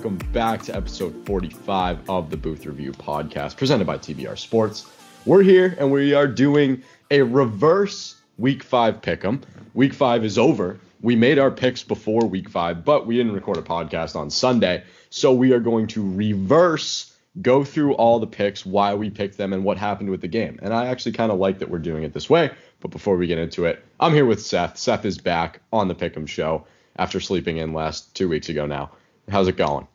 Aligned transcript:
welcome 0.00 0.32
back 0.32 0.62
to 0.62 0.74
episode 0.74 1.14
45 1.26 2.08
of 2.08 2.30
the 2.30 2.36
Booth 2.38 2.64
Review 2.64 2.90
podcast 2.90 3.58
presented 3.58 3.86
by 3.86 3.98
TBR 3.98 4.38
Sports. 4.38 4.90
We're 5.26 5.42
here 5.42 5.76
and 5.78 5.92
we 5.92 6.14
are 6.14 6.26
doing 6.26 6.82
a 7.10 7.20
reverse 7.20 8.14
week 8.38 8.62
five 8.62 9.02
pick 9.02 9.22
'em. 9.26 9.42
Week 9.74 9.92
five 9.92 10.24
is 10.24 10.38
over. 10.38 10.80
We 11.02 11.16
made 11.16 11.38
our 11.38 11.50
picks 11.50 11.82
before 11.82 12.24
week 12.26 12.48
five, 12.48 12.82
but 12.82 13.06
we 13.06 13.18
didn't 13.18 13.32
record 13.32 13.58
a 13.58 13.62
podcast 13.62 14.16
on 14.16 14.30
Sunday. 14.30 14.84
So 15.10 15.34
we 15.34 15.52
are 15.52 15.60
going 15.60 15.86
to 15.88 16.14
reverse 16.14 17.14
go 17.42 17.62
through 17.62 17.92
all 17.92 18.20
the 18.20 18.26
picks, 18.26 18.64
why 18.64 18.94
we 18.94 19.10
picked 19.10 19.36
them, 19.36 19.52
and 19.52 19.64
what 19.64 19.76
happened 19.76 20.08
with 20.08 20.22
the 20.22 20.28
game. 20.28 20.58
And 20.62 20.72
I 20.72 20.86
actually 20.86 21.12
kind 21.12 21.30
of 21.30 21.38
like 21.38 21.58
that 21.58 21.68
we're 21.68 21.78
doing 21.78 22.04
it 22.04 22.14
this 22.14 22.30
way. 22.30 22.52
But 22.80 22.90
before 22.90 23.18
we 23.18 23.26
get 23.26 23.36
into 23.36 23.66
it, 23.66 23.84
I'm 24.00 24.14
here 24.14 24.24
with 24.24 24.40
Seth. 24.40 24.78
Seth 24.78 25.04
is 25.04 25.18
back 25.18 25.60
on 25.70 25.88
the 25.88 25.94
Pick'em 25.94 26.26
show 26.26 26.64
after 26.96 27.20
sleeping 27.20 27.58
in 27.58 27.74
last 27.74 28.14
two 28.14 28.30
weeks 28.30 28.48
ago 28.48 28.64
now. 28.64 28.92
How's 29.30 29.46
it 29.46 29.56
going? 29.56 29.86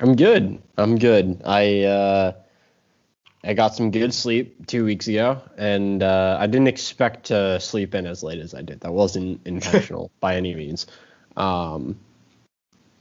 I'm 0.00 0.16
good. 0.16 0.62
I'm 0.76 0.98
good. 0.98 1.42
I 1.44 1.82
uh, 1.82 2.32
I 3.44 3.54
got 3.54 3.74
some 3.74 3.90
good 3.90 4.14
sleep 4.14 4.66
two 4.66 4.84
weeks 4.84 5.08
ago, 5.08 5.42
and 5.56 6.02
uh, 6.02 6.38
I 6.40 6.46
didn't 6.46 6.68
expect 6.68 7.26
to 7.26 7.60
sleep 7.60 7.94
in 7.94 8.06
as 8.06 8.22
late 8.22 8.40
as 8.40 8.54
I 8.54 8.62
did. 8.62 8.80
That 8.80 8.92
wasn't 8.92 9.40
intentional 9.46 10.10
by 10.20 10.36
any 10.36 10.54
means. 10.54 10.86
Um, 11.36 11.98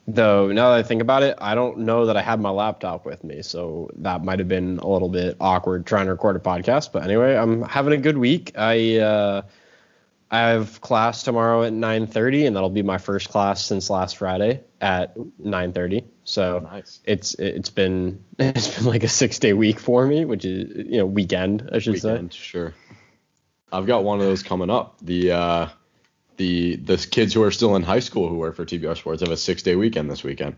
though 0.08 0.52
now 0.52 0.72
that 0.72 0.80
I 0.80 0.84
think 0.84 1.02
about 1.02 1.24
it, 1.24 1.38
I 1.40 1.56
don't 1.56 1.80
know 1.80 2.06
that 2.08 2.18
I 2.18 2.22
had 2.22 2.42
my 2.42 2.50
laptop 2.50 3.06
with 3.06 3.24
me, 3.24 3.42
so 3.42 3.90
that 3.98 4.24
might 4.26 4.40
have 4.40 4.48
been 4.50 4.80
a 4.80 4.88
little 4.88 5.10
bit 5.10 5.38
awkward 5.40 5.86
trying 5.86 6.08
to 6.08 6.12
record 6.12 6.36
a 6.36 6.40
podcast. 6.40 6.92
But 6.92 7.04
anyway, 7.04 7.36
I'm 7.36 7.62
having 7.62 7.94
a 7.94 7.98
good 7.98 8.18
week. 8.18 8.52
I 8.58 8.98
uh, 8.98 9.42
I 10.30 10.40
have 10.40 10.82
class 10.82 11.24
tomorrow 11.24 11.64
at 11.64 11.72
9:30, 11.72 12.48
and 12.48 12.56
that'll 12.58 12.70
be 12.70 12.84
my 12.84 12.98
first 12.98 13.30
class 13.30 13.64
since 13.64 13.90
last 13.90 14.18
Friday 14.18 14.64
at 14.82 15.16
9:30. 15.16 16.06
So 16.24 16.60
Nice. 16.60 17.00
it's 17.06 17.34
it's 17.36 17.70
been 17.70 18.24
it's 18.40 18.76
been 18.78 18.86
like 18.86 19.04
a 19.04 19.08
six 19.08 19.40
day 19.40 19.54
week 19.54 19.80
for 19.80 20.06
me, 20.06 20.26
which 20.26 20.46
is 20.46 20.88
you 20.90 20.98
know 20.98 21.06
weekend 21.06 21.70
I 21.72 21.80
should 21.80 21.94
Weekend, 21.94 22.34
sure. 22.34 22.74
I've 23.72 23.86
got 23.86 24.04
one 24.04 24.20
of 24.20 24.26
those 24.26 24.44
coming 24.44 24.70
up. 24.70 24.98
The 25.02 25.32
uh, 25.32 25.68
the 26.38 26.78
the 26.78 26.98
kids 26.98 27.34
who 27.34 27.44
are 27.44 27.52
still 27.52 27.76
in 27.76 27.84
high 27.84 28.00
school 28.00 28.30
who 28.30 28.36
work 28.36 28.56
for 28.56 28.66
TBR 28.66 28.98
Sports 28.98 29.22
have 29.22 29.32
a 29.32 29.38
six 29.38 29.64
day 29.64 29.76
weekend 29.76 30.10
this 30.10 30.24
weekend. 30.24 30.56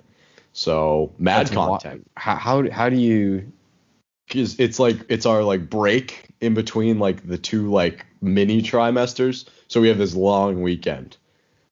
So 0.54 1.14
mad 1.18 1.48
That's 1.48 1.52
content. 1.52 2.10
How, 2.16 2.36
how 2.36 2.70
how 2.70 2.90
do 2.90 2.98
you? 2.98 3.52
Cause 4.30 4.60
it's 4.60 4.78
like 4.78 4.98
it's 5.10 5.26
our 5.26 5.42
like 5.44 5.72
break 5.72 6.30
in 6.40 6.54
between 6.54 7.00
like 7.00 7.28
the 7.28 7.38
two 7.38 7.72
like 7.72 8.06
mini 8.22 8.62
trimesters. 8.62 9.48
So 9.68 9.82
we 9.82 9.88
have 9.88 9.98
this 9.98 10.14
long 10.14 10.62
weekend. 10.62 11.18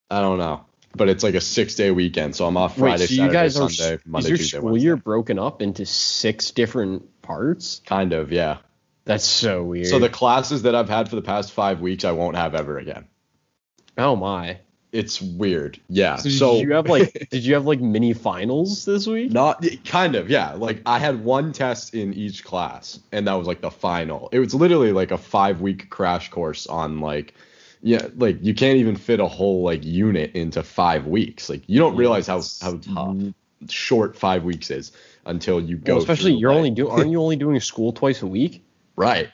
I 0.10 0.22
don't 0.22 0.40
know, 0.40 0.66
but 0.96 1.10
it's 1.10 1.24
like 1.24 1.36
a 1.36 1.42
six 1.42 1.76
day 1.76 1.92
weekend. 1.92 2.36
So 2.36 2.46
I'm 2.46 2.58
off 2.58 2.78
Friday, 2.78 3.02
Wait, 3.04 3.08
so 3.08 3.14
you 3.14 3.18
Saturday, 3.20 3.34
guys 3.34 3.60
are 3.60 3.70
Sunday, 3.70 4.02
Monday, 4.06 4.26
is 4.26 4.30
your 4.30 4.38
Tuesday, 4.38 4.58
school 4.58 4.70
Wednesday. 4.72 4.84
year 4.86 4.96
broken 4.96 5.40
up 5.40 5.62
into 5.62 5.86
six 5.86 6.52
different 6.52 7.22
parts? 7.22 7.82
Kind 7.86 8.14
of, 8.14 8.32
yeah. 8.32 8.58
That's 9.06 9.26
so 9.26 9.64
weird. 9.64 9.88
So 9.88 10.00
the 10.00 10.10
classes 10.10 10.64
that 10.64 10.76
I've 10.76 10.90
had 10.90 11.10
for 11.10 11.16
the 11.16 11.22
past 11.22 11.52
five 11.54 11.80
weeks, 11.80 12.04
I 12.04 12.12
won't 12.12 12.36
have 12.36 12.56
ever 12.56 12.78
again. 12.78 13.08
oh 13.98 14.16
my. 14.16 14.60
It's 14.94 15.22
weird. 15.22 15.80
Yeah. 15.90 16.16
So, 16.16 16.30
So, 16.30 16.54
did 16.54 16.62
you 16.68 16.74
have 16.74 16.88
like 16.88 17.28
did 17.30 17.46
you 17.46 17.54
have 17.56 17.66
like 17.66 17.82
mini 17.82 18.14
finals 18.14 18.86
this 18.86 19.06
week? 19.06 19.32
not 19.32 19.64
kind 19.86 20.16
of, 20.16 20.30
yeah. 20.30 20.54
Like 20.54 20.82
I 20.86 20.98
had 20.98 21.24
one 21.24 21.52
test 21.52 21.94
in 21.94 22.14
each 22.14 22.44
class, 22.46 22.98
and 23.12 23.28
that 23.28 23.34
was 23.34 23.48
like 23.48 23.60
the 23.62 23.70
final. 23.70 24.30
It 24.32 24.40
was 24.40 24.54
literally 24.56 24.94
like 24.94 25.12
a 25.12 25.18
five 25.18 25.60
week 25.62 25.90
crash 25.90 26.30
course 26.30 26.68
on 26.68 27.02
like, 27.02 27.34
yeah, 27.88 28.08
like 28.18 28.38
you 28.42 28.54
can't 28.54 28.78
even 28.78 28.96
fit 28.96 29.20
a 29.20 29.28
whole 29.28 29.64
like 29.64 29.84
unit 29.86 30.36
into 30.36 30.62
five 30.64 31.08
weeks. 31.08 31.50
Like 31.50 31.64
you 31.68 31.80
don't 31.80 31.94
Yeah, 31.94 32.00
realize 32.00 32.28
how 32.28 32.42
how 32.62 32.78
tough. 32.78 33.18
short 33.70 34.16
five 34.18 34.44
weeks 34.44 34.70
is 34.70 34.92
until 35.26 35.60
you 35.62 35.78
go. 35.78 35.94
Well, 35.94 36.02
especially 36.02 36.34
you're 36.34 36.52
like- 36.52 36.58
only 36.58 36.72
doing 36.72 36.92
aren't 36.92 37.12
you 37.12 37.22
only 37.22 37.36
doing 37.38 37.60
school 37.60 37.92
twice 37.94 38.22
a 38.22 38.28
week? 38.28 38.64
right. 38.96 39.30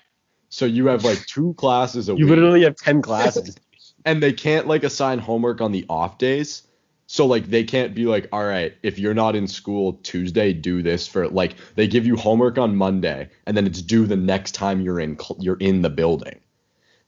So 0.50 0.66
you 0.66 0.86
have 0.88 1.04
like 1.04 1.26
two 1.26 1.56
classes 1.56 2.10
a 2.10 2.12
You 2.12 2.16
week. 2.16 2.20
You 2.22 2.28
literally 2.36 2.64
have 2.64 2.76
ten 2.76 3.02
classes. 3.02 3.56
and 4.06 4.22
they 4.22 4.32
can't 4.34 4.68
like 4.68 4.84
assign 4.84 5.18
homework 5.18 5.62
on 5.62 5.72
the 5.72 5.84
off 5.90 6.20
days. 6.20 6.62
So 7.08 7.26
like 7.26 7.48
they 7.50 7.64
can't 7.64 7.96
be 7.96 8.06
like, 8.06 8.28
all 8.32 8.44
right, 8.46 8.74
if 8.84 9.00
you're 9.00 9.16
not 9.16 9.36
in 9.36 9.48
school 9.48 9.94
Tuesday, 10.04 10.54
do 10.54 10.84
this 10.84 11.08
for 11.08 11.28
like 11.28 11.56
they 11.76 11.88
give 11.88 12.06
you 12.06 12.16
homework 12.16 12.60
on 12.60 12.76
Monday 12.76 13.30
and 13.48 13.58
then 13.58 13.66
it's 13.66 13.82
due 13.82 14.06
the 14.06 14.16
next 14.16 14.52
time 14.54 14.80
you're 14.82 15.00
in 15.00 15.18
cl- 15.18 15.38
you're 15.42 15.58
in 15.60 15.82
the 15.82 15.90
building. 15.90 16.40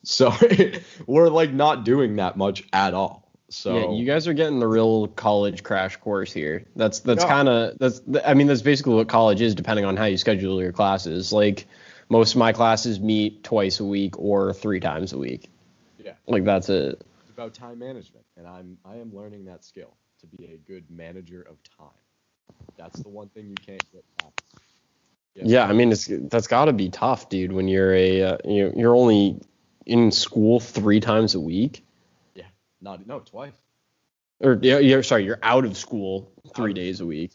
So 0.05 0.31
we're 1.07 1.29
like 1.29 1.51
not 1.51 1.83
doing 1.83 2.15
that 2.17 2.37
much 2.37 2.63
at 2.71 2.93
all. 2.93 3.23
So 3.49 3.77
Yeah, 3.77 3.91
you 3.97 4.05
guys 4.05 4.27
are 4.27 4.33
getting 4.33 4.59
the 4.59 4.67
real 4.67 5.07
college 5.07 5.63
crash 5.63 5.97
course 5.97 6.31
here. 6.31 6.65
That's 6.75 6.99
that's 6.99 7.23
Yeah. 7.23 7.29
kind 7.29 7.49
of 7.49 7.77
that's 7.79 8.01
I 8.23 8.33
mean 8.33 8.47
that's 8.47 8.61
basically 8.61 8.95
what 8.95 9.07
college 9.07 9.41
is 9.41 9.55
depending 9.55 9.85
on 9.85 9.97
how 9.97 10.05
you 10.05 10.17
schedule 10.17 10.61
your 10.61 10.71
classes. 10.71 11.33
Like 11.33 11.67
most 12.09 12.33
of 12.33 12.37
my 12.37 12.53
classes 12.53 12.99
meet 12.99 13.43
twice 13.43 13.79
a 13.79 13.85
week 13.85 14.17
or 14.19 14.53
three 14.53 14.79
times 14.79 15.13
a 15.13 15.17
week. 15.17 15.49
Yeah. 16.03 16.13
Like 16.27 16.43
that's 16.43 16.69
it. 16.69 17.01
it's 17.21 17.31
about 17.31 17.53
time 17.53 17.79
management 17.79 18.25
and 18.37 18.47
I'm 18.47 18.77
I 18.85 18.95
am 18.97 19.15
learning 19.15 19.45
that 19.45 19.63
skill 19.63 19.95
to 20.21 20.27
be 20.27 20.45
a 20.53 20.57
good 20.57 20.83
manager 20.89 21.41
of 21.49 21.57
time. 21.77 21.89
That's 22.77 22.99
the 23.01 23.09
one 23.09 23.29
thing 23.29 23.47
you 23.49 23.55
can't 23.55 23.91
get 23.91 24.03
past. 24.17 24.33
Yeah, 25.35 25.65
I 25.65 25.73
mean 25.73 25.91
it's 25.91 26.09
that's 26.29 26.47
got 26.47 26.65
to 26.65 26.73
be 26.73 26.89
tough, 26.89 27.27
dude. 27.29 27.51
When 27.51 27.67
you're 27.67 27.93
a 27.93 28.21
uh, 28.21 28.37
you 28.45 28.71
you're 28.75 28.95
only 28.95 29.39
in 29.85 30.11
school 30.11 30.59
three 30.59 30.99
times 30.99 31.35
a 31.35 31.39
week, 31.39 31.83
Yeah, 32.35 32.45
Not 32.81 33.05
no 33.07 33.19
twice. 33.19 33.53
or 34.39 34.57
yeah, 34.61 34.79
you're 34.79 35.03
sorry, 35.03 35.25
you're 35.25 35.39
out 35.43 35.65
of 35.65 35.77
school 35.77 36.31
three 36.55 36.71
Out 36.71 36.75
days 36.75 37.01
a 37.01 37.05
week. 37.05 37.31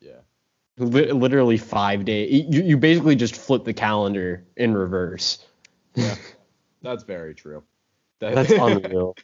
Yeah. 0.00 0.12
Li- 0.78 1.12
literally 1.12 1.58
five 1.58 2.04
days. 2.04 2.46
You, 2.48 2.62
you 2.62 2.76
basically 2.76 3.16
just 3.16 3.36
flip 3.36 3.64
the 3.64 3.74
calendar 3.74 4.44
in 4.56 4.74
reverse. 4.74 5.44
Yeah. 5.94 6.14
That's 6.82 7.04
very 7.04 7.34
true. 7.34 7.62
That- 8.20 8.34
That's 8.34 8.50
unreal. 8.52 9.14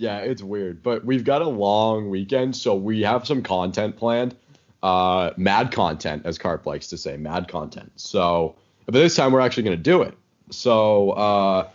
Yeah, 0.00 0.18
it's 0.18 0.42
weird, 0.44 0.82
but 0.84 1.04
we've 1.04 1.24
got 1.24 1.42
a 1.42 1.48
long 1.48 2.08
weekend, 2.08 2.54
so 2.54 2.76
we 2.76 3.02
have 3.02 3.26
some 3.26 3.42
content 3.42 3.96
planned. 3.96 4.36
Uh, 4.80 5.32
mad 5.36 5.72
content, 5.72 6.22
as 6.24 6.38
Carp 6.38 6.64
likes 6.66 6.86
to 6.88 6.96
say, 6.96 7.16
mad 7.16 7.48
content. 7.48 7.90
So, 7.96 8.54
but 8.86 8.94
this 8.94 9.16
time 9.16 9.32
we're 9.32 9.40
actually 9.40 9.64
going 9.64 9.76
to 9.76 9.82
do 9.82 10.02
it. 10.02 10.14
So, 10.50 11.10
uh, 11.10 11.68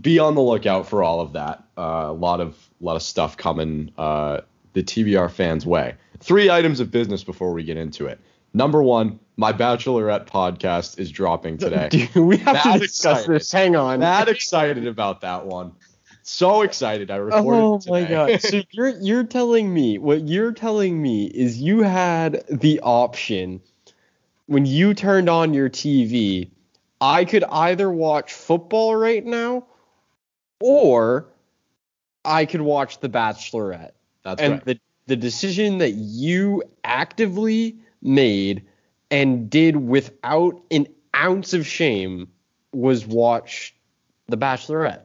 be 0.00 0.18
on 0.18 0.34
the 0.34 0.40
lookout 0.40 0.88
for 0.88 1.02
all 1.02 1.20
of 1.20 1.32
that. 1.34 1.64
Uh, 1.76 2.06
a 2.08 2.12
lot 2.12 2.40
of 2.40 2.56
lot 2.80 2.96
of 2.96 3.02
stuff 3.02 3.36
coming 3.36 3.90
uh, 3.98 4.40
the 4.72 4.82
TBR 4.82 5.30
fans' 5.30 5.66
way. 5.66 5.94
Three 6.20 6.50
items 6.50 6.80
of 6.80 6.90
business 6.90 7.24
before 7.24 7.52
we 7.52 7.64
get 7.64 7.76
into 7.76 8.06
it. 8.06 8.20
Number 8.54 8.82
one, 8.82 9.18
my 9.36 9.52
Bachelorette 9.52 10.26
podcast 10.26 10.98
is 10.98 11.10
dropping 11.10 11.58
today. 11.58 12.08
We 12.14 12.38
have 12.38 12.54
Mad 12.54 12.72
to 12.74 12.78
discuss 12.78 13.20
excited. 13.20 13.34
this. 13.34 13.52
Hang 13.52 13.76
on. 13.76 14.00
Mad 14.00 14.28
excited 14.28 14.86
about 14.86 15.20
that 15.20 15.46
one. 15.46 15.72
So 16.22 16.62
excited. 16.62 17.10
I 17.10 17.16
recorded 17.16 17.58
it. 17.58 17.62
Oh 17.62 17.80
my 17.88 18.04
god. 18.04 18.40
So 18.40 18.62
you're 18.72 18.88
you're 19.00 19.24
telling 19.24 19.72
me 19.72 19.98
what 19.98 20.26
you're 20.26 20.52
telling 20.52 21.00
me 21.00 21.26
is 21.26 21.60
you 21.60 21.82
had 21.82 22.44
the 22.48 22.80
option 22.80 23.60
when 24.46 24.66
you 24.66 24.94
turned 24.94 25.28
on 25.28 25.54
your 25.54 25.68
TV, 25.68 26.50
I 27.00 27.24
could 27.24 27.44
either 27.44 27.90
watch 27.90 28.32
football 28.32 28.96
right 28.96 29.24
now 29.24 29.66
or 30.60 31.28
I 32.24 32.44
could 32.44 32.60
watch 32.60 33.00
The 33.00 33.08
Bachelorette. 33.08 33.92
That's 34.22 34.40
and 34.40 34.54
right. 34.54 34.64
the 34.64 34.80
the 35.06 35.16
decision 35.16 35.78
that 35.78 35.92
you 35.92 36.62
actively 36.84 37.76
made 38.02 38.64
and 39.10 39.48
did 39.48 39.76
without 39.76 40.60
an 40.70 40.86
ounce 41.14 41.52
of 41.54 41.66
shame 41.66 42.28
was 42.72 43.06
watch 43.06 43.74
The 44.28 44.36
Bachelorette. 44.36 45.02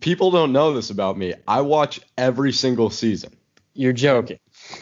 People 0.00 0.30
don't 0.30 0.52
know 0.52 0.72
this 0.72 0.90
about 0.90 1.16
me. 1.16 1.34
I 1.46 1.60
watch 1.60 2.00
every 2.18 2.52
single 2.52 2.90
season. 2.90 3.32
You're 3.74 3.92
joking. 3.92 4.38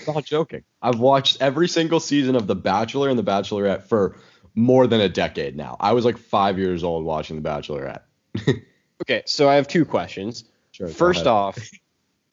I'm 0.06 0.14
not 0.14 0.24
joking. 0.24 0.64
I've 0.80 0.98
watched 0.98 1.42
every 1.42 1.68
single 1.68 2.00
season 2.00 2.34
of 2.36 2.46
The 2.46 2.56
Bachelor 2.56 3.08
and 3.08 3.18
The 3.18 3.24
Bachelorette 3.24 3.82
for 3.82 4.16
more 4.54 4.86
than 4.86 5.00
a 5.00 5.08
decade 5.08 5.56
now. 5.56 5.76
I 5.78 5.92
was 5.92 6.04
like 6.04 6.16
five 6.16 6.58
years 6.58 6.82
old 6.82 7.04
watching 7.04 7.40
The 7.40 7.48
Bachelorette. 7.48 8.00
Okay, 9.02 9.22
so 9.26 9.48
I 9.48 9.54
have 9.56 9.68
two 9.68 9.84
questions. 9.84 10.44
Sure. 10.72 10.88
First 10.88 11.26
off, 11.26 11.58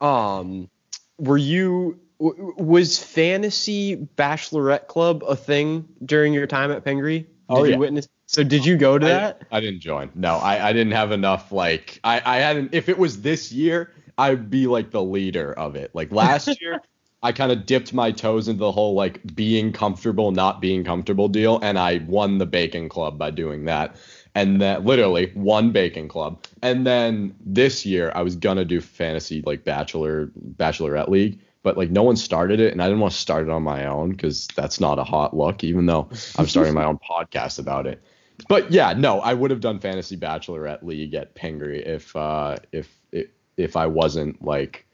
um, 0.01 0.69
were 1.17 1.38
you 1.38 2.00
w- 2.19 2.53
was 2.57 3.00
fantasy 3.00 3.95
bachelorette 3.95 4.88
club 4.88 5.23
a 5.27 5.35
thing 5.35 5.88
during 6.03 6.33
your 6.33 6.47
time 6.47 6.71
at 6.71 6.83
Pingree? 6.83 7.19
Did 7.19 7.27
Oh, 7.50 7.63
you 7.63 7.77
witness? 7.77 8.07
So 8.27 8.44
did 8.44 8.65
you 8.65 8.77
go 8.77 8.97
to 8.97 9.06
I, 9.06 9.09
that? 9.09 9.41
I 9.51 9.59
didn't 9.59 9.81
join. 9.81 10.09
No, 10.15 10.35
I, 10.38 10.69
I 10.69 10.73
didn't 10.73 10.94
have 10.94 11.12
enough. 11.12 11.51
Like 11.51 12.00
I, 12.03 12.21
I 12.25 12.38
hadn't. 12.38 12.73
If 12.73 12.89
it 12.89 12.97
was 12.97 13.21
this 13.21 13.51
year, 13.51 13.91
I'd 14.17 14.50
be 14.50 14.67
like 14.67 14.91
the 14.91 15.03
leader 15.03 15.53
of 15.53 15.75
it. 15.75 15.91
Like 15.94 16.12
last 16.12 16.50
year, 16.62 16.81
I 17.21 17.31
kind 17.31 17.51
of 17.51 17.65
dipped 17.65 17.94
my 17.94 18.12
toes 18.12 18.47
into 18.47 18.59
the 18.59 18.71
whole 18.71 18.95
like 18.95 19.35
being 19.35 19.71
comfortable, 19.71 20.31
not 20.31 20.59
being 20.59 20.83
comfortable 20.83 21.27
deal, 21.27 21.59
and 21.62 21.77
I 21.77 22.03
won 22.07 22.39
the 22.39 22.45
bacon 22.45 22.89
club 22.89 23.17
by 23.17 23.31
doing 23.31 23.65
that. 23.65 23.95
And 24.36 24.62
then 24.62 24.84
literally 24.84 25.32
won 25.34 25.72
bacon 25.72 26.08
club. 26.08 26.46
And 26.62 26.86
then 26.86 27.36
this 27.40 27.86
year 27.86 28.12
I 28.14 28.22
was 28.22 28.36
gonna 28.36 28.66
do 28.66 28.82
fantasy 28.82 29.42
like 29.46 29.64
bachelor 29.64 30.28
bachelorette 30.58 31.08
league, 31.10 31.40
but 31.64 31.78
like 31.78 31.90
no 31.90 32.04
one 32.04 32.16
started 32.16 32.60
it, 32.60 32.72
and 32.72 32.82
I 32.82 32.86
didn't 32.86 33.00
want 33.00 33.14
to 33.14 33.20
start 33.20 33.48
it 33.48 33.50
on 33.50 33.64
my 33.64 33.86
own 33.86 34.12
because 34.12 34.48
that's 34.56 34.80
not 34.80 35.00
a 35.00 35.04
hot 35.04 35.36
look, 35.36 35.64
even 35.64 35.86
though 35.86 36.10
I'm 36.38 36.48
starting 36.48 36.74
my 36.74 36.86
own 36.86 37.00
podcast 37.10 37.60
about 37.60 37.88
it. 37.88 38.04
But 38.50 38.72
yeah, 38.72 38.94
no, 38.94 39.22
I 39.22 39.34
would 39.34 39.52
have 39.52 39.62
done 39.62 39.80
fantasy 39.80 40.18
bachelorette 40.18 40.84
league 40.84 41.14
at 41.14 41.36
Pingree 41.36 41.80
if 41.80 42.16
uh 42.16 42.58
if 42.72 42.90
if, 43.12 43.28
if 43.58 43.76
I 43.78 43.88
wasn't 43.88 44.44
like, 44.44 44.86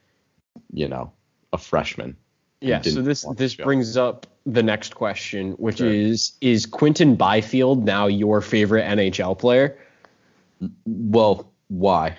you 0.71 0.87
know, 0.87 1.11
a 1.51 1.57
freshman. 1.57 2.15
Yeah, 2.61 2.81
so 2.81 3.01
this 3.01 3.25
this 3.35 3.55
brings 3.55 3.97
up 3.97 4.27
the 4.45 4.61
next 4.63 4.93
question, 4.95 5.53
which 5.53 5.77
Sure. 5.79 5.91
is 5.91 6.33
is 6.41 6.65
Quinton 6.67 7.15
Byfield 7.15 7.83
now 7.85 8.05
your 8.07 8.39
favorite 8.41 8.83
NHL 8.85 9.37
player? 9.37 9.77
Well, 10.85 11.51
why? 11.69 12.17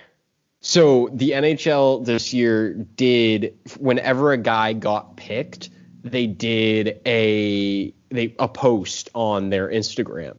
So 0.59 1.09
the 1.13 1.31
NHL 1.31 2.05
this 2.05 2.33
year 2.33 2.73
did 2.73 3.57
whenever 3.79 4.31
a 4.33 4.37
guy 4.37 4.73
got 4.73 5.15
picked, 5.15 5.69
they 6.03 6.27
did 6.27 6.99
a 7.05 7.93
they 8.09 8.35
a 8.37 8.47
post 8.49 9.09
on 9.15 9.49
their 9.49 9.69
Instagram, 9.69 10.35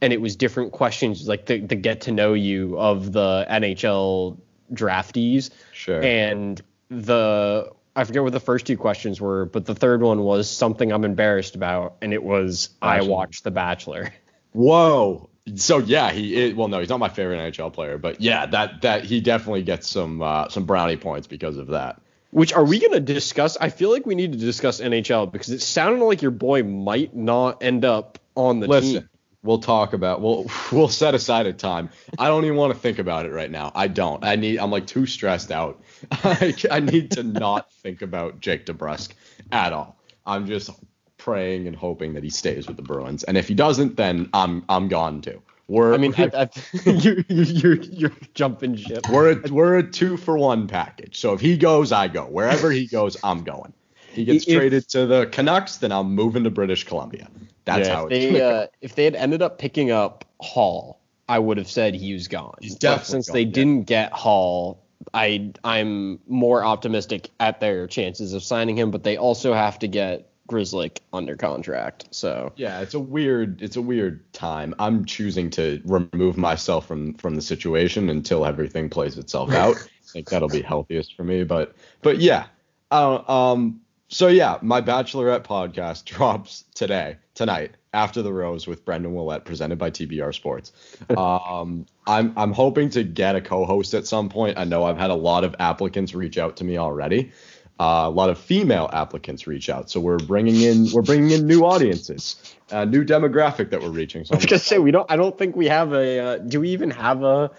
and 0.00 0.12
it 0.12 0.20
was 0.20 0.34
different 0.34 0.72
questions 0.72 1.28
like 1.28 1.46
the 1.46 1.60
the 1.60 1.76
get 1.76 2.00
to 2.02 2.12
know 2.12 2.34
you 2.34 2.76
of 2.78 3.12
the 3.12 3.46
NHL 3.48 4.36
draftees, 4.72 5.50
Sure. 5.72 6.02
and 6.02 6.60
the 6.88 7.70
I 7.96 8.04
forget 8.04 8.22
what 8.22 8.32
the 8.32 8.40
first 8.40 8.66
two 8.66 8.76
questions 8.76 9.20
were, 9.20 9.46
but 9.46 9.66
the 9.66 9.74
third 9.74 10.02
one 10.02 10.22
was 10.22 10.50
something 10.50 10.90
I'm 10.90 11.04
embarrassed 11.04 11.54
about, 11.54 11.96
and 12.02 12.12
it 12.12 12.22
was 12.22 12.70
I 12.82 13.02
watched 13.02 13.44
The 13.44 13.50
Bachelor. 13.50 14.12
Whoa. 14.52 15.28
So 15.56 15.78
yeah, 15.78 16.10
he 16.10 16.34
is, 16.34 16.54
well 16.54 16.68
no, 16.68 16.80
he's 16.80 16.88
not 16.88 17.00
my 17.00 17.10
favorite 17.10 17.38
NHL 17.38 17.72
player, 17.72 17.98
but 17.98 18.20
yeah, 18.20 18.46
that 18.46 18.82
that 18.82 19.04
he 19.04 19.20
definitely 19.20 19.62
gets 19.62 19.88
some 19.88 20.22
uh, 20.22 20.48
some 20.48 20.64
brownie 20.64 20.96
points 20.96 21.26
because 21.26 21.58
of 21.58 21.68
that. 21.68 22.00
Which 22.30 22.52
are 22.52 22.64
we 22.64 22.80
going 22.80 22.92
to 22.92 23.00
discuss? 23.00 23.56
I 23.60 23.68
feel 23.68 23.92
like 23.92 24.06
we 24.06 24.16
need 24.16 24.32
to 24.32 24.38
discuss 24.38 24.80
NHL 24.80 25.30
because 25.30 25.50
it 25.50 25.60
sounded 25.60 26.04
like 26.04 26.20
your 26.20 26.32
boy 26.32 26.64
might 26.64 27.14
not 27.14 27.62
end 27.62 27.84
up 27.84 28.18
on 28.34 28.58
the 28.58 28.66
Listen, 28.66 29.02
team. 29.02 29.08
We'll 29.44 29.58
talk 29.58 29.92
about 29.92 30.22
we'll 30.22 30.50
we'll 30.72 30.88
set 30.88 31.14
aside 31.14 31.46
a 31.46 31.52
time. 31.52 31.90
I 32.18 32.28
don't 32.28 32.44
even 32.44 32.56
want 32.56 32.72
to 32.72 32.78
think 32.78 32.98
about 32.98 33.26
it 33.26 33.32
right 33.32 33.50
now. 33.50 33.70
I 33.74 33.88
don't. 33.88 34.24
I 34.24 34.36
need 34.36 34.58
I'm 34.58 34.70
like 34.70 34.86
too 34.86 35.06
stressed 35.06 35.52
out. 35.52 35.80
I, 36.10 36.54
I 36.70 36.80
need 36.80 37.12
to 37.12 37.22
not 37.22 37.70
think 37.74 38.00
about 38.02 38.40
Jake 38.40 38.64
DeBrusk 38.66 39.10
at 39.52 39.72
all. 39.72 39.98
I'm 40.26 40.46
just 40.46 40.70
praying 41.18 41.68
and 41.68 41.76
hoping 41.76 42.14
that 42.14 42.24
he 42.24 42.30
stays 42.30 42.66
with 42.66 42.76
the 42.76 42.82
Bruins. 42.82 43.22
And 43.22 43.36
if 43.36 43.46
he 43.46 43.54
doesn't, 43.54 43.96
then 43.96 44.30
I'm 44.32 44.64
I'm 44.68 44.88
gone 44.88 45.20
too. 45.20 45.42
We're 45.68 45.94
I 45.94 45.98
mean, 45.98 46.14
I, 46.16 46.30
I, 46.34 46.48
you, 46.90 47.24
you, 47.28 47.42
you're, 47.42 47.82
you're 47.82 48.12
jumping 48.34 48.76
ship. 48.76 49.08
we're 49.10 49.32
a, 49.32 49.52
we're 49.52 49.78
a 49.78 49.82
two 49.82 50.16
for 50.16 50.36
one 50.38 50.68
package. 50.68 51.18
So 51.18 51.32
if 51.32 51.40
he 51.40 51.56
goes, 51.56 51.92
I 51.92 52.08
go. 52.08 52.24
Wherever 52.24 52.70
he 52.70 52.86
goes, 52.86 53.16
I'm 53.22 53.44
going. 53.44 53.72
He 54.12 54.24
gets 54.24 54.46
If- 54.46 54.56
traded 54.56 54.88
to 54.90 55.06
the 55.06 55.26
Canucks, 55.26 55.78
then 55.78 55.92
I'm 55.92 56.14
moving 56.14 56.44
to 56.44 56.50
British 56.50 56.84
Columbia. 56.84 57.28
That's 57.64 57.88
Yeah, 57.88 57.94
how 57.94 58.06
if 58.06 58.10
it's 58.10 58.26
they 58.26 58.40
uh, 58.40 58.66
if 58.80 58.94
they 58.94 59.04
had 59.04 59.14
ended 59.14 59.42
up 59.42 59.58
picking 59.58 59.90
up 59.90 60.24
Hall, 60.40 61.00
I 61.28 61.38
would 61.38 61.56
have 61.58 61.70
said 61.70 61.94
he 61.94 62.12
was 62.12 62.28
gone. 62.28 62.58
He's 62.60 62.76
But 62.82 63.06
since 63.06 63.28
gone, 63.28 63.34
they 63.34 63.44
yeah. 63.48 63.50
didn't 63.52 63.84
get 63.84 64.12
Hall, 64.12 64.84
I 65.12 65.52
I'm 65.64 66.20
more 66.26 66.64
optimistic 66.64 67.30
at 67.40 67.60
their 67.60 67.86
chances 67.86 68.32
of 68.32 68.42
signing 68.42 68.76
him. 68.76 68.90
But 68.90 69.04
they 69.04 69.16
also 69.16 69.54
have 69.54 69.78
to 69.80 69.88
get 69.88 70.30
Grizzly 70.46 70.92
under 71.12 71.36
contract. 71.36 72.06
So 72.10 72.52
Yeah, 72.56 72.80
it's 72.80 72.94
a 72.94 73.00
weird 73.00 73.62
it's 73.62 73.76
a 73.76 73.82
weird 73.82 74.32
time. 74.32 74.74
I'm 74.78 75.04
choosing 75.04 75.50
to 75.50 75.80
remove 75.84 76.36
myself 76.36 76.86
from 76.86 77.14
from 77.14 77.34
the 77.34 77.42
situation 77.42 78.08
until 78.10 78.46
everything 78.46 78.88
plays 78.88 79.18
itself 79.18 79.54
out. 79.54 79.76
I 80.08 80.12
think 80.12 80.28
that'll 80.28 80.48
be 80.48 80.62
healthiest 80.62 81.14
for 81.16 81.24
me, 81.24 81.44
but 81.44 81.74
but 82.02 82.18
yeah. 82.18 82.46
Uh, 82.90 83.22
um 83.30 83.80
so 84.14 84.28
yeah, 84.28 84.58
my 84.62 84.80
bachelorette 84.80 85.42
podcast 85.42 86.04
drops 86.14 86.64
today, 86.74 87.16
tonight, 87.34 87.72
after 87.92 88.22
the 88.22 88.32
rose 88.32 88.64
with 88.64 88.84
Brendan 88.84 89.12
Willett 89.12 89.44
presented 89.44 89.76
by 89.76 89.90
TBR 89.90 90.32
Sports. 90.32 90.72
Um 91.16 91.86
I'm 92.06 92.32
I'm 92.36 92.52
hoping 92.52 92.90
to 92.90 93.02
get 93.02 93.34
a 93.34 93.40
co-host 93.40 93.92
at 93.94 94.06
some 94.06 94.28
point. 94.28 94.56
I 94.56 94.64
know 94.64 94.84
I've 94.84 94.98
had 94.98 95.10
a 95.10 95.14
lot 95.14 95.42
of 95.42 95.56
applicants 95.58 96.14
reach 96.14 96.38
out 96.38 96.56
to 96.58 96.64
me 96.64 96.78
already. 96.78 97.32
Uh, 97.80 98.04
a 98.06 98.10
lot 98.10 98.30
of 98.30 98.38
female 98.38 98.88
applicants 98.92 99.48
reach 99.48 99.68
out, 99.68 99.90
so 99.90 99.98
we're 99.98 100.18
bringing 100.18 100.60
in 100.60 100.86
we're 100.92 101.02
bringing 101.02 101.32
in 101.32 101.44
new 101.44 101.64
audiences, 101.64 102.54
a 102.70 102.86
new 102.86 103.04
demographic 103.04 103.70
that 103.70 103.82
we're 103.82 103.88
reaching. 103.88 104.24
So 104.24 104.34
I 104.34 104.36
was 104.36 104.46
gonna 104.46 104.60
say 104.60 104.78
we 104.78 104.92
don't. 104.92 105.10
I 105.10 105.16
don't 105.16 105.36
think 105.36 105.56
we 105.56 105.66
have 105.66 105.92
a. 105.92 106.20
Uh, 106.20 106.38
do 106.38 106.60
we 106.60 106.68
even 106.70 106.90
have 106.90 107.24
a, 107.24 107.50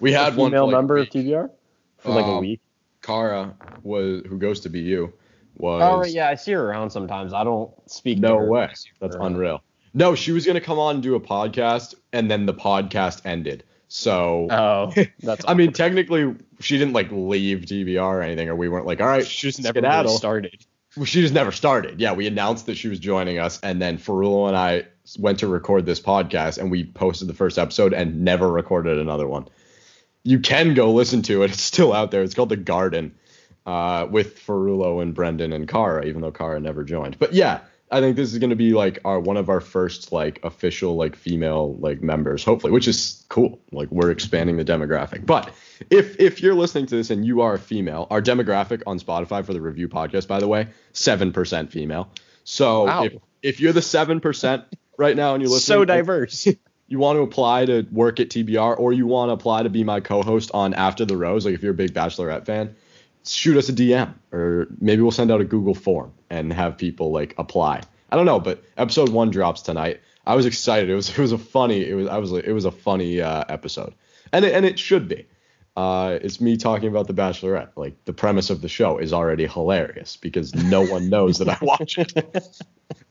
we 0.00 0.12
a 0.12 0.18
had 0.18 0.34
one 0.34 0.50
female 0.50 0.66
like 0.66 0.72
member 0.74 0.96
of. 0.96 1.08
TBR 1.08 1.50
for 1.98 2.10
like 2.10 2.26
a 2.26 2.30
Um, 2.30 2.40
week? 2.40 2.60
Kara 3.00 3.54
was 3.84 4.22
who 4.26 4.38
goes 4.38 4.58
to 4.60 4.68
BU 4.70 5.12
Oh, 5.58 5.98
was 5.98 6.08
Oh 6.08 6.10
yeah, 6.10 6.28
I 6.28 6.34
see 6.34 6.52
her 6.52 6.68
around 6.68 6.90
sometimes. 6.90 7.32
I 7.32 7.44
don't 7.44 7.70
speak. 7.90 8.18
no 8.18 8.38
way. 8.38 8.70
That's 9.00 9.16
unreal. 9.16 9.62
No, 9.92 10.14
she 10.14 10.32
was 10.32 10.44
gonna 10.46 10.60
come 10.60 10.78
on 10.78 10.96
and 10.96 11.02
do 11.02 11.14
a 11.14 11.20
podcast, 11.20 11.94
and 12.12 12.30
then 12.30 12.46
the 12.46 12.54
podcast 12.54 13.22
ended. 13.24 13.64
So 13.88 14.48
Oh, 14.50 14.92
that's. 15.20 15.44
I 15.46 15.54
mean, 15.54 15.72
technically, 15.72 16.34
she 16.60 16.78
didn't 16.78 16.94
like 16.94 17.12
leave 17.12 17.60
TBR 17.60 18.02
or 18.02 18.22
anything, 18.22 18.48
or 18.48 18.56
we 18.56 18.68
weren't 18.68 18.86
like, 18.86 19.00
all 19.00 19.06
right, 19.06 19.26
she 19.26 19.48
just 19.48 19.62
never 19.62 19.80
really 19.80 20.08
started. 20.08 20.66
She 21.04 21.22
just 21.22 21.34
never 21.34 21.50
started. 21.52 22.00
Yeah, 22.00 22.12
we 22.12 22.26
announced 22.26 22.66
that 22.66 22.76
she 22.76 22.88
was 22.88 22.98
joining 22.98 23.38
us, 23.38 23.60
and 23.62 23.80
then 23.82 23.98
Farulo 23.98 24.48
and 24.48 24.56
I 24.56 24.84
went 25.18 25.40
to 25.40 25.48
record 25.48 25.86
this 25.86 26.00
podcast, 26.00 26.58
and 26.58 26.70
we 26.70 26.84
posted 26.84 27.28
the 27.28 27.34
first 27.34 27.58
episode 27.58 27.92
and 27.92 28.24
never 28.24 28.50
recorded 28.50 28.98
another 28.98 29.26
one. 29.28 29.48
You 30.22 30.40
can 30.40 30.74
go 30.74 30.92
listen 30.92 31.22
to 31.22 31.42
it; 31.42 31.50
it's 31.50 31.62
still 31.62 31.92
out 31.92 32.10
there. 32.10 32.22
It's 32.22 32.34
called 32.34 32.48
The 32.48 32.56
Garden, 32.56 33.14
uh, 33.66 34.06
with 34.10 34.38
Farulo 34.38 35.00
and 35.02 35.14
Brendan 35.14 35.52
and 35.52 35.68
Kara, 35.68 36.04
even 36.04 36.20
though 36.20 36.32
Kara 36.32 36.60
never 36.60 36.84
joined. 36.84 37.18
But 37.18 37.32
yeah, 37.32 37.60
I 37.90 38.00
think 38.00 38.16
this 38.16 38.32
is 38.32 38.38
going 38.38 38.50
to 38.50 38.56
be 38.56 38.72
like 38.72 38.98
our 39.04 39.20
one 39.20 39.36
of 39.36 39.48
our 39.48 39.60
first 39.60 40.10
like 40.12 40.40
official 40.42 40.96
like 40.96 41.16
female 41.16 41.74
like 41.76 42.02
members, 42.02 42.42
hopefully, 42.44 42.72
which 42.72 42.88
is 42.88 43.24
cool. 43.28 43.60
Like 43.72 43.90
we're 43.90 44.10
expanding 44.10 44.56
the 44.56 44.64
demographic. 44.64 45.24
But 45.26 45.52
if 45.90 46.18
if 46.18 46.42
you're 46.42 46.54
listening 46.54 46.86
to 46.86 46.96
this 46.96 47.10
and 47.10 47.24
you 47.24 47.42
are 47.42 47.54
a 47.54 47.58
female, 47.58 48.06
our 48.10 48.20
demographic 48.20 48.82
on 48.86 48.98
Spotify 48.98 49.44
for 49.44 49.52
the 49.52 49.60
review 49.60 49.88
podcast, 49.88 50.26
by 50.28 50.40
the 50.40 50.48
way, 50.48 50.68
seven 50.92 51.32
percent 51.32 51.70
female. 51.70 52.08
So 52.44 52.84
Wow. 52.84 53.04
if 53.04 53.12
if 53.42 53.60
you're 53.60 53.72
the 53.72 53.82
seven 53.82 54.20
percent 54.20 54.64
right 54.96 55.16
now 55.16 55.34
and 55.34 55.42
you're 55.42 55.50
listening, 55.50 55.80
So 55.80 55.84
diverse. 55.84 56.48
you 56.88 56.98
want 56.98 57.16
to 57.18 57.22
apply 57.22 57.66
to 57.66 57.86
work 57.92 58.20
at 58.20 58.28
TBR 58.28 58.78
or 58.78 58.92
you 58.92 59.06
want 59.06 59.28
to 59.30 59.32
apply 59.34 59.62
to 59.62 59.70
be 59.70 59.84
my 59.84 60.00
co-host 60.00 60.50
on 60.52 60.74
After 60.74 61.04
the 61.04 61.16
Rose, 61.16 61.44
like 61.44 61.54
if 61.54 61.62
you're 61.62 61.72
a 61.72 61.76
big 61.76 61.94
Bachelorette 61.94 62.44
fan, 62.46 62.74
shoot 63.24 63.56
us 63.56 63.68
a 63.68 63.72
DM 63.72 64.12
or 64.32 64.66
maybe 64.80 65.02
we'll 65.02 65.10
send 65.10 65.30
out 65.30 65.40
a 65.40 65.44
Google 65.44 65.74
form 65.74 66.12
and 66.30 66.52
have 66.52 66.76
people 66.76 67.10
like 67.10 67.34
apply. 67.38 67.82
I 68.10 68.16
don't 68.16 68.26
know, 68.26 68.40
but 68.40 68.62
episode 68.76 69.08
one 69.08 69.30
drops 69.30 69.62
tonight. 69.62 70.00
I 70.26 70.34
was 70.34 70.46
excited. 70.46 70.88
It 70.90 70.94
was 70.94 71.10
it 71.10 71.18
was 71.18 71.32
a 71.32 71.38
funny 71.38 71.88
it 71.88 71.94
was 71.94 72.08
I 72.08 72.18
was 72.18 72.32
like 72.32 72.44
it 72.44 72.52
was 72.52 72.64
a 72.64 72.70
funny 72.70 73.20
uh, 73.20 73.44
episode, 73.48 73.94
and 74.32 74.44
it, 74.44 74.54
and 74.54 74.64
it 74.64 74.78
should 74.78 75.08
be. 75.08 75.26
Uh, 75.76 76.20
it's 76.22 76.40
me 76.40 76.56
talking 76.56 76.88
about 76.88 77.08
the 77.08 77.14
Bachelorette. 77.14 77.70
Like 77.74 78.04
the 78.04 78.12
premise 78.12 78.48
of 78.48 78.60
the 78.60 78.68
show 78.68 78.98
is 78.98 79.12
already 79.12 79.46
hilarious 79.46 80.16
because 80.16 80.54
no 80.54 80.82
one 80.86 81.10
knows 81.10 81.38
that 81.38 81.48
I 81.48 81.58
watch 81.62 81.98
it. 81.98 82.60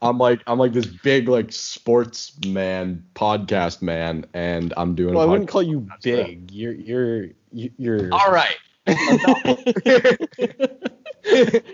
I'm 0.00 0.18
like 0.18 0.40
I'm 0.46 0.58
like 0.58 0.72
this 0.72 0.86
big 0.86 1.28
like 1.28 1.52
sports 1.52 2.32
man 2.46 3.04
podcast 3.14 3.82
man, 3.82 4.24
and 4.32 4.72
I'm 4.76 4.94
doing. 4.94 5.14
well, 5.14 5.24
a 5.24 5.28
I 5.28 5.30
wouldn't 5.30 5.50
call 5.50 5.62
you 5.62 5.86
big. 6.02 6.50
You're 6.50 6.72
you're 6.72 7.26
you're. 7.52 8.12
All 8.12 8.32
right. 8.32 8.56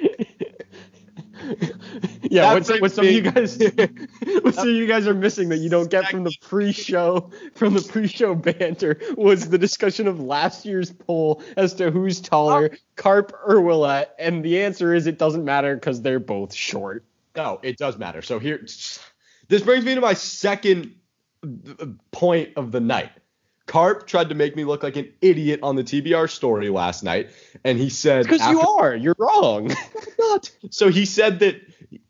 yeah, 2.31 2.55
what's, 2.55 2.69
what, 2.69 2.81
what 2.81 2.81
brings 2.81 2.95
some 2.95 3.07
of 3.07 3.11
you 3.11 3.23
guys, 3.23 3.59
what 4.43 4.55
some 4.55 4.69
of 4.69 4.75
you 4.75 4.87
guys 4.87 5.07
are 5.07 5.15
missing 5.15 5.49
that 5.49 5.59
you 5.59 5.69
don't 5.69 5.91
get 5.91 6.09
from 6.09 6.25
the 6.25 6.35
pre-show, 6.41 7.31
from 7.55 7.75
the 7.75 7.83
pre-show 7.83 8.35
banter 8.35 8.99
was 9.17 9.49
the 9.49 9.59
discussion 9.59 10.07
of 10.07 10.21
last 10.21 10.65
year's 10.65 10.93
poll 10.93 11.43
as 11.57 11.75
to 11.75 11.91
who's 11.91 12.21
taller, 12.21 12.71
Carp 12.97 13.33
or 13.45 13.61
Willett, 13.61 14.11
and 14.19 14.45
the 14.45 14.63
answer 14.63 14.95
is 14.95 15.07
it 15.07 15.19
doesn't 15.19 15.45
matter 15.45 15.75
because 15.75 16.03
they're 16.03 16.21
both 16.21 16.55
short. 16.55 17.05
No, 17.37 17.61
it 17.63 17.77
does 17.77 17.99
matter. 17.99 18.23
So 18.23 18.39
here, 18.39 18.65
this 19.49 19.63
brings 19.63 19.85
me 19.85 19.95
to 19.95 20.01
my 20.01 20.15
second 20.15 20.95
uh, 21.43 21.87
point 22.13 22.51
of 22.57 22.73
the 22.73 22.81
night. 22.81 23.11
Carp 23.71 24.09
tried 24.09 24.31
to 24.31 24.35
make 24.35 24.57
me 24.57 24.65
look 24.65 24.83
like 24.83 24.97
an 24.97 25.13
idiot 25.21 25.61
on 25.63 25.77
the 25.77 25.85
TBR 25.85 26.29
story 26.29 26.71
last 26.71 27.05
night, 27.05 27.31
and 27.63 27.79
he 27.79 27.89
said 27.89 28.25
Because 28.25 28.45
you 28.49 28.61
are, 28.61 28.97
you're 28.97 29.15
wrong. 29.17 29.73
not. 30.19 30.51
So 30.71 30.89
he 30.89 31.05
said 31.05 31.39
that 31.39 31.61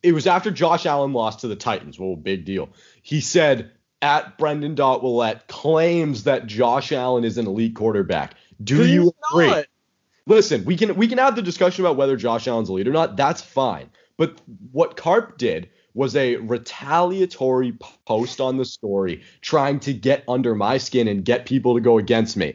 it 0.02 0.12
was 0.12 0.26
after 0.26 0.50
Josh 0.50 0.86
Allen 0.86 1.12
lost 1.12 1.40
to 1.40 1.48
the 1.48 1.56
Titans. 1.56 1.98
Well, 1.98 2.16
big 2.16 2.46
deal. 2.46 2.70
He 3.02 3.20
said 3.20 3.72
at 4.00 4.38
Brendan 4.38 4.74
Dot 4.74 5.02
Willett 5.02 5.48
claims 5.48 6.24
that 6.24 6.46
Josh 6.46 6.92
Allen 6.92 7.24
is 7.24 7.36
an 7.36 7.46
elite 7.46 7.74
quarterback. 7.74 8.36
Do 8.64 8.86
you 8.86 9.12
agree? 9.30 9.48
not. 9.48 9.66
Listen, 10.26 10.64
we 10.64 10.78
can 10.78 10.94
we 10.96 11.08
can 11.08 11.18
have 11.18 11.36
the 11.36 11.42
discussion 11.42 11.84
about 11.84 11.96
whether 11.96 12.16
Josh 12.16 12.48
Allen's 12.48 12.70
elite 12.70 12.88
or 12.88 12.92
not. 12.92 13.18
That's 13.18 13.42
fine. 13.42 13.90
But 14.16 14.40
what 14.72 14.96
Carp 14.96 15.36
did 15.36 15.68
was 15.94 16.16
a 16.16 16.36
retaliatory 16.36 17.72
post 18.06 18.40
on 18.40 18.56
the 18.56 18.64
story 18.64 19.22
trying 19.40 19.80
to 19.80 19.92
get 19.92 20.24
under 20.28 20.54
my 20.54 20.78
skin 20.78 21.08
and 21.08 21.24
get 21.24 21.46
people 21.46 21.74
to 21.74 21.80
go 21.80 21.98
against 21.98 22.36
me. 22.36 22.54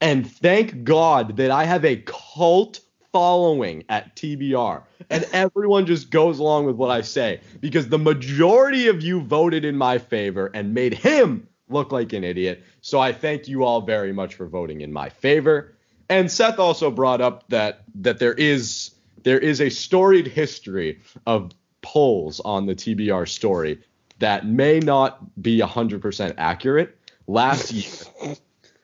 And 0.00 0.30
thank 0.30 0.84
God 0.84 1.36
that 1.36 1.50
I 1.50 1.64
have 1.64 1.84
a 1.84 1.96
cult 2.06 2.80
following 3.12 3.84
at 3.88 4.16
TBR, 4.16 4.82
and 5.08 5.24
everyone 5.32 5.86
just 5.86 6.10
goes 6.10 6.40
along 6.40 6.66
with 6.66 6.74
what 6.74 6.90
I 6.90 7.00
say 7.00 7.40
because 7.60 7.88
the 7.88 7.98
majority 7.98 8.88
of 8.88 9.02
you 9.02 9.20
voted 9.20 9.64
in 9.64 9.76
my 9.76 9.98
favor 9.98 10.50
and 10.52 10.74
made 10.74 10.94
him 10.94 11.46
look 11.68 11.92
like 11.92 12.12
an 12.12 12.24
idiot. 12.24 12.64
So 12.80 12.98
I 12.98 13.12
thank 13.12 13.46
you 13.46 13.64
all 13.64 13.80
very 13.80 14.12
much 14.12 14.34
for 14.34 14.46
voting 14.46 14.80
in 14.80 14.92
my 14.92 15.08
favor. 15.08 15.76
And 16.08 16.30
Seth 16.30 16.58
also 16.58 16.90
brought 16.90 17.20
up 17.20 17.48
that 17.48 17.84
that 17.94 18.18
there 18.18 18.34
is 18.34 18.90
there 19.22 19.38
is 19.38 19.60
a 19.60 19.70
storied 19.70 20.26
history 20.26 21.00
of 21.26 21.52
polls 21.84 22.40
on 22.40 22.66
the 22.66 22.74
TBR 22.74 23.28
story 23.28 23.78
that 24.18 24.46
may 24.46 24.80
not 24.80 25.40
be 25.40 25.60
100% 25.60 26.34
accurate. 26.38 26.98
Last 27.26 27.72
year, 27.72 28.36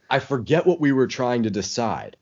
I 0.09 0.19
forget 0.19 0.67
what 0.67 0.81
we 0.81 0.93
were 0.93 1.07
trying 1.07 1.45
to 1.45 1.51
decide, 1.51 2.17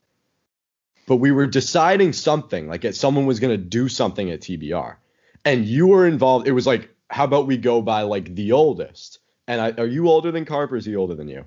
but 1.07 1.17
we 1.17 1.33
were 1.33 1.47
deciding 1.47 2.13
something 2.13 2.69
like 2.69 2.85
someone 2.95 3.27
was 3.27 3.41
going 3.41 3.53
to 3.53 3.63
do 3.63 3.89
something 3.89 4.31
at 4.31 4.41
TBR, 4.41 4.97
and 5.45 5.65
you 5.65 5.89
were 5.89 6.07
involved. 6.07 6.47
It 6.47 6.53
was 6.53 6.67
like, 6.67 6.91
how 7.11 7.25
about 7.25 7.47
we 7.47 7.57
go 7.57 7.83
by 7.83 8.03
like 8.03 8.35
the 8.35 8.53
oldest? 8.53 9.19
And 9.47 9.61
I, 9.61 9.73
are 9.79 9.87
you 9.87 10.09
older 10.09 10.31
than 10.31 10.45
Carp 10.45 10.73
or 10.73 10.77
is 10.77 10.85
he 10.85 10.95
older 10.95 11.15
than 11.15 11.29
you? 11.29 11.45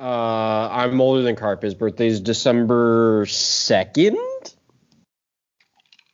Uh, 0.00 0.68
I'm 0.70 1.00
older 1.00 1.22
than 1.22 1.36
Carp. 1.36 1.62
His 1.62 1.74
birthday's 1.74 2.20
December 2.20 3.26
second. 3.28 4.53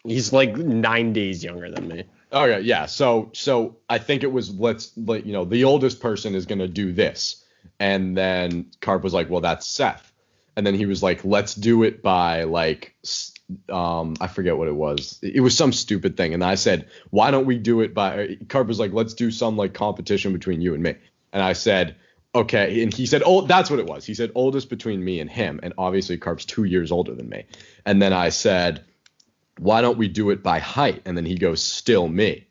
He's 0.05 0.33
like 0.33 0.57
nine 0.57 1.13
days 1.13 1.45
younger 1.45 1.71
than 1.71 1.89
me. 1.89 2.05
Okay, 2.33 2.61
yeah. 2.61 2.87
So 2.87 3.31
so 3.35 3.77
I 3.89 3.99
think 3.99 4.23
it 4.23 4.33
was 4.33 4.55
let's 4.55 4.93
let 4.97 5.27
you 5.27 5.33
know 5.33 5.45
the 5.45 5.65
oldest 5.65 6.01
person 6.01 6.35
is 6.35 6.47
gonna 6.47 6.69
do 6.69 6.93
this, 6.93 7.45
and 7.79 8.17
then 8.17 8.71
Carp 8.81 9.03
was 9.03 9.13
like, 9.13 9.29
well 9.29 9.41
that's 9.41 9.67
Seth, 9.67 10.13
and 10.57 10.67
then 10.67 10.75
he 10.75 10.87
was 10.87 11.03
like, 11.03 11.25
let's 11.25 11.55
do 11.55 11.83
it 11.83 12.03
by 12.03 12.45
like 12.45 12.95
um 13.69 14.15
I 14.21 14.29
forget 14.29 14.57
what 14.57 14.69
it 14.69 14.75
was. 14.75 15.19
It 15.23 15.41
was 15.41 15.57
some 15.57 15.73
stupid 15.73 16.17
thing, 16.17 16.33
and 16.33 16.45
I 16.45 16.55
said, 16.55 16.89
why 17.11 17.31
don't 17.31 17.47
we 17.47 17.59
do 17.59 17.81
it 17.81 17.95
by? 17.95 18.39
Carp 18.49 18.69
was 18.69 18.79
like, 18.79 18.93
let's 18.93 19.15
do 19.15 19.31
some 19.31 19.57
like 19.57 19.75
competition 19.75 20.33
between 20.33 20.61
you 20.61 20.75
and 20.75 20.83
me, 20.83 20.95
and 21.33 21.43
I 21.43 21.53
said. 21.55 21.97
Okay, 22.33 22.85
and 22.85 22.95
he 22.95 23.07
said, 23.07 23.25
"Oh, 23.27 23.41
that's 23.41 23.71
what 23.71 23.81
it 23.81 23.87
was." 23.87 24.07
He 24.07 24.15
said, 24.15 24.31
"Oldest 24.37 24.71
between 24.71 25.05
me 25.05 25.19
and 25.19 25.29
him," 25.29 25.59
and 25.65 25.75
obviously 25.77 26.17
Carp's 26.17 26.45
two 26.45 26.63
years 26.63 26.93
older 26.93 27.13
than 27.13 27.29
me. 27.29 27.47
And 27.85 28.01
then 28.01 28.13
I 28.13 28.29
said, 28.29 28.85
why 29.61 29.83
don't 29.83 29.99
we 29.99 30.09
do 30.09 30.31
it 30.31 30.43
by 30.43 30.59
height? 30.59 31.03
And 31.05 31.17
then 31.17 31.27
he 31.27 31.37
goes, 31.37 31.63
still 31.63 32.09
me. 32.09 32.47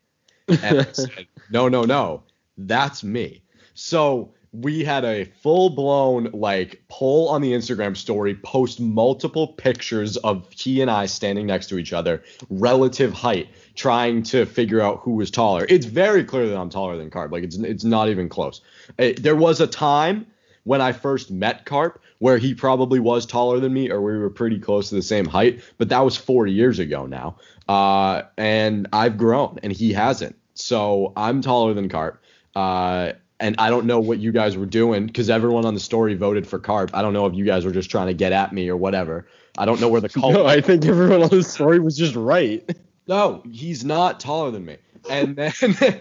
And 0.48 0.82
I 0.82 0.92
said, 0.92 1.28
no, 1.50 1.68
no, 1.68 1.84
no, 1.84 2.24
that's 2.56 3.04
me. 3.04 3.42
So 3.74 4.32
we 4.51 4.84
had 4.84 5.06
a 5.06 5.25
full 5.25 5.72
blown 5.72 6.30
like 6.34 6.84
poll 6.88 7.30
on 7.30 7.42
the 7.42 7.51
Instagram 7.51 7.98
story, 7.98 8.36
post 8.36 8.80
multiple 8.80 9.48
pictures 9.48 10.18
of 10.18 10.48
he 10.51 10.82
and 10.82 10.92
I 10.92 11.08
standing 11.08 11.48
next 11.48 11.68
to 11.70 11.80
each 11.80 11.94
other, 11.94 12.24
relative 12.50 13.13
height, 13.13 13.50
trying 13.74 14.22
to 14.24 14.46
figure 14.46 14.82
out 14.82 15.00
who 15.00 15.13
was 15.13 15.32
taller. 15.32 15.66
It's 15.68 15.88
very 15.88 16.24
clear 16.24 16.48
that 16.48 16.58
I'm 16.58 16.70
taller 16.70 16.96
than 16.96 17.10
Carp. 17.10 17.32
Like 17.32 17.44
it's 17.44 17.58
it's 17.58 17.84
not 17.84 18.10
even 18.10 18.30
close. 18.30 18.62
It, 19.00 19.24
there 19.24 19.36
was 19.36 19.62
a 19.62 19.68
time 19.68 20.28
when 20.63 20.82
I 20.82 20.92
first 20.92 21.32
met 21.32 21.66
Carp 21.66 22.01
where 22.19 22.38
he 22.38 22.53
probably 22.53 22.99
was 22.99 23.25
taller 23.25 23.59
than 23.59 23.73
me 23.73 23.89
or 23.89 24.01
we 24.01 24.17
were 24.17 24.29
pretty 24.29 24.59
close 24.59 24.89
to 24.89 24.95
the 24.95 25.01
same 25.01 25.25
height, 25.25 25.61
but 25.77 25.89
that 25.89 25.99
was 25.99 26.15
four 26.15 26.45
years 26.45 26.79
ago 26.79 27.05
now. 27.05 27.38
Uh, 27.67 28.23
and 28.38 28.88
I've 28.93 29.17
grown 29.17 29.59
and 29.63 29.71
he 29.71 29.93
hasn't. 29.93 30.35
So 30.53 31.13
I'm 31.15 31.41
taller 31.41 31.73
than 31.73 31.89
Carp. 31.89 32.21
Uh, 32.55 33.13
and 33.39 33.55
I 33.57 33.69
don't 33.69 33.85
know 33.85 33.99
what 33.99 34.19
you 34.19 34.33
guys 34.33 34.57
were 34.57 34.65
doing 34.65 35.07
because 35.07 35.29
everyone 35.29 35.65
on 35.65 35.73
the 35.73 35.79
story 35.79 36.13
voted 36.13 36.45
for 36.45 36.59
Carp. 36.59 36.91
I 36.93 37.01
don't 37.01 37.13
know 37.13 37.25
if 37.25 37.33
you 37.33 37.45
guys 37.45 37.63
were 37.63 37.71
just 37.71 37.89
trying 37.89 38.07
to 38.07 38.13
get 38.13 38.33
at 38.33 38.51
me 38.51 38.67
or 38.67 38.75
whatever. 38.75 39.27
I 39.57 39.65
don't 39.65 39.79
know 39.79 39.88
where 39.88 40.01
the 40.01 40.09
call. 40.09 40.31
no, 40.33 40.45
I 40.45 40.59
think 40.59 40.85
everyone 40.85 41.23
on 41.23 41.29
the 41.29 41.43
story 41.43 41.79
was 41.79 41.97
just 41.97 42.15
right. 42.15 42.69
No, 43.07 43.41
he's 43.51 43.83
not 43.83 44.19
taller 44.19 44.51
than 44.51 44.65
me. 44.65 44.77
And 45.09 45.35
then 45.35 45.51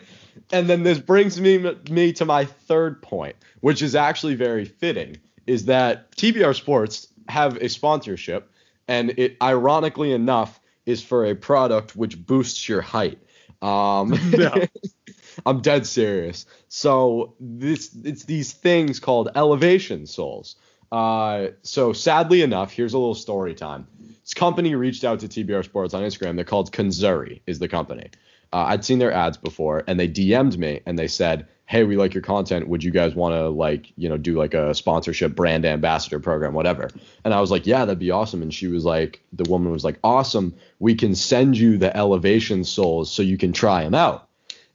and 0.52 0.68
then 0.68 0.82
this 0.82 0.98
brings 0.98 1.40
me 1.40 1.56
me 1.88 2.12
to 2.12 2.26
my 2.26 2.44
third 2.44 3.00
point, 3.00 3.34
which 3.60 3.80
is 3.80 3.94
actually 3.94 4.34
very 4.34 4.66
fitting 4.66 5.16
is 5.48 5.66
that 5.66 6.12
TBR 6.12 6.54
Sports 6.54 7.08
have 7.28 7.56
a 7.56 7.68
sponsorship, 7.68 8.50
and 8.86 9.10
it 9.18 9.36
ironically 9.42 10.12
enough 10.12 10.60
is 10.86 11.02
for 11.02 11.26
a 11.26 11.34
product 11.34 11.96
which 11.96 12.24
boosts 12.24 12.68
your 12.68 12.80
height. 12.80 13.18
Um, 13.60 14.14
I'm 15.46 15.60
dead 15.60 15.86
serious. 15.86 16.46
So 16.68 17.34
this 17.40 17.90
it's 18.04 18.24
these 18.24 18.52
things 18.52 19.00
called 19.00 19.30
elevation 19.34 20.06
soles. 20.06 20.56
Uh, 20.90 21.48
so 21.62 21.92
sadly 21.92 22.42
enough, 22.42 22.72
here's 22.72 22.94
a 22.94 22.98
little 22.98 23.14
story 23.14 23.54
time. 23.54 23.86
This 24.22 24.34
company 24.34 24.74
reached 24.74 25.04
out 25.04 25.20
to 25.20 25.28
TBR 25.28 25.64
Sports 25.64 25.94
on 25.94 26.02
Instagram. 26.02 26.36
They're 26.36 26.44
called 26.44 26.72
Kanzuri 26.72 27.40
is 27.46 27.58
the 27.58 27.68
company. 27.68 28.10
Uh, 28.52 28.64
I'd 28.68 28.84
seen 28.84 28.98
their 28.98 29.12
ads 29.12 29.36
before, 29.36 29.84
and 29.86 30.00
they 30.00 30.08
DM'd 30.08 30.58
me 30.58 30.80
and 30.86 30.98
they 30.98 31.08
said, 31.08 31.48
"Hey, 31.68 31.84
we 31.84 31.96
like 31.96 32.14
your 32.14 32.22
content. 32.22 32.66
Would 32.66 32.82
you 32.82 32.90
guys 32.90 33.14
want 33.14 33.34
to 33.34 33.48
like, 33.48 33.92
you 33.96 34.08
know, 34.08 34.16
do 34.16 34.34
like 34.38 34.54
a 34.54 34.74
sponsorship 34.74 35.34
brand 35.34 35.64
ambassador 35.64 36.18
program, 36.18 36.54
whatever?" 36.54 36.90
And 37.24 37.34
I 37.34 37.40
was 37.40 37.50
like, 37.50 37.66
"Yeah, 37.66 37.84
that'd 37.84 37.98
be 37.98 38.10
awesome." 38.10 38.42
And 38.42 38.52
she 38.52 38.68
was 38.68 38.84
like, 38.84 39.22
the 39.32 39.48
woman 39.48 39.70
was 39.70 39.84
like, 39.84 39.98
"Awesome. 40.02 40.54
We 40.78 40.94
can 40.94 41.14
send 41.14 41.58
you 41.58 41.76
the 41.76 41.94
elevation 41.96 42.64
soles 42.64 43.12
so 43.12 43.22
you 43.22 43.36
can 43.36 43.52
try 43.52 43.84
them 43.84 43.94
out." 43.94 44.28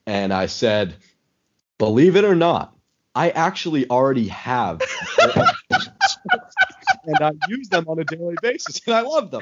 And 0.05 0.31
I 0.31 0.45
said, 0.45 0.95
"Believe 1.79 2.15
it 2.15 2.25
or 2.25 2.35
not, 2.35 2.75
I 3.15 3.31
actually 3.31 3.89
already 3.89 4.27
have." 4.27 4.81
and 7.05 7.17
I 7.19 7.31
use 7.47 7.69
them 7.69 7.85
on 7.87 7.99
a 7.99 8.03
daily 8.03 8.35
basis, 8.41 8.81
and 8.85 8.95
I 8.95 9.01
love 9.01 9.31
them. 9.31 9.41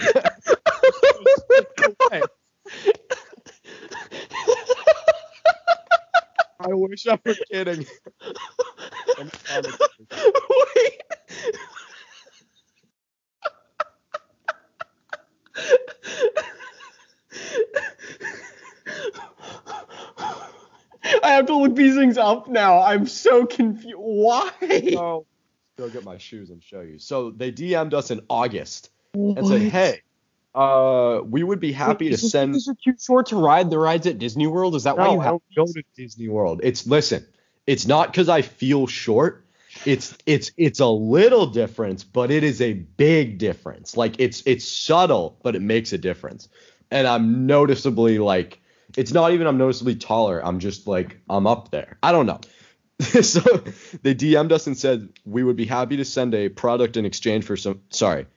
I 6.64 6.74
wish 6.74 7.08
I 7.08 7.20
were 7.26 7.36
kidding. 7.52 7.86
Wait. 10.76 11.02
I 21.24 21.32
have 21.32 21.46
to 21.48 21.56
look 21.56 21.76
these 21.76 21.96
things 21.96 22.18
up 22.18 22.48
now. 22.48 22.82
I'm 22.82 23.08
so 23.08 23.46
confused. 23.46 23.96
Why? 23.98 24.52
So, 24.94 25.26
go 25.78 25.90
get 25.90 26.04
my 26.04 26.18
shoes 26.18 26.50
and 26.52 26.64
show 26.64 26.82
you. 26.82 27.00
So 27.00 27.32
they 27.32 27.52
DM'd 27.52 27.94
us 27.94 28.12
in 28.12 28.22
August 28.30 28.90
and 29.14 29.48
said, 29.48 29.62
"Hey, 29.62 30.02
uh, 30.54 31.22
we 31.24 31.44
would 31.44 31.60
be 31.60 31.72
happy 31.72 32.06
Wait, 32.06 32.18
to 32.18 32.26
is 32.26 32.32
send." 32.32 32.52
because 32.54 32.68
you're 32.68 32.94
too 32.94 33.00
short 33.00 33.28
to 33.28 33.36
ride 33.36 33.70
the 33.70 33.78
rides 33.78 34.08
at 34.08 34.20
Disney 34.20 34.48
World. 34.48 34.76
Is 34.76 34.84
that 34.84 34.98
why 34.98 35.12
you 35.12 35.20
I 35.20 35.24
have? 35.24 35.32
don't 35.34 35.44
go 35.56 35.66
to 35.66 35.84
Disney 35.96 36.28
World. 36.30 36.62
It's 36.64 36.86
listen. 36.86 37.26
It's 37.68 37.88
not 37.88 38.12
because 38.12 38.30
I 38.30 38.42
feel 38.42 38.88
short. 38.88 39.46
It's 39.86 40.18
it's 40.26 40.52
it's 40.58 40.80
a 40.80 40.88
little 40.88 41.48
difference, 41.48 42.04
but 42.04 42.32
it 42.32 42.44
is 42.44 42.62
a 42.62 42.74
big 42.74 43.38
difference. 43.38 43.96
Like 43.96 44.20
it's 44.20 44.44
it's 44.46 44.68
subtle, 44.68 45.38
but 45.44 45.56
it 45.56 45.62
makes 45.62 45.94
a 45.94 45.98
difference. 45.98 46.50
And 46.90 47.08
I'm 47.08 47.46
noticeably 47.46 48.20
like 48.20 48.60
it's 48.98 49.14
not 49.14 49.32
even 49.32 49.48
I'm 49.48 49.58
noticeably 49.58 49.96
taller. 49.96 50.44
I'm 50.44 50.60
just 50.60 50.88
like 50.88 51.20
I'm 51.30 51.48
up 51.48 51.72
there. 51.72 51.98
I 52.04 52.12
don't 52.12 52.26
know. 52.26 52.42
so 53.00 53.40
they 54.04 54.14
DM'd 54.14 54.52
us 54.52 54.68
and 54.68 54.78
said 54.78 55.10
we 55.26 55.44
would 55.44 55.56
be 55.56 55.66
happy 55.66 55.98
to 55.98 56.06
send 56.06 56.36
a 56.36 56.50
product 56.50 56.98
in 56.98 57.06
exchange 57.06 57.46
for 57.46 57.56
some. 57.58 57.82
Sorry, 57.90 58.28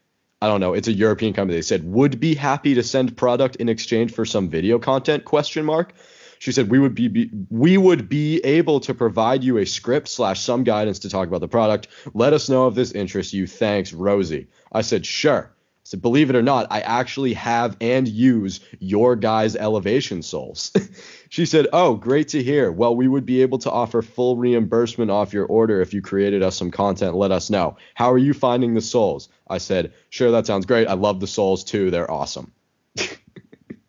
I 0.45 0.47
don't 0.47 0.61
know. 0.61 0.75
It's 0.75 0.89
a 0.89 0.93
European 0.93 1.33
company. 1.33 1.57
They 1.57 1.63
said 1.63 1.85
would 1.85 2.21
be 2.21 2.35
happy 2.35 2.75
to 2.75 2.83
send 2.83 3.17
product 3.17 3.57
in 3.57 3.71
exchange 3.71 4.13
for 4.13 4.27
some 4.27 4.51
video 4.51 4.79
content? 4.79 5.25
Question 5.25 5.65
mark. 5.65 5.95
She 6.39 6.53
said 6.53 6.69
we 6.69 6.79
would 6.79 6.95
be, 6.95 7.09
be 7.09 7.31
we 7.49 7.79
would 7.79 8.11
be 8.11 8.41
able 8.45 8.81
to 8.81 8.93
provide 8.93 9.43
you 9.43 9.57
a 9.57 9.65
script 9.65 10.07
slash 10.07 10.43
some 10.43 10.63
guidance 10.63 10.99
to 10.99 11.09
talk 11.09 11.29
about 11.29 11.41
the 11.41 11.49
product. 11.49 11.89
Let 12.13 12.35
us 12.35 12.51
know 12.51 12.69
if 12.69 12.75
this 12.75 12.93
interests 12.93 13.33
you. 13.33 13.47
Thanks, 13.47 13.95
Rosie. 13.95 14.49
I 14.71 14.83
said 14.83 15.07
sure. 15.07 15.51
I 15.51 15.81
said 15.85 16.03
believe 16.03 16.29
it 16.29 16.37
or 16.37 16.43
not, 16.43 16.67
I 16.71 16.83
actually 16.83 17.33
have 17.33 17.79
and 17.81 18.07
use 18.07 18.61
your 18.81 19.17
guys' 19.17 19.57
elevation 19.57 20.21
soles. 20.21 20.73
she 21.35 21.47
said, 21.47 21.67
oh, 21.73 21.97
great 21.97 22.29
to 22.29 22.45
hear. 22.45 22.71
Well, 22.71 22.95
we 22.95 23.09
would 23.09 23.27
be 23.27 23.43
able 23.43 23.59
to 23.59 23.71
offer 23.73 24.03
full 24.03 24.37
reimbursement 24.37 25.11
off 25.11 25.33
your 25.33 25.47
order 25.47 25.81
if 25.81 25.93
you 25.93 26.01
created 26.01 26.45
us 26.45 26.55
some 26.55 26.71
content. 26.71 27.17
Let 27.17 27.33
us 27.33 27.51
know. 27.51 27.77
How 27.95 28.13
are 28.13 28.19
you 28.19 28.33
finding 28.33 28.75
the 28.75 28.81
soles? 28.81 29.29
I 29.49 29.59
said, 29.59 29.93
sure, 30.11 30.31
that 30.31 30.47
sounds 30.47 30.65
great. 30.65 30.87
I 30.87 30.93
love 30.93 31.19
the 31.19 31.27
soles 31.27 31.65
too. 31.65 31.91
They're 31.91 32.09
awesome. 32.09 32.53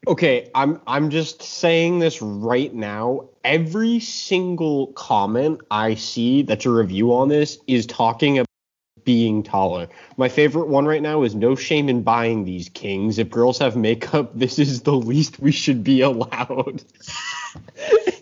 Okay, 0.08 0.52
I'm 0.54 0.80
I'm 0.86 1.10
just 1.10 1.42
saying 1.42 1.98
this 1.98 2.22
right 2.22 2.72
now. 2.72 3.30
Every 3.44 4.00
single 4.00 4.94
comment 4.94 5.62
I 5.72 5.96
see 5.96 6.44
that's 6.44 6.68
a 6.68 6.70
review 6.70 7.12
on 7.16 7.28
this 7.28 7.58
is 7.66 7.88
talking 7.88 8.38
about 8.38 8.45
being 9.06 9.44
taller. 9.44 9.88
My 10.18 10.28
favorite 10.28 10.68
one 10.68 10.86
right 10.86 11.02
now 11.02 11.24
is 11.24 11.34
no 11.36 11.56
shame 11.56 11.88
in 11.88 12.02
buying 12.04 12.44
these 12.44 12.68
kings. 12.70 13.18
If 13.20 13.30
girls 13.30 13.58
have 13.60 13.76
makeup, 13.78 14.32
this 14.36 14.60
is 14.60 14.82
the 14.82 14.94
least 14.94 15.40
we 15.40 15.52
should 15.52 15.84
be 15.84 16.02
allowed. 16.02 16.84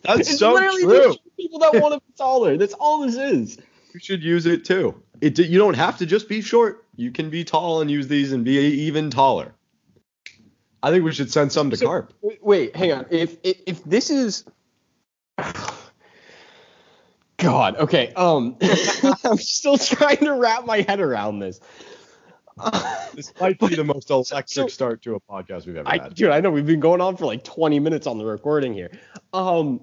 That's 0.04 0.30
It's 0.30 0.38
so 0.40 0.54
literally 0.54 0.84
true. 0.84 1.04
just 1.06 1.20
People 1.38 1.60
that 1.60 1.74
want 1.82 1.94
to 1.96 2.00
be 2.00 2.14
taller. 2.18 2.58
That's 2.58 2.74
all 2.76 3.02
this 3.02 3.16
is. 3.16 3.58
You 3.94 4.00
should 4.00 4.24
use 4.24 4.46
it 4.46 4.66
too. 4.66 5.02
It 5.22 5.40
you 5.40 5.58
don't 5.58 5.76
have 5.76 5.98
to 6.00 6.06
just 6.06 6.30
be 6.30 6.42
short. 6.42 6.86
You 6.96 7.12
can 7.12 7.30
be 7.30 7.44
tall 7.44 7.82
and 7.82 7.90
use 7.90 8.08
these 8.08 8.32
and 8.34 8.44
be 8.46 8.58
even 8.60 9.10
taller. 9.10 9.54
I 10.84 10.92
think 10.92 11.04
we 11.06 11.14
should 11.14 11.32
send 11.32 11.52
some 11.52 11.70
to 11.70 11.78
So- 11.78 11.86
Carp. 11.88 12.14
Wait, 12.42 12.76
hang 12.76 12.92
on. 12.92 13.06
If 13.10 13.38
if, 13.44 13.58
if 13.66 13.84
this 13.84 14.10
is 14.10 14.44
God, 17.44 17.78
okay. 17.78 18.14
Um 18.16 18.58
I'm 19.24 19.38
still 19.38 19.78
trying 19.78 20.18
to 20.18 20.34
wrap 20.34 20.66
my 20.66 20.82
head 20.82 21.00
around 21.00 21.40
this. 21.40 21.60
This 23.16 23.32
might 23.40 23.60
be 23.60 23.76
the 23.76 23.84
most 23.84 24.10
electric 24.10 24.48
so- 24.50 24.68
start 24.68 25.04
to 25.04 25.16
a 25.16 25.20
podcast 25.20 25.68
we've 25.68 25.76
ever 25.76 25.88
I 25.88 26.02
had. 26.02 26.16
dude, 26.16 26.32
I 26.32 26.40
know 26.40 26.50
we've 26.50 26.66
been 26.66 26.80
going 26.80 27.00
on 27.02 27.16
for 27.16 27.26
like 27.26 27.44
20 27.44 27.80
minutes 27.80 28.08
on 28.08 28.18
the 28.18 28.26
recording 28.26 28.74
here. 28.74 28.92
Um 29.34 29.82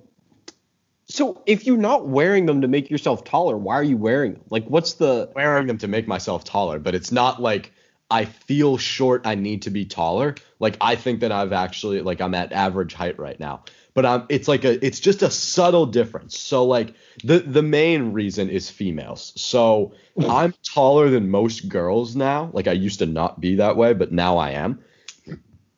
so 1.04 1.42
if 1.46 1.66
you're 1.66 1.76
not 1.76 2.08
wearing 2.08 2.46
them 2.46 2.60
to 2.60 2.68
make 2.68 2.88
yourself 2.90 3.24
taller, 3.24 3.56
why 3.56 3.74
are 3.74 3.82
you 3.84 3.96
wearing 3.96 4.34
them? 4.34 4.42
Like 4.50 4.64
what's 4.66 4.94
the 4.94 5.30
wearing 5.34 5.66
them 5.66 5.78
to 5.78 5.88
make 5.88 6.08
myself 6.08 6.44
taller, 6.44 6.78
but 6.78 6.94
it's 6.94 7.12
not 7.12 7.40
like 7.42 7.72
I 8.10 8.24
feel 8.24 8.76
short. 8.76 9.26
I 9.26 9.34
need 9.34 9.62
to 9.62 9.70
be 9.70 9.84
taller. 9.84 10.34
Like 10.58 10.76
I 10.80 10.96
think 10.96 11.20
that 11.20 11.32
I've 11.32 11.52
actually 11.52 12.00
like 12.02 12.20
I'm 12.20 12.34
at 12.34 12.52
average 12.52 12.92
height 12.92 13.18
right 13.18 13.38
now, 13.38 13.64
but 13.94 14.04
I'm. 14.04 14.26
It's 14.28 14.48
like 14.48 14.64
a. 14.64 14.84
It's 14.84 15.00
just 15.00 15.22
a 15.22 15.30
subtle 15.30 15.86
difference. 15.86 16.38
So 16.38 16.64
like 16.66 16.94
the 17.22 17.38
the 17.38 17.62
main 17.62 18.12
reason 18.12 18.50
is 18.50 18.68
females. 18.68 19.32
So 19.36 19.94
I'm 20.28 20.54
taller 20.62 21.08
than 21.08 21.30
most 21.30 21.68
girls 21.68 22.16
now. 22.16 22.50
Like 22.52 22.66
I 22.66 22.72
used 22.72 22.98
to 22.98 23.06
not 23.06 23.40
be 23.40 23.56
that 23.56 23.76
way, 23.76 23.94
but 23.94 24.12
now 24.12 24.38
I 24.38 24.50
am. 24.50 24.82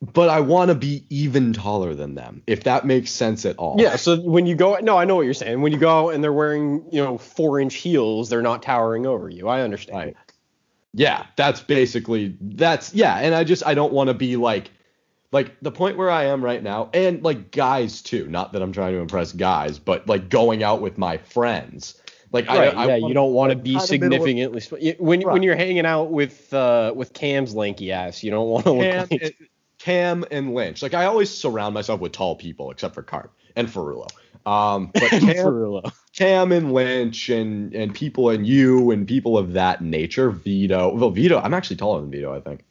But 0.01 0.29
I 0.29 0.41
want 0.41 0.67
to 0.67 0.75
be 0.75 1.05
even 1.09 1.53
taller 1.53 1.95
than 1.95 2.15
them, 2.15 2.43
if 2.45 2.65
that 2.65 2.85
makes 2.85 3.09
sense 3.09 3.45
at 3.45 3.55
all. 3.55 3.77
Yeah, 3.79 3.95
so 3.95 4.19
when 4.19 4.45
you 4.45 4.53
go 4.53 4.75
no, 4.81 4.97
I 4.97 5.05
know 5.05 5.15
what 5.15 5.21
you're 5.21 5.33
saying. 5.33 5.61
When 5.61 5.71
you 5.71 5.77
go 5.77 6.09
and 6.09 6.21
they're 6.21 6.33
wearing, 6.33 6.83
you 6.91 7.01
know, 7.01 7.17
four 7.17 7.57
inch 7.61 7.75
heels, 7.75 8.29
they're 8.29 8.41
not 8.41 8.63
towering 8.63 9.05
over 9.05 9.29
you. 9.29 9.47
I 9.47 9.61
understand. 9.61 9.97
Right. 9.97 10.17
Yeah, 10.93 11.25
that's 11.35 11.61
basically 11.61 12.37
that's 12.39 12.93
yeah, 12.93 13.17
and 13.17 13.33
I 13.33 13.43
just 13.43 13.65
I 13.65 13.73
don't 13.73 13.93
want 13.93 14.09
to 14.09 14.13
be 14.13 14.35
like 14.35 14.69
like 15.31 15.59
the 15.61 15.71
point 15.71 15.97
where 15.97 16.11
I 16.11 16.25
am 16.25 16.43
right 16.43 16.61
now, 16.61 16.89
and 16.93 17.23
like 17.23 17.51
guys 17.51 18.01
too. 18.01 18.27
Not 18.27 18.53
that 18.53 18.61
I'm 18.61 18.71
trying 18.71 18.93
to 18.93 18.99
impress 18.99 19.31
guys, 19.31 19.79
but 19.79 20.07
like 20.07 20.29
going 20.29 20.61
out 20.63 20.81
with 20.81 20.97
my 20.97 21.17
friends. 21.17 21.99
Like 22.31 22.47
Right, 22.47 22.59
I, 22.75 22.83
I 22.83 22.85
yeah, 22.85 22.93
wanna- 22.97 23.07
you 23.07 23.13
don't 23.13 23.33
want 23.33 23.49
to 23.51 23.55
be 23.55 23.71
middle 23.71 23.81
of- 23.83 23.87
significantly 23.87 24.95
when 24.99 25.21
when 25.21 25.43
you're 25.43 25.55
hanging 25.55 25.85
out 25.85 26.11
with 26.11 26.53
uh 26.53 26.91
with 26.95 27.13
Cam's 27.13 27.55
lanky 27.55 27.91
ass, 27.91 28.23
you 28.23 28.31
don't 28.31 28.49
want 28.49 28.65
to 28.65 28.71
look 28.73 28.81
Cam, 28.83 29.07
like 29.11 29.21
and- 29.23 29.33
Cam 29.79 30.25
and 30.31 30.53
Lynch. 30.53 30.81
Like 30.81 30.93
I 30.93 31.05
always 31.05 31.29
surround 31.29 31.73
myself 31.73 31.99
with 32.01 32.11
tall 32.11 32.35
people, 32.35 32.69
except 32.71 32.93
for 32.95 33.01
Carp 33.03 33.33
and 33.55 33.67
Ferrulo. 33.67 34.07
Um, 34.45 34.91
but 34.93 35.09
Cam, 35.09 35.81
Cam 36.13 36.51
and 36.51 36.73
Lynch 36.73 37.29
and 37.29 37.73
and 37.73 37.93
people 37.93 38.29
and 38.29 38.45
you 38.45 38.91
and 38.91 39.07
people 39.07 39.37
of 39.37 39.53
that 39.53 39.81
nature. 39.81 40.29
Vito. 40.31 40.93
Well, 40.93 41.09
Vito. 41.11 41.39
I'm 41.39 41.53
actually 41.53 41.77
taller 41.77 42.01
than 42.01 42.11
Vito. 42.11 42.33
I 42.35 42.41
think. 42.41 42.63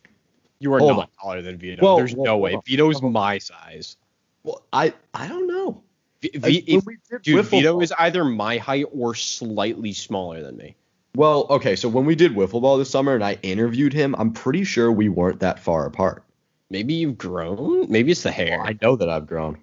You 0.58 0.72
are 0.74 0.78
Hold 0.78 0.92
not 0.92 0.98
on. 1.00 1.08
taller 1.20 1.42
than 1.42 1.58
Vito. 1.58 1.82
Well, 1.82 1.96
There's 1.96 2.14
well, 2.14 2.24
no 2.24 2.38
way. 2.38 2.56
Vito's 2.66 3.02
my 3.02 3.38
size. 3.38 3.96
Well, 4.44 4.62
I 4.72 4.92
I 5.14 5.26
don't 5.28 5.46
know. 5.46 5.82
V- 6.20 6.30
Like, 6.34 6.42
V- 6.66 6.80
when 6.84 6.98
if- 7.10 7.22
dude, 7.22 7.44
Vito 7.46 7.72
ball- 7.72 7.82
is 7.82 7.92
either 7.98 8.24
my 8.24 8.58
height 8.58 8.86
or 8.92 9.14
slightly 9.14 9.92
smaller 9.92 10.42
than 10.42 10.56
me. 10.56 10.76
Well, 11.16 11.46
okay, 11.50 11.74
so 11.76 11.88
when 11.88 12.04
we 12.06 12.14
did 12.14 12.32
wiffle 12.32 12.62
ball 12.62 12.78
this 12.78 12.88
summer 12.90 13.14
and 13.14 13.24
I 13.24 13.38
interviewed 13.42 13.92
him, 13.92 14.14
I'm 14.18 14.32
pretty 14.32 14.64
sure 14.64 14.90
we 14.90 15.08
weren't 15.10 15.40
that 15.40 15.58
far 15.58 15.84
apart. 15.84 16.22
Maybe 16.70 16.94
you've 16.94 17.18
grown. 17.18 17.90
Maybe 17.90 18.12
it's 18.12 18.22
the 18.22 18.30
hair. 18.30 18.62
I 18.62 18.78
know 18.80 18.96
that 18.96 19.08
I've 19.10 19.26
grown. 19.26 19.58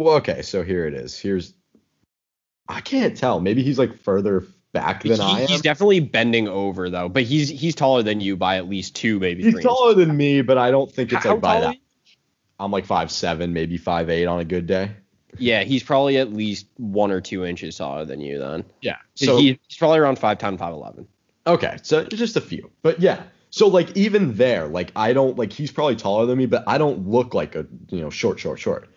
Well, 0.00 0.14
okay, 0.14 0.40
so 0.40 0.62
here 0.62 0.86
it 0.86 0.94
is. 0.94 1.18
Here's 1.18 1.52
I 2.66 2.80
can't 2.80 3.14
tell. 3.14 3.38
Maybe 3.38 3.62
he's 3.62 3.78
like 3.78 3.98
further 3.98 4.46
back 4.72 5.02
than 5.02 5.16
He- 5.16 5.20
I 5.20 5.40
am. 5.42 5.46
he's 5.48 5.60
definitely 5.60 6.00
bending 6.00 6.48
over 6.48 6.88
though, 6.88 7.10
but 7.10 7.24
he's 7.24 7.50
he's 7.50 7.74
taller 7.74 8.02
than 8.02 8.18
you 8.18 8.34
by 8.34 8.56
at 8.56 8.66
least 8.66 8.96
two, 8.96 9.18
maybe 9.20 9.42
He's 9.42 9.52
three. 9.52 9.62
taller 9.62 9.92
than 9.92 10.16
me, 10.16 10.40
but 10.40 10.56
I 10.56 10.70
don't 10.70 10.90
think 10.90 11.12
it's 11.12 11.22
How 11.22 11.32
like 11.32 11.42
by 11.42 11.60
that. 11.60 11.76
I'm 12.58 12.70
like 12.70 12.86
five 12.86 13.10
seven, 13.10 13.52
maybe 13.52 13.76
five 13.76 14.08
eight 14.08 14.24
on 14.24 14.40
a 14.40 14.44
good 14.46 14.66
day. 14.66 14.92
Yeah, 15.36 15.64
he's 15.64 15.82
probably 15.82 16.16
at 16.16 16.32
least 16.32 16.66
one 16.78 17.10
or 17.10 17.20
two 17.20 17.44
inches 17.44 17.76
taller 17.76 18.06
than 18.06 18.20
you 18.20 18.38
then. 18.38 18.64
Yeah. 18.80 18.96
So 19.16 19.26
So 19.26 19.36
he's 19.36 19.58
probably 19.78 19.98
around 19.98 20.18
five 20.18 20.38
ten, 20.38 20.56
five 20.56 20.72
eleven. 20.72 21.06
Okay, 21.46 21.76
so 21.82 22.04
just 22.04 22.36
a 22.36 22.40
few. 22.40 22.70
But 22.80 23.00
yeah. 23.00 23.24
So 23.50 23.68
like 23.68 23.94
even 23.98 24.36
there, 24.36 24.66
like 24.66 24.92
I 24.96 25.12
don't 25.12 25.36
like 25.36 25.52
he's 25.52 25.70
probably 25.70 25.96
taller 25.96 26.24
than 26.24 26.38
me, 26.38 26.46
but 26.46 26.64
I 26.66 26.78
don't 26.78 27.06
look 27.06 27.34
like 27.34 27.54
a 27.54 27.66
you 27.90 28.00
know 28.00 28.08
short, 28.08 28.40
short, 28.40 28.58
short. 28.58 28.88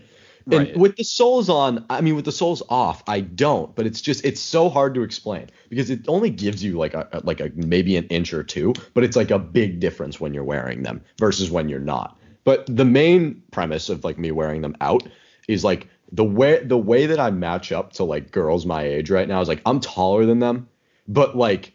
Right. 0.46 0.72
And 0.72 0.82
with 0.82 0.98
the 0.98 1.04
soles 1.04 1.50
on, 1.50 1.86
I 1.90 2.02
mean 2.02 2.16
with 2.16 2.26
the 2.26 2.32
soles 2.32 2.62
off, 2.70 3.04
I 3.08 3.22
don't. 3.22 3.74
But 3.76 3.86
it's 3.86 4.02
just 4.02 4.26
it's 4.26 4.42
so 4.42 4.70
hard 4.70 4.94
to 4.96 5.04
explain 5.04 5.50
because 5.70 5.90
it 5.90 6.02
only 6.08 6.30
gives 6.30 6.64
you 6.64 6.78
like 6.78 6.94
a 6.94 7.22
like 7.24 7.40
a 7.40 7.52
maybe 7.56 7.96
an 7.96 8.06
inch 8.08 8.34
or 8.34 8.44
two, 8.44 8.74
but 8.94 9.04
it's 9.04 9.16
like 9.16 9.32
a 9.32 9.40
big 9.40 9.80
difference 9.80 10.20
when 10.20 10.34
you're 10.34 10.44
wearing 10.44 10.84
them 10.84 11.02
versus 11.18 11.50
when 11.50 11.70
you're 11.70 11.80
not. 11.80 12.20
But 12.44 12.66
the 12.68 12.86
main 12.86 13.42
premise 13.52 13.90
of 13.90 14.04
like 14.04 14.18
me 14.18 14.32
wearing 14.32 14.62
them 14.62 14.76
out 14.82 15.08
is 15.48 15.64
like 15.64 15.88
the 16.12 16.26
way 16.26 16.64
the 16.64 16.78
way 16.78 17.06
that 17.06 17.20
I 17.20 17.32
match 17.32 17.72
up 17.72 17.94
to 17.94 18.04
like 18.04 18.32
girls 18.32 18.66
my 18.66 18.84
age 18.84 19.10
right 19.10 19.28
now 19.28 19.42
is 19.42 19.48
like 19.48 19.62
I'm 19.66 19.80
taller 19.80 20.26
than 20.26 20.40
them, 20.40 20.68
but 21.08 21.38
like 21.38 21.74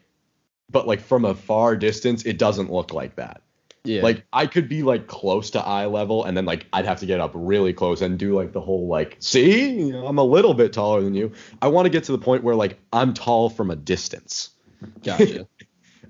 but 0.71 0.87
like 0.87 1.01
from 1.01 1.25
a 1.25 1.35
far 1.35 1.75
distance 1.75 2.25
it 2.25 2.39
doesn't 2.39 2.71
look 2.71 2.93
like 2.93 3.17
that. 3.17 3.43
Yeah. 3.85 4.03
Like 4.03 4.25
I 4.33 4.47
could 4.47 4.69
be 4.69 4.83
like 4.83 5.07
close 5.07 5.51
to 5.51 5.61
eye 5.61 5.87
level 5.87 6.25
and 6.25 6.37
then 6.37 6.45
like 6.45 6.67
I'd 6.73 6.85
have 6.85 7.01
to 7.01 7.07
get 7.07 7.21
up 7.21 7.33
really 7.35 7.73
close 7.73 8.03
and 8.03 8.19
do 8.19 8.35
like 8.35 8.53
the 8.53 8.61
whole 8.61 8.87
like 8.89 9.17
see 9.21 9.81
you 9.81 9.93
know, 9.93 10.07
I'm 10.07 10.19
a 10.19 10.25
little 10.25 10.55
bit 10.55 10.73
taller 10.73 11.03
than 11.03 11.15
you. 11.15 11.33
I 11.63 11.69
want 11.69 11.87
to 11.87 11.91
get 11.91 12.05
to 12.05 12.13
the 12.13 12.19
point 12.19 12.45
where 12.45 12.55
like 12.55 12.79
I'm 12.93 13.15
tall 13.15 13.49
from 13.51 13.71
a 13.71 13.77
distance. 13.77 14.51
gotcha. 15.03 15.47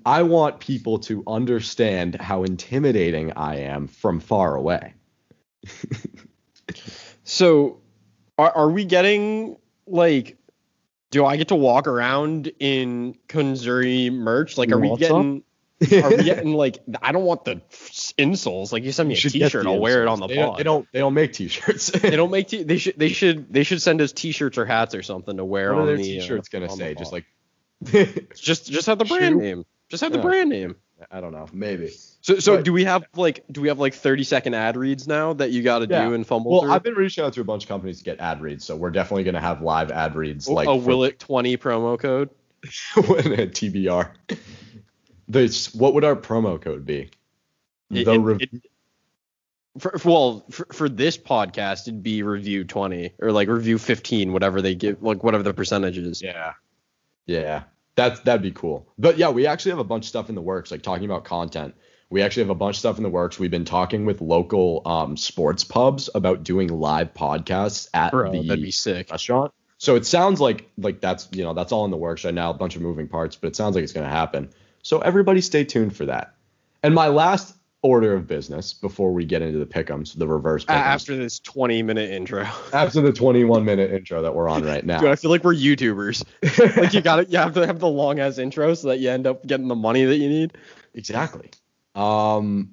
I 0.05 0.23
want 0.23 0.59
people 0.59 0.99
to 0.99 1.23
understand 1.27 2.15
how 2.15 2.43
intimidating 2.43 3.33
I 3.33 3.57
am 3.57 3.87
from 3.87 4.19
far 4.19 4.55
away. 4.55 4.93
so, 7.23 7.81
are 8.37 8.51
are 8.51 8.69
we 8.69 8.85
getting 8.85 9.57
like? 9.85 10.37
Do 11.11 11.25
I 11.25 11.37
get 11.37 11.47
to 11.47 11.55
walk 11.55 11.87
around 11.87 12.51
in 12.59 13.15
Kunzuri 13.27 14.11
merch? 14.11 14.57
Like, 14.57 14.71
are 14.71 14.79
we 14.79 14.95
getting? 14.95 15.43
Are 15.81 16.09
we 16.09 16.23
getting 16.23 16.53
like? 16.53 16.79
I 17.01 17.11
don't 17.11 17.23
want 17.23 17.45
the 17.45 17.61
insoles. 18.17 18.73
Like, 18.73 18.83
you 18.83 18.91
send 18.91 19.07
me 19.09 19.15
a 19.15 19.17
should 19.17 19.31
get 19.33 19.45
T-shirt, 19.45 19.65
I'll 19.65 19.79
wear 19.79 20.01
it 20.01 20.07
on 20.07 20.19
the 20.19 20.27
they 20.27 20.35
don't, 20.35 20.49
pod. 20.49 20.57
they 20.59 20.63
don't 20.63 20.87
they 20.91 20.99
don't 20.99 21.13
make 21.13 21.33
t-shirts. 21.33 21.89
They 22.01 22.15
don't 22.17 22.31
make 22.31 22.47
t- 22.49 22.63
they 22.63 22.77
should 22.77 22.97
they 22.99 23.09
should 23.09 23.51
they 23.53 23.63
should 23.63 23.81
send 23.81 24.01
us 24.01 24.11
T-shirts 24.11 24.57
or 24.57 24.65
hats 24.65 24.93
or 24.93 25.03
something 25.03 25.37
to 25.37 25.45
wear 25.45 25.73
what 25.73 25.81
on 25.81 25.83
are 25.83 25.87
their 25.87 25.97
the 25.97 26.03
t-shirts 26.03 26.49
uh, 26.53 26.59
gonna 26.59 26.69
say? 26.69 26.95
Just 26.95 27.13
like 27.13 27.25
just 28.35 28.69
just 28.69 28.87
have 28.87 28.97
the 28.99 29.05
brand 29.05 29.35
Shoe? 29.35 29.39
name. 29.41 29.65
Just 29.89 30.03
have 30.03 30.11
the 30.11 30.19
brand 30.19 30.49
name. 30.49 30.75
I 31.09 31.21
don't 31.21 31.31
know, 31.31 31.47
maybe. 31.53 31.91
So 32.21 32.39
so 32.39 32.57
But- 32.57 32.65
do 32.65 32.73
we 32.73 32.83
have 32.83 33.05
like 33.15 33.45
do 33.49 33.61
we 33.61 33.69
have 33.69 33.79
like 33.79 33.93
30 33.93 34.25
second 34.25 34.53
ad 34.55 34.75
reads 34.75 35.07
now 35.07 35.31
that 35.33 35.51
you 35.51 35.63
got 35.63 35.79
to 35.79 35.87
Yeah. 35.89 36.09
do 36.09 36.13
and 36.13 36.27
fumble 36.27 36.51
Well, 36.51 36.61
through? 36.63 36.71
I've 36.71 36.83
been 36.83 36.95
reaching 36.95 37.23
out 37.23 37.31
to 37.33 37.41
a 37.41 37.45
bunch 37.45 37.63
of 37.63 37.69
companies 37.69 37.99
to 37.99 38.03
get 38.03 38.19
ad 38.19 38.41
reads, 38.41 38.65
so 38.65 38.75
we're 38.75 38.91
definitely 38.91 39.23
gonna 39.23 39.39
have 39.39 39.61
live 39.61 39.91
ad 39.91 40.15
reads 40.15 40.49
like 40.49 40.67
a 40.67 40.73
for- 40.77 40.85
will 40.85 41.03
it 41.05 41.19
20 41.19 41.55
promo 41.57 41.97
code. 41.97 42.29
when 42.95 43.31
at 43.39 43.51
TBR. 43.53 44.09
This, 45.29 45.73
what 45.73 45.93
would 45.93 46.03
our 46.03 46.15
promo 46.15 46.59
code 46.61 46.85
be? 46.85 47.09
It- 47.91 48.05
the 48.05 48.37
it- 48.39 48.49
it- 48.53 48.61
for, 49.77 49.97
for- 49.99 50.09
well, 50.09 50.45
for, 50.49 50.65
for 50.73 50.89
this 50.89 51.17
podcast, 51.17 51.83
it'd 51.87 52.01
be 52.03 52.23
review 52.23 52.63
20 52.63 53.13
or 53.19 53.31
like 53.31 53.47
review 53.47 53.77
15, 53.77 54.33
whatever 54.33 54.61
they 54.61 54.75
give, 54.75 55.01
like 55.01 55.23
whatever 55.23 55.43
the 55.43 55.53
percentage 55.53 55.97
is. 55.97 56.21
yeah, 56.21 56.53
yeah, 57.27 57.63
that's 57.95 58.19
that'd 58.21 58.41
be 58.41 58.51
cool. 58.51 58.87
But 58.97 59.17
yeah, 59.17 59.29
we 59.29 59.45
actually 59.45 59.71
have 59.71 59.79
a 59.79 59.83
bunch 59.83 60.05
of 60.05 60.09
stuff 60.09 60.27
in 60.29 60.35
the 60.35 60.41
works, 60.41 60.71
like 60.71 60.81
talking 60.81 61.05
about 61.05 61.23
content. 61.23 61.75
We 62.09 62.23
actually 62.23 62.43
have 62.43 62.49
a 62.49 62.55
bunch 62.55 62.77
of 62.77 62.79
stuff 62.79 62.97
in 62.97 63.03
the 63.03 63.09
works. 63.09 63.37
We've 63.37 63.51
been 63.51 63.65
talking 63.65 64.05
with 64.05 64.19
local 64.19 64.81
um, 64.87 65.15
sports 65.15 65.63
pubs 65.63 66.09
about 66.15 66.41
doing 66.41 66.67
live 66.69 67.13
podcasts 67.13 67.87
at 67.93 68.11
Bro, 68.11 68.31
the 68.31 68.47
that'd 68.47 68.63
be 68.63 68.71
sick. 68.71 69.11
restaurant. 69.11 69.53
So 69.77 69.95
it 69.95 70.05
sounds 70.07 70.41
like 70.41 70.67
like 70.79 70.99
that's 70.99 71.29
you 71.31 71.43
know 71.43 71.53
that's 71.53 71.71
all 71.71 71.85
in 71.85 71.91
the 71.91 71.97
works 71.97 72.25
right 72.25 72.33
now, 72.33 72.49
a 72.49 72.55
bunch 72.55 72.75
of 72.75 72.81
moving 72.81 73.07
parts, 73.07 73.35
but 73.35 73.47
it 73.49 73.55
sounds 73.55 73.75
like 73.75 73.83
it's 73.83 73.93
going 73.93 74.05
to 74.07 74.11
happen. 74.13 74.49
So 74.89 74.97
everybody 75.01 75.39
stay 75.39 75.65
tuned 75.65 75.95
for 75.95 76.07
that. 76.07 76.33
And 76.81 76.95
my 76.95 77.09
last 77.09 77.55
order 77.83 78.15
of 78.15 78.25
business 78.25 78.73
before 78.73 79.13
we 79.13 79.23
get 79.23 79.43
into 79.43 79.59
the 79.59 79.65
pickums, 79.67 80.17
the 80.17 80.27
reverse 80.27 80.65
pick'ems, 80.65 80.77
After 80.77 81.15
this 81.15 81.39
20 81.41 81.83
minute 81.83 82.09
intro. 82.09 82.41
after 82.73 82.99
the 82.99 83.13
21 83.13 83.63
minute 83.63 83.91
intro 83.91 84.23
that 84.23 84.33
we're 84.33 84.49
on 84.49 84.65
right 84.65 84.83
now. 84.83 84.99
Dude, 84.99 85.11
I 85.11 85.15
feel 85.15 85.29
like 85.29 85.43
we're 85.43 85.53
YouTubers. 85.53 86.25
like 86.75 86.95
you 86.95 87.01
got 87.01 87.17
to 87.17 87.25
you 87.25 87.37
have 87.37 87.53
to 87.53 87.67
have 87.67 87.77
the 87.77 87.87
long 87.87 88.19
ass 88.19 88.39
intro 88.39 88.73
so 88.73 88.87
that 88.87 88.97
you 88.97 89.11
end 89.11 89.27
up 89.27 89.45
getting 89.45 89.67
the 89.67 89.75
money 89.75 90.05
that 90.05 90.17
you 90.17 90.27
need. 90.27 90.57
exactly. 90.95 91.51
Um, 91.93 92.71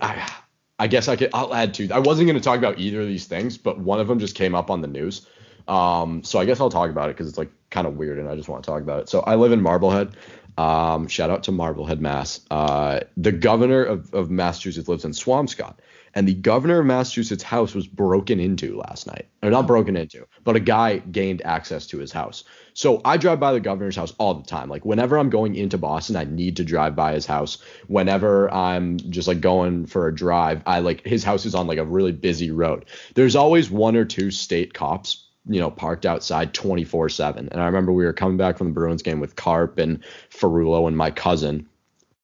I, 0.00 0.32
I 0.78 0.86
guess 0.86 1.08
I 1.08 1.16
could. 1.16 1.30
I'll 1.34 1.52
add 1.52 1.74
two. 1.74 1.88
I 1.92 1.98
wasn't 1.98 2.28
going 2.28 2.38
to 2.38 2.44
talk 2.44 2.58
about 2.58 2.78
either 2.78 3.00
of 3.00 3.08
these 3.08 3.26
things, 3.26 3.58
but 3.58 3.80
one 3.80 3.98
of 3.98 4.06
them 4.06 4.20
just 4.20 4.36
came 4.36 4.54
up 4.54 4.70
on 4.70 4.82
the 4.82 4.88
news. 4.88 5.26
Um, 5.66 6.22
so 6.22 6.38
I 6.38 6.44
guess 6.44 6.60
I'll 6.60 6.70
talk 6.70 6.90
about 6.90 7.10
it 7.10 7.16
because 7.16 7.28
it's 7.28 7.38
like 7.38 7.50
kind 7.70 7.88
of 7.88 7.96
weird, 7.96 8.20
and 8.20 8.28
I 8.28 8.36
just 8.36 8.48
want 8.48 8.62
to 8.62 8.70
talk 8.70 8.82
about 8.82 9.00
it. 9.00 9.08
So 9.08 9.22
I 9.22 9.34
live 9.34 9.50
in 9.50 9.60
Marblehead. 9.60 10.16
Um, 10.56 11.08
shout 11.08 11.30
out 11.30 11.44
to 11.44 11.52
Marblehead, 11.52 12.00
Mass. 12.00 12.40
Uh, 12.50 13.00
the 13.16 13.32
governor 13.32 13.82
of, 13.82 14.12
of 14.14 14.30
Massachusetts 14.30 14.88
lives 14.88 15.04
in 15.04 15.12
Swampscott, 15.12 15.76
and 16.14 16.26
the 16.26 16.34
governor 16.34 16.80
of 16.80 16.86
Massachusetts' 16.86 17.42
house 17.42 17.74
was 17.74 17.86
broken 17.86 18.40
into 18.40 18.78
last 18.78 19.06
night. 19.06 19.28
Or 19.42 19.50
not 19.50 19.66
broken 19.66 19.96
into, 19.96 20.26
but 20.44 20.56
a 20.56 20.60
guy 20.60 20.98
gained 20.98 21.40
access 21.44 21.86
to 21.88 21.98
his 21.98 22.10
house. 22.10 22.42
So 22.72 23.00
I 23.04 23.16
drive 23.16 23.38
by 23.38 23.52
the 23.52 23.60
governor's 23.60 23.94
house 23.94 24.12
all 24.18 24.34
the 24.34 24.42
time. 24.42 24.68
Like 24.68 24.84
whenever 24.84 25.18
I'm 25.18 25.30
going 25.30 25.54
into 25.54 25.78
Boston, 25.78 26.16
I 26.16 26.24
need 26.24 26.56
to 26.56 26.64
drive 26.64 26.96
by 26.96 27.12
his 27.12 27.26
house. 27.26 27.58
Whenever 27.86 28.52
I'm 28.52 28.98
just 28.98 29.28
like 29.28 29.40
going 29.40 29.86
for 29.86 30.08
a 30.08 30.14
drive, 30.14 30.62
I 30.66 30.80
like 30.80 31.06
his 31.06 31.22
house 31.22 31.46
is 31.46 31.54
on 31.54 31.66
like 31.66 31.78
a 31.78 31.84
really 31.84 32.12
busy 32.12 32.50
road. 32.50 32.86
There's 33.14 33.36
always 33.36 33.70
one 33.70 33.94
or 33.94 34.04
two 34.04 34.30
state 34.30 34.74
cops 34.74 35.25
you 35.48 35.60
know, 35.60 35.70
parked 35.70 36.06
outside 36.06 36.52
24 36.54 37.08
7. 37.08 37.48
And 37.50 37.60
I 37.60 37.66
remember 37.66 37.92
we 37.92 38.04
were 38.04 38.12
coming 38.12 38.36
back 38.36 38.58
from 38.58 38.68
the 38.68 38.72
Bruins 38.72 39.02
game 39.02 39.20
with 39.20 39.36
Carp 39.36 39.78
and 39.78 40.02
Ferrulo 40.30 40.88
and 40.88 40.96
my 40.96 41.10
cousin, 41.10 41.68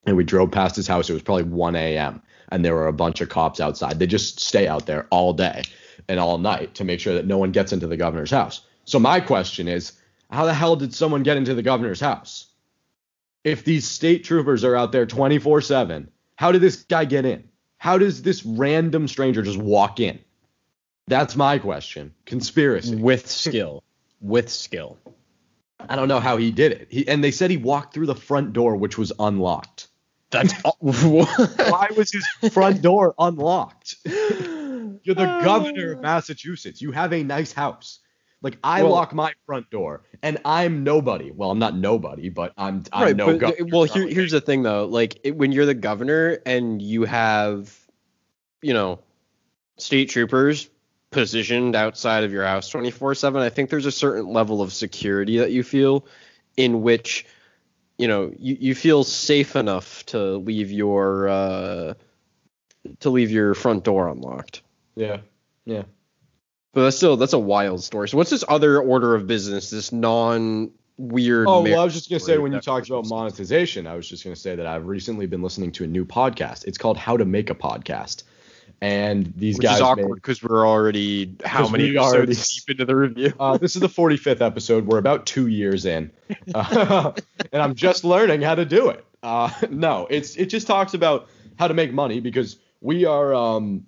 and 0.07 0.17
we 0.17 0.25
drove 0.25 0.51
past 0.51 0.77
his 0.77 0.89
house. 0.89 1.09
It 1.09 1.15
was 1.15 1.23
probably 1.23 1.45
1 1.45 1.77
a.m. 1.77 2.23
and 2.51 2.65
there 2.65 2.75
were 2.75 2.89
a 2.89 2.93
bunch 2.93 3.21
of 3.21 3.29
cops 3.29 3.61
outside. 3.61 3.99
They 3.99 4.07
just 4.07 4.41
stay 4.41 4.67
out 4.67 4.87
there 4.87 5.07
all 5.11 5.33
day 5.33 5.63
and 6.09 6.19
all 6.19 6.39
night 6.39 6.75
to 6.75 6.85
make 6.85 7.01
sure 7.01 7.15
that 7.15 7.27
no 7.27 7.39
one 7.39 7.53
gets 7.53 7.73
into 7.73 7.87
the 7.87 7.97
governor's 7.97 8.31
house. 8.31 8.67
So 8.85 8.99
my 8.99 9.21
question 9.21 9.69
is, 9.69 9.93
how 10.31 10.47
the 10.47 10.55
hell 10.55 10.77
did 10.77 10.95
someone 10.95 11.23
get 11.23 11.37
into 11.37 11.55
the 11.55 11.63
governor's 11.63 12.01
house? 12.01 12.47
If 13.45 13.65
these 13.65 13.87
state 13.87 14.25
troopers 14.25 14.65
are 14.65 14.77
out 14.77 14.93
there 14.93 15.07
24 15.07 15.61
7, 15.61 16.11
how 16.37 16.53
did 16.53 16.61
this 16.61 16.77
guy 16.85 17.05
get 17.05 17.25
in? 17.25 17.49
How 17.79 17.99
does 17.99 18.23
this 18.23 18.45
random 18.45 19.09
stranger 19.09 19.43
just 19.43 19.59
walk 19.59 20.01
in? 20.01 20.21
That's 21.13 21.37
my 21.37 21.59
question. 21.59 22.15
Conspiracy. 22.25 22.97
With 22.97 23.29
skill. 23.29 23.85
With 24.21 24.49
skill. 24.49 24.99
I 25.79 25.95
don't 25.95 26.09
know 26.09 26.21
how 26.21 26.39
he 26.39 26.51
did 26.51 26.73
it. 26.73 26.89
He, 26.91 27.07
and 27.07 27.23
they 27.23 27.31
said 27.31 27.51
he 27.51 27.59
walked 27.59 27.93
through 27.93 28.07
the 28.07 28.15
front 28.15 28.55
door, 28.55 28.77
which 28.77 28.97
was 28.97 29.13
unlocked. 29.19 29.89
That's 30.31 30.55
why 30.81 31.89
was 31.95 32.13
his 32.13 32.27
front 32.53 32.81
door 32.81 33.15
unlocked? 33.19 33.97
You're 34.05 35.15
the 35.15 35.41
governor 35.45 35.93
of 35.93 36.01
Massachusetts. 36.01 36.81
You 36.81 36.93
have 36.93 37.13
a 37.13 37.23
nice 37.23 37.53
house. 37.53 37.99
Like 38.41 38.57
I 38.65 38.83
Well- 38.83 38.93
lock 38.93 39.13
my 39.13 39.35
front 39.45 39.69
door, 39.69 40.03
and 40.23 40.39
I'm 40.47 40.83
nobody. 40.83 41.31
Well, 41.31 41.51
I'm 41.51 41.59
not 41.59 41.77
nobody, 41.77 42.31
but 42.31 42.55
I'm 42.57 42.85
I'm 42.93 43.03
right, 43.05 43.17
no 43.17 43.27
but, 43.27 43.39
governor. 43.39 43.67
well, 43.71 43.85
here, 43.85 44.09
here's 44.09 44.33
the 44.33 44.41
thing 44.41 44.63
though. 44.63 44.87
Like 44.87 45.21
it, 45.25 45.37
when 45.37 45.53
you're 45.53 45.67
the 45.67 45.75
governor 45.75 46.39
and 46.47 46.81
you 46.81 47.05
have, 47.05 47.79
you 48.63 48.73
know, 48.73 48.99
state 49.77 50.09
troopers 50.09 50.69
positioned 51.13 51.77
outside 51.77 52.25
of 52.25 52.33
your 52.33 52.45
house 52.45 52.71
24/7, 52.71 53.41
I 53.41 53.51
think 53.51 53.71
there's 53.71 53.87
a 53.87 53.93
certain 53.93 54.27
level 54.27 54.61
of 54.61 54.73
security 54.73 55.39
that 55.39 55.53
you 55.53 55.63
feel 55.63 56.07
in 56.57 56.83
which, 56.83 57.27
you 57.99 58.09
know, 58.09 58.33
you, 58.39 58.57
you 58.59 58.75
feel 58.75 59.05
safe 59.05 59.55
enough 59.55 60.05
to 60.07 60.39
leave 60.39 60.71
your 60.73 61.29
uh, 61.29 61.95
to 63.01 63.11
leave 63.11 63.31
your 63.31 63.55
front 63.55 63.85
door 63.85 64.09
unlocked. 64.09 64.63
yeah, 64.97 65.19
yeah. 65.65 65.83
But 66.75 66.85
that's 66.85 66.97
still 66.97 67.17
that's 67.17 67.35
a 67.35 67.39
wild 67.39 67.85
story. 67.85 68.09
So 68.09 68.17
what's 68.17 68.31
this 68.31 68.45
other 68.49 68.81
order 68.81 69.15
of 69.15 69.27
business? 69.27 69.69
This 69.71 69.93
non 69.93 70.71
weird. 70.97 71.47
Oh 71.47 71.63
well, 71.63 71.81
I 71.81 71.85
was 71.85 71.93
just 71.93 72.09
gonna 72.09 72.21
say 72.21 72.39
when 72.39 72.53
you 72.53 72.61
talked 72.61 72.89
about 72.89 73.07
monetization, 73.07 73.87
I 73.87 73.95
was 73.95 74.09
just 74.09 74.25
gonna 74.25 74.37
say 74.37 74.57
that 74.57 74.67
I've 74.67 74.87
recently 74.87 75.27
been 75.27 75.43
listening 75.43 75.73
to 75.73 75.85
a 75.85 75.87
new 75.87 76.07
podcast. 76.07 76.65
It's 76.65 76.79
called 76.79 76.97
How 76.97 77.19
to 77.19 77.27
Make 77.27 77.51
a 77.51 77.55
Podcast, 77.55 78.23
and 78.81 79.33
these 79.37 79.59
which 79.59 79.65
guys 79.65 79.77
is 79.77 79.83
awkward 79.83 80.17
because 80.17 80.43
we're 80.43 80.67
already 80.67 81.35
how 81.45 81.69
many 81.69 81.91
episodes 81.91 82.15
already- 82.15 82.35
deep 82.35 82.71
into 82.71 82.85
the 82.85 82.97
review? 82.97 83.33
Uh, 83.41 83.57
this 83.59 83.75
is 83.77 83.81
the 83.81 83.89
45th 83.89 84.41
episode. 84.41 84.87
We're 84.87 84.99
about 84.99 85.27
two 85.27 85.47
years 85.47 85.87
in, 85.87 86.11
uh, 86.55 87.13
and 87.53 87.63
I'm 87.63 87.75
just 87.75 88.05
learning 88.05 88.43
how 88.43 88.55
to 88.55 88.65
do 88.65 88.89
it. 88.89 89.05
Uh, 89.23 89.51
no, 89.71 90.07
it's 90.11 90.37
it 90.37 90.47
just 90.47 90.67
talks 90.67 90.95
about 90.95 91.29
how 91.59 91.69
to 91.69 91.75
make 91.75 91.93
money 91.93 92.21
because 92.21 92.59
we 92.81 93.05
are 93.05 93.35
um, 93.35 93.87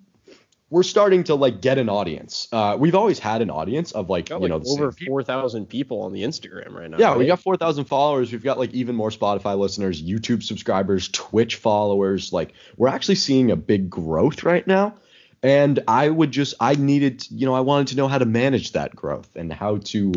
we're 0.75 0.83
starting 0.83 1.23
to 1.23 1.35
like 1.35 1.61
get 1.61 1.77
an 1.77 1.87
audience. 1.87 2.49
Uh, 2.51 2.75
we've 2.77 2.95
always 2.95 3.17
had 3.17 3.41
an 3.41 3.49
audience 3.49 3.93
of 3.93 4.09
like 4.09 4.29
you 4.29 4.37
like, 4.37 4.49
know 4.49 4.61
over 4.67 4.91
four 4.91 5.23
thousand 5.23 5.67
people 5.67 6.01
on 6.01 6.11
the 6.11 6.21
Instagram 6.21 6.73
right 6.73 6.89
now. 6.89 6.97
Yeah, 6.97 7.13
we 7.13 7.19
right? 7.19 7.27
got 7.27 7.39
4,000 7.39 7.85
followers. 7.85 8.29
We've 8.29 8.43
got 8.43 8.59
like 8.59 8.73
even 8.73 8.93
more 8.93 9.09
Spotify 9.09 9.57
listeners, 9.57 10.03
YouTube 10.03 10.43
subscribers, 10.43 11.07
Twitch 11.07 11.55
followers. 11.55 12.33
Like 12.33 12.51
we're 12.75 12.89
actually 12.89 13.15
seeing 13.15 13.51
a 13.51 13.55
big 13.55 13.89
growth 13.89 14.43
right 14.43 14.67
now. 14.67 14.95
And 15.41 15.79
I 15.87 16.09
would 16.09 16.31
just, 16.31 16.55
I 16.59 16.75
needed, 16.75 17.25
you 17.31 17.45
know, 17.45 17.53
I 17.53 17.61
wanted 17.61 17.87
to 17.87 17.95
know 17.95 18.09
how 18.09 18.17
to 18.17 18.25
manage 18.25 18.73
that 18.73 18.93
growth 18.93 19.33
and 19.37 19.53
how 19.53 19.77
to 19.77 20.11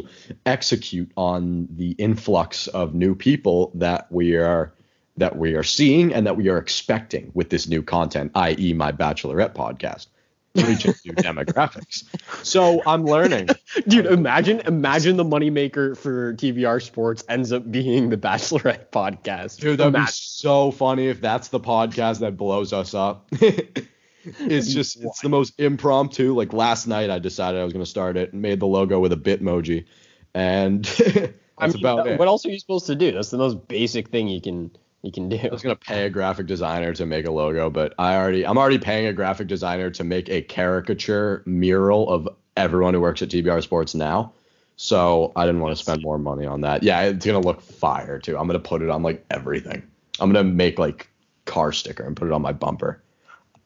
execute 0.44 1.12
on 1.16 1.68
the 1.70 1.92
influx 1.92 2.66
of 2.66 2.96
new 2.96 3.14
people 3.14 3.70
that 3.76 4.10
we 4.10 4.34
are 4.34 4.72
that 5.18 5.36
we 5.36 5.54
are 5.54 5.62
seeing 5.62 6.12
and 6.12 6.26
that 6.26 6.36
we 6.36 6.48
are 6.48 6.58
expecting 6.58 7.30
with 7.32 7.48
this 7.48 7.68
new 7.68 7.82
content, 7.82 8.32
i.e., 8.34 8.72
my 8.72 8.90
Bachelorette 8.90 9.54
podcast, 9.54 10.08
reaching 10.54 10.94
new 11.04 11.12
demographics. 11.12 12.04
So 12.44 12.82
I'm 12.86 13.04
learning. 13.04 13.48
Dude, 13.88 14.06
imagine 14.06 14.60
imagine 14.60 15.16
the 15.16 15.24
moneymaker 15.24 15.96
for 15.96 16.34
TBR 16.34 16.82
Sports 16.82 17.24
ends 17.28 17.52
up 17.52 17.70
being 17.70 18.08
the 18.10 18.16
Bachelorette 18.16 18.90
podcast. 18.90 19.60
Dude, 19.60 19.78
that'd 19.78 19.92
be 19.94 20.06
so 20.06 20.70
funny 20.70 21.08
if 21.08 21.20
that's 21.20 21.48
the 21.48 21.60
podcast 21.60 22.20
that 22.20 22.36
blows 22.36 22.72
us 22.72 22.94
up. 22.94 23.28
it's 23.32 24.72
just 24.72 25.02
it's 25.02 25.20
the 25.20 25.28
most 25.28 25.58
impromptu. 25.58 26.34
Like 26.34 26.52
last 26.52 26.86
night 26.86 27.10
I 27.10 27.18
decided 27.18 27.60
I 27.60 27.64
was 27.64 27.72
gonna 27.72 27.86
start 27.86 28.16
it 28.16 28.32
and 28.32 28.42
made 28.42 28.60
the 28.60 28.66
logo 28.66 28.98
with 29.00 29.12
a 29.12 29.16
Bitmoji. 29.16 29.86
And 30.34 30.84
that's 30.84 31.32
I 31.58 31.66
mean, 31.68 31.76
about 31.78 32.04
that- 32.04 32.14
it. 32.14 32.18
What 32.18 32.28
else 32.28 32.44
are 32.46 32.50
you 32.50 32.58
supposed 32.58 32.86
to 32.86 32.94
do? 32.94 33.12
That's 33.12 33.30
the 33.30 33.38
most 33.38 33.68
basic 33.68 34.08
thing 34.08 34.28
you 34.28 34.40
can 34.40 34.70
you 35.08 35.12
can 35.12 35.30
do. 35.30 35.38
I 35.42 35.48
was 35.48 35.62
gonna 35.62 35.74
pay 35.74 36.04
a 36.04 36.10
graphic 36.10 36.46
designer 36.46 36.92
to 36.92 37.06
make 37.06 37.26
a 37.26 37.30
logo, 37.30 37.70
but 37.70 37.94
I 37.98 38.16
already 38.16 38.46
I'm 38.46 38.58
already 38.58 38.78
paying 38.78 39.06
a 39.06 39.12
graphic 39.12 39.48
designer 39.48 39.88
to 39.90 40.04
make 40.04 40.28
a 40.28 40.42
caricature 40.42 41.42
mural 41.46 42.10
of 42.10 42.28
everyone 42.56 42.92
who 42.92 43.00
works 43.00 43.22
at 43.22 43.30
TBR 43.30 43.62
Sports 43.62 43.94
now. 43.94 44.34
So 44.76 45.32
I 45.34 45.46
didn't 45.46 45.62
want 45.62 45.76
to 45.76 45.82
spend 45.82 46.02
more 46.02 46.18
money 46.18 46.44
on 46.44 46.60
that. 46.60 46.82
Yeah, 46.82 47.00
it's 47.04 47.24
gonna 47.24 47.40
look 47.40 47.62
fire 47.62 48.18
too. 48.18 48.36
I'm 48.36 48.46
gonna 48.46 48.58
put 48.58 48.82
it 48.82 48.90
on 48.90 49.02
like 49.02 49.24
everything. 49.30 49.82
I'm 50.20 50.30
gonna 50.30 50.44
make 50.44 50.78
like 50.78 51.08
car 51.46 51.72
sticker 51.72 52.04
and 52.04 52.14
put 52.14 52.28
it 52.28 52.32
on 52.32 52.42
my 52.42 52.52
bumper. 52.52 53.02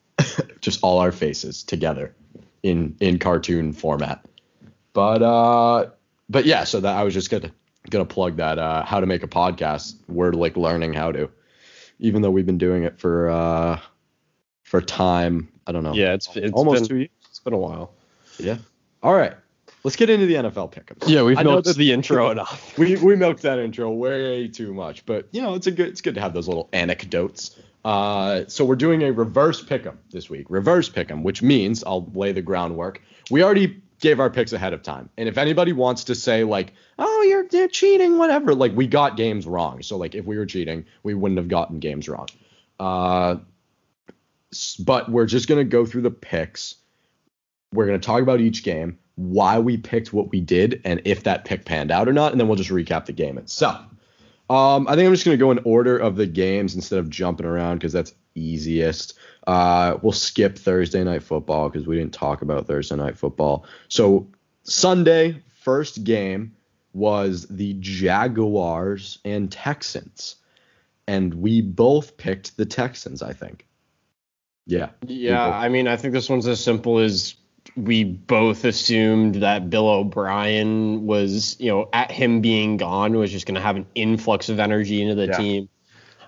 Just 0.61 0.79
all 0.85 1.01
our 1.01 1.11
faces 1.11 1.65
together 1.65 2.15
in 2.63 2.97
in 3.01 3.19
cartoon 3.19 3.73
format. 3.73 4.25
But 4.93 5.23
uh 5.23 5.91
but 6.31 6.47
yeah, 6.47 6.63
so 6.65 6.79
that 6.79 6.97
I 6.97 7.03
was 7.03 7.15
just 7.15 7.31
gonna 7.31 7.51
gonna 7.91 8.05
plug 8.05 8.37
that 8.37 8.59
uh 8.59 8.85
how 8.85 9.01
to 9.01 9.07
make 9.07 9.23
a 9.23 9.29
podcast. 9.29 9.97
We're 10.09 10.33
like 10.33 10.57
learning 10.57 10.93
how 10.95 11.13
to. 11.13 11.31
Even 11.99 12.23
though 12.23 12.31
we've 12.31 12.47
been 12.47 12.59
doing 12.59 12.85
it 12.85 12.99
for 12.99 13.31
uh 13.31 13.81
for 14.63 14.81
time, 14.81 15.49
I 15.67 15.73
don't 15.73 15.83
know. 15.85 15.93
Yeah, 15.95 16.15
it's 16.15 16.35
it's 16.37 16.53
almost 16.53 16.83
been, 16.83 16.89
two 16.89 16.97
years. 16.97 17.11
It's 17.29 17.41
been 17.41 17.53
a 17.53 17.59
while. 17.59 17.93
Yeah. 18.39 18.59
All 19.03 19.15
right. 19.15 19.35
Let's 19.85 19.97
get 19.97 20.11
into 20.11 20.27
the 20.27 20.35
NFL 20.35 20.73
pick'em. 20.73 20.97
Yeah, 21.09 21.23
we've 21.25 21.37
I 21.37 21.43
milked 21.43 21.67
that- 21.67 21.77
the 21.77 21.91
intro 21.93 22.31
enough. 22.37 22.77
we 22.79 22.97
we 22.97 23.17
milked 23.17 23.43
that 23.43 23.59
intro 23.59 23.91
way 23.91 24.47
too 24.49 24.73
much, 24.73 25.05
but 25.07 25.27
you 25.33 25.43
know 25.43 25.55
it's 25.55 25.67
a 25.67 25.73
good 25.73 25.89
it's 25.89 26.01
good 26.01 26.15
to 26.15 26.21
have 26.21 26.35
those 26.35 26.47
little 26.49 26.69
anecdotes. 26.73 27.59
Uh, 27.85 28.45
so 28.47 28.65
we're 28.65 28.77
doing 28.77 29.03
a 29.03 29.11
reverse 29.11 29.63
pick'em 29.63 29.97
this 30.13 30.31
week. 30.31 30.47
Reverse 30.49 30.89
pick'em, 30.89 31.25
which 31.25 31.43
means 31.43 31.83
I'll 31.83 32.09
lay 32.15 32.31
the 32.31 32.41
groundwork. 32.43 33.03
We 33.29 33.43
already 33.43 33.83
gave 34.03 34.21
our 34.21 34.29
picks 34.29 34.53
ahead 34.53 34.75
of 34.75 34.83
time, 34.83 35.09
and 35.17 35.29
if 35.29 35.39
anybody 35.39 35.73
wants 35.73 36.05
to 36.05 36.15
say 36.15 36.45
like, 36.45 36.75
oh, 36.99 37.23
you're, 37.23 37.47
you're 37.51 37.69
cheating, 37.69 38.19
whatever, 38.19 38.55
like 38.55 38.77
we 38.77 38.87
got 38.87 39.17
games 39.17 39.47
wrong. 39.47 39.81
So 39.81 39.97
like 39.97 40.15
if 40.15 40.27
we 40.27 40.37
were 40.37 40.45
cheating, 40.45 40.85
we 41.03 41.15
wouldn't 41.15 41.39
have 41.39 41.49
gotten 41.49 41.79
games 41.79 42.09
wrong. 42.09 42.29
Uh, 42.79 43.37
but 44.81 45.11
we're 45.11 45.27
just 45.27 45.49
gonna 45.49 45.65
go 45.65 45.87
through 45.87 46.03
the 46.03 46.11
picks. 46.11 46.75
We're 47.73 47.87
gonna 47.87 47.99
talk 47.99 48.21
about 48.21 48.41
each 48.41 48.63
game, 48.63 48.99
why 49.15 49.59
we 49.59 49.79
picked 49.79 50.13
what 50.13 50.31
we 50.31 50.41
did, 50.43 50.83
and 50.85 51.01
if 51.07 51.23
that 51.23 51.47
pick 51.47 51.65
panned 51.65 51.91
out 51.91 52.09
or 52.09 52.13
not, 52.13 52.33
and 52.33 52.41
then 52.41 52.49
we'll 52.49 52.57
just 52.57 52.71
recap 52.71 53.07
the 53.07 53.13
game 53.13 53.39
itself. 53.39 53.81
Um, 54.51 54.87
I 54.87 54.97
think 54.97 55.07
I'm 55.07 55.15
just 55.15 55.25
gonna 55.25 55.39
go 55.39 55.53
in 55.53 55.61
order 55.65 55.97
of 55.97 56.17
the 56.17 56.27
games 56.27 56.75
instead 56.75 56.99
of 56.99 57.09
jumping 57.09 57.47
around 57.47 57.79
because 57.79 57.93
that's 57.93 58.13
easiest. 58.35 59.15
Uh, 59.47 59.99
we'll 60.03 60.13
skip 60.13 60.57
Thursday 60.57 61.03
night 61.03 61.23
football 61.23 61.69
because 61.69 61.87
we 61.87 61.97
didn't 61.97 62.15
talk 62.15 62.43
about 62.43 62.67
Thursday 62.67 62.97
night 62.97 63.19
football. 63.19 63.65
So 63.89 64.29
Sunday 64.63 65.43
first 65.61 66.05
game 66.05 66.57
was 66.93 67.47
the 67.49 67.75
Jaguars 67.81 69.19
and 69.25 69.51
Texans, 69.51 70.37
and 71.07 71.35
we 71.35 71.61
both 71.61 72.17
picked 72.17 72.57
the 72.57 72.67
Texans. 72.67 73.23
I 73.23 73.33
think. 73.33 73.67
Yeah. 74.67 74.91
Yeah, 75.07 75.49
I 75.49 75.69
mean, 75.69 75.89
I 75.89 75.97
think 75.97 76.15
this 76.15 76.29
one's 76.29 76.47
as 76.47 76.63
simple 76.63 76.99
as 76.99 77.35
we 77.77 78.05
both 78.05 78.65
assumed 78.65 79.37
that 79.37 79.71
Bill 79.71 79.89
O'Brien 79.89 81.07
was, 81.07 81.57
you 81.59 81.69
know, 81.71 81.89
at 81.93 82.11
him 82.11 82.41
being 82.41 82.77
gone 82.77 83.17
was 83.17 83.33
just 83.33 83.47
going 83.47 83.55
to 83.57 83.61
have 83.61 83.77
an 83.77 83.87
influx 83.95 84.49
of 84.49 84.61
energy 84.61 85.03
into 85.03 85.15
the 85.15 85.27
Yeah. 85.27 85.37
team. 85.37 85.69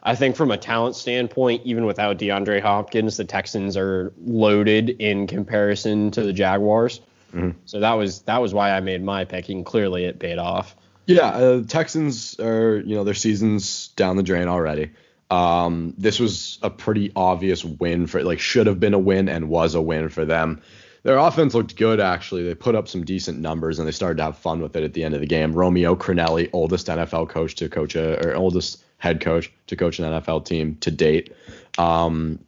I 0.04 0.14
think 0.14 0.36
from 0.36 0.50
a 0.50 0.58
talent 0.58 0.96
standpoint, 0.96 1.62
even 1.64 1.86
without 1.86 2.18
DeAndre 2.18 2.60
Hopkins, 2.60 3.16
the 3.16 3.24
Texans 3.24 3.76
are 3.76 4.12
loaded 4.24 4.90
in 4.90 5.26
comparison 5.26 6.10
to 6.10 6.22
the 6.22 6.32
Jaguars. 6.32 7.00
Mhm. 7.34 7.54
So 7.64 7.80
that 7.80 7.94
was 7.94 8.20
that 8.22 8.40
was 8.42 8.52
why 8.52 8.72
I 8.72 8.80
made 8.80 9.02
my 9.02 9.24
pick, 9.24 9.48
and 9.48 9.64
clearly 9.64 10.04
it 10.04 10.18
paid 10.18 10.38
off. 10.38 10.76
Yeah, 11.06 11.28
uh, 11.28 11.62
Texans 11.66 12.38
are 12.38 12.82
you 12.84 12.94
know 12.94 13.04
their 13.04 13.14
season's 13.14 13.88
down 13.88 14.16
the 14.16 14.22
drain 14.22 14.46
already. 14.48 14.90
Um, 15.30 15.94
this 15.98 16.20
was 16.20 16.58
a 16.62 16.70
pretty 16.70 17.10
obvious 17.16 17.64
win 17.64 18.06
for 18.06 18.22
like 18.22 18.40
should 18.40 18.66
have 18.66 18.78
been 18.78 18.94
a 18.94 18.98
win 18.98 19.28
and 19.28 19.48
was 19.48 19.74
a 19.74 19.80
win 19.80 20.10
for 20.10 20.24
them. 20.24 20.60
Their 21.02 21.18
offense 21.18 21.54
looked 21.54 21.76
good 21.76 21.98
actually. 21.98 22.44
They 22.44 22.54
put 22.54 22.74
up 22.74 22.88
some 22.88 23.04
decent 23.04 23.40
numbers 23.40 23.78
and 23.78 23.88
they 23.88 23.92
started 23.92 24.18
to 24.18 24.24
have 24.24 24.38
fun 24.38 24.60
with 24.60 24.76
it 24.76 24.84
at 24.84 24.92
the 24.92 25.02
end 25.02 25.14
of 25.14 25.20
the 25.20 25.26
game. 25.26 25.52
Romeo 25.52 25.94
Crennel, 25.94 26.48
oldest 26.52 26.86
NFL 26.86 27.28
coach 27.28 27.54
to 27.56 27.68
coach 27.68 27.96
a 27.96 28.24
or 28.24 28.34
oldest 28.34 28.83
head 29.04 29.20
coach 29.20 29.52
to 29.66 29.76
coach 29.76 29.98
an 29.98 30.06
NFL 30.06 30.46
team 30.46 30.76
to 30.80 30.90
date. 30.90 31.34
Um, 31.76 32.38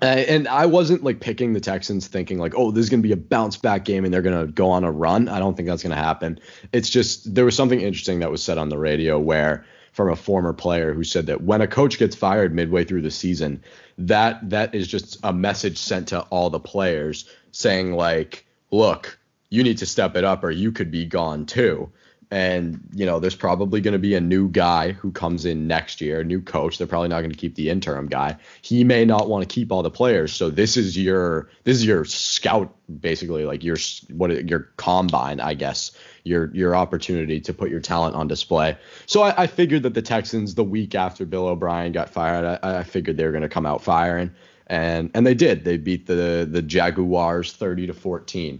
and 0.00 0.48
I 0.48 0.66
wasn't 0.66 1.04
like 1.04 1.20
picking 1.20 1.52
the 1.52 1.60
Texans 1.60 2.08
thinking 2.08 2.40
like, 2.40 2.54
oh, 2.56 2.72
this 2.72 2.82
is 2.82 2.90
going 2.90 3.02
to 3.02 3.06
be 3.06 3.12
a 3.12 3.16
bounce 3.16 3.56
back 3.56 3.84
game 3.84 4.04
and 4.04 4.12
they're 4.12 4.22
going 4.22 4.46
to 4.46 4.52
go 4.52 4.70
on 4.70 4.82
a 4.82 4.90
run. 4.90 5.28
I 5.28 5.38
don't 5.38 5.56
think 5.56 5.68
that's 5.68 5.84
going 5.84 5.94
to 5.94 6.02
happen. 6.02 6.40
It's 6.72 6.90
just 6.90 7.32
there 7.32 7.44
was 7.44 7.54
something 7.54 7.80
interesting 7.80 8.18
that 8.18 8.32
was 8.32 8.42
said 8.42 8.58
on 8.58 8.68
the 8.68 8.78
radio 8.78 9.16
where 9.16 9.64
from 9.92 10.10
a 10.10 10.16
former 10.16 10.52
player 10.52 10.92
who 10.92 11.04
said 11.04 11.26
that 11.26 11.42
when 11.42 11.60
a 11.60 11.68
coach 11.68 11.98
gets 11.98 12.16
fired 12.16 12.52
midway 12.52 12.82
through 12.82 13.02
the 13.02 13.10
season, 13.10 13.62
that 13.98 14.50
that 14.50 14.74
is 14.74 14.88
just 14.88 15.20
a 15.22 15.32
message 15.32 15.78
sent 15.78 16.08
to 16.08 16.22
all 16.30 16.50
the 16.50 16.58
players 16.58 17.28
saying 17.52 17.92
like, 17.92 18.44
look, 18.72 19.18
you 19.50 19.62
need 19.62 19.78
to 19.78 19.86
step 19.86 20.16
it 20.16 20.24
up 20.24 20.42
or 20.42 20.50
you 20.50 20.72
could 20.72 20.90
be 20.90 21.04
gone 21.04 21.46
too. 21.46 21.92
And, 22.32 22.80
you 22.94 23.04
know, 23.04 23.20
there's 23.20 23.36
probably 23.36 23.82
going 23.82 23.92
to 23.92 23.98
be 23.98 24.14
a 24.14 24.20
new 24.20 24.48
guy 24.48 24.92
who 24.92 25.12
comes 25.12 25.44
in 25.44 25.66
next 25.66 26.00
year, 26.00 26.20
a 26.20 26.24
new 26.24 26.40
coach. 26.40 26.78
They're 26.78 26.86
probably 26.86 27.10
not 27.10 27.20
going 27.20 27.30
to 27.30 27.36
keep 27.36 27.56
the 27.56 27.68
interim 27.68 28.06
guy. 28.06 28.38
He 28.62 28.84
may 28.84 29.04
not 29.04 29.28
want 29.28 29.46
to 29.46 29.54
keep 29.54 29.70
all 29.70 29.82
the 29.82 29.90
players. 29.90 30.32
So 30.32 30.48
this 30.48 30.78
is 30.78 30.96
your 30.96 31.50
this 31.64 31.76
is 31.76 31.84
your 31.84 32.06
scout 32.06 32.74
basically 33.00 33.44
like 33.44 33.62
your 33.62 33.76
what 34.08 34.48
your 34.48 34.60
combine, 34.78 35.40
I 35.40 35.52
guess. 35.52 35.92
Your 36.24 36.50
your 36.54 36.74
opportunity 36.74 37.38
to 37.38 37.52
put 37.52 37.68
your 37.68 37.80
talent 37.80 38.14
on 38.14 38.28
display. 38.28 38.78
So 39.04 39.20
I, 39.20 39.42
I 39.42 39.46
figured 39.46 39.82
that 39.82 39.92
the 39.92 40.00
Texans 40.00 40.54
the 40.54 40.64
week 40.64 40.94
after 40.94 41.26
Bill 41.26 41.48
O'Brien 41.48 41.92
got 41.92 42.08
fired, 42.08 42.58
I, 42.62 42.78
I 42.78 42.82
figured 42.82 43.18
they 43.18 43.26
were 43.26 43.32
going 43.32 43.42
to 43.42 43.48
come 43.50 43.66
out 43.66 43.82
firing 43.82 44.30
and 44.68 45.10
and 45.12 45.26
they 45.26 45.34
did. 45.34 45.64
They 45.64 45.76
beat 45.76 46.06
the 46.06 46.48
the 46.50 46.62
Jaguars 46.62 47.52
30 47.52 47.88
to 47.88 47.92
14. 47.92 48.58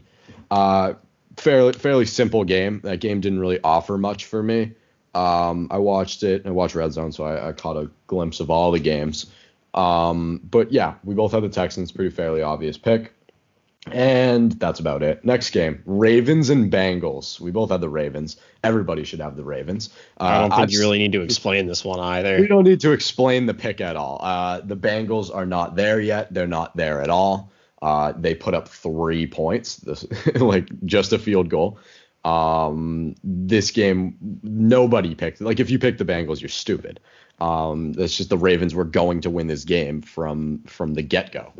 Uh, 0.50 0.92
fairly 1.36 1.72
fairly 1.72 2.06
simple 2.06 2.44
game. 2.44 2.80
That 2.84 3.00
game 3.00 3.20
didn't 3.20 3.40
really 3.40 3.60
offer 3.62 3.98
much 3.98 4.26
for 4.26 4.42
me. 4.42 4.72
Um, 5.14 5.68
I 5.70 5.78
watched 5.78 6.22
it. 6.22 6.46
I 6.46 6.50
watched 6.50 6.74
Red 6.74 6.92
Zone, 6.92 7.12
so 7.12 7.24
I, 7.24 7.48
I 7.48 7.52
caught 7.52 7.76
a 7.76 7.90
glimpse 8.06 8.40
of 8.40 8.50
all 8.50 8.72
the 8.72 8.80
games. 8.80 9.26
Um, 9.74 10.40
but 10.44 10.72
yeah, 10.72 10.94
we 11.04 11.14
both 11.14 11.32
had 11.32 11.42
the 11.42 11.48
Texans. 11.48 11.92
Pretty 11.92 12.10
fairly 12.10 12.42
obvious 12.42 12.78
pick. 12.78 13.12
And 13.90 14.52
that's 14.52 14.78
about 14.78 15.02
it. 15.02 15.24
Next 15.24 15.50
game, 15.50 15.82
Ravens 15.86 16.50
and 16.50 16.70
Bengals. 16.70 17.40
We 17.40 17.50
both 17.50 17.70
had 17.70 17.80
the 17.80 17.88
Ravens. 17.88 18.36
Everybody 18.62 19.02
should 19.02 19.18
have 19.18 19.36
the 19.36 19.42
Ravens. 19.42 19.90
Uh, 20.20 20.24
I 20.24 20.40
don't 20.40 20.50
think 20.50 20.62
I've, 20.62 20.70
you 20.70 20.78
really 20.78 20.98
need 20.98 21.12
to 21.12 21.22
explain 21.22 21.66
this 21.66 21.84
one 21.84 21.98
either. 21.98 22.38
We 22.38 22.46
don't 22.46 22.62
need 22.62 22.78
to 22.80 22.92
explain 22.92 23.46
the 23.46 23.54
pick 23.54 23.80
at 23.80 23.96
all. 23.96 24.20
Uh, 24.22 24.60
the 24.60 24.76
Bengals 24.76 25.34
are 25.34 25.46
not 25.46 25.74
there 25.74 26.00
yet. 26.00 26.32
They're 26.32 26.46
not 26.46 26.76
there 26.76 27.02
at 27.02 27.10
all. 27.10 27.50
Uh, 27.82 28.12
they 28.16 28.34
put 28.34 28.54
up 28.54 28.68
three 28.68 29.26
points, 29.26 29.76
this, 29.76 30.06
like 30.36 30.68
just 30.86 31.12
a 31.12 31.18
field 31.18 31.50
goal. 31.50 31.78
Um, 32.24 33.16
this 33.24 33.72
game, 33.72 34.16
nobody 34.44 35.16
picked. 35.16 35.40
Like 35.40 35.58
if 35.58 35.68
you 35.68 35.80
pick 35.80 35.98
the 35.98 36.04
Bengals, 36.04 36.40
you're 36.40 36.48
stupid. 36.48 37.00
Um, 37.40 37.94
it's 37.98 38.16
just 38.16 38.30
the 38.30 38.38
Ravens 38.38 38.72
were 38.72 38.84
going 38.84 39.22
to 39.22 39.30
win 39.30 39.48
this 39.48 39.64
game 39.64 40.00
from 40.00 40.62
from 40.64 40.94
the 40.94 41.02
get 41.02 41.32
go. 41.32 41.52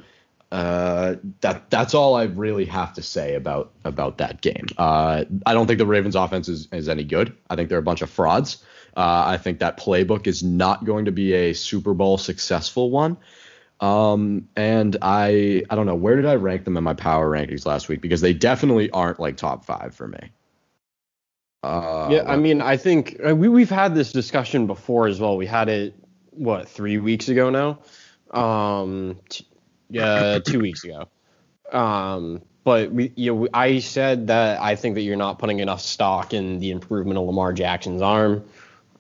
Uh, 0.53 1.17
that 1.41 1.69
that's 1.71 1.95
all 1.95 2.15
I 2.15 2.25
really 2.25 2.67
have 2.67 2.93
to 2.95 3.03
say 3.03 3.35
about 3.35 3.73
about 3.85 4.19
that 4.19 4.43
game. 4.43 4.67
Uh, 4.79 5.25
I 5.45 5.55
don't 5.55 5.67
think 5.67 5.79
the 5.79 5.87
Ravens 5.87 6.15
offense 6.15 6.49
is, 6.49 6.69
is 6.71 6.89
any 6.89 7.03
good. 7.03 7.35
I 7.51 7.57
think 7.57 7.69
they're 7.69 7.79
a 7.79 7.83
bunch 7.83 8.03
of 8.03 8.11
frauds. 8.11 8.63
Uh, 8.97 9.25
I 9.27 9.39
think 9.39 9.59
that 9.59 9.79
playbook 9.79 10.27
is 10.27 10.43
not 10.43 10.85
going 10.85 11.07
to 11.07 11.13
be 11.13 11.33
a 11.33 11.53
Super 11.55 11.95
Bowl 11.95 12.19
successful 12.19 12.91
one. 12.91 13.17
Um, 13.83 14.49
and 14.55 14.97
I 15.03 15.65
I 15.69 15.75
don't 15.75 15.87
know 15.87 15.97
where 15.97 16.15
did 16.15 16.25
I 16.25 16.37
rank 16.37 16.65
them 16.65 16.77
in 16.77 16.85
my 16.85 16.95
power 16.95 17.29
rankings 17.29 17.67
last 17.67 17.89
week 17.89 18.01
because 18.01 18.21
they 18.21 18.33
definitely 18.33 18.89
aren't 18.93 19.19
like 19.19 19.37
top 19.37 19.65
five 19.65 19.93
for 19.93 20.07
me. 20.07 20.31
Uh, 21.65 22.09
yeah, 22.11 22.23
I 22.27 22.37
mean, 22.37 22.63
I 22.63 22.77
think 22.77 23.21
uh, 23.27 23.35
we 23.35 23.49
we've 23.49 23.71
had 23.71 23.97
this 23.97 24.13
discussion 24.13 24.69
before 24.69 25.09
as 25.09 25.21
well. 25.21 25.37
We 25.37 25.47
had 25.47 25.69
it 25.69 25.95
what 26.31 26.69
three 26.69 26.99
weeks 26.99 27.29
ago 27.29 27.51
now, 27.51 27.81
um, 28.41 29.19
t- 29.29 29.47
yeah, 29.91 30.39
two 30.47 30.61
weeks 30.61 30.85
ago. 30.85 31.09
Um, 31.73 32.41
but 32.63 32.93
we, 32.93 33.13
you 33.17 33.35
know, 33.35 33.49
I 33.53 33.81
said 33.81 34.29
that 34.29 34.61
I 34.61 34.77
think 34.77 34.95
that 34.95 35.03
you're 35.03 35.17
not 35.17 35.41
putting 35.41 35.59
enough 35.59 35.81
stock 35.81 36.33
in 36.33 36.61
the 36.61 36.71
improvement 36.71 37.19
of 37.19 37.27
Lamar 37.27 37.53
Jackson's 37.53 38.01
arm. 38.03 38.45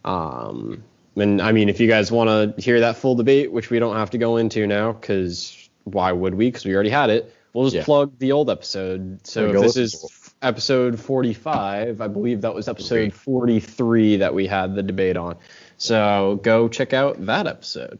Um, 0.04 0.82
and 1.16 1.42
I 1.42 1.52
mean, 1.52 1.68
if 1.68 1.80
you 1.80 1.88
guys 1.88 2.10
want 2.10 2.56
to 2.56 2.62
hear 2.62 2.80
that 2.80 2.96
full 2.96 3.14
debate, 3.14 3.52
which 3.52 3.70
we 3.70 3.78
don't 3.78 3.96
have 3.96 4.10
to 4.10 4.18
go 4.18 4.36
into 4.36 4.66
now, 4.66 4.92
because 4.92 5.68
why 5.84 6.12
would 6.12 6.34
we? 6.34 6.48
Because 6.48 6.64
we 6.64 6.74
already 6.74 6.90
had 6.90 7.10
it. 7.10 7.34
We'll 7.52 7.64
just 7.64 7.76
yeah. 7.76 7.84
plug 7.84 8.18
the 8.18 8.32
old 8.32 8.48
episode. 8.48 9.26
So 9.26 9.50
if 9.50 9.60
this 9.60 9.76
is 9.76 10.34
episode 10.40 10.98
45, 10.98 12.00
I 12.00 12.08
believe 12.08 12.40
that 12.40 12.54
was 12.54 12.66
episode 12.66 13.12
43 13.12 14.16
that 14.16 14.34
we 14.34 14.46
had 14.46 14.74
the 14.74 14.82
debate 14.82 15.16
on. 15.16 15.36
So 15.76 16.40
go 16.42 16.68
check 16.68 16.94
out 16.94 17.26
that 17.26 17.46
episode. 17.46 17.98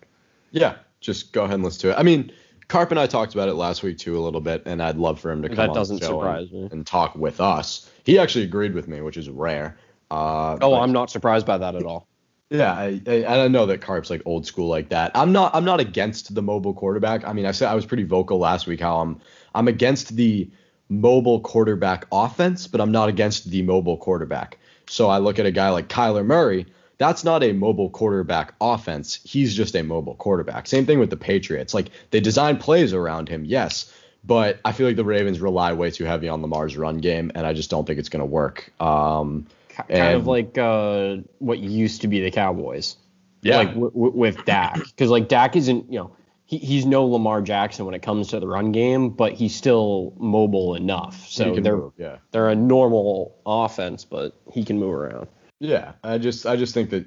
Yeah, 0.51 0.77
just 1.01 1.33
go 1.33 1.43
ahead 1.43 1.57
and 1.57 1.65
listen 1.65 1.83
to 1.83 1.91
it. 1.91 1.99
I 1.99 2.03
mean, 2.03 2.33
Carp 2.69 2.91
and 2.91 2.99
I 2.99 3.07
talked 3.07 3.35
about 3.35 3.49
it 3.49 3.55
last 3.55 3.83
week 3.83 3.99
too 3.99 4.19
a 4.19 4.21
little 4.21 4.41
bit, 4.41 4.63
and 4.65 4.83
I'd 4.83 4.97
love 4.97 5.21
for 5.21 5.31
him 5.31 5.43
to 5.43 5.49
come 5.49 5.57
that 5.57 5.69
on 5.71 5.75
doesn't 5.75 6.01
the 6.01 6.07
show 6.07 6.21
surprise 6.21 6.49
and, 6.51 6.63
me. 6.63 6.69
and 6.73 6.87
talk 6.87 7.15
with 7.15 7.41
us. 7.41 7.91
He 8.05 8.19
actually 8.19 8.45
agreed 8.45 8.73
with 8.73 8.89
me, 8.89 9.03
which 9.03 9.19
is 9.19 9.29
rare. 9.29 9.77
Uh, 10.11 10.59
oh, 10.63 10.75
I'm 10.75 10.93
not 10.93 11.11
surprised 11.11 11.47
by 11.47 11.59
that 11.59 11.75
at 11.75 11.85
all. 11.85 12.07
Yeah, 12.53 12.75
I, 12.75 13.01
I, 13.07 13.25
I 13.25 13.49
know 13.49 13.65
that 13.65 13.81
Carp's 13.81 14.11
like 14.11 14.21
old 14.27 14.45
school 14.45 14.69
like 14.69 14.91
that. 14.91 15.11
I'm 15.15 15.33
not 15.33 15.55
I'm 15.55 15.65
not 15.65 15.81
against 15.81 16.35
the 16.35 16.43
mobile 16.43 16.75
quarterback. 16.75 17.27
I 17.27 17.33
mean, 17.33 17.47
I 17.47 17.53
said 17.53 17.69
I 17.69 17.75
was 17.75 17.87
pretty 17.87 18.05
vocal 18.05 18.39
last 18.39 18.67
week 18.67 18.79
how 18.79 18.99
I'm 19.01 19.21
I'm 19.55 19.69
against 19.69 20.17
the 20.17 20.51
mobile 20.91 21.41
quarterback 21.41 22.07
offense, 22.13 22.67
but 22.67 22.83
I'm 22.83 22.93
not 22.93 23.09
against 23.09 23.51
the 23.51 23.63
mobile 23.63 23.97
quarterback. 23.97 24.59
So 24.87 25.09
I 25.09 25.17
look 25.17 25.39
at 25.39 25.47
a 25.47 25.51
guy 25.51 25.71
like 25.71 25.89
Kyler 25.89 26.27
Murray. 26.27 26.67
That's 26.99 27.25
not 27.25 27.43
a 27.43 27.53
mobile 27.53 27.89
quarterback 27.89 28.53
offense. 28.61 29.19
He's 29.25 29.55
just 29.55 29.75
a 29.75 29.83
mobile 29.83 30.17
quarterback. 30.17 30.67
Same 30.67 30.85
thing 30.85 30.99
with 30.99 31.09
the 31.09 31.17
Patriots. 31.17 31.73
Like 31.73 31.89
they 32.11 32.21
design 32.21 32.59
plays 32.59 32.93
around 32.93 33.31
him, 33.31 33.47
yes, 33.47 33.91
but 34.25 34.61
I 34.63 34.73
feel 34.73 34.87
like 34.87 34.97
the 34.97 35.07
Ravens 35.07 35.41
rely 35.41 35.73
way 35.73 35.91
too 35.91 36.05
heavy 36.05 36.29
on 36.29 36.43
Lamar's 36.43 36.77
run 36.77 36.99
game, 36.99 37.33
and 37.35 37.47
I 37.47 37.55
just 37.55 37.71
don't 37.71 37.87
think 37.87 37.99
it's 37.99 38.11
going 38.11 38.21
to 38.21 38.27
work. 38.27 38.71
Um, 38.79 39.47
kind 39.75 39.91
and, 39.91 40.17
of 40.17 40.27
like 40.27 40.57
uh, 40.59 41.17
what 41.39 41.59
used 41.59 42.03
to 42.03 42.09
be 42.09 42.21
the 42.21 42.31
Cowboys. 42.31 42.97
Yeah. 43.43 43.57
Like 43.57 43.69
w- 43.69 43.91
w- 43.91 44.13
with 44.13 44.45
Dak, 44.45 44.79
because 44.85 45.11
like 45.11 45.29
Dak 45.29 45.57
isn't, 45.57 45.91
you 45.91 45.99
know, 45.99 46.17
he, 46.45 46.59
he's 46.59 46.87
no 46.87 47.07
Lamar 47.07 47.43
Jackson 47.43 47.87
when 47.87 47.95
it 47.95 48.03
comes 48.03 48.29
to 48.29 48.41
the 48.41 48.47
run 48.47 48.73
game, 48.73 49.11
but 49.11 49.33
he's 49.33 49.55
still 49.55 50.15
mobile 50.19 50.75
enough. 50.75 51.27
So 51.27 51.57
they're 51.57 51.77
move, 51.77 51.93
yeah. 51.97 52.19
they're 52.31 52.49
a 52.49 52.55
normal 52.55 53.37
offense, 53.47 54.05
but 54.05 54.41
he 54.53 54.65
can 54.65 54.79
move 54.79 54.95
around. 54.95 55.29
Yeah, 55.59 55.93
I 56.05 56.19
just 56.19 56.47
I 56.47 56.57
just 56.57 56.75
think 56.75 56.91
that 56.91 57.07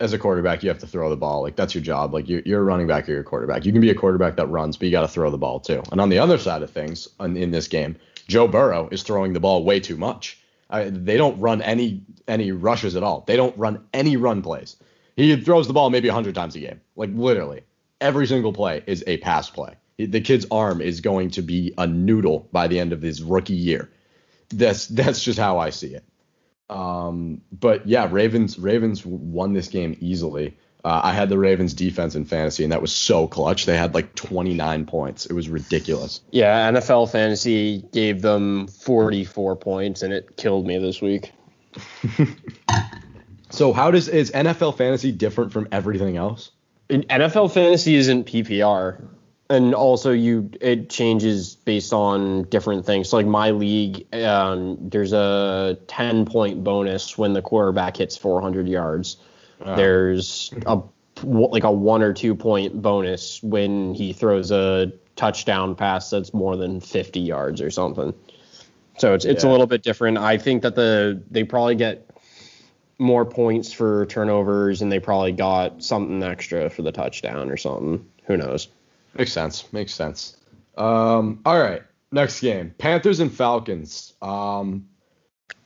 as 0.00 0.12
a 0.12 0.18
quarterback 0.18 0.62
you 0.62 0.68
have 0.68 0.80
to 0.80 0.86
throw 0.86 1.08
the 1.10 1.16
ball. 1.16 1.42
Like 1.42 1.56
that's 1.56 1.74
your 1.74 1.82
job. 1.82 2.12
Like 2.12 2.28
you're, 2.28 2.42
you're 2.44 2.60
a 2.60 2.64
running 2.64 2.88
back 2.88 3.08
or 3.08 3.12
you're 3.12 3.20
a 3.20 3.24
quarterback. 3.24 3.64
You 3.64 3.72
can 3.72 3.80
be 3.80 3.90
a 3.90 3.94
quarterback 3.94 4.36
that 4.36 4.48
runs, 4.48 4.76
but 4.76 4.86
you 4.86 4.92
got 4.92 5.02
to 5.02 5.08
throw 5.08 5.30
the 5.30 5.38
ball 5.38 5.60
too. 5.60 5.82
And 5.92 6.00
on 6.00 6.08
the 6.08 6.18
other 6.18 6.38
side 6.38 6.62
of 6.62 6.70
things, 6.70 7.08
in, 7.20 7.36
in 7.36 7.52
this 7.52 7.68
game, 7.68 7.96
Joe 8.26 8.48
Burrow 8.48 8.88
is 8.90 9.02
throwing 9.04 9.32
the 9.32 9.40
ball 9.40 9.64
way 9.64 9.78
too 9.80 9.96
much. 9.96 10.41
I, 10.72 10.84
they 10.88 11.16
don't 11.16 11.38
run 11.38 11.62
any 11.62 12.02
any 12.26 12.50
rushes 12.50 12.96
at 12.96 13.02
all. 13.02 13.24
They 13.26 13.36
don't 13.36 13.56
run 13.56 13.84
any 13.92 14.16
run 14.16 14.42
plays. 14.42 14.76
He 15.16 15.36
throws 15.36 15.66
the 15.66 15.74
ball 15.74 15.90
maybe 15.90 16.08
100 16.08 16.34
times 16.34 16.56
a 16.56 16.60
game. 16.60 16.80
Like 16.96 17.10
literally, 17.12 17.62
every 18.00 18.26
single 18.26 18.52
play 18.52 18.82
is 18.86 19.04
a 19.06 19.18
pass 19.18 19.50
play. 19.50 19.74
The 19.98 20.20
kid's 20.20 20.46
arm 20.50 20.80
is 20.80 21.00
going 21.00 21.30
to 21.32 21.42
be 21.42 21.74
a 21.76 21.86
noodle 21.86 22.48
by 22.50 22.66
the 22.66 22.80
end 22.80 22.92
of 22.92 23.02
his 23.02 23.22
rookie 23.22 23.54
year. 23.54 23.90
That's 24.48 24.86
that's 24.86 25.22
just 25.22 25.38
how 25.38 25.58
I 25.58 25.70
see 25.70 25.94
it. 25.94 26.04
Um, 26.70 27.42
but 27.52 27.86
yeah, 27.86 28.08
Ravens 28.10 28.58
Ravens 28.58 29.04
won 29.04 29.52
this 29.52 29.68
game 29.68 29.96
easily. 30.00 30.56
Uh, 30.84 31.00
I 31.04 31.12
had 31.12 31.28
the 31.28 31.38
Ravens 31.38 31.74
defense 31.74 32.16
in 32.16 32.24
fantasy, 32.24 32.64
and 32.64 32.72
that 32.72 32.82
was 32.82 32.92
so 32.92 33.28
clutch. 33.28 33.66
They 33.66 33.76
had 33.76 33.94
like 33.94 34.14
29 34.16 34.84
points. 34.86 35.26
It 35.26 35.32
was 35.32 35.48
ridiculous. 35.48 36.20
Yeah, 36.32 36.70
NFL 36.72 37.10
fantasy 37.10 37.84
gave 37.92 38.20
them 38.20 38.66
44 38.66 39.56
points, 39.56 40.02
and 40.02 40.12
it 40.12 40.36
killed 40.36 40.66
me 40.66 40.78
this 40.78 41.00
week. 41.00 41.32
so 43.50 43.72
how 43.72 43.90
does 43.92 44.08
is 44.08 44.32
NFL 44.32 44.76
fantasy 44.76 45.12
different 45.12 45.52
from 45.52 45.68
everything 45.70 46.16
else? 46.16 46.50
In 46.88 47.02
NFL 47.04 47.52
fantasy 47.52 47.94
isn't 47.94 48.26
PPR, 48.26 49.06
and 49.48 49.74
also 49.74 50.10
you 50.10 50.50
it 50.60 50.90
changes 50.90 51.54
based 51.54 51.92
on 51.92 52.42
different 52.44 52.84
things. 52.86 53.08
So 53.08 53.18
like 53.18 53.26
my 53.26 53.52
league, 53.52 54.12
um, 54.14 54.78
there's 54.80 55.12
a 55.12 55.78
10 55.86 56.24
point 56.24 56.64
bonus 56.64 57.16
when 57.16 57.34
the 57.34 57.42
quarterback 57.42 57.98
hits 57.98 58.16
400 58.16 58.66
yards. 58.66 59.16
There's 59.64 60.52
a 60.66 60.80
like 61.22 61.64
a 61.64 61.70
one 61.70 62.02
or 62.02 62.12
two 62.12 62.34
point 62.34 62.80
bonus 62.82 63.42
when 63.42 63.94
he 63.94 64.12
throws 64.12 64.50
a 64.50 64.92
touchdown 65.16 65.74
pass 65.74 66.10
that's 66.10 66.32
more 66.32 66.56
than 66.56 66.80
50 66.80 67.20
yards 67.20 67.60
or 67.60 67.70
something. 67.70 68.14
So 68.98 69.14
it's 69.14 69.24
it's 69.24 69.44
yeah. 69.44 69.50
a 69.50 69.52
little 69.52 69.66
bit 69.66 69.82
different. 69.82 70.18
I 70.18 70.38
think 70.38 70.62
that 70.62 70.74
the 70.74 71.22
they 71.30 71.44
probably 71.44 71.74
get 71.74 72.08
more 72.98 73.24
points 73.24 73.72
for 73.72 74.06
turnovers, 74.06 74.82
and 74.82 74.92
they 74.92 75.00
probably 75.00 75.32
got 75.32 75.82
something 75.82 76.22
extra 76.22 76.70
for 76.70 76.82
the 76.82 76.92
touchdown 76.92 77.50
or 77.50 77.56
something. 77.56 78.06
Who 78.26 78.36
knows? 78.36 78.68
Makes 79.14 79.32
sense. 79.32 79.70
Makes 79.72 79.94
sense. 79.94 80.36
Um, 80.76 81.40
all 81.44 81.58
right. 81.58 81.82
Next 82.12 82.40
game, 82.40 82.74
Panthers 82.76 83.20
and 83.20 83.32
Falcons. 83.32 84.12
Um, 84.20 84.86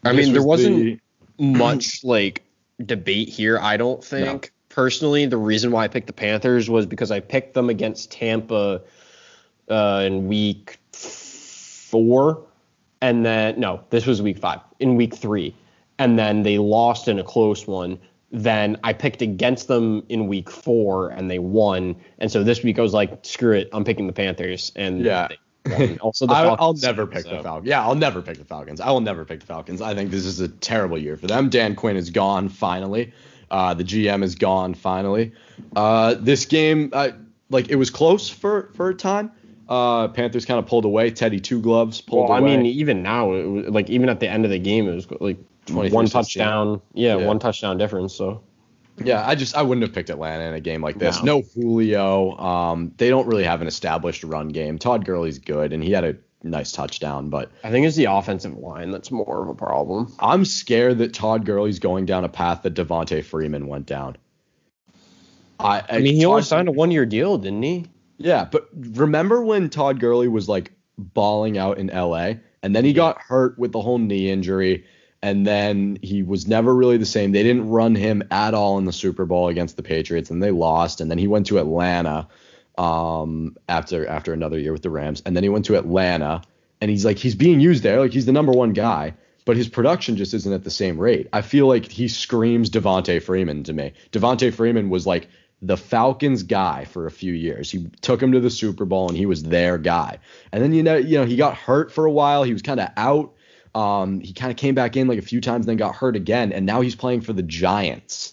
I 0.04 0.12
mean, 0.12 0.32
there 0.32 0.42
was 0.42 0.60
wasn't 0.60 0.76
the- 0.76 1.00
much 1.38 2.04
like 2.04 2.42
debate 2.84 3.28
here. 3.28 3.58
I 3.58 3.76
don't 3.76 4.02
think 4.02 4.52
personally. 4.68 5.26
The 5.26 5.36
reason 5.36 5.70
why 5.70 5.84
I 5.84 5.88
picked 5.88 6.06
the 6.06 6.12
Panthers 6.12 6.68
was 6.68 6.86
because 6.86 7.10
I 7.10 7.20
picked 7.20 7.54
them 7.54 7.70
against 7.70 8.10
Tampa 8.12 8.82
uh, 9.68 10.02
in 10.06 10.28
week 10.28 10.78
four, 10.92 12.42
and 13.00 13.24
then 13.24 13.58
no, 13.58 13.82
this 13.90 14.06
was 14.06 14.22
week 14.22 14.38
five. 14.38 14.60
In 14.80 14.96
week 14.96 15.14
three, 15.14 15.54
and 15.98 16.18
then 16.18 16.42
they 16.42 16.58
lost 16.58 17.08
in 17.08 17.18
a 17.18 17.24
close 17.24 17.66
one. 17.66 17.98
Then 18.32 18.76
I 18.82 18.92
picked 18.92 19.22
against 19.22 19.68
them 19.68 20.04
in 20.08 20.26
week 20.26 20.50
four, 20.50 21.10
and 21.10 21.30
they 21.30 21.38
won. 21.38 21.96
And 22.18 22.30
so 22.30 22.42
this 22.42 22.62
week 22.62 22.78
I 22.78 22.82
was 22.82 22.92
like, 22.92 23.24
screw 23.24 23.52
it, 23.52 23.68
I'm 23.72 23.84
picking 23.84 24.06
the 24.06 24.12
Panthers. 24.12 24.72
And 24.76 25.00
Yeah. 25.00 25.28
they. 25.28 25.38
also 26.00 26.26
the 26.26 26.32
I, 26.34 26.44
I'll 26.44 26.56
Falcons, 26.56 26.82
never 26.82 27.06
pick 27.06 27.24
the 27.24 27.42
Falcons. 27.42 27.68
Yeah, 27.68 27.82
I'll 27.82 27.94
never 27.94 28.22
pick 28.22 28.38
the 28.38 28.44
Falcons. 28.44 28.80
I 28.80 28.90
will 28.90 29.00
never 29.00 29.24
pick 29.24 29.40
the 29.40 29.46
Falcons. 29.46 29.80
I 29.82 29.94
think 29.94 30.10
this 30.10 30.24
is 30.24 30.40
a 30.40 30.48
terrible 30.48 30.98
year 30.98 31.16
for 31.16 31.26
them. 31.26 31.48
Dan 31.50 31.74
Quinn 31.74 31.96
is 31.96 32.10
gone 32.10 32.48
finally. 32.48 33.12
Uh, 33.50 33.74
the 33.74 33.84
GM 33.84 34.22
is 34.24 34.34
gone 34.34 34.74
finally. 34.74 35.32
Uh, 35.74 36.14
this 36.18 36.46
game, 36.46 36.90
uh, 36.92 37.10
like 37.50 37.68
it 37.68 37.76
was 37.76 37.90
close 37.90 38.28
for 38.28 38.70
for 38.74 38.88
a 38.88 38.94
time. 38.94 39.30
Uh, 39.68 40.08
Panthers 40.08 40.44
kind 40.44 40.58
of 40.58 40.66
pulled 40.66 40.84
away. 40.84 41.10
Teddy 41.10 41.40
two 41.40 41.60
gloves 41.60 42.00
pulled 42.00 42.28
away. 42.30 42.40
Well, 42.40 42.52
I 42.52 42.56
mean, 42.56 42.66
even 42.66 43.02
now, 43.02 43.32
it 43.34 43.44
was, 43.44 43.66
like 43.68 43.90
even 43.90 44.08
at 44.08 44.20
the 44.20 44.28
end 44.28 44.44
of 44.44 44.50
the 44.50 44.58
game, 44.58 44.88
it 44.88 44.94
was 44.94 45.10
like 45.20 45.38
one 45.68 46.06
touchdown. 46.06 46.80
Yeah, 46.94 47.16
Yeah. 47.18 47.26
one 47.26 47.38
touchdown 47.40 47.76
difference. 47.78 48.14
So 48.14 48.42
Yeah, 48.98 49.26
I 49.26 49.34
just 49.34 49.56
I 49.56 49.62
wouldn't 49.62 49.82
have 49.82 49.94
picked 49.94 50.10
Atlanta 50.10 50.44
in 50.44 50.54
a 50.54 50.60
game 50.60 50.82
like 50.82 50.98
this. 50.98 51.22
No. 51.22 51.38
No, 51.38 51.42
Julio. 51.54 52.36
Um, 52.38 52.92
they 52.96 53.08
don't 53.08 53.26
really 53.26 53.44
have 53.44 53.60
an 53.60 53.66
established 53.66 54.24
run 54.24 54.48
game. 54.48 54.78
Todd 54.78 55.04
Gurley's 55.04 55.38
good, 55.38 55.72
and 55.72 55.82
he 55.82 55.92
had 55.92 56.04
a 56.04 56.16
nice 56.42 56.72
touchdown, 56.72 57.28
but 57.28 57.50
I 57.64 57.70
think 57.70 57.86
it's 57.86 57.96
the 57.96 58.06
offensive 58.06 58.56
line 58.56 58.90
that's 58.90 59.10
more 59.10 59.42
of 59.42 59.48
a 59.48 59.54
problem. 59.54 60.12
I'm 60.18 60.44
scared 60.44 60.98
that 60.98 61.12
Todd 61.12 61.44
Gurley's 61.44 61.78
going 61.78 62.06
down 62.06 62.24
a 62.24 62.28
path 62.28 62.62
that 62.62 62.74
Devonta 62.74 63.24
Freeman 63.24 63.66
went 63.66 63.86
down. 63.86 64.16
I, 65.58 65.82
I 65.88 65.98
mean, 66.00 66.14
he 66.14 66.24
only 66.26 66.42
signed 66.42 66.68
a 66.68 66.72
one-year 66.72 67.06
deal, 67.06 67.38
didn't 67.38 67.62
he? 67.62 67.86
Yeah, 68.18 68.46
but 68.50 68.68
remember 68.72 69.42
when 69.42 69.68
Todd 69.70 70.00
Gurley 70.00 70.28
was 70.28 70.48
like 70.48 70.72
balling 70.98 71.58
out 71.58 71.78
in 71.78 71.88
LA 71.88 72.34
and 72.62 72.74
then 72.74 72.84
he 72.84 72.92
got 72.92 73.20
hurt 73.20 73.58
with 73.58 73.72
the 73.72 73.80
whole 73.80 73.98
knee 73.98 74.30
injury 74.30 74.84
and 75.26 75.44
then 75.44 75.98
he 76.02 76.22
was 76.22 76.46
never 76.46 76.72
really 76.72 76.98
the 76.98 77.04
same. 77.04 77.32
They 77.32 77.42
didn't 77.42 77.68
run 77.68 77.96
him 77.96 78.22
at 78.30 78.54
all 78.54 78.78
in 78.78 78.84
the 78.84 78.92
Super 78.92 79.26
Bowl 79.26 79.48
against 79.48 79.76
the 79.76 79.82
Patriots 79.82 80.30
and 80.30 80.40
they 80.40 80.52
lost 80.52 81.00
and 81.00 81.10
then 81.10 81.18
he 81.18 81.26
went 81.26 81.46
to 81.46 81.58
Atlanta 81.58 82.28
um 82.78 83.56
after 83.68 84.06
after 84.06 84.32
another 84.32 84.56
year 84.56 84.70
with 84.70 84.82
the 84.82 84.90
Rams 84.90 85.22
and 85.26 85.34
then 85.34 85.42
he 85.42 85.48
went 85.48 85.64
to 85.64 85.76
Atlanta 85.76 86.42
and 86.80 86.90
he's 86.92 87.04
like 87.04 87.18
he's 87.18 87.34
being 87.34 87.58
used 87.58 87.82
there 87.82 87.98
like 87.98 88.12
he's 88.12 88.26
the 88.26 88.32
number 88.32 88.52
1 88.52 88.72
guy 88.72 89.14
but 89.46 89.56
his 89.56 89.68
production 89.68 90.16
just 90.16 90.32
isn't 90.34 90.52
at 90.52 90.62
the 90.62 90.70
same 90.70 90.96
rate. 90.96 91.28
I 91.32 91.42
feel 91.42 91.66
like 91.66 91.90
he 91.90 92.06
screams 92.06 92.70
Devonta 92.70 93.20
Freeman 93.20 93.64
to 93.64 93.72
me. 93.72 93.94
Devonta 94.12 94.52
Freeman 94.52 94.90
was 94.90 95.06
like 95.06 95.28
the 95.62 95.76
Falcons 95.76 96.44
guy 96.44 96.84
for 96.84 97.06
a 97.06 97.10
few 97.10 97.32
years. 97.32 97.70
He 97.70 97.88
took 98.00 98.22
him 98.22 98.32
to 98.32 98.40
the 98.40 98.50
Super 98.50 98.84
Bowl 98.84 99.08
and 99.08 99.16
he 99.16 99.26
was 99.26 99.42
their 99.42 99.78
guy. 99.78 100.18
And 100.52 100.62
then 100.62 100.72
you 100.72 100.84
know, 100.84 100.96
you 100.96 101.18
know, 101.18 101.24
he 101.24 101.34
got 101.36 101.56
hurt 101.56 101.90
for 101.90 102.04
a 102.04 102.12
while. 102.12 102.44
He 102.44 102.52
was 102.52 102.62
kind 102.62 102.78
of 102.78 102.90
out. 102.96 103.35
Um, 103.76 104.20
he 104.20 104.32
kind 104.32 104.50
of 104.50 104.56
came 104.56 104.74
back 104.74 104.96
in 104.96 105.06
like 105.06 105.18
a 105.18 105.22
few 105.22 105.42
times, 105.42 105.66
then 105.66 105.76
got 105.76 105.94
hurt 105.94 106.16
again, 106.16 106.50
and 106.50 106.64
now 106.64 106.80
he's 106.80 106.96
playing 106.96 107.20
for 107.20 107.34
the 107.34 107.42
Giants. 107.42 108.32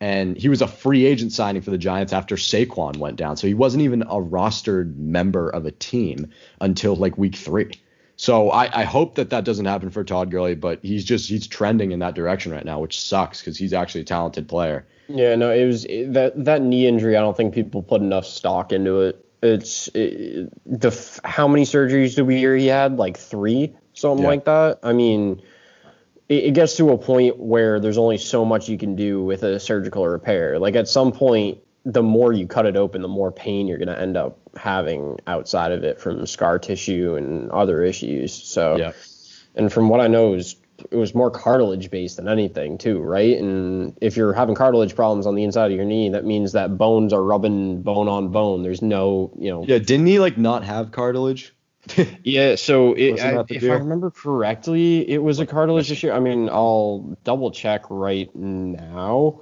And 0.00 0.36
he 0.36 0.48
was 0.48 0.60
a 0.60 0.66
free 0.66 1.06
agent 1.06 1.32
signing 1.32 1.62
for 1.62 1.70
the 1.70 1.78
Giants 1.78 2.12
after 2.12 2.34
Saquon 2.34 2.98
went 2.98 3.16
down. 3.16 3.36
So 3.36 3.46
he 3.46 3.54
wasn't 3.54 3.84
even 3.84 4.02
a 4.02 4.16
rostered 4.16 4.96
member 4.96 5.48
of 5.48 5.64
a 5.64 5.70
team 5.70 6.30
until 6.60 6.96
like 6.96 7.16
week 7.16 7.36
three. 7.36 7.80
So 8.16 8.50
I, 8.50 8.80
I 8.80 8.84
hope 8.84 9.14
that 9.14 9.30
that 9.30 9.44
doesn't 9.44 9.64
happen 9.64 9.90
for 9.90 10.04
Todd 10.04 10.30
Gurley, 10.30 10.56
but 10.56 10.80
he's 10.82 11.04
just 11.04 11.28
he's 11.28 11.46
trending 11.46 11.92
in 11.92 12.00
that 12.00 12.14
direction 12.14 12.52
right 12.52 12.64
now, 12.64 12.80
which 12.80 13.00
sucks 13.00 13.40
because 13.40 13.56
he's 13.56 13.72
actually 13.72 14.02
a 14.02 14.04
talented 14.04 14.48
player. 14.48 14.86
Yeah, 15.08 15.36
no, 15.36 15.50
it 15.50 15.66
was 15.66 15.84
that 15.84 16.32
that 16.36 16.62
knee 16.62 16.86
injury. 16.86 17.16
I 17.16 17.20
don't 17.20 17.36
think 17.36 17.54
people 17.54 17.82
put 17.82 18.02
enough 18.02 18.26
stock 18.26 18.72
into 18.72 19.00
it. 19.00 19.24
It's 19.42 19.88
it, 19.94 20.52
the 20.66 21.20
how 21.24 21.48
many 21.48 21.64
surgeries 21.64 22.14
did 22.14 22.26
we 22.26 22.36
hear 22.36 22.56
he 22.56 22.66
had? 22.66 22.98
Like 22.98 23.16
three, 23.16 23.74
something 23.94 24.22
Yeah. 24.22 24.28
like 24.30 24.44
that. 24.46 24.78
I 24.82 24.92
mean, 24.92 25.42
it, 26.28 26.44
it 26.44 26.54
gets 26.54 26.76
to 26.76 26.90
a 26.90 26.98
point 26.98 27.38
where 27.38 27.80
there's 27.80 27.98
only 27.98 28.18
so 28.18 28.44
much 28.44 28.68
you 28.68 28.78
can 28.78 28.96
do 28.96 29.22
with 29.22 29.42
a 29.42 29.58
surgical 29.60 30.06
repair. 30.06 30.58
Like 30.58 30.76
at 30.76 30.88
some 30.88 31.12
point, 31.12 31.58
the 31.84 32.02
more 32.02 32.32
you 32.32 32.46
cut 32.46 32.64
it 32.66 32.76
open, 32.76 33.02
the 33.02 33.08
more 33.08 33.32
pain 33.32 33.66
you're 33.66 33.78
gonna 33.78 33.96
end 33.98 34.16
up 34.16 34.38
having 34.56 35.18
outside 35.26 35.72
of 35.72 35.82
it 35.84 36.00
from 36.00 36.24
scar 36.26 36.58
tissue 36.58 37.16
and 37.16 37.50
other 37.50 37.82
issues. 37.82 38.32
So 38.32 38.76
Yeah. 38.76 38.92
and 39.56 39.72
from 39.72 39.88
what 39.88 40.00
I 40.00 40.06
know, 40.06 40.30
was, 40.30 40.56
it 40.90 40.96
was 40.96 41.14
more 41.14 41.30
cartilage 41.30 41.90
based 41.90 42.16
than 42.16 42.28
anything, 42.28 42.76
too, 42.78 43.00
right? 43.00 43.36
And 43.38 43.96
if 44.00 44.16
you're 44.16 44.32
having 44.32 44.54
cartilage 44.54 44.94
problems 44.96 45.26
on 45.26 45.34
the 45.34 45.44
inside 45.44 45.70
of 45.70 45.76
your 45.76 45.84
knee, 45.84 46.08
that 46.10 46.24
means 46.24 46.52
that 46.52 46.76
bones 46.78 47.12
are 47.12 47.22
rubbing 47.22 47.82
bone 47.82 48.08
on 48.08 48.28
bone. 48.28 48.62
There's 48.62 48.82
no, 48.82 49.30
you 49.38 49.50
know. 49.50 49.64
Yeah, 49.66 49.78
didn't 49.78 50.06
he 50.06 50.18
like 50.18 50.38
not 50.38 50.64
have 50.64 50.90
cartilage? 50.92 51.52
Yeah. 52.24 52.54
So 52.56 52.94
it, 52.94 53.20
I, 53.20 53.44
if? 53.48 53.64
I 53.64 53.74
remember 53.74 54.10
correctly, 54.10 55.08
it 55.08 55.18
was 55.22 55.40
a 55.40 55.46
cartilage 55.46 55.90
issue. 55.90 56.10
I 56.10 56.20
mean, 56.20 56.48
I'll 56.48 57.16
double 57.24 57.50
check 57.50 57.84
right 57.90 58.34
now, 58.36 59.40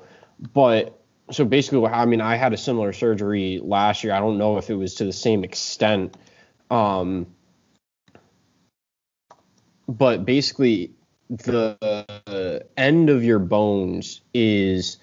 but. 0.53 0.97
So 1.33 1.45
basically, 1.45 1.79
what- 1.79 1.93
I 1.93 2.07
mean, 2.07 2.21
I 2.21 2.35
had 2.35 2.53
a 2.53 2.57
similar 2.57 2.93
surgery 2.93 3.61
last 3.63 4.03
year. 4.03 4.13
I 4.15 4.19
don't 4.19 4.39
know 4.39 4.59
if 4.59 4.69
it 4.69 4.75
was 4.75 4.97
to 4.97 5.05
the 5.05 5.13
same 5.13 5.45
extent, 5.45 6.17
um, 6.73 7.29
but 9.89 10.25
basically, 10.25 10.93
the 11.31 12.67
end 12.77 13.11
of 13.11 13.23
your 13.25 13.39
bones 13.39 14.21
is 14.35 14.99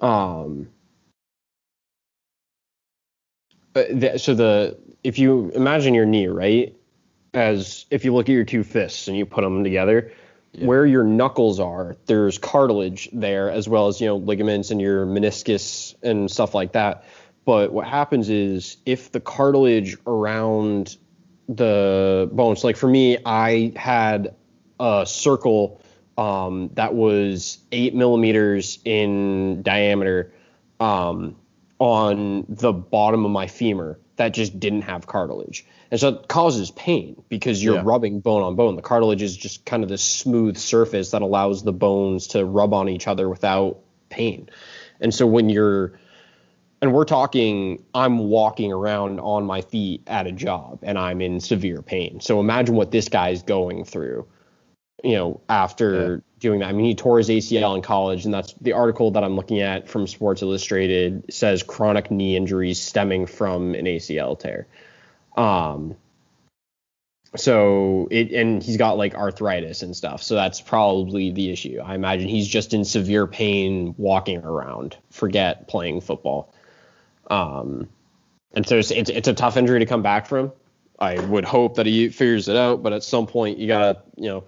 um 0.00 0.68
uh, 3.74 4.18
so 4.18 4.34
the 4.34 4.78
if 5.04 5.18
you 5.18 5.50
imagine 5.54 5.94
your 5.94 6.06
knee 6.06 6.26
right 6.28 6.75
as 7.36 7.84
if 7.90 8.04
you 8.04 8.14
look 8.14 8.28
at 8.28 8.32
your 8.32 8.44
two 8.44 8.64
fists 8.64 9.08
and 9.08 9.16
you 9.16 9.26
put 9.26 9.42
them 9.42 9.62
together 9.62 10.10
where 10.60 10.86
your 10.86 11.04
knuckles 11.04 11.60
are 11.60 11.96
there's 12.06 12.38
cartilage 12.38 13.10
there 13.12 13.50
as 13.50 13.68
well 13.68 13.88
as 13.88 14.00
you 14.00 14.06
know 14.06 14.16
ligaments 14.16 14.70
and 14.70 14.80
your 14.80 15.04
meniscus 15.04 15.94
and 16.02 16.30
stuff 16.30 16.54
like 16.54 16.72
that 16.72 17.04
but 17.44 17.72
what 17.72 17.86
happens 17.86 18.30
is 18.30 18.78
if 18.86 19.12
the 19.12 19.20
cartilage 19.20 19.98
around 20.06 20.96
the 21.46 22.28
bones 22.32 22.64
like 22.64 22.76
for 22.76 22.88
me 22.88 23.18
i 23.26 23.70
had 23.76 24.34
a 24.80 25.04
circle 25.06 25.82
um, 26.16 26.70
that 26.72 26.94
was 26.94 27.58
eight 27.72 27.94
millimeters 27.94 28.78
in 28.86 29.60
diameter 29.62 30.32
um, 30.80 31.36
on 31.78 32.46
the 32.48 32.72
bottom 32.72 33.26
of 33.26 33.30
my 33.30 33.46
femur 33.46 33.98
that 34.16 34.32
just 34.32 34.58
didn't 34.58 34.82
have 34.82 35.06
cartilage. 35.06 35.66
And 35.90 36.00
so 36.00 36.08
it 36.08 36.28
causes 36.28 36.70
pain 36.72 37.22
because 37.28 37.62
you're 37.62 37.76
Yeah. 37.76 37.82
rubbing 37.84 38.20
bone 38.20 38.42
on 38.42 38.56
bone. 38.56 38.76
The 38.76 38.82
cartilage 38.82 39.22
is 39.22 39.36
just 39.36 39.64
kind 39.64 39.82
of 39.82 39.88
this 39.88 40.02
smooth 40.02 40.56
surface 40.56 41.10
that 41.12 41.22
allows 41.22 41.62
the 41.62 41.72
bones 41.72 42.28
to 42.28 42.44
rub 42.44 42.74
on 42.74 42.88
each 42.88 43.06
other 43.06 43.28
without 43.28 43.78
pain. 44.08 44.48
And 45.00 45.14
so 45.14 45.26
when 45.26 45.48
you're 45.48 45.92
and 46.82 46.92
we're 46.92 47.04
talking 47.04 47.82
I'm 47.94 48.18
walking 48.18 48.72
around 48.72 49.20
on 49.20 49.44
my 49.44 49.62
feet 49.62 50.02
at 50.06 50.26
a 50.26 50.32
job 50.32 50.80
and 50.82 50.98
I'm 50.98 51.20
in 51.20 51.40
severe 51.40 51.82
pain. 51.82 52.20
So 52.20 52.40
imagine 52.40 52.74
what 52.74 52.90
this 52.90 53.08
guy's 53.08 53.42
going 53.42 53.84
through, 53.84 54.26
you 55.02 55.14
know, 55.14 55.40
after 55.48 56.22
doing 56.38 56.60
that. 56.60 56.68
I 56.68 56.72
mean, 56.72 56.86
he 56.86 56.94
tore 56.94 57.18
his 57.18 57.30
ACL 57.30 57.74
in 57.76 57.82
college, 57.82 58.24
and 58.24 58.34
that's 58.34 58.52
the 58.60 58.72
article 58.72 59.10
that 59.12 59.24
I'm 59.24 59.36
looking 59.36 59.60
at 59.60 59.88
from 59.88 60.06
Sports 60.06 60.42
Illustrated 60.42 61.32
says 61.32 61.62
chronic 61.62 62.10
knee 62.10 62.36
injuries 62.36 62.80
stemming 62.80 63.26
from 63.26 63.74
an 63.74 63.86
ACL 63.86 64.38
tear. 64.38 64.66
Um, 65.36 65.96
so 67.34 68.08
it 68.10 68.32
and 68.32 68.62
he's 68.62 68.76
got 68.76 68.96
like 68.96 69.14
arthritis 69.14 69.82
and 69.82 69.94
stuff. 69.94 70.22
So 70.22 70.34
that's 70.34 70.60
probably 70.60 71.30
the 71.30 71.50
issue. 71.50 71.80
I 71.84 71.94
imagine 71.94 72.28
he's 72.28 72.48
just 72.48 72.72
in 72.72 72.84
severe 72.84 73.26
pain 73.26 73.94
walking 73.98 74.42
around. 74.42 74.96
Forget 75.10 75.68
playing 75.68 76.00
football. 76.00 76.52
Um, 77.28 77.88
and 78.52 78.66
so 78.66 78.78
it's, 78.78 78.90
it's 78.90 79.10
it's 79.10 79.28
a 79.28 79.34
tough 79.34 79.56
injury 79.56 79.80
to 79.80 79.86
come 79.86 80.02
back 80.02 80.26
from. 80.26 80.52
I 80.98 81.18
would 81.18 81.44
hope 81.44 81.74
that 81.76 81.84
he 81.84 82.08
figures 82.08 82.48
it 82.48 82.56
out, 82.56 82.82
but 82.82 82.92
at 82.92 83.02
some 83.02 83.26
point 83.26 83.58
you 83.58 83.66
gotta 83.66 84.02
you 84.16 84.28
know 84.28 84.44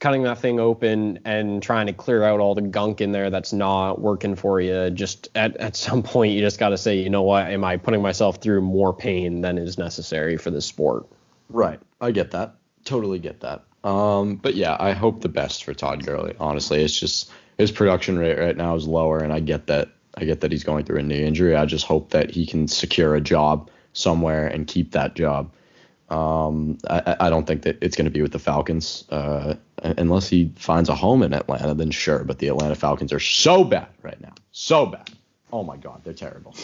cutting 0.00 0.22
that 0.22 0.38
thing 0.38 0.58
open 0.58 1.20
and 1.24 1.62
trying 1.62 1.86
to 1.86 1.92
clear 1.92 2.24
out 2.24 2.40
all 2.40 2.54
the 2.54 2.62
gunk 2.62 3.00
in 3.00 3.12
there 3.12 3.30
that's 3.30 3.52
not 3.52 4.00
working 4.00 4.34
for 4.34 4.60
you. 4.60 4.90
Just 4.90 5.28
at, 5.34 5.56
at 5.58 5.76
some 5.76 6.02
point, 6.02 6.32
you 6.32 6.40
just 6.40 6.58
got 6.58 6.70
to 6.70 6.78
say, 6.78 6.98
you 6.98 7.10
know 7.10 7.22
what, 7.22 7.46
am 7.48 7.64
I 7.64 7.76
putting 7.76 8.02
myself 8.02 8.38
through 8.38 8.62
more 8.62 8.92
pain 8.92 9.42
than 9.42 9.58
is 9.58 9.78
necessary 9.78 10.38
for 10.38 10.50
this 10.50 10.66
sport? 10.66 11.06
Right. 11.50 11.78
I 12.00 12.10
get 12.10 12.30
that. 12.32 12.54
Totally 12.84 13.18
get 13.18 13.40
that. 13.40 13.62
Um, 13.84 14.36
but 14.36 14.54
yeah, 14.54 14.76
I 14.80 14.92
hope 14.92 15.20
the 15.20 15.28
best 15.28 15.64
for 15.64 15.74
Todd 15.74 16.04
Gurley. 16.04 16.34
Honestly, 16.40 16.82
it's 16.82 16.98
just 16.98 17.30
his 17.58 17.70
production 17.70 18.18
rate 18.18 18.38
right 18.38 18.56
now 18.56 18.74
is 18.74 18.86
lower, 18.86 19.18
and 19.18 19.32
I 19.32 19.40
get 19.40 19.66
that. 19.66 19.88
I 20.16 20.24
get 20.24 20.40
that 20.40 20.50
he's 20.50 20.64
going 20.64 20.84
through 20.84 20.98
a 20.98 21.02
knee 21.02 21.24
injury. 21.24 21.56
I 21.56 21.66
just 21.66 21.86
hope 21.86 22.10
that 22.10 22.30
he 22.30 22.44
can 22.44 22.68
secure 22.68 23.14
a 23.14 23.20
job 23.20 23.70
somewhere 23.92 24.46
and 24.46 24.66
keep 24.66 24.92
that 24.92 25.14
job. 25.14 25.52
Um, 26.10 26.78
I, 26.88 27.16
I 27.20 27.30
don't 27.30 27.46
think 27.46 27.62
that 27.62 27.78
it's 27.80 27.96
going 27.96 28.06
to 28.06 28.10
be 28.10 28.20
with 28.20 28.32
the 28.32 28.38
Falcons 28.38 29.04
uh, 29.10 29.54
unless 29.82 30.28
he 30.28 30.52
finds 30.56 30.88
a 30.88 30.94
home 30.94 31.22
in 31.22 31.32
Atlanta. 31.32 31.74
Then 31.74 31.90
sure, 31.90 32.24
but 32.24 32.38
the 32.38 32.48
Atlanta 32.48 32.74
Falcons 32.74 33.12
are 33.12 33.20
so 33.20 33.64
bad 33.64 33.88
right 34.02 34.20
now, 34.20 34.34
so 34.52 34.86
bad. 34.86 35.10
Oh 35.52 35.62
my 35.62 35.76
God, 35.76 36.02
they're 36.04 36.14
terrible. 36.14 36.54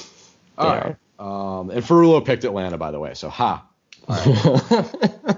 All 0.59 0.71
They 0.71 0.77
right. 0.79 0.97
Um, 1.19 1.71
and 1.71 1.83
Ferrulo 1.83 2.25
picked 2.25 2.45
Atlanta, 2.45 2.79
by 2.79 2.91
the 2.91 3.01
way. 3.01 3.15
So 3.15 3.29
ha. 3.29 3.67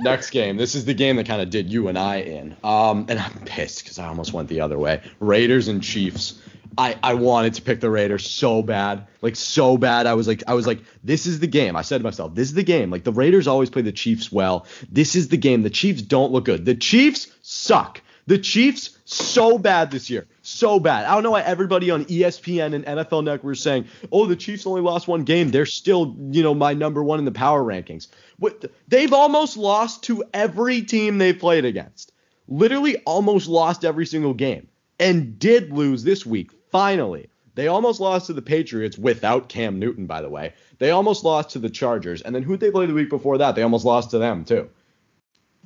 Next 0.00 0.30
game. 0.30 0.56
This 0.56 0.74
is 0.74 0.84
the 0.84 0.94
game 0.94 1.16
that 1.16 1.26
kind 1.26 1.40
of 1.40 1.50
did 1.50 1.70
you 1.70 1.88
and 1.88 1.96
I 1.98 2.16
in. 2.16 2.56
Um, 2.64 3.06
and 3.08 3.18
I'm 3.20 3.32
pissed 3.44 3.84
because 3.84 3.98
I 3.98 4.08
almost 4.08 4.32
went 4.32 4.48
the 4.48 4.60
other 4.60 4.78
way. 4.78 5.00
Raiders 5.20 5.68
and 5.68 5.82
Chiefs. 5.82 6.40
I, 6.78 6.96
I 7.02 7.14
wanted 7.14 7.54
to 7.54 7.62
pick 7.62 7.80
the 7.80 7.90
Raiders 7.90 8.28
so 8.28 8.62
bad, 8.62 9.06
like 9.20 9.36
so 9.36 9.76
bad. 9.76 10.06
I 10.06 10.14
was 10.14 10.26
like, 10.26 10.42
I 10.46 10.54
was 10.54 10.66
like, 10.66 10.80
this 11.04 11.26
is 11.26 11.40
the 11.40 11.46
game. 11.46 11.76
I 11.76 11.82
said 11.82 11.98
to 11.98 12.04
myself, 12.04 12.34
this 12.34 12.48
is 12.48 12.54
the 12.54 12.62
game. 12.62 12.90
Like 12.90 13.04
the 13.04 13.12
Raiders 13.12 13.46
always 13.46 13.70
play 13.70 13.82
the 13.82 13.92
Chiefs 13.92 14.32
well. 14.32 14.66
This 14.90 15.14
is 15.14 15.28
the 15.28 15.36
game. 15.36 15.62
The 15.62 15.70
Chiefs 15.70 16.02
don't 16.02 16.32
look 16.32 16.44
good. 16.44 16.64
The 16.64 16.74
Chiefs 16.74 17.28
suck. 17.42 18.00
The 18.26 18.38
Chiefs 18.38 18.98
so 19.04 19.58
bad 19.58 19.90
this 19.90 20.08
year, 20.08 20.26
so 20.42 20.78
bad. 20.78 21.06
I 21.06 21.14
don't 21.14 21.24
know 21.24 21.32
why 21.32 21.42
everybody 21.42 21.90
on 21.90 22.04
ESPN 22.04 22.72
and 22.72 22.84
NFL 22.84 23.24
Network 23.24 23.42
were 23.42 23.54
saying, 23.56 23.86
"Oh, 24.12 24.26
the 24.26 24.36
Chiefs 24.36 24.66
only 24.66 24.80
lost 24.80 25.08
one 25.08 25.24
game. 25.24 25.50
They're 25.50 25.66
still, 25.66 26.14
you 26.30 26.42
know, 26.42 26.54
my 26.54 26.72
number 26.72 27.02
one 27.02 27.18
in 27.18 27.24
the 27.24 27.32
power 27.32 27.62
rankings." 27.62 28.06
What, 28.38 28.70
they've 28.86 29.12
almost 29.12 29.56
lost 29.56 30.04
to 30.04 30.24
every 30.32 30.82
team 30.82 31.18
they've 31.18 31.38
played 31.38 31.64
against. 31.64 32.12
Literally, 32.46 32.98
almost 32.98 33.48
lost 33.48 33.84
every 33.84 34.06
single 34.06 34.34
game, 34.34 34.68
and 35.00 35.38
did 35.38 35.72
lose 35.72 36.04
this 36.04 36.24
week. 36.24 36.50
Finally, 36.72 37.28
they 37.54 37.68
almost 37.68 38.00
lost 38.00 38.26
to 38.26 38.32
the 38.32 38.42
Patriots 38.42 38.98
without 38.98 39.48
Cam 39.48 39.78
Newton. 39.78 40.06
By 40.06 40.22
the 40.22 40.30
way, 40.30 40.54
they 40.78 40.90
almost 40.90 41.22
lost 41.22 41.50
to 41.50 41.58
the 41.58 41.70
Chargers, 41.70 42.22
and 42.22 42.34
then 42.34 42.42
who'd 42.42 42.60
they 42.60 42.70
play 42.70 42.86
the 42.86 42.94
week 42.94 43.10
before 43.10 43.38
that? 43.38 43.54
They 43.54 43.62
almost 43.62 43.84
lost 43.84 44.10
to 44.10 44.18
them 44.18 44.44
too. 44.44 44.70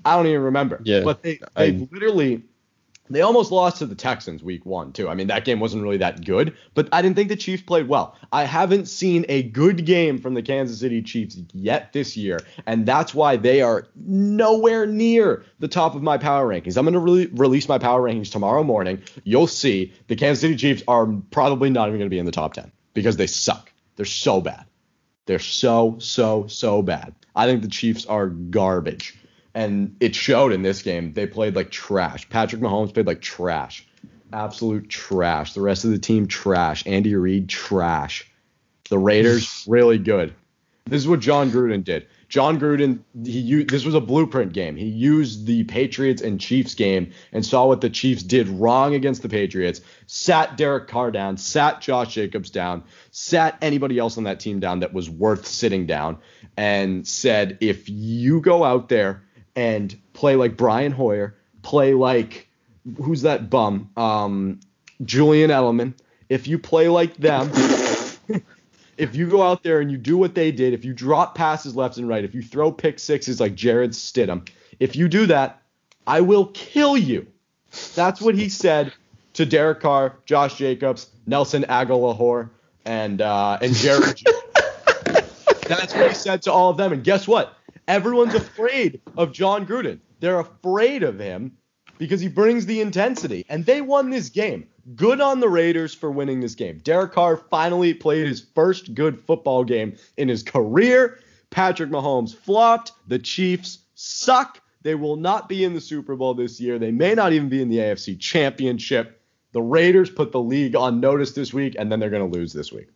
I 0.05 0.17
don't 0.17 0.27
even 0.27 0.43
remember. 0.43 0.81
Yeah, 0.85 1.03
But 1.05 1.23
they 1.23 1.41
they 1.57 1.73
literally 1.73 2.43
they 3.11 3.21
almost 3.21 3.53
lost 3.53 3.79
to 3.79 3.87
the 3.87 3.95
Texans 3.95 4.43
week 4.43 4.65
one 4.67 4.93
too. 4.93 5.09
I 5.09 5.15
mean 5.15 5.27
that 5.29 5.45
game 5.45 5.61
wasn't 5.61 5.83
really 5.83 5.99
that 5.99 6.25
good, 6.25 6.57
but 6.75 6.89
I 6.93 7.03
didn't 7.03 7.17
think 7.17 7.29
the 7.29 7.37
Chiefs 7.37 7.63
played 7.63 7.89
well. 7.89 8.17
I 8.33 8.45
haven't 8.45 8.87
seen 8.87 9.25
a 9.29 9.43
good 9.43 9.85
game 9.85 10.19
from 10.19 10.35
the 10.35 10.43
Kansas 10.43 10.81
City 10.81 11.03
Chiefs 11.03 11.39
yet 11.53 11.93
this 11.93 12.17
year, 12.17 12.41
and 12.67 12.87
that's 12.87 13.15
why 13.15 13.37
they 13.37 13.63
are 13.63 13.87
nowhere 13.95 14.87
near 14.87 15.45
the 15.59 15.69
top 15.69 15.95
of 15.95 16.03
my 16.03 16.19
power 16.19 16.49
rankings. 16.49 16.77
I'm 16.77 16.85
gonna 16.85 16.99
re- 16.99 17.31
release 17.33 17.69
my 17.69 17.79
power 17.79 18.03
rankings 18.03 18.31
tomorrow 18.31 18.63
morning. 18.63 19.03
You'll 19.25 19.47
see 19.47 19.93
the 20.09 20.17
Kansas 20.17 20.41
City 20.41 20.57
Chiefs 20.57 20.83
are 20.89 21.07
probably 21.31 21.71
not 21.71 21.89
even 21.89 22.01
gonna 22.01 22.11
be 22.11 22.19
in 22.19 22.27
the 22.27 22.33
top 22.33 22.55
ten 22.55 22.73
because 22.95 23.17
they 23.17 23.27
suck. 23.27 23.73
They're 23.97 24.07
so 24.07 24.41
bad. 24.41 24.67
They're 25.27 25.39
so, 25.39 25.97
so, 25.99 26.47
so 26.47 26.83
bad. 26.83 27.15
I 27.35 27.47
think 27.47 27.63
the 27.63 27.69
Chiefs 27.69 28.07
are 28.07 28.29
garbage. 28.29 29.19
And 29.57 29.97
it 30.01 30.15
showed 30.15 30.53
in 30.53 30.61
this 30.61 30.83
game. 30.83 31.15
They 31.15 31.27
played 31.27 31.57
like 31.57 31.71
trash. 31.71 32.29
Patrick 32.29 32.61
Mahomes 32.61 32.93
played 32.93 33.07
like 33.07 33.23
trash. 33.23 33.87
Absolute 34.31 34.91
trash. 34.91 35.55
The 35.55 35.63
rest 35.63 35.87
of 35.87 35.93
the 35.93 35.99
team, 35.99 36.29
trash. 36.29 36.87
Andy 36.87 37.15
Reid, 37.15 37.49
trash. 37.49 38.31
The 38.91 38.99
Raiders, 38.99 39.65
really 39.69 39.97
good. 39.97 40.35
This 40.85 41.01
is 41.01 41.09
what 41.09 41.21
Jon 41.21 41.51
Gruden 41.51 41.83
did. 41.83 42.07
Jon 42.29 42.61
Gruden, 42.61 42.99
he 43.25 43.39
used, 43.39 43.71
this 43.71 43.87
was 43.87 43.95
a 43.95 44.01
blueprint 44.01 44.53
game. 44.53 44.77
He 44.77 44.85
used 44.85 45.47
the 45.47 45.65
Patriots 45.65 46.21
and 46.21 46.39
Chiefs 46.39 46.75
game 46.75 47.13
and 47.33 47.45
saw 47.45 47.67
what 47.67 47.81
the 47.81 47.89
Chiefs 47.89 48.23
did 48.23 48.49
wrong 48.49 48.95
against 48.95 49.23
the 49.23 49.29
Patriots. 49.31 49.81
Sat 50.07 50.59
Derek 50.59 50.87
Carr 50.87 51.11
down, 51.11 51.39
sat 51.39 51.81
Josh 51.81 52.13
Jacobs 52.13 52.51
down, 52.51 52.85
sat 53.11 53.57
anybody 53.63 53.99
else 53.99 54.19
on 54.19 54.25
that 54.25 54.39
team 54.39 54.61
down 54.61 54.81
that 54.81 54.93
was 54.93 55.09
worth 55.09 55.47
sitting 55.47 55.87
down, 55.87 56.19
and 56.59 57.09
said, 57.09 57.57
if 57.63 57.89
you 57.89 58.43
go 58.43 58.63
out 58.63 58.91
there 58.91 59.23
and 59.57 59.99
play 60.13 60.37
like 60.37 60.57
Brian 60.57 60.93
Hoyer, 60.93 61.35
play 61.63 61.95
like 61.95 62.49
who's 63.03 63.23
that 63.23 63.51
bum? 63.51 63.91
Um, 63.97 64.61
Julian 65.05 65.51
Edelman. 65.51 65.95
If 66.29 66.47
you 66.47 66.59
play 66.59 66.89
like 66.89 67.17
them, 67.17 67.51
if 68.97 69.15
you 69.15 69.29
go 69.29 69.43
out 69.43 69.63
there 69.63 69.81
and 69.81 69.91
you 69.91 69.99
do 69.99 70.17
what 70.17 70.35
they 70.35 70.53
did, 70.53 70.73
if 70.73 70.85
you 70.85 70.93
drop 70.93 71.35
passes 71.35 71.77
left 71.77 71.97
and 71.97 72.09
right, 72.09 72.25
if 72.25 72.35
you 72.35 72.43
throw 72.43 72.71
pick 72.73 72.99
sixes 72.99 73.41
like 73.41 73.55
Jarrett 73.55 73.93
Stidham, 73.93 74.49
if 74.81 74.97
you 74.97 75.09
do 75.09 75.27
that, 75.27 75.63
I 76.07 76.21
will 76.21 76.47
kill 76.47 76.97
you. 76.97 77.27
That's 77.95 78.21
what 78.21 78.35
he 78.35 78.49
said 78.49 78.93
to 79.35 79.47
Derek 79.47 79.81
Carr, 79.81 80.17
Josh 80.25 80.57
Jacobs, 80.57 81.09
Nelson 81.27 81.65
Agholor, 81.69 82.51
and 82.85 83.21
uh, 83.21 83.59
and 83.61 83.75
Jared. 83.75 84.23
That's 85.69 85.95
what 85.95 86.09
he 86.09 86.15
said 86.15 86.43
to 86.43 86.53
all 86.53 86.71
of 86.71 86.77
them. 86.77 86.93
And 86.93 87.03
guess 87.03 87.27
what? 87.27 87.56
Everyone's 87.89 88.35
afraid 88.35 89.01
of 89.17 89.33
Jon 89.33 89.67
Gruden. 89.67 90.01
They're 90.21 90.41
afraid 90.41 91.03
of 91.03 91.19
him 91.19 91.57
because 91.99 92.21
he 92.21 92.29
brings 92.29 92.67
the 92.67 92.81
intensity. 92.81 93.45
And 93.49 93.65
they 93.65 93.81
won 93.81 94.11
this 94.11 94.29
game. 94.29 94.67
Good 94.95 95.21
on 95.21 95.41
the 95.41 95.49
Raiders 95.49 95.95
for 95.95 96.11
winning 96.11 96.41
this 96.41 96.55
game. 96.55 96.79
Derek 96.79 97.13
Carr 97.13 97.37
finally 97.37 97.95
played 97.95 98.27
his 98.27 98.47
first 98.55 98.95
good 98.95 99.21
football 99.21 99.65
game 99.65 99.97
in 100.17 100.29
his 100.29 100.43
career. 100.43 101.19
Patrick 101.51 101.91
Mahomes 101.91 102.35
flopped. 102.35 102.93
The 103.09 103.19
Chiefs 103.19 103.79
suck. 103.95 104.61
They 104.83 104.95
will 104.95 105.17
not 105.17 105.49
be 105.49 105.65
in 105.65 105.75
the 105.75 105.81
Super 105.81 106.15
Bowl 106.15 106.35
this 106.35 106.61
year. 106.61 106.79
They 106.79 106.93
may 106.93 107.15
not 107.15 107.33
even 107.33 107.49
be 107.49 107.61
in 107.61 107.69
the 107.69 107.79
AFC 107.79 108.19
Championship. 108.21 109.21
The 109.53 109.63
Raiders 109.63 110.11
put 110.11 110.33
the 110.33 110.41
league 110.41 110.77
on 110.77 111.01
notice 111.01 111.33
this 111.33 111.53
week, 111.53 111.75
and 111.79 111.91
then 111.91 111.99
they're 111.99 112.11
going 112.11 112.31
to 112.31 112.39
lose 112.39 112.53
this 112.53 112.73
week. 112.73 112.89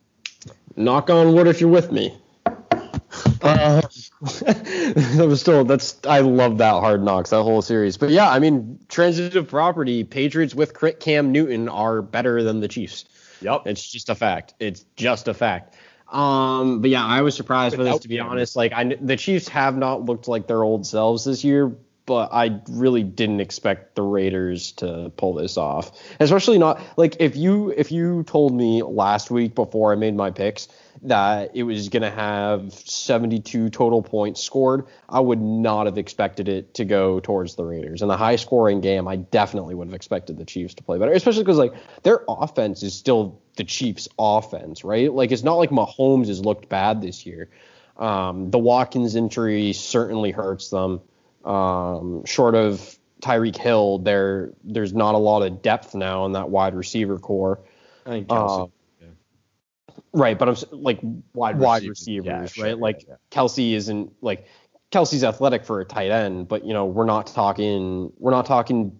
Knock 0.75 1.09
on 1.09 1.33
wood 1.33 1.47
if 1.47 1.59
you're 1.59 1.69
with 1.69 1.91
me. 1.91 2.15
Uh, 3.41 3.81
that 5.17 5.27
was 5.27 5.41
still 5.41 5.63
that's 5.63 5.99
I 6.07 6.19
love 6.19 6.57
that 6.57 6.73
hard 6.73 7.03
knocks 7.03 7.29
that 7.29 7.43
whole 7.43 7.61
series. 7.61 7.97
But 7.97 8.09
yeah, 8.09 8.29
I 8.29 8.39
mean 8.39 8.79
transitive 8.89 9.47
property 9.47 10.03
Patriots 10.03 10.53
with 10.53 10.73
Crit 10.73 10.99
Cam 10.99 11.31
Newton 11.31 11.69
are 11.69 12.01
better 12.01 12.43
than 12.43 12.59
the 12.59 12.67
Chiefs. 12.67 13.05
Yep. 13.41 13.63
It's 13.65 13.89
just 13.89 14.09
a 14.09 14.15
fact. 14.15 14.53
It's 14.59 14.85
just 14.95 15.27
a 15.27 15.33
fact. 15.33 15.75
Um, 16.11 16.81
but 16.81 16.89
yeah, 16.89 17.05
I 17.05 17.21
was 17.21 17.35
surprised 17.35 17.77
by 17.77 17.83
this 17.83 17.99
to 17.99 18.07
be 18.07 18.19
honest. 18.19 18.55
Like 18.55 18.73
I, 18.73 18.95
the 18.99 19.15
Chiefs 19.15 19.47
have 19.47 19.77
not 19.77 20.03
looked 20.03 20.27
like 20.27 20.47
their 20.47 20.63
old 20.63 20.85
selves 20.85 21.23
this 21.23 21.43
year, 21.43 21.73
but 22.05 22.29
I 22.33 22.59
really 22.69 23.03
didn't 23.03 23.39
expect 23.39 23.95
the 23.95 24.01
Raiders 24.01 24.73
to 24.73 25.11
pull 25.15 25.33
this 25.33 25.57
off. 25.57 25.91
Especially 26.19 26.57
not 26.57 26.81
like 26.97 27.15
if 27.19 27.37
you 27.37 27.73
if 27.77 27.91
you 27.91 28.23
told 28.23 28.53
me 28.53 28.83
last 28.83 29.31
week 29.31 29.55
before 29.55 29.93
I 29.93 29.95
made 29.95 30.15
my 30.15 30.31
picks 30.31 30.67
that 31.03 31.51
it 31.55 31.63
was 31.63 31.89
gonna 31.89 32.11
have 32.11 32.73
72 32.73 33.69
total 33.69 34.01
points 34.01 34.41
scored, 34.41 34.85
I 35.09 35.19
would 35.19 35.41
not 35.41 35.87
have 35.87 35.97
expected 35.97 36.47
it 36.47 36.75
to 36.75 36.85
go 36.85 37.19
towards 37.19 37.55
the 37.55 37.65
Raiders. 37.65 38.01
In 38.01 38.09
a 38.09 38.17
high 38.17 38.35
scoring 38.35 38.81
game, 38.81 39.07
I 39.07 39.15
definitely 39.15 39.75
would 39.75 39.87
have 39.87 39.95
expected 39.95 40.37
the 40.37 40.45
Chiefs 40.45 40.75
to 40.75 40.83
play 40.83 40.99
better, 40.99 41.11
especially 41.11 41.43
because 41.43 41.57
like 41.57 41.73
their 42.03 42.21
offense 42.27 42.83
is 42.83 42.93
still 42.93 43.41
the 43.55 43.63
Chiefs' 43.63 44.07
offense, 44.19 44.83
right? 44.83 45.11
Like 45.11 45.31
it's 45.31 45.43
not 45.43 45.55
like 45.55 45.71
Mahomes 45.71 46.27
has 46.27 46.43
looked 46.43 46.69
bad 46.69 47.01
this 47.01 47.25
year. 47.25 47.49
Um, 47.97 48.51
the 48.51 48.59
Watkins 48.59 49.15
injury 49.15 49.73
certainly 49.73 50.31
hurts 50.31 50.69
them. 50.69 51.01
Um, 51.43 52.25
short 52.25 52.55
of 52.55 52.97
Tyreek 53.21 53.57
Hill, 53.57 53.99
there 53.99 54.51
there's 54.63 54.93
not 54.93 55.15
a 55.15 55.19
lot 55.19 55.43
of 55.43 55.61
depth 55.61 55.95
now 55.95 56.25
in 56.25 56.33
that 56.33 56.49
wide 56.49 56.75
receiver 56.75 57.17
corps. 57.17 57.59
I 58.05 58.09
think 58.09 58.27
Kelce. 58.27 58.63
Um, 58.63 58.71
Right, 60.13 60.37
but 60.37 60.49
I'm 60.49 60.55
like 60.71 60.99
wide, 61.33 61.57
Wide 61.59 61.83
receivers, 61.83 61.89
receiver. 61.89 62.25
Yeah, 62.27 62.45
sure, 62.45 62.63
right? 62.65 62.69
yeah, 62.75 62.81
Like 62.81 63.05
yeah. 63.07 63.15
Kelce 63.31 63.73
isn't 63.73 64.13
like 64.21 64.47
Kelce's 64.91 65.23
athletic 65.23 65.65
for 65.65 65.79
a 65.79 65.85
tight 65.85 66.11
end, 66.11 66.47
but 66.47 66.65
you 66.65 66.73
know 66.73 66.85
we're 66.85 67.05
not 67.05 67.27
talking 67.27 68.11
we're 68.17 68.31
not 68.31 68.45
talking 68.45 68.91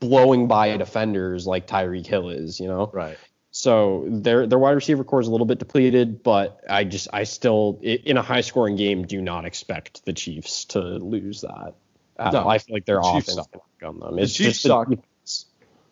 blowing 0.00 0.48
by 0.48 0.76
defenders 0.76 1.46
like 1.46 1.66
Tyreek 1.66 2.06
Hill 2.06 2.30
is, 2.30 2.60
you 2.60 2.68
know. 2.68 2.90
Right. 2.92 3.18
So 3.50 4.06
their 4.08 4.46
their 4.46 4.58
wide 4.58 4.72
receiver 4.72 5.04
corps 5.04 5.20
is 5.20 5.28
a 5.28 5.30
little 5.30 5.46
bit 5.46 5.58
depleted, 5.58 6.22
but 6.22 6.60
I 6.68 6.84
just 6.84 7.08
I 7.12 7.24
still 7.24 7.78
in 7.82 8.16
a 8.16 8.22
high 8.22 8.40
scoring 8.40 8.74
game 8.76 9.06
do 9.06 9.20
not 9.22 9.44
expect 9.44 10.04
the 10.04 10.12
Chiefs 10.12 10.64
to 10.66 10.80
lose 10.80 11.42
that. 11.42 11.74
at 12.18 12.32
No. 12.32 12.48
I 12.48 12.58
feel 12.58 12.74
like 12.74 12.84
their 12.84 12.96
the 12.96 13.02
off 13.02 13.22
offense 13.22 13.34
suck. 13.36 13.50
can 13.52 13.60
gun 13.80 14.00
them. 14.00 14.16
The 14.16 14.22
It's 14.22 14.32
Chiefs 14.32 14.62
just 14.62 14.62
the 14.64 14.68
suck. 14.70 15.44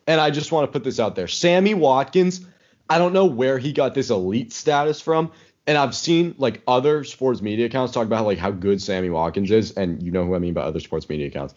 And 0.09 0.21
I 0.21 0.31
just 0.31 0.51
want 0.51 0.67
to 0.67 0.73
put 0.73 0.83
this 0.83 0.99
out 0.99 1.15
there. 1.15 1.29
Sammy 1.29 1.75
Watkins, 1.75 2.45
I 2.93 2.99
don't 2.99 3.15
know 3.15 3.25
where 3.25 3.57
he 3.57 3.73
got 3.73 3.95
this 3.95 4.11
elite 4.11 4.53
status 4.53 5.01
from. 5.01 5.33
And 5.67 5.79
I've 5.79 5.95
seen 5.95 6.35
like 6.37 6.61
other 6.67 7.05
sports 7.05 7.41
media 7.41 7.67
accounts 7.67 7.95
talk 7.95 8.05
about 8.05 8.27
like 8.27 8.37
how 8.37 8.51
good 8.51 8.83
Sammy 8.83 9.09
Watkins 9.09 9.51
is, 9.51 9.73
and 9.73 10.03
you 10.03 10.11
know 10.11 10.27
who 10.27 10.35
I 10.35 10.41
mean 10.41 10.53
by 10.53 10.63
other 10.63 10.81
sports 10.81 11.09
media 11.09 11.29
accounts. 11.29 11.55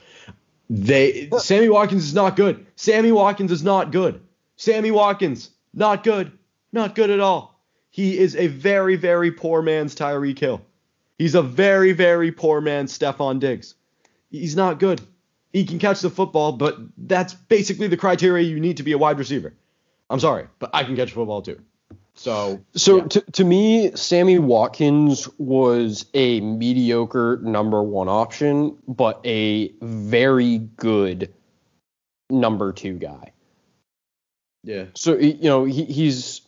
They 0.70 1.30
Sammy 1.40 1.68
Watkins 1.68 2.06
is 2.06 2.14
not 2.14 2.36
good. 2.36 2.66
Sammy 2.76 3.12
Watkins 3.12 3.52
is 3.52 3.64
not 3.64 3.92
good. 3.92 4.22
Sammy 4.56 4.92
Watkins, 4.92 5.50
not 5.74 6.04
good. 6.04 6.32
Not 6.72 6.96
good 6.96 7.10
at 7.10 7.20
all. 7.20 7.60
He 7.90 8.18
is 8.18 8.36
a 8.36 8.48
very, 8.48 8.96
very 8.96 9.32
poor 9.32 9.62
man's 9.62 9.96
Tyreek 9.96 10.40
Hill. 10.40 10.62
He's 11.18 11.36
a 11.36 11.42
very, 11.42 11.92
very 11.92 12.32
poor 12.32 12.62
man's 12.62 12.98
Stefon 12.98 13.40
Diggs. 13.40 13.76
He's 14.30 14.56
not 14.56 14.80
good. 14.80 15.02
He 15.52 15.66
can 15.66 15.80
catch 15.80 16.02
the 16.02 16.10
football, 16.10 16.54
but 16.54 16.78
that's 16.98 17.34
basically 17.34 17.88
the 17.88 17.98
criteria 17.98 18.48
you 18.48 18.60
need 18.60 18.78
to 18.78 18.84
be 18.84 18.92
a 18.92 18.98
wide 18.98 19.18
receiver. 19.18 19.54
I'm 20.10 20.20
sorry, 20.20 20.48
but 20.60 20.70
I 20.74 20.84
can 20.84 20.96
catch 20.96 21.12
football 21.12 21.42
too. 21.42 21.62
So, 22.16 22.64
So 22.76 22.98
yeah. 22.98 23.04
to, 23.04 23.22
to 23.34 23.44
me, 23.44 23.92
Sammy 23.96 24.40
Watkins 24.40 25.28
was 25.38 26.06
a 26.14 26.40
mediocre 26.40 27.40
number 27.42 27.84
one 27.84 28.08
option, 28.08 28.78
but 28.88 29.20
a 29.26 29.74
very 29.82 30.60
good 30.60 31.34
number 32.30 32.72
two 32.72 32.94
guy. 32.94 33.34
yeah, 34.64 34.86
So 34.96 35.18
you 35.18 35.44
know 35.44 35.66
he, 35.66 35.84
he's, 35.86 36.42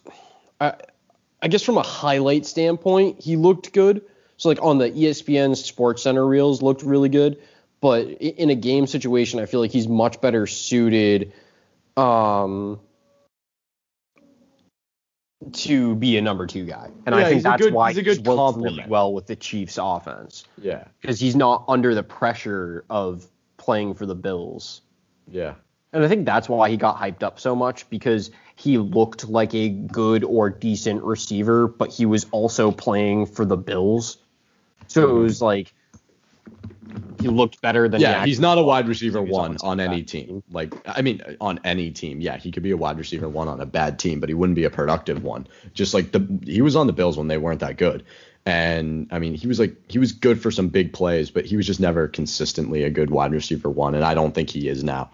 I, 0.62 0.76
I 1.42 1.48
guess 1.50 1.64
from 1.64 1.78
a 1.78 1.84
highlight 1.84 2.46
standpoint, 2.46 3.22
he 3.22 3.36
looked 3.36 3.74
good. 3.74 4.04
So 4.38 4.50
like 4.50 4.62
on 4.62 4.78
the 4.78 4.90
ESPN 4.90 5.58
Sports 5.58 6.04
Center 6.04 6.26
reels, 6.26 6.62
looked 6.62 6.84
really 6.84 7.10
good. 7.10 7.42
But 7.82 8.08
in 8.08 8.50
a 8.50 8.56
game 8.56 8.88
situation, 8.88 9.40
I 9.40 9.46
feel 9.46 9.60
like 9.60 9.72
he's 9.72 9.88
much 9.88 10.20
better 10.20 10.48
suited, 10.48 11.34
um, 11.96 12.80
to 15.54 15.96
be 15.96 16.18
a 16.18 16.22
number 16.22 16.48
two 16.48 16.66
guy. 16.66 16.90
And 17.06 17.14
Yeah, 17.16 17.22
I 17.22 17.26
think 17.26 17.44
that's 17.44 17.62
good- 17.62 17.74
why 17.74 17.90
he's 17.92 17.98
a 18.00 18.04
good 18.04 18.26
worked 18.26 18.58
really 18.58 18.84
well 18.88 19.14
with 19.14 19.28
the 19.28 19.36
Chiefs 19.36 19.78
offense 19.82 20.46
yeah, 20.58 20.86
because 21.00 21.20
he's 21.20 21.36
not 21.36 21.64
under 21.68 21.94
the 21.94 22.04
pressure 22.04 22.84
of 22.90 23.28
playing 23.58 23.94
for 23.94 24.06
the 24.06 24.16
Bills. 24.16 24.82
yeah, 25.32 25.54
And 25.94 26.04
I 26.04 26.08
think 26.08 26.26
that's 26.26 26.50
why 26.50 26.70
he 26.70 26.78
got 26.78 26.98
hyped 26.98 27.22
up 27.24 27.40
so 27.40 27.56
much 27.56 27.90
because 27.90 28.32
he 28.56 28.78
looked 28.78 29.30
like 29.30 29.54
a 29.54 29.70
good 29.70 30.24
or 30.24 30.50
decent 30.50 31.04
receiver, 31.04 31.68
but 31.68 31.92
he 31.92 32.06
was 32.06 32.26
also 32.32 32.72
playing 32.72 33.28
for 33.28 33.46
the 33.46 33.58
Bills. 33.58 34.18
So 34.88 35.18
it 35.18 35.20
was 35.20 35.42
like 35.42 35.74
he 37.20 37.28
looked 37.28 37.62
better 37.62 37.90
than 37.90 38.00
he 38.00 38.06
yeah. 38.06 38.26
He's 38.26 38.40
not 38.40 38.58
a 38.58 38.64
wide 38.64 38.88
receiver 38.88 39.22
one 39.22 39.58
always 39.58 39.64
on 39.64 39.80
any 39.80 40.02
bad 40.02 40.08
team. 40.08 40.44
Like, 40.52 40.74
I 40.88 41.02
mean, 41.02 41.22
on 41.42 41.60
any 41.64 41.92
team, 41.92 42.22
yeah, 42.22 42.38
he 42.38 42.52
could 42.52 42.64
be 42.64 42.72
a 42.72 42.78
wide 42.78 42.98
receiver 42.98 43.28
one 43.28 43.48
on 43.48 43.60
a 43.60 43.66
bad 43.66 44.00
team, 44.00 44.20
but 44.20 44.30
he 44.30 44.36
wouldn't 44.36 44.56
be 44.56 44.64
a 44.64 44.70
productive 44.70 45.24
one. 45.24 45.48
Just 45.74 45.94
like 45.94 46.12
the 46.12 46.40
he 46.44 46.62
was 46.62 46.76
on 46.76 46.88
the 46.88 46.94
Bills 46.94 47.18
when 47.18 47.28
they 47.28 47.38
weren't 47.38 47.62
that 47.62 47.78
good. 47.78 48.04
And 48.46 49.08
I 49.12 49.20
mean, 49.20 49.34
he 49.34 49.48
was 49.48 49.60
like 49.60 49.76
he 49.92 50.00
was 50.00 50.12
good 50.12 50.42
for 50.42 50.52
some 50.52 50.70
big 50.70 50.94
plays, 50.94 51.32
but 51.32 51.46
he 51.46 51.58
was 51.58 51.66
just 51.66 51.80
never 51.80 52.08
consistently 52.08 52.84
a 52.84 52.90
good 52.90 53.10
wide 53.10 53.32
receiver 53.32 53.70
one, 53.70 53.96
and 53.96 54.06
I 54.06 54.14
don't 54.14 54.34
think 54.34 54.50
he 54.50 54.70
is 54.70 54.84
now. 54.84 55.12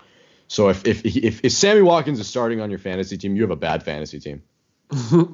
So 0.47 0.69
if 0.69 0.85
if 0.85 1.05
if, 1.05 1.43
if 1.43 1.51
Sammy 1.51 1.81
Watkins 1.81 2.19
is 2.19 2.27
starting 2.27 2.61
on 2.61 2.69
your 2.69 2.79
fantasy 2.79 3.17
team, 3.17 3.35
you 3.35 3.41
have 3.41 3.51
a 3.51 3.55
bad 3.55 3.83
fantasy 3.83 4.19
team. 4.19 4.43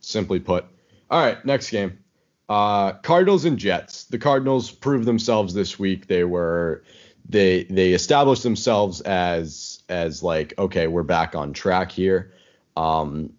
Simply 0.00 0.40
put. 0.40 0.66
All 1.10 1.20
right, 1.22 1.42
next 1.44 1.70
game. 1.70 1.98
Uh, 2.48 2.92
Cardinals 2.92 3.44
and 3.44 3.58
Jets. 3.58 4.04
The 4.04 4.18
Cardinals 4.18 4.70
proved 4.70 5.04
themselves 5.04 5.52
this 5.52 5.78
week. 5.78 6.06
They 6.06 6.24
were 6.24 6.82
they 7.28 7.64
they 7.64 7.92
established 7.92 8.42
themselves 8.42 9.00
as 9.02 9.82
as 9.88 10.22
like 10.22 10.54
okay, 10.58 10.86
we're 10.86 11.02
back 11.02 11.34
on 11.34 11.52
track 11.52 11.92
here. 11.92 12.32
Um, 12.76 13.34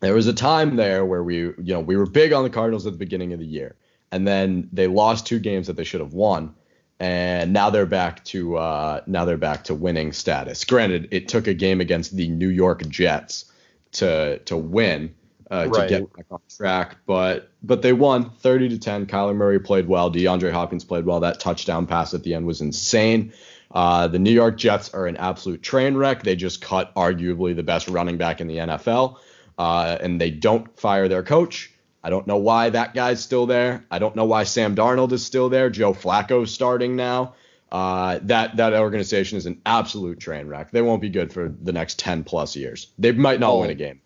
there 0.00 0.14
was 0.14 0.26
a 0.26 0.32
time 0.32 0.76
there 0.76 1.04
where 1.04 1.22
we 1.22 1.36
you 1.36 1.54
know 1.58 1.80
we 1.80 1.96
were 1.96 2.06
big 2.06 2.32
on 2.32 2.42
the 2.42 2.50
Cardinals 2.50 2.86
at 2.86 2.92
the 2.92 2.98
beginning 2.98 3.32
of 3.32 3.38
the 3.38 3.46
year, 3.46 3.76
and 4.10 4.26
then 4.26 4.68
they 4.72 4.88
lost 4.88 5.26
two 5.26 5.38
games 5.38 5.68
that 5.68 5.76
they 5.76 5.84
should 5.84 6.00
have 6.00 6.14
won, 6.14 6.54
and 6.98 7.52
now 7.52 7.70
they're 7.70 7.86
back 7.86 8.24
to 8.24 8.56
uh, 8.56 9.02
now 9.06 9.24
they're 9.24 9.36
back 9.36 9.64
to 9.64 9.74
winning 9.74 10.12
status. 10.12 10.64
Granted, 10.64 11.08
it 11.12 11.28
took 11.28 11.46
a 11.46 11.54
game 11.54 11.80
against 11.80 12.16
the 12.16 12.28
New 12.28 12.48
York 12.48 12.88
Jets 12.88 13.52
to 13.92 14.38
to 14.40 14.56
win 14.56 15.14
uh, 15.50 15.64
to 15.64 15.70
Right. 15.70 15.88
get 15.88 16.12
back 16.16 16.26
on 16.30 16.40
track, 16.54 16.96
but 17.06 17.50
but 17.62 17.82
they 17.82 17.92
won 17.92 18.30
30 18.30 18.68
to 18.70 18.78
10. 18.78 19.06
Kyler 19.06 19.34
Murray 19.34 19.58
played 19.58 19.88
well. 19.88 20.10
DeAndre 20.10 20.52
Hopkins 20.52 20.84
played 20.84 21.04
well. 21.06 21.20
That 21.20 21.40
touchdown 21.40 21.86
pass 21.86 22.14
at 22.14 22.22
the 22.22 22.34
end 22.34 22.46
was 22.46 22.60
insane. 22.60 23.32
Uh, 23.70 24.08
the 24.08 24.18
New 24.18 24.30
York 24.30 24.56
Jets 24.56 24.94
are 24.94 25.06
an 25.06 25.16
absolute 25.16 25.62
train 25.62 25.94
wreck. 25.96 26.22
They 26.22 26.36
just 26.36 26.60
cut 26.62 26.94
arguably 26.94 27.54
the 27.54 27.62
best 27.62 27.88
running 27.88 28.16
back 28.16 28.40
in 28.40 28.46
the 28.46 28.56
NFL, 28.58 29.16
uh, 29.58 29.98
and 30.00 30.20
they 30.20 30.30
don't 30.30 30.74
fire 30.78 31.08
their 31.08 31.22
coach. 31.22 31.72
I 32.02 32.10
don't 32.10 32.26
know 32.26 32.38
why 32.38 32.70
that 32.70 32.94
guy's 32.94 33.20
still 33.22 33.44
there. 33.46 33.84
I 33.90 33.98
don't 33.98 34.14
know 34.16 34.24
why 34.24 34.44
Sam 34.44 34.74
Darnold 34.76 35.12
is 35.12 35.26
still 35.26 35.48
there. 35.48 35.68
Joe 35.68 35.92
Flacco's 35.92 36.52
starting 36.54 36.96
now. 36.96 37.34
Uh, 37.70 38.18
that 38.22 38.56
that 38.56 38.72
organization 38.72 39.36
is 39.36 39.44
an 39.44 39.60
absolute 39.66 40.18
train 40.18 40.46
wreck. 40.46 40.70
They 40.70 40.80
won't 40.80 41.02
be 41.02 41.10
good 41.10 41.30
for 41.32 41.48
the 41.60 41.72
next 41.72 41.98
10 41.98 42.24
plus 42.24 42.56
years. 42.56 42.86
They 42.98 43.12
might 43.12 43.40
not 43.40 43.50
Well, 43.50 43.60
win 43.62 43.70
a 43.70 43.74
game. 43.74 44.00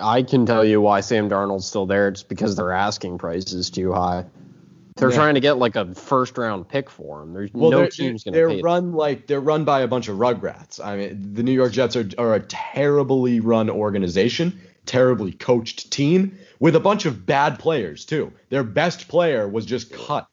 I 0.00 0.22
can 0.22 0.44
tell 0.46 0.64
you 0.64 0.80
why 0.80 1.00
Sam 1.00 1.30
Darnold's 1.30 1.66
still 1.66 1.86
there. 1.86 2.08
It's 2.08 2.22
because 2.22 2.56
their 2.56 2.72
asking 2.72 3.18
price 3.18 3.52
is 3.52 3.70
too 3.70 3.92
high. 3.92 4.26
They're 4.96 5.10
Yeah. 5.10 5.16
trying 5.16 5.34
to 5.34 5.40
get 5.40 5.58
like 5.58 5.76
a 5.76 5.94
first 5.94 6.36
round 6.36 6.68
pick 6.68 6.90
for 6.90 7.22
him. 7.22 7.32
There's 7.32 7.50
Well, 7.54 7.70
no 7.70 7.78
they're, 7.78 7.88
team's 7.88 8.24
going 8.24 8.34
to 8.34 8.38
they're 8.38 8.62
run 8.62 8.92
like 8.92 9.26
they're 9.26 9.40
run 9.40 9.64
by 9.64 9.80
a 9.82 9.88
bunch 9.88 10.08
of 10.08 10.18
rugrats. 10.18 10.84
I 10.84 10.96
mean, 10.96 11.34
the 11.34 11.42
New 11.42 11.52
York 11.52 11.72
Jets 11.72 11.94
are 11.96 12.08
are 12.18 12.34
a 12.34 12.40
terribly 12.40 13.40
run 13.40 13.70
organization, 13.70 14.60
terribly 14.86 15.32
coached 15.32 15.90
team 15.92 16.36
with 16.58 16.74
a 16.74 16.80
bunch 16.80 17.06
of 17.06 17.24
bad 17.24 17.58
players 17.58 18.04
too. 18.04 18.32
Their 18.50 18.64
best 18.64 19.08
player 19.08 19.48
was 19.48 19.64
just 19.64 19.92
cut. 19.92 20.26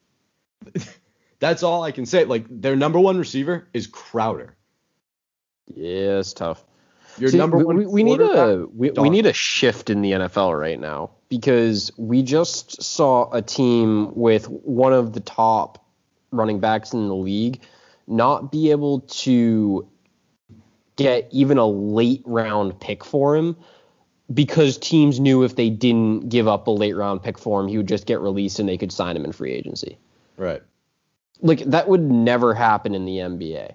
That's 1.38 1.62
all 1.62 1.82
I 1.82 1.92
can 1.92 2.04
say. 2.06 2.24
Like 2.24 2.44
their 2.48 2.76
number 2.76 2.98
one 2.98 3.16
receiver 3.18 3.68
is 3.72 3.86
Crowder. 3.86 4.56
Yeah, 5.74 6.18
it's 6.18 6.32
tough. 6.32 6.64
Your 7.18 7.30
See, 7.30 7.38
number 7.38 7.58
we, 7.58 7.64
one. 7.64 7.76
we, 7.76 7.86
we 7.86 8.02
need 8.02 8.20
a 8.20 8.66
we, 8.74 8.90
we 8.90 9.10
need 9.10 9.26
a 9.26 9.32
shift 9.32 9.90
in 9.90 10.02
the 10.02 10.12
NFL 10.12 10.58
right 10.58 10.78
now 10.78 11.10
because 11.28 11.90
we 11.96 12.22
just 12.22 12.82
saw 12.82 13.30
a 13.32 13.42
team 13.42 14.14
with 14.14 14.46
one 14.48 14.92
of 14.92 15.12
the 15.12 15.20
top 15.20 15.84
running 16.30 16.60
backs 16.60 16.92
in 16.92 17.08
the 17.08 17.14
league 17.14 17.60
not 18.06 18.52
be 18.52 18.70
able 18.70 19.00
to 19.00 19.88
get 20.96 21.28
even 21.30 21.58
a 21.58 21.66
late 21.66 22.22
round 22.24 22.78
pick 22.80 23.04
for 23.04 23.36
him 23.36 23.56
because 24.32 24.78
teams 24.78 25.20
knew 25.20 25.44
if 25.44 25.56
they 25.56 25.70
didn't 25.70 26.28
give 26.28 26.48
up 26.48 26.66
a 26.66 26.70
late 26.70 26.96
round 26.96 27.22
pick 27.22 27.38
for 27.38 27.60
him, 27.60 27.68
he 27.68 27.76
would 27.76 27.88
just 27.88 28.06
get 28.06 28.20
released 28.20 28.58
and 28.58 28.68
they 28.68 28.78
could 28.78 28.92
sign 28.92 29.16
him 29.16 29.24
in 29.24 29.32
free 29.32 29.52
agency. 29.52 29.98
right. 30.36 30.62
Like 31.42 31.60
that 31.64 31.86
would 31.86 32.00
never 32.00 32.54
happen 32.54 32.94
in 32.94 33.04
the 33.04 33.18
NBA 33.18 33.74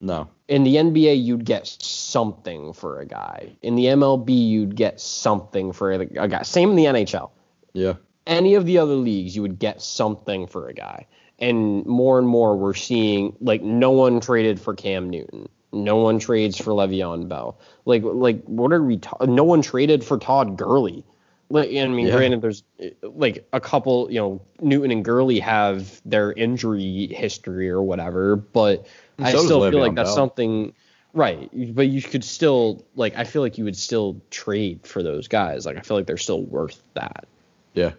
No. 0.00 0.28
in 0.48 0.64
the 0.64 0.76
NBA, 0.76 1.22
you'd 1.22 1.44
get 1.44 1.66
something 1.66 2.72
for 2.72 3.00
a 3.00 3.06
guy. 3.06 3.56
In 3.62 3.74
the 3.74 3.84
MLB, 3.86 4.30
you'd 4.30 4.74
get 4.74 5.00
something 5.00 5.72
for 5.72 5.92
a, 5.92 6.06
guy. 6.06 6.42
Same 6.42 6.70
in 6.70 6.76
the 6.76 6.86
NHL. 6.86 7.30
Yeah. 7.74 7.94
Any 8.26 8.54
of 8.54 8.64
the 8.66 8.78
other 8.78 8.94
leagues, 8.94 9.34
you 9.36 9.42
would 9.42 9.58
get 9.58 9.82
something 9.82 10.46
for 10.46 10.68
a 10.68 10.72
guy. 10.74 11.06
And 11.38 11.84
more 11.86 12.18
and 12.18 12.26
more, 12.28 12.56
we're 12.56 12.74
seeing 12.74 13.36
like 13.40 13.62
no 13.62 13.90
one 13.90 14.20
traded 14.20 14.60
for 14.60 14.74
Cam 14.74 15.08
Newton. 15.10 15.48
No 15.72 15.96
one 15.96 16.18
trades 16.18 16.58
for 16.58 16.72
Le'Veon 16.72 17.28
Bell. 17.28 17.58
Like, 17.84 18.02
like 18.02 18.42
what 18.44 18.72
are 18.72 18.82
we? 18.82 18.98
Ta- 18.98 19.24
no 19.26 19.44
one 19.44 19.62
traded 19.62 20.02
for 20.04 20.18
Todd 20.18 20.56
Gurley. 20.56 21.04
Like, 21.48 21.68
I 21.70 21.86
mean, 21.88 22.06
Yeah. 22.06 22.16
granted, 22.16 22.42
there's 22.42 22.62
like 23.02 23.46
a 23.52 23.60
couple. 23.60 24.10
You 24.10 24.20
know, 24.20 24.40
Newton 24.60 24.90
and 24.90 25.04
Gurley 25.04 25.40
have 25.40 26.00
their 26.04 26.32
injury 26.32 27.06
history 27.08 27.68
or 27.70 27.82
whatever, 27.82 28.36
but 28.36 28.86
And 29.20 29.28
I 29.28 29.32
so 29.32 29.44
still 29.44 29.70
feel 29.70 29.80
like 29.80 29.94
that's 29.94 30.08
Bell. 30.08 30.16
something. 30.16 30.72
Right, 31.12 31.50
but 31.74 31.88
you 31.88 32.02
could 32.02 32.22
still 32.22 32.84
like. 32.94 33.16
I 33.16 33.24
feel 33.24 33.42
like 33.42 33.58
you 33.58 33.64
would 33.64 33.76
still 33.76 34.20
trade 34.30 34.86
for 34.86 35.02
those 35.02 35.26
guys. 35.26 35.66
Like, 35.66 35.76
I 35.76 35.80
feel 35.80 35.96
like 35.96 36.06
they're 36.06 36.16
still 36.16 36.42
worth 36.42 36.80
that. 36.94 37.26
Yeah. 37.74 37.92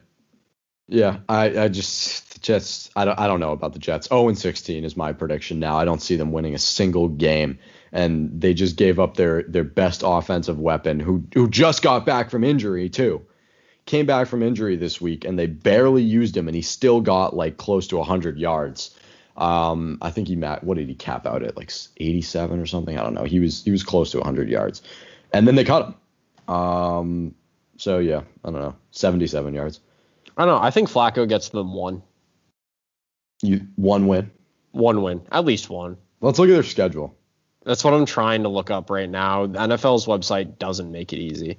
Yeah, 0.91 1.19
I, 1.29 1.57
I 1.57 1.67
just 1.69 2.33
the 2.33 2.39
Jets 2.39 2.89
I 2.97 3.05
don't 3.05 3.17
I 3.17 3.27
don't 3.27 3.39
know 3.39 3.53
about 3.53 3.71
the 3.71 3.79
Jets. 3.79 4.09
0 4.09 4.27
and 4.27 4.37
16 4.37 4.83
is 4.83 4.97
my 4.97 5.13
prediction 5.13 5.57
now. 5.57 5.77
I 5.77 5.85
don't 5.85 6.01
see 6.01 6.17
them 6.17 6.33
winning 6.33 6.53
a 6.53 6.59
single 6.59 7.07
game 7.07 7.59
and 7.93 8.41
they 8.41 8.53
just 8.53 8.75
gave 8.75 8.99
up 8.99 9.15
their 9.15 9.43
their 9.43 9.63
best 9.63 10.03
offensive 10.05 10.59
weapon 10.59 10.99
who 10.99 11.23
who 11.33 11.49
just 11.49 11.81
got 11.81 12.05
back 12.05 12.29
from 12.29 12.43
injury 12.43 12.89
too. 12.89 13.25
Came 13.85 14.05
back 14.05 14.27
from 14.27 14.43
injury 14.43 14.75
this 14.75 14.99
week 14.99 15.23
and 15.23 15.39
they 15.39 15.47
barely 15.47 16.03
used 16.03 16.35
him 16.35 16.49
and 16.49 16.55
he 16.55 16.61
still 16.61 16.99
got 16.99 17.33
like 17.33 17.55
close 17.55 17.87
to 17.87 17.95
100 17.95 18.37
yards. 18.37 18.93
Um 19.37 19.97
I 20.01 20.11
think 20.11 20.27
he 20.27 20.35
met 20.35 20.63
what 20.63 20.77
did 20.77 20.87
he 20.89 20.95
cap 20.95 21.25
out 21.25 21.43
at 21.43 21.55
like 21.57 21.71
87 21.97 22.59
or 22.59 22.65
something? 22.65 22.97
I 22.97 23.03
don't 23.03 23.13
know. 23.13 23.23
He 23.23 23.39
was 23.39 23.63
he 23.63 23.71
was 23.71 23.83
close 23.83 24.11
to 24.11 24.17
100 24.17 24.49
yards. 24.49 24.81
And 25.33 25.47
then 25.47 25.55
they 25.55 25.63
cut 25.63 25.95
him. 26.47 26.53
Um 26.53 27.35
so 27.77 27.99
yeah, 27.99 28.21
I 28.43 28.51
don't 28.51 28.61
know. 28.61 28.75
77 28.91 29.53
yards. 29.53 29.79
I 30.37 30.45
don't 30.45 30.55
know. 30.55 30.61
I 30.61 30.71
think 30.71 30.89
Flacco 30.89 31.27
gets 31.27 31.49
them 31.49 31.73
one, 31.73 32.03
You 33.41 33.67
one 33.75 34.07
win. 34.07 34.31
one 34.71 35.01
win, 35.01 35.21
at 35.31 35.45
least 35.45 35.69
one. 35.69 35.97
Let's 36.21 36.39
look 36.39 36.49
at 36.49 36.53
their 36.53 36.63
schedule. 36.63 37.15
That's 37.63 37.83
what 37.83 37.93
I'm 37.93 38.05
trying 38.05 38.43
to 38.43 38.49
look 38.49 38.71
up 38.71 38.89
right 38.89 39.09
now. 39.09 39.45
The 39.47 39.59
NFL's 39.59 40.05
website 40.05 40.57
doesn't 40.57 40.91
make 40.91 41.13
it 41.13 41.17
easy. 41.17 41.57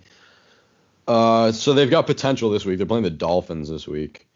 Uh, 1.06 1.52
so 1.52 1.74
they've 1.74 1.90
got 1.90 2.06
potential 2.06 2.50
this 2.50 2.64
week. 2.64 2.78
They're 2.78 2.86
playing 2.86 3.04
the 3.04 3.10
Dolphins 3.10 3.68
this 3.68 3.86
week. 3.86 4.26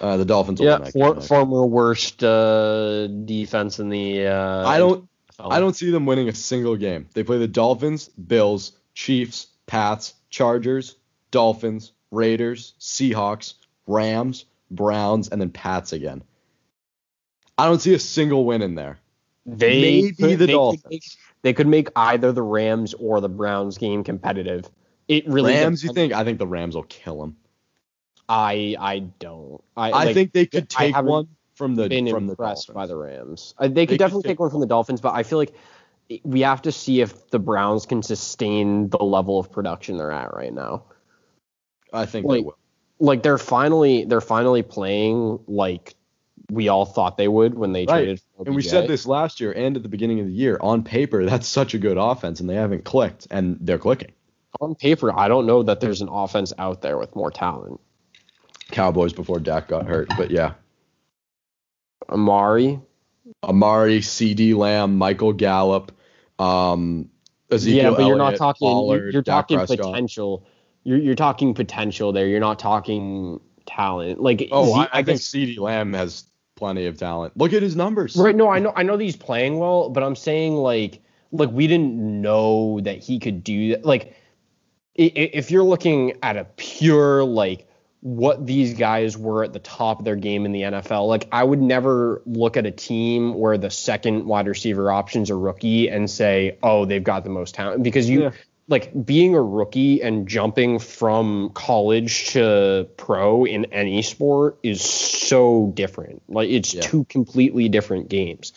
Uh, 0.00 0.16
the 0.16 0.24
Dolphins. 0.24 0.60
Yeah, 0.60 0.84
for, 0.84 1.20
former 1.20 1.64
worst 1.66 2.22
uh, 2.24 3.06
defense 3.06 3.78
in 3.78 3.88
the. 3.88 4.26
Uh, 4.26 4.66
I 4.66 4.78
don't. 4.78 5.08
NFL. 5.38 5.52
I 5.52 5.60
don't 5.60 5.74
see 5.74 5.90
them 5.90 6.06
winning 6.06 6.28
a 6.28 6.34
single 6.34 6.76
game. 6.76 7.08
They 7.14 7.24
play 7.24 7.38
the 7.38 7.48
Dolphins, 7.48 8.08
Bills, 8.08 8.72
Chiefs, 8.94 9.48
Pats, 9.66 10.14
Chargers, 10.30 10.96
Dolphins, 11.30 11.92
Raiders, 12.10 12.74
Seahawks, 12.78 13.54
Rams, 13.86 14.44
Browns, 14.70 15.28
and 15.28 15.40
then 15.40 15.50
Pats 15.50 15.92
again. 15.92 16.22
I 17.58 17.66
don't 17.66 17.80
see 17.80 17.94
a 17.94 17.98
single 17.98 18.44
win 18.44 18.62
in 18.62 18.74
there. 18.74 18.98
They 19.46 19.80
Maybe 19.80 20.12
could- 20.12 20.38
the 20.38 20.46
they 20.46 20.52
Dolphins. 20.52 20.82
Could 20.82 20.90
make, 20.90 21.04
they 21.42 21.52
could 21.52 21.66
make 21.66 21.88
either 21.96 22.32
the 22.32 22.42
Rams 22.42 22.94
or 22.94 23.20
the 23.20 23.28
Browns 23.28 23.76
game 23.78 24.04
competitive. 24.04 24.68
It 25.08 25.28
really 25.28 25.52
Rams, 25.52 25.84
you 25.84 25.92
think? 25.92 26.12
I 26.12 26.24
think 26.24 26.38
the 26.38 26.46
Rams 26.46 26.74
will 26.74 26.84
kill 26.84 27.20
them. 27.20 27.36
I 28.28 28.76
I 28.78 28.98
don't. 29.00 29.62
I, 29.76 29.92
I 29.92 30.04
like, 30.04 30.14
think 30.14 30.32
they 30.32 30.46
could 30.46 30.68
take 30.68 30.96
one 30.96 31.28
from 31.54 31.74
the 31.74 31.88
been 31.88 32.08
from 32.08 32.26
the 32.26 32.32
impressed 32.32 32.68
Dolphins. 32.68 32.74
by 32.74 32.86
the 32.86 32.96
Rams. 32.96 33.54
Uh, 33.58 33.68
they 33.68 33.86
could 33.86 33.94
could 33.94 33.98
definitely 33.98 34.22
take 34.22 34.30
take 34.30 34.40
one 34.40 34.50
from 34.50 34.60
the 34.60 34.66
Dolphins, 34.66 35.00
but 35.00 35.14
I 35.14 35.22
feel 35.22 35.38
like 35.38 35.54
we 36.22 36.40
have 36.40 36.62
to 36.62 36.72
see 36.72 37.00
if 37.00 37.30
the 37.30 37.38
Browns 37.38 37.86
can 37.86 38.02
sustain 38.02 38.88
the 38.88 39.02
level 39.02 39.38
of 39.38 39.50
production 39.50 39.96
they're 39.96 40.12
at 40.12 40.34
right 40.34 40.52
now. 40.52 40.84
I 41.92 42.06
think 42.06 42.26
they 42.26 42.36
Like, 42.36 42.44
will. 42.44 42.58
Like 43.00 43.22
they're 43.22 43.38
finally 43.38 44.04
they're 44.04 44.20
finally 44.20 44.62
playing 44.62 45.40
like 45.46 45.94
we 46.50 46.68
all 46.68 46.84
thought 46.84 47.16
they 47.16 47.28
would 47.28 47.54
when 47.54 47.72
they 47.72 47.86
Right. 47.86 48.04
traded. 48.04 48.20
For 48.36 48.44
And 48.46 48.54
we 48.54 48.62
said 48.62 48.86
this 48.86 49.06
last 49.06 49.40
year 49.40 49.52
and 49.52 49.76
at 49.76 49.82
the 49.82 49.88
beginning 49.88 50.20
of 50.20 50.26
the 50.26 50.32
year. 50.32 50.58
On 50.60 50.82
paper, 50.84 51.24
that's 51.24 51.48
such 51.48 51.74
a 51.74 51.78
good 51.78 51.96
offense, 51.98 52.40
and 52.40 52.48
they 52.48 52.54
haven't 52.54 52.84
clicked, 52.84 53.26
and 53.30 53.58
they're 53.60 53.78
clicking. 53.78 54.12
on 54.60 54.76
paper. 54.76 55.12
I 55.12 55.26
don't 55.26 55.46
know 55.46 55.64
that 55.64 55.80
there's 55.80 56.00
an 56.00 56.08
offense 56.08 56.52
out 56.58 56.80
there 56.80 56.96
with 56.96 57.16
more 57.16 57.32
talent. 57.32 57.80
Cowboys 58.70 59.12
before 59.12 59.38
Dak 59.40 59.68
got 59.68 59.86
hurt, 59.86 60.08
but 60.16 60.30
yeah. 60.30 60.54
Amari, 62.08 62.80
Amari, 63.42 64.00
CeeDee 64.00 64.54
Lamb, 64.54 64.96
Michael 64.98 65.32
Gallup, 65.32 65.92
um, 66.38 67.08
Ezekiel 67.50 67.82
yeah, 67.82 67.90
but 67.96 68.06
you're 68.06 68.16
not 68.16 68.24
Elliott, 68.26 68.38
talking. 68.38 68.66
you're- 68.68 68.74
Pollard, 68.74 69.12
you're 69.12 69.22
Dak 69.22 69.34
talking 69.48 69.58
Prescott. 69.58 69.78
potential. 69.78 70.46
You're 70.82 70.98
you're 70.98 71.14
talking 71.14 71.54
potential 71.54 72.12
there. 72.12 72.26
You're 72.26 72.40
not 72.40 72.58
talking 72.58 73.40
talent. 73.66 74.20
Like 74.20 74.48
Oh, 74.52 74.66
Ze- 74.66 74.72
I, 74.80 74.88
I 74.98 75.02
think 75.02 75.20
CeeDee 75.20 75.58
Lamb 75.58 75.92
has 75.94 76.24
plenty 76.56 76.86
of 76.86 76.98
talent. 76.98 77.36
Look 77.36 77.52
at 77.54 77.62
his 77.62 77.74
numbers. 77.76 78.16
Right. 78.16 78.34
No, 78.36 78.50
I 78.50 78.58
know. 78.58 78.72
I 78.76 78.82
know 78.82 78.96
that 78.96 79.02
he's 79.04 79.16
playing 79.16 79.58
well, 79.58 79.88
but 79.88 80.02
I'm 80.02 80.16
saying 80.16 80.54
like, 80.54 81.00
like 81.32 81.50
we 81.50 81.66
didn't 81.66 81.94
know 82.20 82.80
that 82.80 82.98
he 82.98 83.18
could 83.18 83.42
do 83.42 83.70
that. 83.70 83.84
Like, 83.86 84.14
i- 84.98 85.12
i- 85.16 85.30
if 85.32 85.50
you're 85.50 85.64
looking 85.64 86.18
at 86.22 86.36
a 86.36 86.44
pure 86.56 87.24
like 87.24 87.66
what 88.04 88.46
these 88.46 88.74
guys 88.74 89.16
were 89.16 89.42
at 89.44 89.54
the 89.54 89.58
top 89.58 89.98
of 89.98 90.04
their 90.04 90.14
game 90.14 90.44
in 90.44 90.52
the 90.52 90.60
NFL, 90.60 91.08
like 91.08 91.26
I 91.32 91.42
would 91.42 91.62
never 91.62 92.20
look 92.26 92.58
at 92.58 92.66
a 92.66 92.70
team 92.70 93.32
where 93.32 93.56
the 93.56 93.70
second 93.70 94.26
wide 94.26 94.46
receiver 94.46 94.92
option's 94.92 95.30
a 95.30 95.34
rookie 95.34 95.88
and 95.88 96.10
say, 96.10 96.58
oh, 96.62 96.84
they've 96.84 97.02
got 97.02 97.24
the 97.24 97.30
most 97.30 97.54
talent 97.54 97.82
because 97.82 98.08
you. 98.08 98.24
Yeah. 98.24 98.30
Like 98.66 98.92
being 99.04 99.34
a 99.34 99.42
rookie 99.42 100.02
and 100.02 100.26
jumping 100.26 100.78
from 100.78 101.50
college 101.50 102.30
to 102.32 102.88
pro 102.96 103.44
in 103.44 103.66
any 103.66 104.00
sport 104.00 104.58
is 104.62 104.82
so 104.82 105.70
different. 105.74 106.22
Like 106.28 106.48
it's 106.48 106.72
Yeah. 106.72 106.80
two 106.80 107.04
completely 107.04 107.68
different 107.68 108.08
games. 108.08 108.54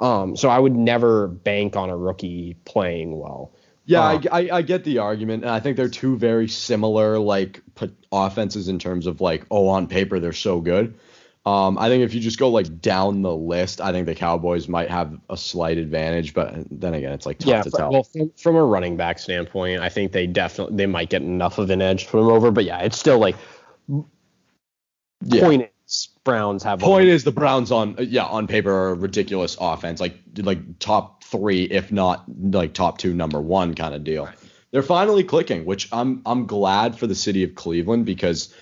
Um, 0.00 0.36
so 0.36 0.48
I 0.48 0.58
would 0.58 0.74
never 0.74 1.28
bank 1.28 1.76
on 1.76 1.90
a 1.90 1.96
rookie 1.96 2.56
playing 2.64 3.18
well. 3.18 3.52
Yeah, 3.86 4.02
Uh, 4.02 4.20
I, 4.32 4.40
I, 4.40 4.56
I 4.56 4.62
get 4.62 4.84
the 4.84 4.98
argument, 4.98 5.44
and 5.44 5.50
I 5.50 5.60
think 5.60 5.76
they're 5.76 5.88
two 5.88 6.16
very 6.16 6.48
similar 6.48 7.18
like 7.18 7.62
offenses 8.12 8.68
in 8.68 8.78
terms 8.78 9.06
of 9.06 9.20
like, 9.20 9.46
oh, 9.50 9.68
on 9.68 9.86
paper 9.86 10.18
they're 10.20 10.32
so 10.32 10.60
good. 10.60 10.98
Um, 11.46 11.78
I 11.78 11.88
think 11.88 12.02
if 12.02 12.12
you 12.12 12.20
just 12.20 12.40
go 12.40 12.48
like 12.50 12.80
down 12.80 13.22
the 13.22 13.34
list, 13.34 13.80
I 13.80 13.92
think 13.92 14.06
the 14.06 14.16
Cowboys 14.16 14.66
might 14.66 14.90
have 14.90 15.16
a 15.30 15.36
slight 15.36 15.78
advantage, 15.78 16.34
but 16.34 16.54
then 16.72 16.92
again, 16.94 17.12
it's 17.12 17.24
like 17.24 17.38
tough 17.38 17.46
Yeah, 17.48 17.62
to 17.62 17.70
tell. 17.70 17.92
well, 17.92 18.02
from, 18.02 18.32
from 18.36 18.56
a 18.56 18.64
running 18.64 18.96
back 18.96 19.20
standpoint, 19.20 19.80
I 19.80 19.88
think 19.88 20.10
they 20.10 20.26
definitely 20.26 20.76
they 20.76 20.86
might 20.86 21.08
get 21.08 21.22
enough 21.22 21.58
of 21.58 21.70
an 21.70 21.80
edge 21.80 22.06
to 22.06 22.10
put 22.10 22.18
them 22.18 22.30
over. 22.32 22.50
But 22.50 22.64
yeah, 22.64 22.80
it's 22.80 22.98
still 22.98 23.20
like 23.20 23.36
yeah. 25.22 25.40
point 25.42 25.70
is 25.86 26.08
Browns 26.24 26.64
have 26.64 26.80
Point 26.80 27.06
is 27.06 27.22
the 27.22 27.30
Browns 27.30 27.70
on 27.70 27.94
yeah 28.00 28.24
on 28.24 28.48
paper 28.48 28.72
are 28.72 28.88
a 28.88 28.94
ridiculous 28.94 29.56
offense, 29.60 30.00
like 30.00 30.18
like 30.38 30.80
top 30.80 31.15
three, 31.30 31.64
if 31.64 31.92
not 31.92 32.24
like 32.28 32.74
top 32.74 32.98
two, 32.98 33.14
number 33.14 33.40
one 33.40 33.74
kind 33.74 33.94
of 33.94 34.04
deal. 34.04 34.28
They're 34.70 34.82
finally 34.82 35.24
clicking, 35.24 35.64
which 35.64 35.88
I'm 35.92 36.22
I'm 36.26 36.46
glad 36.46 36.98
for 36.98 37.06
the 37.06 37.14
city 37.14 37.44
of 37.44 37.54
Cleveland 37.54 38.06
because 38.06 38.54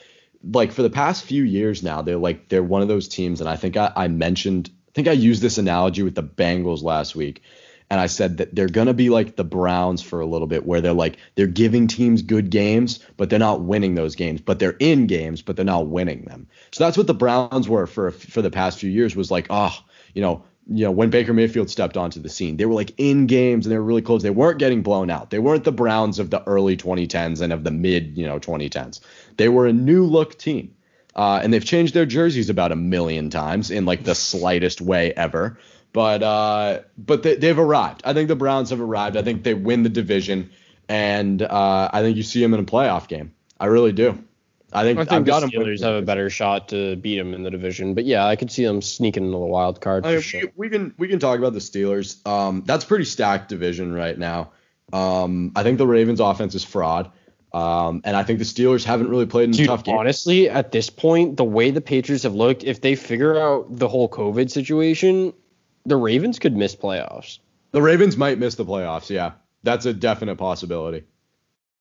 like 0.53 0.73
for 0.73 0.83
the 0.83 0.91
past 0.91 1.25
few 1.25 1.43
years 1.43 1.83
now, 1.83 2.03
they're 2.03 2.19
like 2.19 2.49
they're 2.49 2.63
one 2.63 2.83
of 2.83 2.89
those 2.89 3.09
teams, 3.09 3.41
and 3.41 3.49
I 3.49 3.57
think 3.57 3.77
I, 3.77 3.93
I 3.97 4.09
mentioned 4.09 4.71
I 4.89 4.93
think 4.95 5.09
I 5.09 5.13
used 5.13 5.43
this 5.43 5.59
analogy 5.59 6.03
with 6.03 6.15
the 6.15 6.23
Bengals 6.23 6.83
last 6.83 7.17
week. 7.17 7.43
And 7.91 8.01
I 8.01 8.07
said 8.07 8.39
that 8.39 8.55
they're 8.55 8.67
gonna 8.67 8.95
be 8.95 9.11
like 9.11 9.37
the 9.37 9.45
Browns 9.45 10.03
for 10.03 10.21
a 10.21 10.27
little 10.27 10.47
bit, 10.47 10.67
where 10.67 10.81
they're 10.81 10.93
like 10.93 11.19
they're 11.35 11.47
giving 11.47 11.87
teams 11.87 12.23
good 12.23 12.49
games, 12.51 12.99
but 13.17 13.29
they're 13.29 13.39
not 13.39 13.61
winning 13.61 13.95
those 13.95 14.17
games. 14.17 14.41
But 14.41 14.59
they're 14.59 14.77
in 14.81 15.07
games, 15.07 15.43
but 15.43 15.57
they're 15.57 15.65
not 15.65 15.89
winning 15.89 16.23
them. 16.23 16.49
So 16.73 16.83
that's 16.83 16.97
what 16.97 17.07
the 17.07 17.15
Browns 17.15 17.69
were 17.69 17.87
for 17.87 18.11
for 18.11 18.41
the 18.41 18.51
past 18.51 18.79
few 18.79 18.91
years. 18.91 19.15
Was 19.15 19.31
like, 19.31 19.47
oh, 19.51 19.79
you 20.15 20.23
know, 20.23 20.45
you 20.67 20.85
know, 20.85 20.91
when 20.91 21.11
Baker 21.11 21.33
Mayfield 21.33 21.69
stepped 21.69 21.97
onto 21.97 22.21
the 22.21 22.29
scene, 22.29 22.57
they 22.57 22.65
were 22.65 22.75
like 22.75 22.93
in 22.97 23.27
games 23.27 23.67
and 23.67 23.73
they 23.73 23.79
were 23.79 23.85
really 23.85 24.03
close. 24.03 24.23
They 24.23 24.31
weren't 24.31 24.59
getting 24.59 24.83
blown 24.83 25.11
out. 25.11 25.31
They 25.31 25.39
weren't 25.39 25.65
the 25.65 25.73
Browns 25.73 26.19
of 26.19 26.31
the 26.31 26.43
early 26.47 26.77
2010s 26.77 27.43
and 27.43 27.53
of 27.53 27.65
the 27.65 27.71
mid, 27.71 28.17
you 28.17 28.27
know, 28.27 28.39
2010s. 28.39 29.01
They 29.37 29.49
were 29.49 29.67
a 29.67 29.73
new 29.73 30.05
look 30.05 30.39
team. 30.39 30.75
Uh, 31.15 31.41
and 31.43 31.53
they've 31.53 31.65
changed 31.65 31.95
their 31.95 32.07
jerseys 32.07 32.51
about 32.51 32.73
a 32.73 32.77
million 32.77 33.31
times 33.31 33.71
in 33.71 33.85
like 33.85 34.03
the 34.03 34.15
slightest 34.15 34.81
way 34.81 35.13
ever. 35.13 35.59
But 35.93 36.25
uh, 36.25 36.81
but 36.99 37.23
they, 37.23 37.37
they've 37.37 37.59
arrived. 37.59 38.03
I 38.05 38.15
think 38.15 38.27
the 38.27 38.35
Browns 38.35 38.71
have 38.71 38.81
arrived. 38.81 39.17
I 39.17 39.23
think 39.23 39.45
they 39.45 39.55
win 39.55 39.85
the 39.85 39.89
division, 39.89 40.51
and 40.89 41.41
uh, 41.41 41.89
I 41.93 42.01
think 42.03 42.17
you 42.17 42.25
see 42.25 42.41
them 42.41 42.53
in 42.53 42.59
a 42.59 42.65
playoff 42.65 43.07
game. 43.07 43.33
I 43.61 43.67
really 43.67 43.93
do. 43.93 44.19
I 44.75 44.83
think 44.83 44.99
I 44.99 45.05
think 45.05 45.27
the. 45.27 45.33
Steelers 45.33 45.83
have 45.83 45.95
a 45.95 46.03
better 46.03 46.29
shot 46.29 46.69
to 46.71 46.97
beat 46.97 47.17
them 47.17 47.33
in 47.33 47.45
the 47.45 47.51
division. 47.51 47.95
But 47.95 48.05
yeah, 48.05 48.27
I 48.27 48.37
could 48.37 48.51
see 48.51 48.65
them 48.65 48.83
sneaking 48.83 49.25
into 49.25 49.39
the 49.39 49.45
wild 49.45 49.81
card. 49.81 50.05
I 50.05 50.21
sure. 50.21 50.43
we, 50.43 50.49
we 50.57 50.69
can 50.69 50.95
we 50.99 51.09
can 51.09 51.19
talk 51.19 51.39
about 51.39 51.53
the 51.53 51.61
Steelers. 51.61 52.27
Um, 52.27 52.63
that's 52.67 52.85
pretty 52.85 53.05
stacked 53.05 53.49
division 53.49 53.93
right 53.93 54.19
now. 54.19 54.51
Um, 54.93 55.53
I 55.55 55.63
think 55.63 55.79
the 55.79 55.87
Ravens' 55.87 56.21
offense 56.21 56.55
is 56.55 56.65
fraud. 56.65 57.11
Um, 57.53 58.01
and 58.05 58.17
I 58.17 58.25
think 58.25 58.41
the 58.41 58.45
Steelers 58.45 58.83
haven't 58.83 59.09
really 59.09 59.27
played 59.27 59.45
in 59.45 59.51
Dude, 59.53 59.69
tough 59.69 59.85
games. 59.85 59.97
honestly, 59.97 60.51
at 60.51 60.73
this 60.73 60.91
point, 60.91 61.37
the 61.37 61.45
way 61.45 61.71
the 61.71 61.81
Patriots 61.81 62.25
have 62.25 62.35
looked, 62.35 62.65
if 62.65 62.81
they 62.81 62.97
figure 62.97 63.39
out 63.39 63.67
the 63.71 63.87
whole 63.87 64.09
COVID 64.09 64.51
situation, 64.51 65.33
the 65.87 65.95
Ravens 65.95 66.41
could 66.41 66.57
miss 66.57 66.75
playoffs. 66.75 67.39
The 67.71 67.81
Ravens 67.81 68.17
might 68.17 68.41
miss 68.41 68.57
the 68.57 68.65
playoffs. 68.65 69.09
Yeah, 69.09 69.33
that's 69.63 69.87
a 69.87 69.93
definite 69.93 70.35
possibility, 70.35 71.05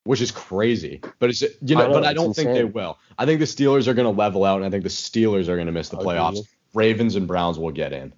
which 0.04 0.22
is 0.22 0.32
crazy. 0.32 1.02
But 1.20 1.30
it's 1.30 1.42
you 1.42 1.76
know, 1.76 1.84
I 1.84 1.88
know, 1.88 1.94
but 1.94 2.06
I 2.06 2.14
don't 2.14 2.34
think 2.34 2.54
they 2.54 2.64
will. 2.64 2.98
I 3.18 3.26
think 3.26 3.40
the 3.40 3.46
Steelers 3.46 3.88
are 3.88 3.94
going 3.94 4.12
to 4.12 4.18
level 4.18 4.44
out, 4.44 4.58
and 4.58 4.66
I 4.66 4.70
think 4.70 4.84
the 4.84 4.90
Steelers 4.90 5.48
are 5.48 5.56
going 5.56 5.68
to 5.68 5.74
miss 5.74 5.90
the 5.90 5.98
playoffs. 5.98 6.38
you? 6.38 6.44
Ravens 6.74 7.16
and 7.16 7.28
Browns 7.28 7.60
will 7.60 7.72
get 7.72 7.94
in. 7.94 8.14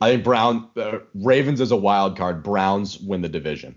I 0.00 0.10
think 0.10 0.24
Brown 0.24 0.68
uh, 0.76 0.98
Ravens 1.14 1.60
is 1.60 1.70
a 1.70 1.76
wild 1.76 2.16
card. 2.16 2.42
Browns 2.42 2.98
win 2.98 3.22
the 3.22 3.28
division. 3.28 3.76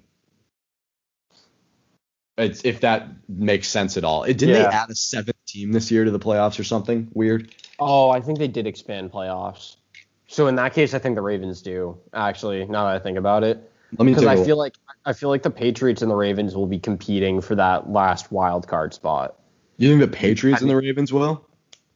It's 2.37 2.63
if 2.65 2.81
that 2.81 3.07
makes 3.27 3.67
sense 3.67 3.97
at 3.97 4.03
all. 4.03 4.23
It, 4.23 4.37
didn't 4.37 4.55
they 4.55 4.65
add 4.65 4.89
a 4.89 4.95
seventh 4.95 5.37
team 5.47 5.71
this 5.71 5.89
year 5.89 6.03
to 6.05 6.11
the 6.11 6.19
playoffs 6.19 6.59
or 6.59 6.63
something 6.63 7.07
weird? 7.13 7.51
Oh, 7.79 8.09
I 8.09 8.19
think 8.19 8.37
they 8.37 8.47
did 8.47 8.67
expand 8.67 9.11
playoffs. 9.11 9.77
So 10.27 10.47
in 10.47 10.55
that 10.55 10.73
case, 10.73 10.93
I 10.93 10.99
think 10.99 11.15
the 11.15 11.21
Ravens 11.21 11.61
do. 11.61 11.97
Actually, 12.13 12.65
now 12.65 12.85
that 12.85 12.95
I 12.95 12.99
think 12.99 13.17
about 13.17 13.43
it, 13.43 13.71
Let 13.97 14.05
me 14.05 14.13
because 14.13 14.25
I 14.25 14.43
feel 14.43 14.57
like 14.57 14.75
I 15.05 15.13
feel 15.13 15.29
like 15.29 15.43
the 15.43 15.49
Patriots 15.49 16.01
and 16.01 16.11
the 16.11 16.15
Ravens 16.15 16.55
will 16.55 16.67
be 16.67 16.79
competing 16.79 17.41
for 17.41 17.55
that 17.55 17.89
last 17.89 18.31
wild 18.31 18.67
card 18.67 18.93
spot. 18.93 19.35
You 19.77 19.89
think 19.89 20.01
the 20.01 20.17
Patriots 20.17 20.61
and 20.61 20.69
the 20.69 20.75
Ravens 20.75 21.13
will? 21.13 21.47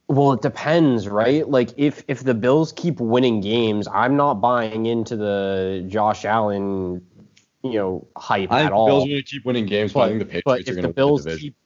Well, 0.08 0.32
it 0.32 0.42
depends, 0.42 1.08
right? 1.08 1.48
Like 1.48 1.70
if 1.76 2.02
if 2.08 2.24
the 2.24 2.34
Bills 2.34 2.72
keep 2.72 3.00
winning 3.00 3.40
games, 3.40 3.86
I'm 3.88 4.16
not 4.16 4.34
buying 4.34 4.86
into 4.86 5.16
the 5.16 5.84
Josh 5.88 6.24
Allen, 6.24 7.04
you 7.62 7.74
know, 7.74 8.08
hype 8.16 8.50
I 8.50 8.62
at 8.64 8.68
the 8.70 8.74
all. 8.74 8.86
Bills 8.86 9.04
are 9.04 9.08
going 9.08 9.22
to 9.22 9.30
keep 9.30 9.44
winning 9.44 9.66
games, 9.66 9.92
but, 9.92 10.00
I 10.00 10.08
think 10.08 10.18
the 10.20 10.26
Patriots 10.26 10.68
are 10.68 10.72
if 10.72 10.76
going 10.76 10.76
the 10.76 10.82
to 10.82 10.86
win 10.88 10.88
the 10.88 10.94
Bills 10.94 11.24
division. 11.24 11.40
keep, 11.40 11.56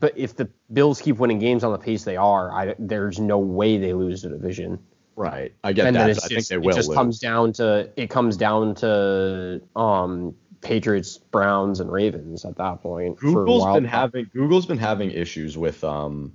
but 0.00 0.16
if 0.16 0.36
the 0.36 0.48
Bills 0.72 1.00
keep 1.00 1.18
winning 1.18 1.38
games 1.38 1.64
on 1.64 1.72
the 1.72 1.78
pace 1.78 2.04
they 2.04 2.16
are, 2.16 2.52
I, 2.52 2.74
there's 2.78 3.20
no 3.20 3.38
way 3.38 3.78
they 3.78 3.92
lose 3.92 4.22
the 4.22 4.30
division. 4.30 4.78
Right. 5.16 5.54
I 5.62 5.72
get 5.72 5.86
and 5.86 5.96
that. 5.96 6.00
then 6.00 6.10
it's 6.10 6.24
I 6.24 6.28
just, 6.28 6.48
think 6.48 6.60
they 6.60 6.66
will 6.66 6.74
it 6.74 6.76
just 6.76 6.88
lose. 6.88 6.96
comes 6.96 7.18
down 7.18 7.52
to 7.54 7.90
it 7.96 8.10
comes 8.10 8.36
down 8.36 8.74
to 8.76 9.60
um 9.76 10.34
Patriots, 10.60 11.18
Browns, 11.18 11.80
and 11.80 11.92
Ravens 11.92 12.44
at 12.44 12.56
that 12.56 12.82
point. 12.82 13.18
Google's 13.18 13.64
been 13.74 13.84
having 13.84 14.30
Google's 14.32 14.66
been 14.66 14.78
having 14.78 15.10
issues 15.10 15.56
with 15.56 15.84
um 15.84 16.34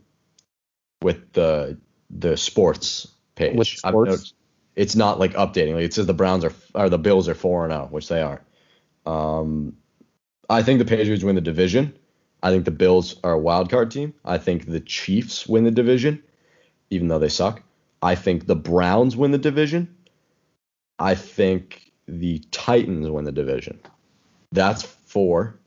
with 1.01 1.33
the 1.33 1.77
the 2.09 2.37
sports 2.37 3.07
page. 3.35 3.55
With 3.55 3.67
I've 3.83 3.91
sports? 3.91 4.09
noticed 4.09 4.33
it's 4.75 4.95
not 4.95 5.19
like 5.19 5.33
updating. 5.33 5.73
Like 5.73 5.83
it 5.83 5.93
says 5.93 6.05
the 6.05 6.13
Browns 6.13 6.45
are 6.45 6.53
or 6.73 6.89
the 6.89 6.97
Bills 6.97 7.27
are 7.27 7.35
four 7.35 7.65
and 7.65 7.73
zero, 7.73 7.87
which 7.91 8.07
they 8.07 8.21
are. 8.21 8.41
Um, 9.05 9.75
I 10.49 10.63
think 10.63 10.79
the 10.79 10.85
Patriots 10.85 11.23
win 11.23 11.35
the 11.35 11.41
division. 11.41 11.97
I 12.41 12.51
think 12.51 12.65
the 12.65 12.71
Bills 12.71 13.17
are 13.23 13.33
a 13.33 13.39
wild 13.39 13.69
card 13.69 13.91
team. 13.91 14.13
I 14.23 14.37
think 14.37 14.65
the 14.65 14.79
Chiefs 14.79 15.47
win 15.47 15.65
the 15.65 15.71
division, 15.71 16.23
even 16.89 17.09
though 17.09 17.19
they 17.19 17.29
suck. 17.29 17.61
I 18.01 18.15
think 18.15 18.45
the 18.45 18.55
Browns 18.55 19.15
win 19.15 19.31
the 19.31 19.37
division. 19.37 19.95
I 20.97 21.15
think 21.15 21.91
the 22.07 22.39
Titans 22.51 23.09
win 23.09 23.25
the 23.25 23.31
division. 23.31 23.79
That's 24.51 24.83
four. 24.83 25.59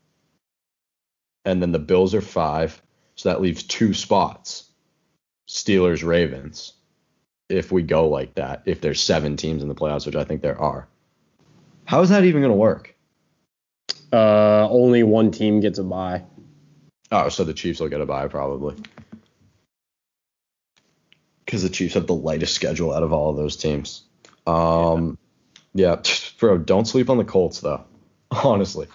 And 1.45 1.61
then 1.61 1.73
the 1.73 1.79
Bills 1.79 2.15
are 2.15 2.21
five. 2.21 2.81
So 3.15 3.29
that 3.29 3.41
leaves 3.41 3.63
two 3.63 3.95
spots 3.95 4.71
Steelers, 5.49 6.03
Ravens. 6.07 6.73
if 7.49 7.71
we 7.71 7.83
go 7.83 8.09
like 8.09 8.35
that, 8.37 8.63
if 8.65 8.81
there's 8.81 9.03
seven 9.03 9.37
teams 9.37 9.63
in 9.63 9.69
the 9.69 9.75
playoffs, 9.75 10.07
which 10.07 10.17
I 10.17 10.25
think 10.25 10.41
there 10.41 10.59
are. 10.59 10.89
How 11.85 12.01
is 12.01 12.09
that 12.09 12.25
even 12.25 12.41
going 12.41 12.53
to 12.53 12.57
work? 12.57 12.95
Uh, 14.13 14.67
only 14.71 15.03
one 15.03 15.31
team 15.31 15.61
gets 15.61 15.79
a 15.79 15.85
bye. 15.85 16.23
Oh, 17.11 17.29
so 17.29 17.45
the 17.45 17.53
Chiefs 17.53 17.81
will 17.81 17.89
get 17.89 18.01
a 18.01 18.07
bye 18.07 18.29
probably. 18.29 18.77
Because 21.53 21.63
the 21.63 21.69
Chiefs 21.69 21.93
have 21.93 22.07
the 22.07 22.15
lightest 22.15 22.55
schedule 22.55 22.95
out 22.95 23.03
of 23.03 23.13
all 23.13 23.29
of 23.29 23.37
those 23.37 23.57
teams. 23.57 24.05
Um, 24.47 25.19
yeah. 25.75 25.97
yeah, 25.97 26.03
bro, 26.39 26.57
don't 26.57 26.87
sleep 26.87 27.11
on 27.11 27.19
the 27.19 27.25
Colts 27.25 27.61
though. 27.61 27.85
Honestly, 28.31 28.87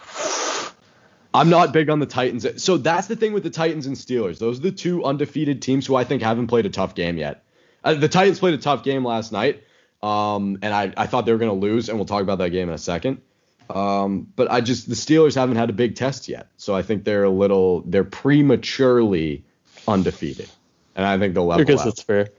I'm 1.36 1.51
not 1.51 1.72
big 1.72 1.91
on 1.91 1.99
the 1.99 2.08
Titans. 2.08 2.64
So 2.64 2.78
that's 2.78 3.05
the 3.05 3.16
thing 3.16 3.34
with 3.34 3.43
the 3.43 3.51
Titans 3.51 3.86
and 3.86 3.95
Steelers. 3.95 4.39
Those 4.39 4.58
are 4.58 4.64
the 4.64 4.72
two 4.72 5.03
undefeated 5.03 5.62
teams 5.62 5.86
who 5.86 5.95
I 5.95 6.03
think 6.03 6.24
haven't 6.24 6.47
played 6.47 6.66
a 6.66 6.72
tough 6.72 6.95
game 6.95 7.18
yet. 7.18 7.43
Uh, 7.84 7.93
the 7.93 8.10
Titans 8.10 8.39
played 8.39 8.55
a 8.55 8.58
tough 8.58 8.84
game 8.84 9.05
last 9.05 9.32
night, 9.32 9.64
um, 10.01 10.58
and 10.64 10.74
I, 10.74 10.91
I 10.97 11.05
thought 11.05 11.28
they 11.28 11.32
were 11.32 11.38
going 11.38 11.51
to 11.51 11.58
lose, 11.58 11.89
and 11.89 11.99
we'll 11.99 12.08
talk 12.08 12.24
about 12.24 12.39
that 12.39 12.49
game 12.49 12.70
in 12.70 12.74
a 12.74 12.80
second. 12.80 13.22
Um, 13.70 14.28
but 14.36 14.49
I 14.49 14.62
just 14.62 14.89
the 14.89 14.95
Steelers 14.95 15.36
haven't 15.36 15.58
had 15.58 15.70
a 15.70 15.74
big 15.74 15.95
test 15.95 16.28
yet, 16.28 16.47
so 16.58 16.74
I 16.74 16.82
think 16.82 17.03
they're 17.03 17.26
a 17.26 17.30
little 17.30 17.82
they're 17.82 18.03
prematurely 18.03 19.43
undefeated, 19.88 20.49
and 20.95 21.05
I 21.05 21.20
think 21.20 21.34
they'll 21.34 21.45
level 21.45 21.62
I 21.62 21.66
guess 21.66 21.82
out 21.82 21.86
that's 21.86 22.01
fair. 22.01 22.30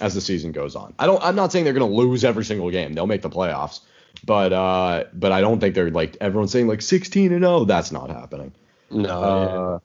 As 0.00 0.14
the 0.14 0.20
season 0.20 0.52
goes 0.52 0.76
on. 0.76 0.94
I 0.98 1.06
don't 1.06 1.22
I'm 1.22 1.36
not 1.36 1.52
saying 1.52 1.64
they're 1.64 1.74
going 1.74 1.90
to 1.90 1.96
lose 1.96 2.24
every 2.24 2.44
single 2.44 2.70
game. 2.70 2.92
They'll 2.92 3.06
make 3.06 3.22
the 3.22 3.30
playoffs, 3.30 3.80
but 4.24 4.52
uh, 4.52 5.04
but 5.12 5.32
I 5.32 5.40
don't 5.40 5.60
think 5.60 5.74
they're 5.74 5.90
like 5.90 6.16
everyone's 6.20 6.52
saying 6.52 6.68
like 6.68 6.82
16 6.82 7.32
and 7.32 7.42
0. 7.42 7.64
That's 7.64 7.92
not 7.92 8.10
happening. 8.10 8.52
No. 8.90 9.22
Uh, 9.22 9.78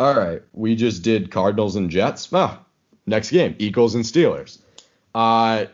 all 0.00 0.14
right, 0.14 0.42
we 0.52 0.76
just 0.76 1.02
did 1.02 1.30
Cardinals 1.30 1.74
and 1.74 1.90
Jets. 1.90 2.28
Ah, 2.32 2.60
next 3.06 3.30
game, 3.30 3.56
Eagles 3.58 3.94
and 3.96 4.04
Steelers. 4.04 4.58
Uh, 5.14 5.66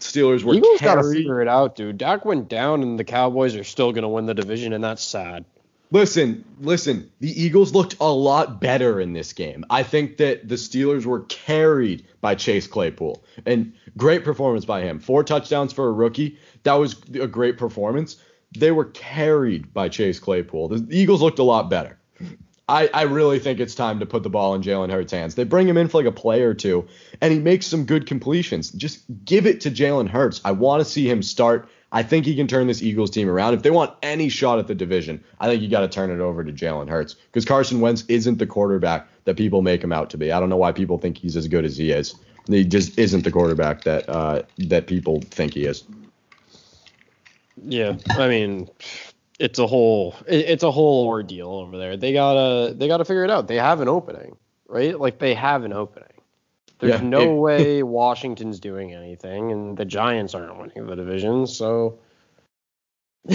Steelers 0.00 0.42
were 0.42 0.54
Eagles 0.54 0.80
got 0.80 0.96
to 0.96 1.12
figure 1.12 1.40
it 1.40 1.46
out, 1.46 1.76
dude. 1.76 1.98
Dak 1.98 2.24
went 2.24 2.48
down, 2.48 2.82
and 2.82 2.98
the 2.98 3.04
Cowboys 3.04 3.54
are 3.54 3.62
still 3.62 3.92
gonna 3.92 4.08
win 4.08 4.26
the 4.26 4.34
division, 4.34 4.72
and 4.72 4.82
that's 4.82 5.02
sad. 5.02 5.44
Listen, 5.92 6.44
listen. 6.60 7.10
The 7.18 7.42
Eagles 7.42 7.74
looked 7.74 7.96
a 8.00 8.10
lot 8.10 8.60
better 8.60 9.00
in 9.00 9.12
this 9.12 9.32
game. 9.32 9.64
I 9.70 9.82
think 9.82 10.18
that 10.18 10.48
the 10.48 10.54
Steelers 10.54 11.04
were 11.04 11.20
carried 11.22 12.06
by 12.20 12.36
Chase 12.36 12.66
Claypool, 12.66 13.24
and 13.44 13.72
great 13.96 14.24
performance 14.24 14.64
by 14.64 14.82
him. 14.82 15.00
Four 15.00 15.24
touchdowns 15.24 15.72
for 15.72 15.88
a 15.88 15.92
rookie. 15.92 16.38
That 16.62 16.74
was 16.74 17.00
a 17.14 17.26
great 17.26 17.58
performance. 17.58 18.16
They 18.56 18.70
were 18.70 18.84
carried 18.86 19.72
by 19.72 19.88
Chase 19.88 20.20
Claypool. 20.20 20.68
The 20.68 20.86
Eagles 20.90 21.22
looked 21.22 21.38
a 21.38 21.44
lot 21.44 21.70
better. 21.70 21.98
I, 22.68 22.88
I 22.94 23.02
really 23.02 23.40
think 23.40 23.58
it's 23.58 23.74
time 23.74 23.98
to 23.98 24.06
put 24.06 24.22
the 24.22 24.30
ball 24.30 24.54
in 24.54 24.62
Jalen 24.62 24.92
Hurts' 24.92 25.10
hands. 25.10 25.34
They 25.34 25.42
bring 25.42 25.66
him 25.66 25.76
in 25.76 25.88
for 25.88 25.98
like 25.98 26.06
a 26.06 26.12
play 26.12 26.42
or 26.42 26.54
two, 26.54 26.86
and 27.20 27.32
he 27.32 27.40
makes 27.40 27.66
some 27.66 27.84
good 27.84 28.06
completions. 28.06 28.70
Just 28.70 29.02
give 29.24 29.44
it 29.46 29.62
to 29.62 29.72
Jalen 29.72 30.08
Hurts. 30.08 30.40
I 30.44 30.52
want 30.52 30.80
to 30.80 30.84
see 30.84 31.10
him 31.10 31.20
start. 31.22 31.68
I 31.92 32.02
think 32.02 32.24
he 32.24 32.36
can 32.36 32.46
turn 32.46 32.68
this 32.68 32.82
Eagles 32.82 33.10
team 33.10 33.28
around. 33.28 33.54
If 33.54 33.62
they 33.62 33.70
want 33.70 33.94
any 34.02 34.28
shot 34.28 34.58
at 34.58 34.68
the 34.68 34.74
division, 34.74 35.22
I 35.40 35.48
think 35.48 35.60
you 35.60 35.68
got 35.68 35.80
to 35.80 35.88
turn 35.88 36.10
it 36.10 36.20
over 36.20 36.44
to 36.44 36.52
Jalen 36.52 36.88
Hurts 36.88 37.14
because 37.14 37.44
Carson 37.44 37.80
Wentz 37.80 38.04
isn't 38.08 38.38
the 38.38 38.46
quarterback 38.46 39.08
that 39.24 39.36
people 39.36 39.62
make 39.62 39.82
him 39.82 39.92
out 39.92 40.10
to 40.10 40.18
be. 40.18 40.30
I 40.30 40.38
don't 40.38 40.48
know 40.48 40.56
why 40.56 40.72
people 40.72 40.98
think 40.98 41.18
he's 41.18 41.36
as 41.36 41.48
good 41.48 41.64
as 41.64 41.76
he 41.76 41.90
is. 41.90 42.14
He 42.46 42.64
just 42.64 42.98
isn't 42.98 43.24
the 43.24 43.30
quarterback 43.30 43.84
that 43.84 44.08
uh, 44.08 44.42
that 44.58 44.86
people 44.86 45.20
think 45.30 45.54
he 45.54 45.64
is. 45.64 45.84
Yeah, 47.62 47.96
I 48.10 48.28
mean, 48.28 48.68
it's 49.38 49.58
a 49.58 49.66
whole 49.66 50.14
it's 50.26 50.62
a 50.62 50.70
whole 50.70 51.06
ordeal 51.06 51.50
over 51.50 51.76
there. 51.76 51.96
They 51.96 52.12
gotta 52.12 52.72
they 52.74 52.88
gotta 52.88 53.04
figure 53.04 53.24
it 53.24 53.30
out. 53.30 53.48
They 53.48 53.56
have 53.56 53.80
an 53.80 53.88
opening, 53.88 54.36
right? 54.68 54.98
Like 54.98 55.18
they 55.18 55.34
have 55.34 55.64
an 55.64 55.72
opening. 55.72 56.08
There's 56.80 57.00
Yeah, 57.00 57.06
no 57.06 57.32
it- 57.32 57.40
way 57.40 57.82
Washington's 57.82 58.58
doing 58.60 58.92
anything, 58.94 59.52
and 59.52 59.76
the 59.76 59.84
Giants 59.84 60.34
aren't 60.34 60.58
winning 60.58 60.86
the 60.86 60.96
division. 60.96 61.46
So 61.46 61.98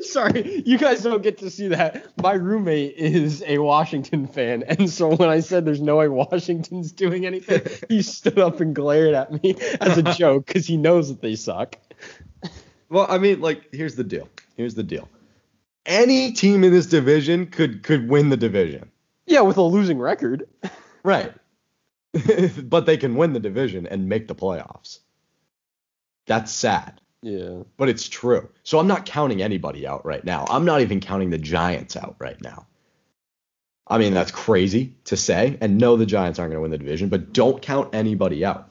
Sorry, 0.00 0.62
you 0.66 0.78
guys 0.78 1.02
don't 1.02 1.22
get 1.22 1.38
to 1.38 1.50
see 1.50 1.68
that. 1.68 2.06
My 2.20 2.32
roommate 2.34 2.96
is 2.96 3.42
a 3.46 3.58
Washington 3.58 4.26
fan, 4.26 4.62
and 4.64 4.88
so 4.90 5.14
when 5.14 5.28
I 5.28 5.40
said 5.40 5.64
there's 5.64 5.80
no 5.80 5.96
way 5.96 6.08
Washington's 6.08 6.90
doing 6.92 7.26
anything, 7.26 7.62
he 7.88 8.02
stood 8.02 8.38
up 8.38 8.60
and 8.60 8.74
glared 8.74 9.14
at 9.14 9.42
me 9.42 9.56
as 9.80 9.98
a 9.98 10.02
joke 10.14 10.46
because 10.46 10.66
he 10.66 10.76
knows 10.76 11.08
that 11.08 11.20
they 11.20 11.34
suck. 11.36 11.76
Well, 12.88 13.06
I 13.08 13.18
mean, 13.18 13.40
like, 13.40 13.68
here's 13.72 13.94
the 13.94 14.04
deal. 14.04 14.28
Here's 14.56 14.74
the 14.74 14.82
deal. 14.82 15.08
Any 15.86 16.32
team 16.32 16.64
in 16.64 16.72
this 16.72 16.86
division 16.86 17.46
could 17.46 17.82
could 17.82 18.08
win 18.08 18.30
the 18.30 18.36
division. 18.36 18.90
Yeah, 19.26 19.40
with 19.40 19.56
a 19.56 19.62
losing 19.62 19.98
record. 19.98 20.48
Right. 21.02 21.32
but 22.62 22.86
they 22.86 22.96
can 22.96 23.16
win 23.16 23.32
the 23.32 23.40
division 23.40 23.86
and 23.86 24.08
make 24.08 24.28
the 24.28 24.34
playoffs. 24.34 25.00
That's 26.26 26.52
sad, 26.52 27.00
Yeah. 27.22 27.62
but 27.76 27.88
it's 27.88 28.08
true. 28.08 28.48
So 28.62 28.78
I'm 28.78 28.86
not 28.86 29.04
counting 29.04 29.42
anybody 29.42 29.86
out 29.86 30.06
right 30.06 30.24
now. 30.24 30.46
I'm 30.48 30.64
not 30.64 30.80
even 30.80 31.00
counting 31.00 31.30
the 31.30 31.38
Giants 31.38 31.96
out 31.96 32.16
right 32.18 32.40
now. 32.40 32.66
I 33.86 33.98
mean, 33.98 34.14
that's 34.14 34.30
crazy 34.30 34.94
to 35.04 35.16
say. 35.16 35.58
And 35.60 35.76
no, 35.76 35.96
the 35.96 36.06
Giants 36.06 36.38
aren't 36.38 36.52
going 36.52 36.58
to 36.58 36.62
win 36.62 36.70
the 36.70 36.78
division, 36.78 37.10
but 37.10 37.32
don't 37.34 37.60
count 37.60 37.94
anybody 37.94 38.44
out. 38.44 38.70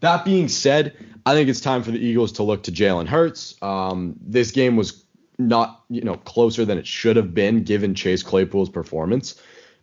That 0.00 0.24
being 0.24 0.48
said, 0.48 0.96
I 1.26 1.34
think 1.34 1.48
it's 1.50 1.60
time 1.60 1.82
for 1.82 1.90
the 1.90 1.98
Eagles 1.98 2.32
to 2.32 2.42
look 2.42 2.62
to 2.64 2.72
Jalen 2.72 3.06
Hurts. 3.08 3.60
Um, 3.60 4.16
this 4.22 4.52
game 4.52 4.76
was 4.76 5.04
not, 5.38 5.82
you 5.90 6.00
know, 6.00 6.16
closer 6.16 6.64
than 6.64 6.78
it 6.78 6.86
should 6.86 7.16
have 7.16 7.34
been 7.34 7.64
given 7.64 7.94
Chase 7.94 8.22
Claypool's 8.22 8.70
performance. 8.70 9.38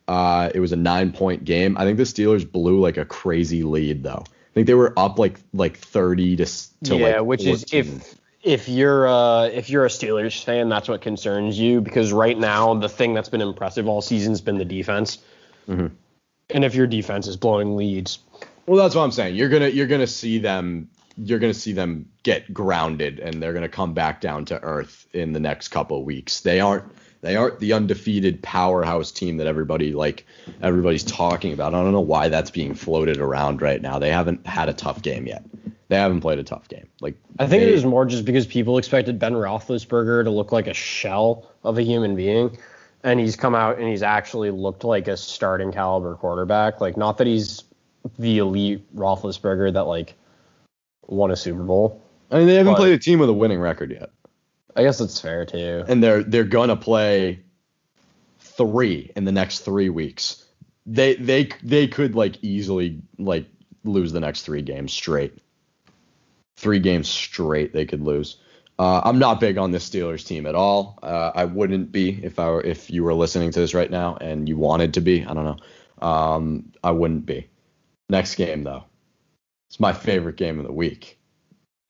Uh, 0.08 0.49
it 0.54 0.60
was 0.60 0.72
a 0.72 0.78
nine-point 0.78 1.45
game. 1.45 1.78
I 1.78 1.86
think 1.86 1.97
the 1.97 2.04
Steelers 2.04 2.49
blew 2.49 2.80
like 2.80 2.97
a 2.97 3.06
crazy 3.06 3.64
lead, 3.64 4.04
though. 4.04 4.24
I 4.26 4.54
think 4.54 4.68
they 4.68 4.76
were 4.76 4.93
up 4.97 5.18
like 5.18 5.39
like 5.54 5.78
30 5.78 6.36
to, 6.36 6.45
to 6.45 6.95
yeah, 6.95 7.18
like 7.18 7.26
which 7.26 7.45
is 7.45 7.66
if 7.72 8.16
if 8.43 8.70
you're 8.70 9.08
uh 9.08 9.45
if 9.45 9.70
you're 9.70 9.86
a 9.86 9.89
Steelers 9.89 10.43
fan, 10.43 10.70
that's 10.70 10.88
what 10.88 11.01
concerns 11.01 11.58
you 11.58 11.82
because 11.82 12.14
right 12.14 12.38
now 12.38 12.76
the 12.76 12.89
thing 12.89 13.16
that's 13.16 13.30
been 13.30 13.41
impressive 13.41 13.88
all 13.88 14.01
season's 14.01 14.41
been 14.41 14.60
the 14.60 14.66
defense. 14.66 15.18
Mhm. 15.68 15.91
And 16.51 16.64
if 16.64 16.76
your 16.76 16.86
defense 16.86 17.26
is 17.26 17.36
blowing 17.36 17.76
leads, 17.76 18.20
Well, 18.68 18.78
that's 18.78 18.93
what 18.93 19.04
I'm 19.04 19.12
saying. 19.12 19.36
You're 19.36 19.49
gonna 19.49 19.70
you're 19.70 19.88
gonna 19.88 20.06
see 20.06 20.38
them 20.38 20.89
you're 21.18 21.39
gonna 21.39 21.54
see 21.54 21.74
them 21.74 22.10
get 22.22 22.54
grounded, 22.54 23.20
and 23.20 23.41
they're 23.41 23.54
gonna 23.54 23.70
come 23.70 23.93
back 23.93 24.22
down 24.22 24.45
to 24.45 24.62
earth 24.62 25.08
in 25.14 25.34
the 25.34 25.39
next 25.39 25.70
couple 25.70 25.97
of 25.97 26.04
weeks. 26.04 26.41
They 26.41 26.60
aren't 26.60 26.86
they 27.24 27.38
aren't 27.38 27.59
the 27.59 27.71
undefeated 27.71 28.41
powerhouse 28.43 29.09
team 29.09 29.38
that 29.38 29.47
everybody 29.47 29.93
like 29.93 30.26
everybody's 30.61 31.05
talking 31.05 31.53
about. 31.53 31.74
I 31.74 31.82
don't 31.82 31.93
know 31.93 32.01
why 32.01 32.28
that's 32.28 32.51
being 32.51 32.76
floated 32.76 33.17
around 33.17 33.61
right 33.61 33.82
now. 33.82 33.97
They 33.97 34.11
haven't 34.11 34.45
had 34.45 34.67
a 34.67 34.74
tough 34.74 35.01
game 35.01 35.26
yet. 35.26 35.43
They 35.88 35.95
haven't 35.95 36.19
played 36.19 36.39
a 36.39 36.43
tough 36.43 36.67
game. 36.67 36.88
Like 36.99 37.15
I 37.39 37.47
think 37.47 37.63
they, 37.63 37.69
it 37.69 37.76
was 37.76 37.86
more 37.86 38.05
just 38.05 38.26
because 38.26 38.45
people 38.45 38.78
expected 38.78 39.19
Ben 39.19 39.34
Roethlisberger 39.34 40.26
to 40.26 40.30
look 40.30 40.51
like 40.51 40.67
a 40.67 40.74
shell 40.74 41.49
of 41.63 41.78
a 41.78 41.82
human 41.82 42.13
being, 42.15 42.57
and 43.03 43.21
he's 43.21 43.38
come 43.38 43.55
out 43.55 43.80
and 43.80 43.88
he's 43.88 44.03
actually 44.03 44.51
looked 44.51 44.84
like 44.84 45.07
a 45.07 45.15
starting 45.15 45.71
caliber 45.71 46.15
quarterback. 46.15 46.82
Like 46.82 46.97
not 46.97 47.17
that 47.19 47.28
he's 47.28 47.63
the 48.19 48.39
elite 48.39 48.84
Roethlisberger 48.95 49.71
that 49.74 49.84
like 49.84 50.13
won 51.07 51.32
a 51.32 51.38
Super 51.38 51.63
Bowl. 51.63 52.03
I 52.32 52.39
mean, 52.39 52.47
they 52.47 52.55
haven't 52.55 52.74
but- 52.74 52.80
played 52.80 52.93
a 52.93 52.99
team 52.99 53.19
with 53.19 53.30
a 53.30 53.34
winning 53.34 53.59
record 53.59 53.91
yet. 53.91 54.09
I 54.76 54.84
guess 54.84 54.99
it's 55.01 55.19
fair 55.19 55.45
too. 55.45 55.84
and 55.88 56.03
they're 56.03 56.24
they're 56.24 56.43
gonna 56.43 56.76
play 56.76 57.39
three 58.39 59.11
in 59.15 59.26
the 59.26 59.32
next 59.32 59.59
three 59.59 59.89
weeks. 59.89 60.45
They 60.86 61.15
they 61.15 61.49
they 61.63 61.88
could 61.88 62.15
like 62.15 62.43
easily 62.43 63.01
like 63.17 63.45
lose 63.84 64.11
the 64.11 64.19
next 64.19 64.41
three 64.43 64.61
games 64.61 64.93
straight. 64.93 65.38
Three 66.57 66.80
games 66.80 67.07
straight 67.07 67.74
they 67.74 67.86
could 67.86 68.01
lose. 68.01 68.38
Uh, 68.80 69.01
I'm 69.03 69.19
not 69.19 69.39
big 69.39 69.57
on 69.57 69.71
this 69.71 69.88
Steelers 69.88 70.26
team 70.26 70.47
at 70.47 70.55
all. 70.55 70.97
Uh, 71.03 71.32
I 71.36 71.45
wouldn't 71.45 71.91
be 71.91 72.19
if 72.24 72.39
I 72.39 72.49
were 72.49 72.61
if 72.61 72.89
you 72.89 73.03
were 73.03 73.13
listening 73.13 73.51
to 73.51 73.59
this 73.59 73.74
right 73.74 73.89
now 73.89 74.17
and 74.19 74.49
you 74.49 74.57
wanted 74.57 74.95
to 74.95 75.01
be. 75.01 75.24
I 75.24 75.34
don't 75.34 75.45
know. 75.45 76.07
Um, 76.07 76.71
I 76.84 76.91
wouldn't 76.91 77.26
be. 77.26 77.47
Next 78.09 78.36
game 78.36 78.63
though, 78.63 78.84
it's 79.69 79.80
my 79.80 79.93
favorite 79.93 80.38
game 80.38 80.59
of 80.59 80.65
the 80.65 80.74
week. 80.74 81.19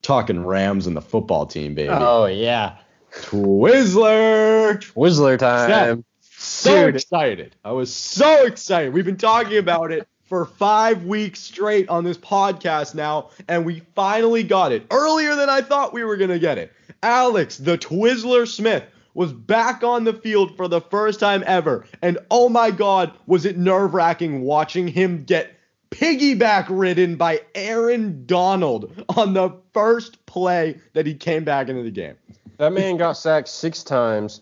Talking 0.04 0.46
Rams 0.46 0.86
and 0.86 0.96
the 0.96 1.02
football 1.02 1.48
team, 1.48 1.74
baby. 1.74 1.90
Oh 1.90 2.26
yeah, 2.26 2.78
Twizzler. 3.14 4.78
Twizzler 4.78 5.40
time. 5.40 6.06
So 6.22 6.86
Dude. 6.86 6.96
excited. 6.96 7.56
I 7.64 7.72
was 7.72 7.94
so 7.94 8.46
excited. 8.46 8.94
We've 8.94 9.06
been 9.06 9.18
talking 9.18 9.58
about 9.58 9.92
it 9.92 10.08
for 10.26 10.46
five 10.46 11.06
weeks 11.06 11.40
straight 11.40 11.88
on 11.90 12.04
this 12.04 12.18
podcast 12.18 12.96
now, 12.96 13.30
and 13.48 13.66
we 13.66 13.82
finally 13.96 14.44
got 14.44 14.72
it 14.72 14.86
earlier 14.92 15.36
than 15.36 15.50
I 15.50 15.62
thought 15.62 15.94
we 15.94 16.04
were 16.04 16.18
going 16.18 16.32
to 16.32 16.40
get 16.40 16.58
it. 16.58 16.74
Alex, 17.02 17.58
the 17.58 17.78
Twizzler 17.78 18.48
Smith, 18.48 18.84
was 19.14 19.32
back 19.32 19.84
on 19.84 20.04
the 20.04 20.14
field 20.14 20.58
for 20.58 20.68
the 20.68 20.82
first 20.82 21.20
time 21.20 21.44
ever. 21.46 21.86
And 22.02 22.18
oh 22.32 22.50
my 22.50 22.72
God, 22.72 23.14
was 23.28 23.46
it 23.46 23.58
nerve 23.58 23.94
wracking 23.94 24.42
watching 24.42 24.88
him 24.88 25.24
get 25.24 25.53
piggyback 25.94 26.66
ridden 26.70 27.16
by 27.16 27.42
Aaron 27.56 28.26
Donald 28.26 29.06
on 29.16 29.34
the 29.34 29.56
first 29.74 30.26
play 30.26 30.80
that 30.94 31.06
he 31.06 31.14
came 31.14 31.44
back 31.44 31.70
into 31.70 31.84
the 31.84 31.92
game. 31.92 32.16
That 32.58 32.74
man 32.74 32.98
got 32.98 33.14
sacked 33.14 33.48
six 33.48 33.84
times, 33.84 34.42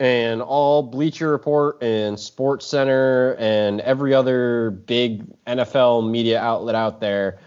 and 0.00 0.42
all 0.42 0.82
Bleacher 0.82 1.30
Report 1.30 1.82
and 1.82 2.18
Sports 2.18 2.66
Center 2.66 3.34
and 3.38 3.80
every 3.80 4.14
other 4.14 4.70
big 4.70 5.24
NFL 5.46 6.08
media 6.08 6.40
outlet 6.40 6.74
out 6.74 7.00
there 7.00 7.38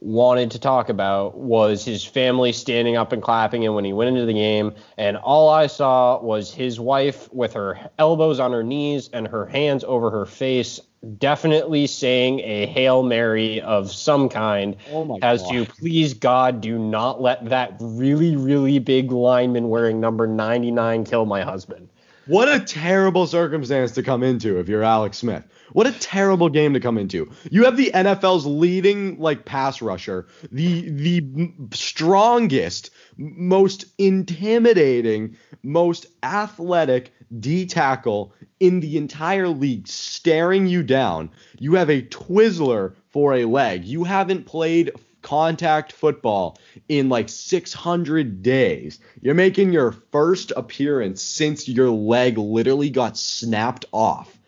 wanted 0.00 0.50
to 0.50 0.58
talk 0.58 0.88
about 0.88 1.38
was 1.38 1.84
his 1.84 2.04
family 2.04 2.52
standing 2.52 2.96
up 2.96 3.12
and 3.12 3.22
clapping 3.22 3.64
and 3.64 3.74
when 3.74 3.84
he 3.84 3.92
went 3.92 4.08
into 4.08 4.26
the 4.26 4.32
game 4.34 4.74
and 4.98 5.16
all 5.16 5.48
I 5.48 5.68
saw 5.68 6.20
was 6.20 6.52
his 6.52 6.78
wife 6.78 7.32
with 7.32 7.54
her 7.54 7.90
elbows 7.98 8.38
on 8.38 8.52
her 8.52 8.62
knees 8.62 9.08
and 9.12 9.26
her 9.26 9.46
hands 9.46 9.84
over 9.84 10.10
her 10.10 10.26
face 10.26 10.80
definitely 11.18 11.86
saying 11.86 12.40
a 12.40 12.66
hail 12.66 13.02
mary 13.02 13.60
of 13.60 13.92
some 13.92 14.28
kind 14.28 14.76
Oh 14.92 15.18
as 15.22 15.46
to 15.48 15.64
please 15.64 16.14
god 16.14 16.60
do 16.60 16.78
not 16.78 17.20
let 17.20 17.44
that 17.46 17.76
really 17.80 18.36
really 18.36 18.78
big 18.78 19.12
lineman 19.12 19.68
wearing 19.68 20.00
number 20.00 20.26
99 20.26 21.04
kill 21.04 21.26
my 21.26 21.42
husband 21.42 21.88
What 22.26 22.48
a 22.48 22.58
terrible 22.58 23.26
circumstance 23.28 23.92
to 23.92 24.02
come 24.02 24.24
into 24.24 24.58
if 24.58 24.68
you're 24.68 24.82
Alex 24.82 25.18
Smith. 25.18 25.44
What 25.72 25.86
a 25.86 25.92
terrible 25.92 26.48
game 26.48 26.74
to 26.74 26.80
come 26.80 26.98
into. 26.98 27.30
You 27.50 27.64
have 27.64 27.76
the 27.76 27.92
NFL's 27.94 28.46
leading 28.46 29.18
like 29.20 29.44
pass 29.44 29.80
rusher, 29.82 30.26
the 30.50 30.88
the 30.90 31.52
strongest, 31.72 32.90
most 33.16 33.84
intimidating, 33.98 35.36
most 35.62 36.06
athletic 36.22 37.12
D 37.40 37.66
tackle 37.66 38.32
in 38.60 38.80
the 38.80 38.96
entire 38.96 39.48
league 39.48 39.88
staring 39.88 40.66
you 40.66 40.82
down. 40.82 41.30
You 41.58 41.74
have 41.74 41.90
a 41.90 42.02
Twizzler 42.02 42.94
for 43.10 43.34
a 43.34 43.44
leg. 43.44 43.84
You 43.84 44.04
haven't 44.04 44.46
played 44.46 44.92
contact 45.22 45.92
football 45.92 46.56
in 46.88 47.08
like 47.08 47.28
600 47.28 48.42
days. 48.42 49.00
You're 49.20 49.34
making 49.34 49.72
your 49.72 49.90
first 49.90 50.52
appearance 50.56 51.20
since 51.20 51.68
your 51.68 51.90
leg 51.90 52.38
literally 52.38 52.90
got 52.90 53.16
snapped 53.16 53.86
off. 53.92 54.38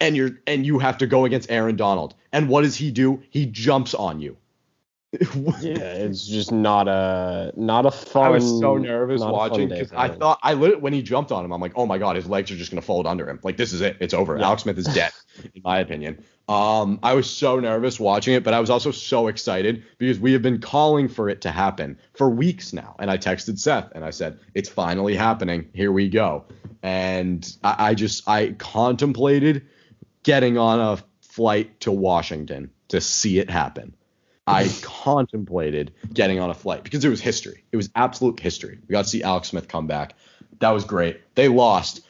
And 0.00 0.16
you're 0.16 0.38
and 0.46 0.64
you 0.64 0.78
have 0.78 0.98
to 0.98 1.06
go 1.06 1.26
against 1.26 1.50
Aaron 1.50 1.76
Donald. 1.76 2.14
And 2.32 2.48
what 2.48 2.62
does 2.62 2.76
he 2.76 2.90
do? 2.90 3.22
He 3.28 3.44
jumps 3.44 3.92
on 3.92 4.20
you. 4.20 4.38
Yeah 5.12 5.18
it's 5.60 6.24
just 6.24 6.52
not 6.52 6.86
a 6.86 7.52
not 7.56 7.84
a 7.84 7.90
fun 7.90 8.26
I 8.26 8.28
was 8.30 8.44
so 8.44 8.76
nervous 8.76 9.20
not 9.20 9.26
a 9.26 9.30
fun 9.30 9.38
watching 9.38 9.68
because 9.68 9.92
I 9.92 10.08
thought 10.08 10.38
I 10.42 10.54
lit 10.54 10.80
when 10.80 10.92
he 10.92 11.02
jumped 11.02 11.32
on 11.32 11.44
him. 11.44 11.52
I'm 11.52 11.60
like, 11.60 11.72
oh 11.74 11.84
my 11.84 11.98
god, 11.98 12.14
his 12.14 12.26
legs 12.26 12.50
are 12.52 12.56
just 12.56 12.70
gonna 12.70 12.80
fold 12.80 13.06
under 13.06 13.28
him. 13.28 13.40
Like 13.42 13.56
this 13.56 13.72
is 13.72 13.80
it. 13.80 13.96
It's 14.00 14.14
over. 14.14 14.38
Yeah. 14.38 14.46
Alex 14.46 14.62
Smith 14.62 14.78
is 14.78 14.86
dead, 14.86 15.10
in 15.54 15.62
my 15.64 15.80
opinion. 15.80 16.24
Um, 16.48 17.00
I 17.02 17.14
was 17.14 17.28
so 17.28 17.58
nervous 17.58 17.98
watching 17.98 18.34
it, 18.34 18.44
but 18.44 18.54
I 18.54 18.60
was 18.60 18.70
also 18.70 18.92
so 18.92 19.26
excited 19.28 19.84
because 19.98 20.18
we 20.20 20.32
have 20.32 20.42
been 20.42 20.60
calling 20.60 21.08
for 21.08 21.28
it 21.28 21.40
to 21.42 21.50
happen 21.50 21.98
for 22.14 22.30
weeks 22.30 22.72
now. 22.72 22.96
And 22.98 23.10
I 23.10 23.18
texted 23.18 23.58
Seth 23.58 23.90
and 23.94 24.04
I 24.04 24.10
said, 24.10 24.38
it's 24.54 24.68
finally 24.68 25.14
happening. 25.14 25.68
Here 25.74 25.92
we 25.92 26.08
go. 26.08 26.44
And 26.82 27.48
I, 27.62 27.90
I 27.90 27.94
just 27.94 28.28
I 28.28 28.52
contemplated 28.58 29.66
getting 30.22 30.58
on 30.58 30.80
a 30.80 31.02
flight 31.20 31.80
to 31.80 31.92
Washington 31.92 32.70
to 32.88 33.00
see 33.00 33.38
it 33.38 33.48
happen. 33.48 33.94
I 34.50 34.68
contemplated 34.82 35.92
getting 36.12 36.40
on 36.40 36.50
a 36.50 36.54
flight 36.54 36.84
because 36.84 37.04
it 37.04 37.08
was 37.08 37.20
history. 37.20 37.64
It 37.72 37.76
was 37.76 37.90
absolute 37.94 38.40
history. 38.40 38.78
We 38.88 38.92
got 38.92 39.04
to 39.04 39.08
see 39.08 39.22
Alex 39.22 39.48
Smith 39.48 39.68
come 39.68 39.86
back. 39.86 40.14
That 40.58 40.70
was 40.70 40.84
great. 40.84 41.20
They 41.34 41.48
lost 41.48 42.00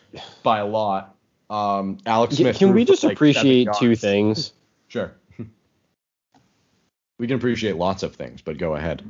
by 0.42 0.58
a 0.58 0.66
lot. 0.66 1.14
Um, 1.48 1.98
Alex 2.06 2.36
Smith. 2.36 2.56
can 2.56 2.74
we 2.74 2.84
just 2.84 3.02
like, 3.02 3.14
appreciate 3.14 3.68
two 3.78 3.96
things 3.96 4.52
Sure. 4.90 5.12
we 7.18 7.28
can 7.28 7.36
appreciate 7.36 7.76
lots 7.76 8.02
of 8.02 8.16
things, 8.16 8.42
but 8.42 8.58
go 8.58 8.74
ahead. 8.74 9.08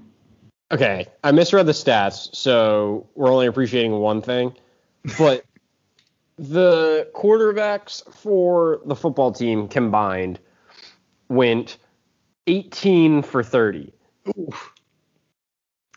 Okay, 0.71 1.07
I 1.25 1.33
misread 1.33 1.67
the 1.67 1.73
stats, 1.73 2.35
so 2.37 3.09
we're 3.15 3.33
only 3.33 3.47
appreciating 3.47 3.93
one 3.93 4.21
thing. 4.21 4.55
But 5.19 5.45
the 6.39 7.09
quarterbacks 7.15 8.07
for 8.15 8.81
the 8.85 8.95
football 8.95 9.33
team 9.33 9.69
combined 9.69 10.39
went 11.29 11.79
18 12.47 13.23
for 13.23 13.43
30. 13.43 13.93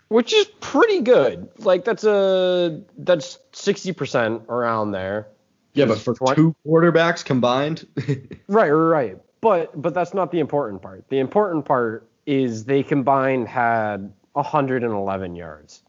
Which 0.10 0.34
is 0.34 0.46
pretty 0.60 1.02
good. 1.02 1.50
Like 1.60 1.86
that's 1.86 2.04
a 2.04 2.82
that's 2.98 3.40
60% 3.54 4.48
around 4.48 4.92
there. 4.92 5.28
Yeah, 5.74 5.86
but 5.86 5.98
for 5.98 6.14
Twen- 6.14 6.36
two 6.36 6.56
quarterbacks 6.68 7.26
combined, 7.26 7.88
Right, 8.48 8.70
right. 8.70 9.18
But 9.42 9.82
but 9.82 9.94
that's 9.94 10.14
not 10.14 10.32
the 10.32 10.40
important 10.40 10.82
part. 10.82 11.06
The 11.10 11.18
important 11.20 11.66
part 11.66 12.08
is 12.28 12.66
they 12.66 12.84
combined 12.84 13.48
had 13.48 14.14
111 14.34 15.36
yards. 15.36 15.82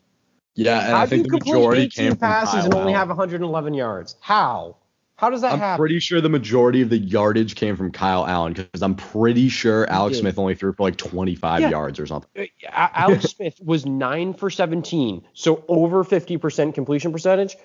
yeah, 0.55 0.81
and 0.81 0.93
How 0.93 1.03
I 1.03 1.07
think 1.07 1.31
the 1.31 1.39
majority 1.39 1.83
18 1.83 1.91
came 1.91 2.11
from 2.13 2.19
passes 2.19 2.65
and 2.65 2.75
only 2.75 2.93
have 2.95 3.09
111 3.09 3.75
yards? 3.75 4.17
How? 4.21 4.77
How 5.17 5.31
does 5.31 5.43
that 5.43 5.49
happen? 5.49 5.61
I'm 5.63 5.69
happen? 5.69 5.83
pretty 5.83 6.01
sure 6.01 6.21
the 6.21 6.29
majority 6.29 6.83
of 6.83 6.91
the 6.91 6.99
yardage 6.99 7.55
came 7.55 7.77
from 7.77 7.93
Kyle 7.93 8.27
Allen 8.27 8.53
because 8.55 8.83
I'm 8.83 8.97
pretty 8.97 9.49
sure 9.49 9.89
Alex. 9.89 10.19
Smith 10.19 10.39
only 10.39 10.55
threw 10.57 10.73
for 10.73 10.83
like 10.83 10.97
25 10.97 11.61
Yeah. 11.63 11.69
yards 11.71 12.01
or 12.01 12.07
something. 12.07 12.29
Uh, 12.37 12.47
Alex 12.69 13.25
Smith 13.37 13.61
was 13.63 13.87
nine 13.87 14.35
for 14.35 14.51
17, 14.51 15.23
so 15.33 15.65
over 15.69 16.03
50% 16.05 16.75
completion 16.75 17.13
percentage. 17.13 17.57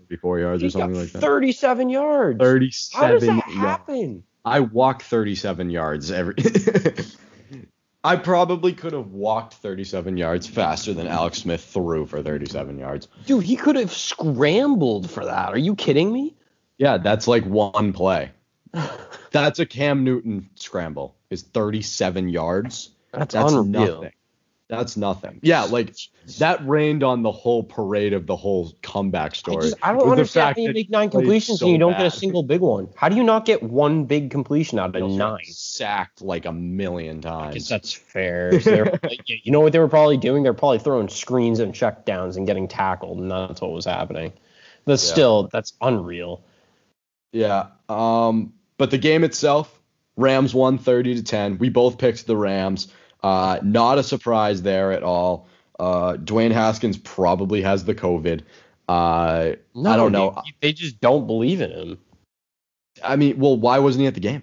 54 0.00 0.38
yards 0.40 0.62
He 0.62 0.68
or 0.68 0.70
something 0.70 0.98
like 0.98 1.12
that. 1.12 1.20
37 1.20 1.90
yards. 1.90 2.38
37 2.38 3.06
How 3.06 3.12
does 3.12 3.20
that 3.26 3.28
yards. 3.36 3.54
happen? 3.54 4.24
I 4.46 4.60
walk 4.60 5.02
37 5.02 5.70
yards 5.70 6.10
every. 6.10 6.34
I 8.04 8.16
probably 8.16 8.74
could 8.74 8.92
have 8.92 9.12
walked 9.12 9.54
37 9.54 10.18
yards 10.18 10.46
faster 10.46 10.92
than 10.92 11.06
Alex 11.06 11.38
Smith 11.38 11.64
threw 11.64 12.04
for 12.06 12.22
37 12.22 12.78
yards. 12.78 13.08
Dude, 13.26 13.44
he 13.44 13.56
could 13.56 13.76
have 13.76 13.92
scrambled 13.92 15.10
for 15.10 15.24
that. 15.24 15.50
Are 15.54 15.58
you 15.58 15.74
kidding 15.74 16.12
me? 16.12 16.34
Yeah, 16.78 16.98
that's 16.98 17.26
like 17.28 17.44
one 17.44 17.92
play. 17.92 18.30
That's 19.30 19.58
a 19.58 19.66
Cam 19.66 20.04
Newton 20.04 20.48
scramble. 20.56 21.16
Is 21.30 21.42
37 21.42 22.28
yards. 22.28 22.90
That's, 23.12 23.34
That's 23.34 23.52
unreal. 23.52 23.64
nothing. 24.02 24.12
That's 24.68 24.96
nothing. 24.96 25.40
Yeah, 25.42 25.64
like 25.64 25.94
that 26.38 26.66
rained 26.66 27.02
on 27.02 27.22
the 27.22 27.30
whole 27.30 27.62
parade 27.62 28.12
of 28.14 28.26
the 28.26 28.34
whole 28.34 28.72
comeback 28.82 29.32
I, 29.32 29.34
story. 29.34 29.62
just, 29.64 29.76
I 29.82 29.92
don't 29.92 30.08
understand 30.08 30.46
fact 30.46 30.58
how 30.58 30.62
you 30.62 30.72
make 30.72 30.88
nine 30.90 31.10
completions 31.10 31.60
so 31.60 31.66
and 31.66 31.72
you 31.72 31.78
don't 31.78 31.92
get 31.92 32.06
a 32.06 32.10
single 32.10 32.42
big 32.42 32.60
one. 32.62 32.88
How 32.96 33.08
do 33.08 33.16
you 33.16 33.22
not 33.22 33.44
get 33.44 33.62
one 33.62 34.04
big 34.06 34.30
completion 34.30 34.78
out 34.78 34.96
of 34.96 35.02
also 35.02 35.16
nine? 35.16 35.44
Sacked 35.44 36.22
like 36.22 36.46
a 36.46 36.52
million 36.52 37.18
I 37.26 37.52
guess 37.52 37.68
times. 37.68 37.68
that's 37.68 37.92
fair. 37.92 38.58
So 38.60 38.84
like, 39.02 39.20
you 39.26 39.52
know 39.52 39.60
what 39.60 39.72
they 39.72 39.78
were 39.78 39.88
probably 39.88 40.16
doing? 40.16 40.42
They're 40.42 40.54
probably 40.54 40.78
throwing 40.78 41.08
screens 41.08 41.60
and 41.60 41.74
check 41.74 42.04
downs 42.06 42.36
and 42.36 42.46
getting 42.46 42.66
tackled, 42.66 43.18
and 43.18 43.30
that's 43.30 43.60
what 43.60 43.70
was 43.72 43.84
happening. 43.84 44.32
That's 44.86 45.06
Yeah. 45.06 45.12
still 45.12 45.48
that's 45.52 45.74
unreal. 45.82 46.42
Yeah. 47.34 47.66
Um, 47.88 48.52
but 48.78 48.90
the 48.90 48.98
game 48.98 49.24
itself, 49.24 49.80
Rams 50.16 50.54
won 50.54 50.78
30 50.78 51.16
to 51.16 51.22
10. 51.22 51.58
We 51.58 51.68
both 51.68 51.98
picked 51.98 52.26
the 52.26 52.36
Rams. 52.36 52.88
Uh, 53.22 53.58
not 53.62 53.98
a 53.98 54.02
surprise 54.02 54.62
there 54.62 54.92
at 54.92 55.02
all. 55.02 55.48
Uh, 55.78 56.14
Dwayne 56.14 56.52
Haskins 56.52 56.96
probably 56.96 57.60
has 57.62 57.84
the 57.84 57.94
COVID. 57.94 58.42
Uh, 58.88 58.92
I 58.92 59.56
don't 59.74 60.12
know. 60.12 60.40
dude, 60.44 60.54
they 60.60 60.72
just 60.72 61.00
don't 61.00 61.26
believe 61.26 61.60
in 61.60 61.70
him. 61.70 61.98
I 63.02 63.16
mean, 63.16 63.38
well, 63.38 63.56
why 63.56 63.80
wasn't 63.80 64.02
he 64.02 64.06
at 64.06 64.14
the 64.14 64.20
game? 64.20 64.42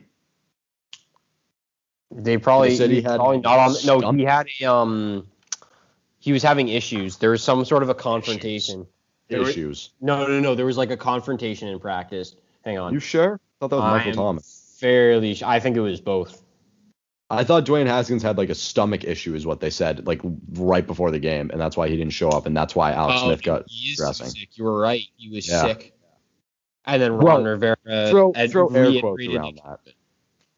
They 2.11 2.37
probably 2.37 2.69
They 2.69 2.75
said 2.75 2.89
he 2.89 3.01
had 3.01 3.15
probably 3.15 3.39
not 3.39 3.59
on. 3.85 4.01
No, 4.01 4.11
he 4.11 4.23
had 4.23 4.47
a 4.59 4.65
um. 4.65 5.27
He 6.19 6.33
was 6.33 6.43
having 6.43 6.67
issues. 6.67 7.17
There 7.17 7.29
was 7.31 7.41
some 7.41 7.63
sort 7.63 7.83
of 7.83 7.89
a 7.89 7.95
confrontation. 7.95 8.85
There 9.29 9.39
was- 9.39 9.49
Issues. 9.49 9.91
no, 10.01 10.27
no, 10.27 10.41
no. 10.41 10.55
There 10.55 10.65
was 10.65 10.77
like 10.77 10.91
a 10.91 10.97
confrontation 10.97 11.69
in 11.69 11.79
practice. 11.79 12.35
Hang 12.63 12.77
on. 12.77 12.93
You 12.93 12.99
sure? 12.99 13.35
I 13.35 13.59
thought 13.59 13.69
that 13.69 13.75
was 13.77 13.85
I 13.85 13.97
Michael 13.97 14.09
am 14.09 14.15
Thomas. 14.15 14.77
Fairly. 14.79 15.35
sh- 15.35 15.43
I 15.43 15.59
think 15.59 15.77
it 15.77 15.81
was 15.81 16.01
both. 16.01 16.41
I 17.29 17.45
thought 17.45 17.65
Dwayne 17.65 17.87
Haskins 17.87 18.23
had 18.23 18.37
like 18.37 18.49
a 18.49 18.55
stomach 18.55 19.05
issue, 19.05 19.33
is 19.35 19.45
what 19.45 19.61
they 19.61 19.69
said, 19.69 20.05
like 20.05 20.19
right 20.51 20.85
before 20.85 21.11
the 21.11 21.19
game, 21.19 21.49
and 21.51 21.61
that's 21.61 21.77
why 21.77 21.87
he 21.87 21.95
didn't 21.95 22.13
show 22.13 22.29
up, 22.29 22.45
and 22.45 22.55
that's 22.57 22.75
why 22.75 22.91
Alex 22.91 23.21
oh, 23.23 23.27
Smith 23.27 23.41
got 23.41 23.63
he 23.69 23.91
is 23.91 23.97
dressing. 23.97 24.27
sick. 24.27 24.49
You 24.57 24.65
were 24.65 24.79
right. 24.79 25.03
He 25.15 25.29
was 25.29 25.47
Yeah. 25.47 25.61
sick. 25.61 25.93
And 26.85 27.01
then 27.01 27.17
Well, 27.17 27.41
Rivera 27.43 27.77
throw 28.09 28.33
throw 28.33 28.67
air 28.69 28.99
quotes 28.99 29.27
around 29.27 29.61
that. 29.63 29.79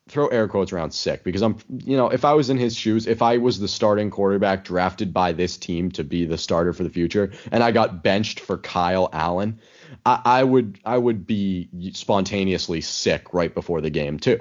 Throw 0.10 0.28
air 0.28 0.48
quotes 0.48 0.74
around 0.74 0.92
sick 0.92 1.24
because 1.24 1.42
I'm, 1.42 1.58
you 1.70 1.96
know, 1.96 2.10
if 2.10 2.26
I 2.26 2.34
was 2.34 2.50
in 2.50 2.58
his 2.58 2.76
shoes, 2.76 3.08
if 3.08 3.22
I 3.22 3.38
was 3.38 3.60
the 3.60 3.68
starting 3.68 4.10
quarterback 4.10 4.64
drafted 4.64 5.14
by 5.14 5.32
this 5.32 5.58
team 5.58 5.92
to 5.92 6.04
be 6.04 6.26
the 6.26 6.38
starter 6.38 6.74
for 6.74 6.84
the 6.84 6.90
future, 6.90 7.32
and 7.52 7.64
I 7.64 7.72
got 7.72 8.04
benched 8.04 8.40
for 8.40 8.58
Kyle 8.58 9.10
Allen, 9.14 9.60
I, 10.06 10.22
I 10.26 10.44
would 10.44 10.80
I 10.86 10.98
would 10.98 11.26
be 11.26 11.70
spontaneously 11.94 12.82
sick 12.82 13.34
right 13.34 13.54
before 13.54 13.82
the 13.82 13.90
game 13.90 14.20
too. 14.20 14.40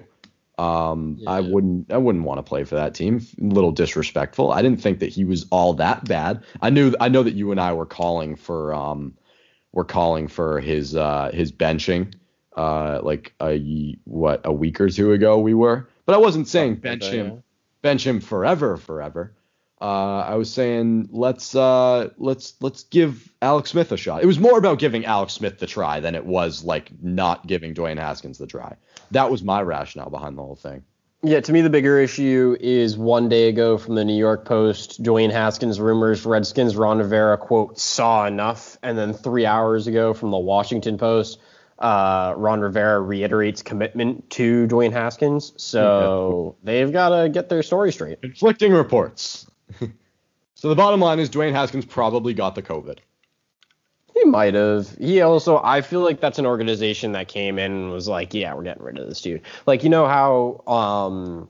Um, 0.58 1.18
I 1.26 1.40
wouldn't 1.40 1.92
I 1.92 1.96
wouldn't 1.96 2.24
want 2.24 2.38
to 2.38 2.42
play 2.42 2.64
for 2.64 2.74
that 2.76 2.94
team. 2.94 3.26
A 3.40 3.44
little 3.44 3.72
disrespectful. 3.72 4.52
I 4.52 4.62
didn't 4.62 4.80
think 4.80 5.00
that 5.00 5.08
he 5.10 5.24
was 5.24 5.46
all 5.50 5.74
that 5.74 6.04
bad. 6.04 6.44
I 6.60 6.70
knew 6.70 6.94
I 7.00 7.08
know 7.08 7.22
that 7.22 7.34
you 7.34 7.50
and 7.50 7.60
I 7.60 7.72
were 7.72 7.86
calling 7.86 8.36
for 8.36 8.74
um, 8.74 9.14
were 9.72 9.84
calling 9.84 10.28
for 10.28 10.60
his 10.60 10.94
uh 10.94 11.30
his 11.32 11.50
benching 11.50 12.14
uh 12.56 13.00
like 13.02 13.34
a 13.40 13.96
what 14.04 14.42
a 14.44 14.52
week 14.52 14.80
or 14.80 14.88
two 14.88 15.12
ago 15.12 15.38
we 15.38 15.54
were 15.54 15.88
but 16.04 16.14
i 16.14 16.18
wasn't 16.18 16.46
saying 16.46 16.74
bench 16.74 17.04
him 17.04 17.42
bench 17.80 18.06
him 18.06 18.20
forever 18.20 18.76
forever 18.76 19.32
Uh, 19.82 20.24
I 20.28 20.36
was 20.36 20.52
saying 20.52 21.08
let's 21.10 21.56
uh, 21.56 22.10
let's 22.16 22.54
let's 22.60 22.84
give 22.84 23.32
Alex 23.42 23.70
Smith 23.70 23.90
a 23.90 23.96
shot. 23.96 24.22
It 24.22 24.26
was 24.26 24.38
more 24.38 24.56
about 24.56 24.78
giving 24.78 25.04
Alex 25.04 25.32
Smith 25.32 25.58
the 25.58 25.66
try 25.66 25.98
than 25.98 26.14
it 26.14 26.24
was 26.24 26.62
like 26.62 26.92
not 27.02 27.48
giving 27.48 27.74
Dwayne 27.74 27.98
Haskins 27.98 28.38
the 28.38 28.46
try. 28.46 28.76
That 29.10 29.28
was 29.28 29.42
my 29.42 29.60
rationale 29.60 30.08
behind 30.08 30.38
the 30.38 30.42
whole 30.42 30.54
thing. 30.54 30.84
Yeah, 31.24 31.40
to 31.40 31.52
me, 31.52 31.62
the 31.62 31.70
bigger 31.70 31.98
issue 31.98 32.56
is 32.60 32.96
one 32.96 33.28
day 33.28 33.48
ago 33.48 33.76
from 33.76 33.96
the 33.96 34.04
New 34.04 34.16
York 34.16 34.44
Post, 34.44 35.02
Dwayne 35.02 35.32
Haskins 35.32 35.80
rumors 35.80 36.24
Redskins 36.24 36.76
Ron 36.76 36.98
Rivera, 36.98 37.36
quote, 37.36 37.76
saw 37.78 38.26
enough. 38.26 38.76
And 38.84 38.96
then 38.96 39.12
three 39.12 39.46
hours 39.46 39.88
ago 39.88 40.14
from 40.14 40.30
the 40.30 40.38
Washington 40.38 40.96
Post, 40.96 41.40
uh, 41.78 42.34
Ron 42.36 42.60
Rivera 42.60 43.00
reiterates 43.00 43.62
commitment 43.62 44.30
to 44.30 44.66
Dwayne 44.68 44.92
Haskins. 44.92 45.52
So 45.56 46.56
they've 46.62 46.92
got 46.92 47.10
to 47.20 47.28
get 47.28 47.48
their 47.48 47.62
story 47.64 47.92
straight. 47.92 48.20
Conflicting 48.20 48.72
reports. 48.72 49.46
so 50.54 50.68
the 50.68 50.74
bottom 50.74 51.00
line 51.00 51.18
is 51.18 51.30
Dwayne 51.30 51.52
Haskins 51.52 51.84
probably 51.84 52.34
got 52.34 52.54
the 52.54 52.62
COVID. 52.62 52.98
He 54.14 54.24
might 54.24 54.54
have. 54.54 54.90
He 54.98 55.20
also, 55.22 55.60
I 55.62 55.80
feel 55.80 56.00
like 56.00 56.20
that's 56.20 56.38
an 56.38 56.46
organization 56.46 57.12
that 57.12 57.28
came 57.28 57.58
in 57.58 57.72
and 57.72 57.90
was 57.90 58.08
like, 58.08 58.34
yeah, 58.34 58.54
we're 58.54 58.62
getting 58.62 58.82
rid 58.82 58.98
of 58.98 59.08
this 59.08 59.20
dude. 59.20 59.42
Like, 59.66 59.84
you 59.84 59.90
know 59.90 60.06
how, 60.06 60.72
um, 60.72 61.48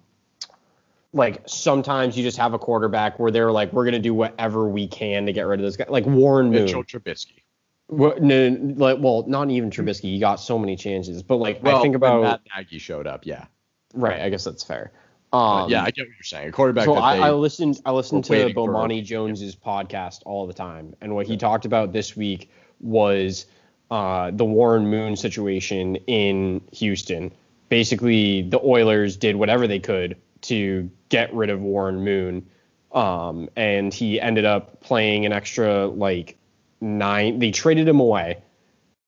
like 1.12 1.42
sometimes 1.46 2.16
you 2.16 2.22
just 2.22 2.38
have 2.38 2.54
a 2.54 2.58
quarterback 2.58 3.18
where 3.18 3.30
they're 3.30 3.52
like, 3.52 3.72
we're 3.72 3.84
gonna 3.84 3.98
do 3.98 4.14
whatever 4.14 4.68
we 4.68 4.86
can 4.86 5.26
to 5.26 5.32
get 5.32 5.42
rid 5.42 5.60
of 5.60 5.66
this 5.66 5.76
guy, 5.76 5.84
like 5.88 6.06
Warren 6.06 6.50
Moon. 6.50 6.64
Mitchell 6.64 6.84
Trubisky. 6.84 7.42
Well, 7.88 8.14
no, 8.20 8.56
like, 8.76 8.98
well, 9.00 9.24
not 9.26 9.50
even 9.50 9.70
Trubisky. 9.70 10.04
He 10.04 10.18
got 10.18 10.36
so 10.36 10.58
many 10.58 10.76
chances, 10.76 11.22
but 11.22 11.36
like, 11.36 11.62
Well, 11.62 11.76
I 11.76 11.82
think 11.82 11.94
about 11.94 12.22
Matt 12.22 12.40
Nagy 12.56 12.78
showed 12.78 13.06
up. 13.06 13.26
Yeah. 13.26 13.44
right. 13.92 14.20
I 14.20 14.30
guess 14.30 14.44
that's 14.44 14.62
fair. 14.62 14.92
Um, 15.32 15.70
yeah, 15.70 15.82
I 15.82 15.90
get 15.90 16.02
what 16.02 16.14
you're 16.16 16.24
saying. 16.24 16.48
A 16.48 16.52
quarterback. 16.52 16.84
So 16.84 16.94
that 16.94 17.02
I, 17.02 17.28
I 17.28 17.30
listened. 17.30 17.80
I 17.86 17.92
listened 17.92 18.24
to 18.26 18.52
Bomani 18.52 19.02
Jones's 19.02 19.56
podcast 19.56 20.20
all 20.26 20.46
the 20.46 20.52
time, 20.52 20.94
and 21.00 21.14
what 21.14 21.26
he 21.26 21.36
talked 21.36 21.64
about 21.64 21.92
this 21.92 22.14
week 22.14 22.50
was 22.80 23.46
uh, 23.90 24.30
the 24.30 24.44
Warren 24.44 24.88
Moon 24.88 25.16
situation 25.16 25.96
in 26.06 26.60
Houston. 26.72 27.32
Basically, 27.70 28.42
the 28.42 28.60
Oilers 28.60 29.16
did 29.16 29.36
whatever 29.36 29.66
they 29.66 29.78
could 29.78 30.16
to 30.42 30.90
get 31.08 31.32
rid 31.34 31.48
of 31.48 31.62
Warren 31.62 32.04
Moon, 32.04 32.46
um, 32.92 33.48
and 33.56 33.94
he 33.94 34.20
ended 34.20 34.44
up 34.44 34.82
playing 34.82 35.24
an 35.24 35.32
extra 35.32 35.86
like 35.86 36.36
nine. 36.82 37.38
They 37.38 37.52
traded 37.52 37.88
him 37.88 38.00
away, 38.00 38.42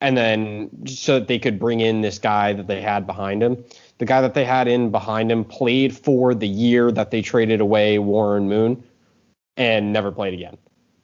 and 0.00 0.16
then 0.16 0.86
so 0.86 1.18
that 1.18 1.28
they 1.28 1.38
could 1.38 1.58
bring 1.58 1.80
in 1.80 2.00
this 2.00 2.18
guy 2.18 2.54
that 2.54 2.66
they 2.66 2.80
had 2.80 3.06
behind 3.06 3.42
him. 3.42 3.62
The 3.98 4.04
guy 4.04 4.20
that 4.20 4.34
they 4.34 4.44
had 4.44 4.68
in 4.68 4.90
behind 4.90 5.30
him 5.30 5.44
played 5.44 5.96
for 5.96 6.34
the 6.34 6.48
year 6.48 6.90
that 6.90 7.10
they 7.10 7.22
traded 7.22 7.60
away 7.60 7.98
Warren 7.98 8.48
Moon 8.48 8.82
and 9.56 9.92
never 9.92 10.10
played 10.10 10.34
again. 10.34 10.56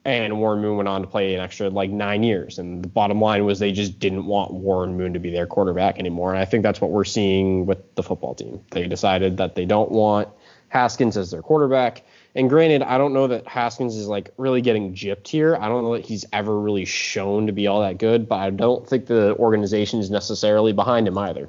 And 0.05 0.39
Warren 0.41 0.61
Moon 0.61 0.77
went 0.77 0.89
on 0.89 1.03
to 1.03 1.07
play 1.07 1.35
an 1.35 1.41
extra 1.41 1.69
like 1.69 1.91
nine 1.91 2.23
years. 2.23 2.59
And 2.59 2.83
the 2.83 2.89
bottom 2.89 3.21
line 3.21 3.45
was 3.45 3.59
they 3.59 3.71
just 3.71 3.99
didn't 3.99 4.25
want 4.25 4.53
Warren 4.53 4.97
Moon 4.97 5.13
to 5.13 5.19
be 5.19 5.31
their 5.31 5.47
quarterback 5.47 5.99
anymore. 5.99 6.31
And 6.31 6.39
I 6.41 6.45
think 6.47 6.63
that's 6.63 6.81
what 6.81 6.91
we're 6.91 7.05
seeing 7.05 7.67
with 7.67 7.95
the 7.95 8.03
football 8.03 8.35
team. 8.35 8.61
They 8.71 8.89
decided 8.89 9.37
that 9.37 9.55
they 9.55 9.67
don't 9.67 9.91
want 9.91 10.29
Haskins 10.69 11.17
as 11.17 11.31
their 11.31 11.43
quarterback. 11.43 12.03
And 12.35 12.49
granted, 12.49 12.83
I 12.83 12.97
don't 12.97 13.13
know 13.13 13.27
that 13.27 13.47
Haskins 13.47 13.97
is 13.97 14.07
like 14.07 14.31
really 14.37 14.63
getting 14.63 14.95
gypped 14.95 15.29
here. 15.29 15.57
I 15.57 15.69
don't 15.69 15.85
know 15.85 15.95
that 15.95 16.07
he's 16.07 16.25
ever 16.33 16.59
really 16.59 16.85
shown 16.85 17.47
to 17.47 17.53
be 17.53 17.67
all 17.67 17.81
that 17.83 17.99
good, 17.99 18.29
but 18.29 18.37
I 18.37 18.51
don't 18.51 18.89
think 18.89 19.07
the 19.07 19.37
organization 19.37 20.01
is 20.01 20.11
necessarily 20.11 20.73
behind 20.73 21.09
him 21.09 21.19
either. 21.19 21.49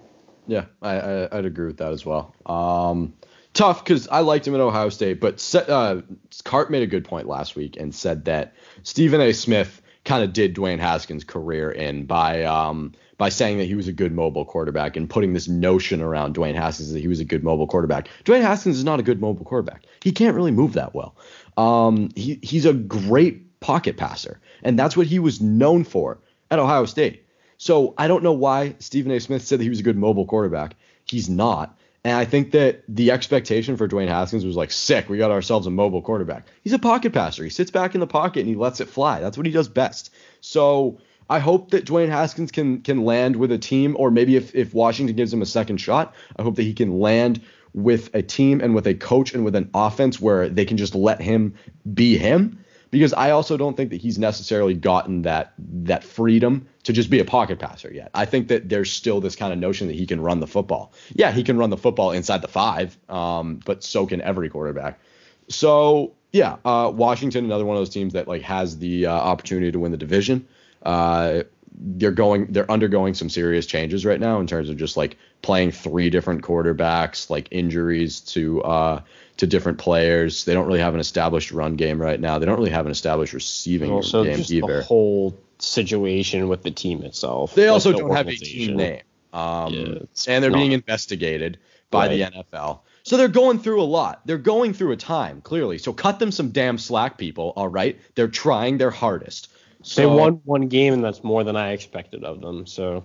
Yeah, 0.52 0.66
I, 0.82 1.00
I 1.00 1.38
I'd 1.38 1.46
agree 1.46 1.68
with 1.68 1.78
that 1.78 1.94
as 1.94 2.06
well. 2.06 2.36
Um, 2.46 3.14
tough 3.54 3.86
because 3.86 4.10
I 4.10 4.20
liked 4.20 4.46
him 4.46 4.54
at 4.54 4.60
Ohio 4.60 4.90
State, 4.90 5.22
but 5.22 5.56
uh, 5.56 6.02
Cart 6.44 6.70
made 6.70 6.84
a 6.84 6.88
good 6.88 7.06
point 7.06 7.26
last 7.26 7.56
week 7.56 7.78
and 7.78 7.96
said 7.96 8.26
that 8.26 8.54
Stephen 8.84 9.22
A. 9.22 9.32
Smith 9.32 9.82
kind 10.04 10.26
of 10.26 10.34
did 10.34 10.54
Dwayne 10.54 10.80
Haskins' 10.80 11.24
career 11.24 11.72
in 11.72 12.06
by 12.06 12.44
um 12.44 12.92
by 13.18 13.30
saying 13.30 13.60
that 13.60 13.66
he 13.66 13.76
was 13.76 13.88
a 13.88 13.94
good 13.94 14.12
mobile 14.12 14.44
quarterback 14.44 14.98
and 14.98 15.10
putting 15.10 15.32
this 15.32 15.48
notion 15.48 16.02
around 16.02 16.36
Dwayne 16.36 16.56
Haskins 16.56 16.92
that 16.92 17.00
he 17.00 17.08
was 17.08 17.22
a 17.22 17.26
good 17.26 17.46
mobile 17.46 17.68
quarterback. 17.68 18.10
Dwayne 18.26 18.42
Haskins 18.42 18.78
is 18.78 18.84
not 18.84 19.00
a 19.00 19.04
good 19.04 19.22
mobile 19.22 19.46
quarterback. 19.46 19.86
He 20.04 20.12
can't 20.12 20.36
really 20.36 20.52
move 20.52 20.74
that 20.74 20.94
well. 20.94 21.16
Um, 21.56 22.10
he 22.18 22.40
he's 22.44 22.66
a 22.66 22.74
great 22.74 23.62
pocket 23.62 23.96
passer, 23.96 24.42
and 24.64 24.78
that's 24.78 24.98
what 24.98 25.08
he 25.08 25.18
was 25.18 25.40
known 25.40 25.86
for 25.86 26.20
at 26.50 26.60
Ohio 26.60 26.84
State. 26.84 27.26
So 27.62 27.94
I 27.96 28.08
don't 28.08 28.24
know 28.24 28.34
why 28.34 28.74
Stephen 28.80 29.12
A. 29.12 29.20
Smith 29.20 29.46
said 29.46 29.60
that 29.60 29.64
he 29.64 29.70
was 29.70 29.82
a 29.82 29.84
good 29.84 29.96
mobile 29.96 30.26
quarterback. 30.26 30.76
He's 31.06 31.30
not. 31.30 31.78
And 32.04 32.18
I 32.18 32.26
think 32.26 32.54
that 32.54 32.82
the 32.88 33.12
expectation 33.12 33.78
for 33.78 33.88
Dwayne 33.88 34.08
Haskins 34.08 34.44
was 34.44 34.56
like, 34.56 34.72
sick, 34.72 35.08
we 35.10 35.20
got 35.20 35.30
ourselves 35.30 35.68
a 35.68 35.70
mobile 35.70 36.02
quarterback. 36.02 36.48
He's 36.64 36.74
a 36.74 36.80
pocket 36.80 37.14
passer. 37.14 37.44
He 37.44 37.52
sits 37.52 37.70
back 37.70 37.94
in 37.94 38.00
the 38.00 38.08
pocket 38.08 38.40
and 38.40 38.50
he 38.50 38.56
lets 38.56 38.80
it 38.80 38.90
fly. 38.90 39.20
That's 39.20 39.38
what 39.38 39.46
he 39.46 39.52
does 39.52 39.68
best. 39.68 40.12
So 40.40 41.02
I 41.30 41.38
hope 41.38 41.70
that 41.70 41.86
Dwayne 41.86 42.10
Haskins 42.10 42.52
can 42.52 42.82
can 42.82 43.06
land 43.06 43.36
with 43.36 43.52
a 43.52 43.60
team, 43.60 43.96
or 44.00 44.10
maybe 44.10 44.38
if, 44.38 44.56
if 44.56 44.74
Washington 44.74 45.16
gives 45.16 45.32
him 45.32 45.44
a 45.44 45.46
second 45.46 45.78
shot, 45.78 46.16
I 46.40 46.42
hope 46.42 46.56
that 46.56 46.64
he 46.64 46.74
can 46.74 47.00
land 47.00 47.42
with 47.76 48.10
a 48.16 48.24
team 48.24 48.60
and 48.62 48.74
with 48.74 48.88
a 48.88 48.96
coach 48.96 49.36
and 49.36 49.46
with 49.46 49.56
an 49.56 49.70
offense 49.76 50.20
where 50.20 50.50
they 50.50 50.66
can 50.66 50.78
just 50.78 50.96
let 50.96 51.22
him 51.22 51.54
be 51.94 52.18
him 52.18 52.66
because 52.90 53.14
I 53.14 53.30
also 53.32 53.56
don't 53.56 53.78
think 53.78 53.92
that 53.92 54.02
he's 54.02 54.18
necessarily 54.18 54.74
gotten 54.74 55.22
that 55.22 55.54
that 55.60 56.04
freedom 56.04 56.68
to 56.84 56.94
just 56.94 57.10
be 57.10 57.20
a 57.20 57.26
pocket 57.26 57.60
passer 57.60 57.92
yet. 57.94 58.10
I 58.14 58.26
think 58.26 58.48
that 58.48 58.70
there's 58.70 58.92
still 58.92 59.22
this 59.22 59.36
kind 59.36 59.54
of 59.54 59.60
notion 59.60 59.88
that 59.88 59.96
he 59.96 60.06
can 60.06 60.22
run 60.22 60.40
the 60.40 60.48
football. 60.48 60.94
Yeah, 61.14 61.32
he 61.32 61.44
can 61.44 61.58
run 61.58 61.70
the 61.70 61.78
football 61.78 62.12
inside 62.12 62.42
the 62.42 62.48
five, 62.48 62.98
um, 63.10 63.60
but 63.66 63.84
so 63.84 64.08
can 64.08 64.22
every 64.22 64.50
quarterback. 64.50 65.00
So 65.48 66.14
yeah, 66.32 66.58
uh, 66.66 66.92
Washington, 66.94 67.46
another 67.46 67.66
one 67.66 67.76
of 67.76 67.82
those 67.82 67.90
teams 67.90 68.14
that 68.14 68.28
like 68.28 68.42
has 68.44 68.78
the 68.78 69.08
uh, 69.08 69.12
opportunity 69.12 69.72
to 69.72 69.80
win 69.80 69.92
the 69.92 69.98
division. 69.98 70.48
Uh, 70.82 71.44
they're 71.74 72.12
going, 72.12 72.48
they're 72.48 72.70
undergoing 72.70 73.14
some 73.14 73.30
serious 73.30 73.66
changes 73.66 74.06
right 74.06 74.20
now 74.20 74.40
in 74.40 74.48
terms 74.48 74.70
of 74.70 74.78
just 74.78 74.98
like 74.98 75.18
playing 75.42 75.72
three 75.72 76.10
different 76.10 76.42
quarterbacks, 76.42 77.30
like 77.30 77.48
injuries 77.52 78.20
to 78.20 78.62
uh, 78.64 79.02
to 79.38 79.48
different 79.48 79.78
players. 79.78 80.46
They 80.46 80.54
don't 80.54 80.68
really 80.68 80.80
have 80.80 80.94
an 80.94 81.00
established 81.00 81.52
run 81.52 81.76
game 81.76 82.02
right 82.02 82.20
now. 82.20 82.40
They 82.40 82.46
don't 82.46 82.58
really 82.58 82.72
have 82.72 82.86
an 82.86 82.92
established 82.92 83.34
receiving 83.34 83.92
also 83.92 84.24
game 84.24 84.44
either. 84.48 84.78
the 84.78 84.84
whole 84.84 85.38
situation 85.64 86.48
with 86.50 86.64
the 86.64 86.72
team 86.72 87.04
itself. 87.04 87.56
They 87.56 87.66
like 87.66 87.74
also 87.74 87.92
the 87.92 88.00
don't 88.00 88.16
have 88.16 88.28
a 88.28 88.36
team 88.36 88.76
name. 88.76 89.02
Um, 89.34 89.74
Yeah, 89.74 90.00
and 90.28 90.44
they're 90.44 90.52
being 90.52 90.74
investigated 90.74 91.58
by 91.90 92.08
the 92.08 92.22
NFL. 92.22 92.82
So 93.04 93.18
they're 93.18 93.28
going 93.28 93.60
through 93.60 93.82
a 93.82 93.84
lot. 93.84 94.22
They're 94.26 94.38
going 94.38 94.74
through 94.74 94.92
a 94.92 94.98
time, 94.98 95.42
clearly. 95.42 95.78
So 95.78 95.92
cut 95.94 96.20
them 96.20 96.32
some 96.32 96.52
damn 96.52 96.78
slack, 96.78 97.18
people. 97.18 97.54
All 97.56 97.68
right. 97.68 98.00
They're 98.16 98.28
trying 98.28 98.78
their 98.78 98.92
hardest. 98.92 99.50
So, 99.84 100.02
They 100.02 100.06
won 100.06 100.42
one 100.46 100.68
game, 100.68 100.94
and 100.94 101.04
that's 101.04 101.24
more 101.24 101.44
than 101.44 101.56
I 101.56 101.72
expected 101.72 102.24
of 102.24 102.42
them. 102.42 102.68
So 102.68 103.04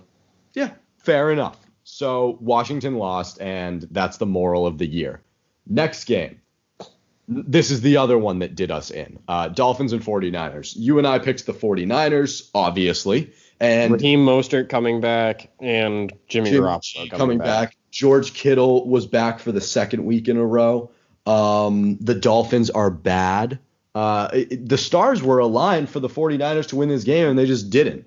Yeah, 0.53 0.71
fair 0.99 1.31
enough. 1.31 1.57
So 1.83 2.37
Washington 2.41 2.97
lost, 2.97 3.41
and 3.41 3.87
that's 3.91 4.17
the 4.17 4.25
moral 4.25 4.67
of 4.67 4.77
the 4.77 4.85
year. 4.85 5.21
Next 5.65 6.03
game. 6.05 6.41
This 7.27 7.71
is 7.71 7.81
the 7.81 7.97
other 7.97 8.17
one 8.17 8.39
that 8.39 8.55
did 8.55 8.71
us 8.71 8.89
in. 8.89 9.19
Uh, 9.27 9.49
Dolphins 9.49 9.91
and 9.93 10.01
49ers. 10.01 10.73
You 10.77 10.97
and 10.97 11.05
I 11.05 11.19
picked 11.19 11.45
the 11.45 11.53
49ers, 11.53 12.49
obviously. 12.55 13.31
And 13.59 13.91
Raheem 13.93 14.25
Mostert 14.25 14.69
coming 14.69 15.01
back 15.01 15.49
and 15.59 16.13
Jimmy 16.27 16.51
Garoppolo 16.51 16.93
coming, 16.95 17.09
coming 17.09 17.37
back. 17.39 17.69
back. 17.71 17.77
George 17.91 18.33
Kittle 18.33 18.87
was 18.87 19.07
back 19.07 19.39
for 19.39 19.51
the 19.51 19.59
second 19.61 20.05
week 20.05 20.27
in 20.27 20.37
a 20.37 20.45
row. 20.45 20.91
Um, 21.25 21.97
the 21.99 22.15
Dolphins 22.15 22.69
are 22.69 22.89
bad. 22.91 23.59
Uh, 23.95 24.29
it- 24.31 24.69
the 24.69 24.77
stars 24.77 25.21
were 25.23 25.39
aligned 25.39 25.89
for 25.89 25.99
the 25.99 26.07
49ers 26.07 26.67
to 26.67 26.75
win 26.75 26.87
this 26.87 27.03
game, 27.03 27.27
and 27.27 27.37
they 27.37 27.45
just 27.47 27.69
didn't. 27.71 28.05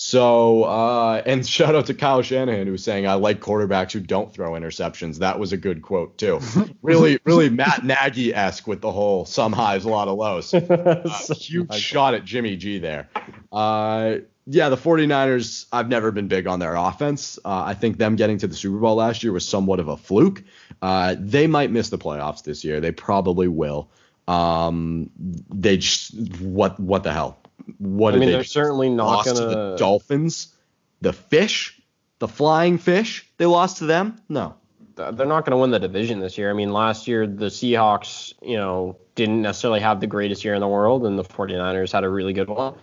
So, 0.00 0.62
uh, 0.62 1.22
and 1.26 1.44
shout 1.48 1.74
out 1.74 1.86
to 1.86 1.94
Kyle 1.94 2.22
Shanahan 2.22 2.66
who 2.66 2.72
was 2.72 2.84
saying, 2.84 3.08
I 3.08 3.14
like 3.14 3.40
quarterbacks 3.40 3.90
who 3.90 3.98
don't 3.98 4.32
throw 4.32 4.52
interceptions. 4.52 5.18
That 5.18 5.40
was 5.40 5.52
a 5.52 5.56
good 5.56 5.82
quote, 5.82 6.16
too. 6.16 6.38
really, 6.82 7.18
really 7.24 7.50
Matt 7.50 7.84
Nagy 7.84 8.32
esque 8.32 8.68
with 8.68 8.80
the 8.80 8.92
whole 8.92 9.24
some 9.24 9.52
highs, 9.52 9.84
a 9.84 9.88
lot 9.88 10.06
of 10.06 10.16
lows. 10.16 10.54
Uh, 10.68 11.34
huge 11.34 11.74
shot 11.74 12.14
at 12.14 12.24
Jimmy 12.24 12.56
G 12.56 12.78
there. 12.78 13.08
Uh, 13.50 14.18
yeah, 14.46 14.68
the 14.68 14.76
49ers, 14.76 15.66
I've 15.72 15.88
never 15.88 16.12
been 16.12 16.28
big 16.28 16.46
on 16.46 16.60
their 16.60 16.76
offense. 16.76 17.38
Uh, 17.44 17.64
I 17.66 17.74
think 17.74 17.98
them 17.98 18.16
getting 18.16 18.38
to 18.38 18.46
the 18.46 18.54
Super 18.54 18.78
Bowl 18.78 18.96
last 18.96 19.24
year 19.24 19.32
was 19.32 19.48
somewhat 19.48 19.80
of 19.80 19.88
a 19.88 19.96
fluke. 19.96 20.44
Uh, 20.80 21.16
they 21.18 21.46
might 21.46 21.70
miss 21.70 21.88
the 21.88 21.98
playoffs 21.98 22.44
this 22.44 22.64
year. 22.64 22.80
They 22.80 22.92
probably 22.92 23.48
will. 23.48 23.90
Um, 24.28 25.10
they 25.16 25.78
just 25.78 26.14
what 26.40 26.78
what 26.78 27.02
the 27.02 27.12
hell? 27.12 27.37
What 27.78 28.14
I 28.14 28.18
mean, 28.18 28.28
they 28.28 28.32
they're 28.34 28.44
certainly 28.44 28.88
not 28.88 29.06
lost 29.06 29.34
gonna. 29.34 29.46
the 29.48 29.76
Dolphins, 29.78 30.54
the 31.00 31.12
fish, 31.12 31.80
the 32.18 32.28
flying 32.28 32.78
fish. 32.78 33.30
They 33.36 33.46
lost 33.46 33.78
to 33.78 33.86
them. 33.86 34.20
No. 34.28 34.54
they're 34.96 35.12
not 35.26 35.44
going 35.44 35.52
to 35.52 35.56
win 35.58 35.70
the 35.70 35.78
division 35.78 36.18
this 36.20 36.36
year. 36.38 36.50
I 36.50 36.54
mean, 36.54 36.72
last 36.72 37.06
year 37.06 37.26
the 37.26 37.46
Seahawks, 37.46 38.32
you 38.42 38.56
know, 38.56 38.96
didn't 39.14 39.42
necessarily 39.42 39.78
have 39.80 40.00
the 40.00 40.06
greatest 40.08 40.44
year 40.44 40.54
in 40.54 40.60
the 40.60 40.66
world, 40.68 41.06
and 41.06 41.16
the 41.18 41.22
49ers 41.24 41.92
had 41.92 42.02
a 42.04 42.08
really 42.08 42.32
good 42.32 42.48
one. 42.48 42.74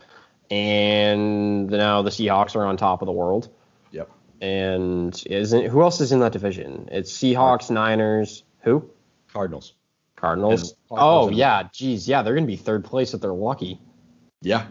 And 0.51 1.69
now 1.69 2.01
the 2.01 2.09
Seahawks 2.11 2.55
are 2.55 2.65
on 2.65 2.77
top 2.77 3.01
of 3.01 3.05
the 3.07 3.11
world. 3.11 3.49
Yep. 3.91 4.09
And 4.41 5.23
isn't 5.25 5.65
who 5.65 5.81
else 5.81 5.99
is 6.01 6.11
in 6.11 6.19
that 6.19 6.31
division? 6.31 6.87
It's 6.91 7.11
Seahawks, 7.11 7.69
Niners, 7.69 8.43
who? 8.61 8.89
Cardinals. 9.33 9.73
Cardinals. 10.15 10.71
And- 10.71 10.79
Oh 10.91 11.29
yeah, 11.29 11.63
geez, 11.73 12.07
yeah, 12.07 12.21
they're 12.21 12.35
gonna 12.35 12.45
be 12.47 12.55
third 12.55 12.85
place 12.85 13.13
if 13.13 13.19
they're 13.21 13.33
lucky. 13.33 13.81
Yeah. 14.41 14.67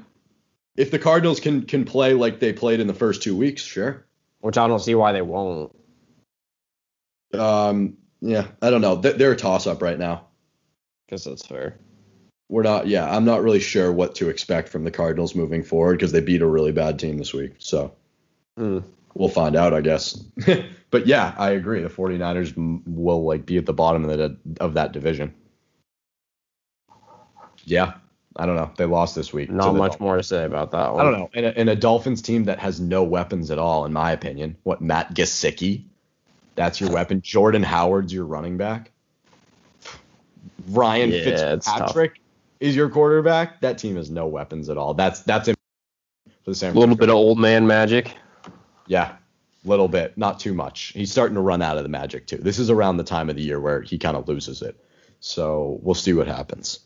If 0.77 0.91
the 0.91 0.99
Cardinals 0.99 1.41
can 1.41 1.62
can 1.62 1.85
play 1.85 2.15
like 2.15 2.41
they 2.41 2.53
played 2.53 2.81
in 2.81 2.87
the 2.87 2.95
first 2.95 3.23
two 3.23 3.37
weeks, 3.37 3.62
sure. 3.62 4.05
Which 4.41 4.59
I 4.59 4.67
don't 4.67 4.81
see 4.81 4.95
why 4.95 5.12
they 5.12 5.23
won't. 5.23 5.75
Um, 7.33 7.97
yeah, 8.21 8.47
I 8.62 8.71
don't 8.71 8.81
know. 8.81 8.97
They're, 8.97 9.33
a 9.33 9.37
toss 9.37 9.67
up 9.67 9.83
right 9.83 9.99
now. 9.99 10.27
Guess 11.09 11.25
that's 11.25 11.47
fair. 11.47 11.79
We're 12.49 12.62
not. 12.62 12.87
Yeah, 12.87 13.09
I'm 13.15 13.25
not 13.25 13.43
really 13.43 13.61
sure 13.61 13.93
what 13.93 14.15
to 14.17 14.29
expect 14.29 14.69
from 14.69 14.85
the 14.85 14.91
Cardinals 14.91 15.35
moving 15.35 15.62
forward 15.62 15.99
because 15.99 16.12
they 16.12 16.21
beat 16.21 16.43
a 16.43 16.47
really 16.47 16.73
bad 16.73 16.99
team 16.99 17.19
this 17.19 17.33
week. 17.33 17.55
So 17.59 17.95
Hmm. 18.57 18.81
we'll 19.15 19.29
find 19.29 19.57
out, 19.57 19.75
I 19.75 19.81
guess. 19.81 20.12
but 20.91 21.07
yeah, 21.07 21.35
I 21.39 21.51
agree. 21.51 21.83
The 21.83 21.89
49ers 21.89 22.55
will 22.87 23.25
like 23.25 23.47
be 23.47 23.59
at 23.59 23.67
the 23.67 23.73
bottom 23.73 24.05
of 24.05 24.11
the 24.17 24.37
of 24.61 24.75
that 24.75 24.93
division. 24.93 25.35
Yeah, 27.65 27.95
I 28.37 28.47
don't 28.47 28.57
know. 28.57 28.70
They 28.76 28.85
lost 28.85 29.14
this 29.14 29.32
week. 29.32 29.51
Not 29.51 29.74
much 29.74 29.93
Dolphins. 29.93 30.01
more 30.01 30.16
to 30.16 30.22
say 30.22 30.45
about 30.45 30.72
that 30.72 30.93
one. 30.93 31.01
I 31.01 31.11
don't 31.11 31.18
know. 31.18 31.30
And 31.35 31.47
a, 31.47 31.59
and 31.59 31.68
a 31.68 31.76
Dolphins 31.76 32.20
team 32.20 32.45
that 32.45 32.59
has 32.59 32.80
no 32.80 33.05
weapons 33.05 33.51
at 33.51 33.59
all, 33.59 33.85
in 33.85 33.93
my 33.93 34.11
opinion. 34.11 34.57
What 34.64 34.80
Matt 34.80 35.14
Gesicki? 35.14 35.85
That's 36.57 36.80
your 36.80 36.91
weapon. 36.93 37.20
Jordan 37.22 37.62
Howard's 37.62 38.12
your 38.12 38.24
running 38.24 38.57
back. 38.57 38.91
Ryan 40.68 41.11
Yeah. 41.11 41.24
Fitzpatrick 41.24 42.20
is 42.61 42.74
your 42.74 42.89
quarterback. 42.89 43.61
That 43.61 43.78
team 43.78 43.97
has 43.97 44.11
no 44.11 44.26
weapons 44.26 44.68
at 44.68 44.78
all. 44.78 44.95
That's 44.95 45.20
that's 45.20 45.49
for 45.49 45.55
the 46.51 46.55
San 46.55 46.74
A 46.76 46.78
little 46.78 46.97
bit 46.97 47.09
of 47.09 47.14
old 47.14 47.39
man 47.39 47.66
magic. 47.66 48.16
yeah, 48.87 49.16
A 49.64 49.68
little 49.68 49.89
bit, 49.89 50.16
not 50.18 50.41
too 50.41 50.55
much. 50.55 50.93
He's 50.95 51.11
starting 51.11 51.35
to 51.37 51.41
run 51.41 51.62
out 51.62 51.76
of 51.76 51.82
the 51.82 51.89
magic 51.89 52.26
too. 52.26 52.39
This 52.39 52.59
is 52.59 52.70
around 52.70 52.97
the 52.97 53.05
time 53.05 53.30
of 53.30 53.37
the 53.37 53.43
year 53.43 53.61
where 53.61 53.80
he 53.82 53.99
kind 53.99 54.16
of 54.16 54.28
loses 54.28 54.62
it. 54.62 54.78
So 55.20 55.78
we'll 55.82 55.95
see 55.95 56.12
what 56.12 56.26
happens. 56.26 56.80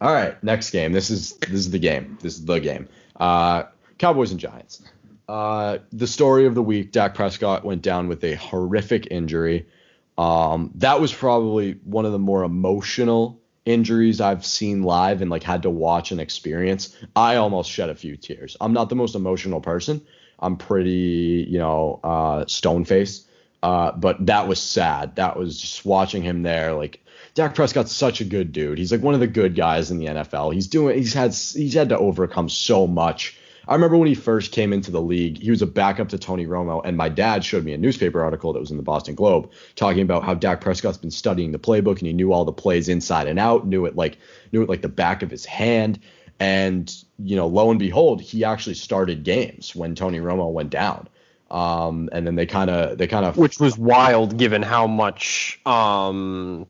All 0.00 0.12
right, 0.12 0.42
next 0.42 0.70
game. 0.70 0.92
This 0.92 1.10
is 1.10 1.34
this 1.34 1.52
is 1.52 1.70
the 1.70 1.78
game. 1.78 2.18
This 2.20 2.34
is 2.34 2.44
the 2.44 2.60
game. 2.60 2.88
Uh, 3.16 3.64
Cowboys 3.98 4.32
and 4.32 4.40
Giants. 4.40 4.82
Uh, 5.28 5.78
the 5.92 6.06
story 6.06 6.46
of 6.46 6.54
the 6.54 6.62
week: 6.62 6.92
Dak 6.92 7.14
Prescott 7.14 7.64
went 7.64 7.82
down 7.82 8.08
with 8.08 8.22
a 8.24 8.34
horrific 8.34 9.08
injury. 9.10 9.66
Um, 10.18 10.72
that 10.76 11.00
was 11.00 11.12
probably 11.12 11.72
one 11.84 12.04
of 12.04 12.12
the 12.12 12.18
more 12.18 12.44
emotional 12.44 13.40
injuries 13.64 14.20
I've 14.20 14.44
seen 14.44 14.82
live 14.82 15.22
and 15.22 15.30
like 15.30 15.42
had 15.42 15.62
to 15.62 15.70
watch 15.70 16.12
and 16.12 16.20
experience. 16.20 16.96
I 17.16 17.36
almost 17.36 17.70
shed 17.70 17.88
a 17.88 17.94
few 17.94 18.16
tears. 18.16 18.56
I'm 18.60 18.72
not 18.72 18.88
the 18.88 18.96
most 18.96 19.14
emotional 19.14 19.60
person. 19.60 20.02
I'm 20.38 20.56
pretty, 20.56 21.46
you 21.48 21.58
know, 21.58 22.00
uh, 22.04 22.44
stone 22.46 22.84
faced. 22.84 23.28
Uh, 23.62 23.92
but 23.92 24.26
that 24.26 24.46
was 24.46 24.60
sad. 24.60 25.16
That 25.16 25.38
was 25.38 25.58
just 25.58 25.86
watching 25.86 26.22
him 26.22 26.42
there. 26.42 26.74
Like 26.74 27.03
Dak 27.34 27.54
Prescott's 27.54 27.92
such 27.92 28.20
a 28.20 28.24
good 28.24 28.52
dude. 28.52 28.78
He's 28.78 28.92
like 28.92 29.02
one 29.02 29.14
of 29.14 29.20
the 29.20 29.26
good 29.26 29.56
guys 29.56 29.90
in 29.90 29.98
the 29.98 30.06
NFL. 30.06 30.54
He's 30.54 30.68
doing. 30.68 30.96
He's 30.96 31.12
had. 31.12 31.34
He's 31.34 31.74
had 31.74 31.88
to 31.88 31.98
overcome 31.98 32.48
so 32.48 32.86
much. 32.86 33.36
I 33.66 33.74
remember 33.74 33.96
when 33.96 34.08
he 34.08 34.14
first 34.14 34.52
came 34.52 34.72
into 34.72 34.90
the 34.90 35.00
league, 35.00 35.40
he 35.40 35.50
was 35.50 35.62
a 35.62 35.66
backup 35.66 36.10
to 36.10 36.18
Tony 36.18 36.46
Romo, 36.46 36.82
and 36.84 36.96
my 36.96 37.08
dad 37.08 37.44
showed 37.44 37.64
me 37.64 37.72
a 37.72 37.78
newspaper 37.78 38.22
article 38.22 38.52
that 38.52 38.60
was 38.60 38.70
in 38.70 38.76
the 38.76 38.82
Boston 38.82 39.14
Globe 39.14 39.50
talking 39.74 40.02
about 40.02 40.22
how 40.22 40.34
Dak 40.34 40.60
Prescott's 40.60 40.98
been 40.98 41.10
studying 41.10 41.50
the 41.50 41.58
playbook 41.58 41.98
and 41.98 42.06
he 42.06 42.12
knew 42.12 42.32
all 42.32 42.44
the 42.44 42.52
plays 42.52 42.88
inside 42.88 43.26
and 43.26 43.38
out, 43.38 43.66
knew 43.66 43.86
it 43.86 43.96
like 43.96 44.18
knew 44.52 44.62
it 44.62 44.68
like 44.68 44.82
the 44.82 44.88
back 44.88 45.22
of 45.22 45.30
his 45.30 45.44
hand. 45.44 45.98
And 46.38 46.94
you 47.18 47.36
know, 47.36 47.46
lo 47.46 47.70
and 47.70 47.78
behold, 47.78 48.20
he 48.20 48.44
actually 48.44 48.74
started 48.74 49.24
games 49.24 49.74
when 49.74 49.94
Tony 49.94 50.18
Romo 50.18 50.52
went 50.52 50.70
down. 50.70 51.08
Um, 51.50 52.08
and 52.12 52.26
then 52.26 52.34
they 52.34 52.46
kind 52.46 52.68
of 52.70 52.98
they 52.98 53.06
kind 53.06 53.24
of 53.24 53.36
which 53.36 53.58
was 53.58 53.78
wild 53.78 54.36
given 54.36 54.62
how 54.62 54.86
much 54.86 55.60
um 55.64 56.66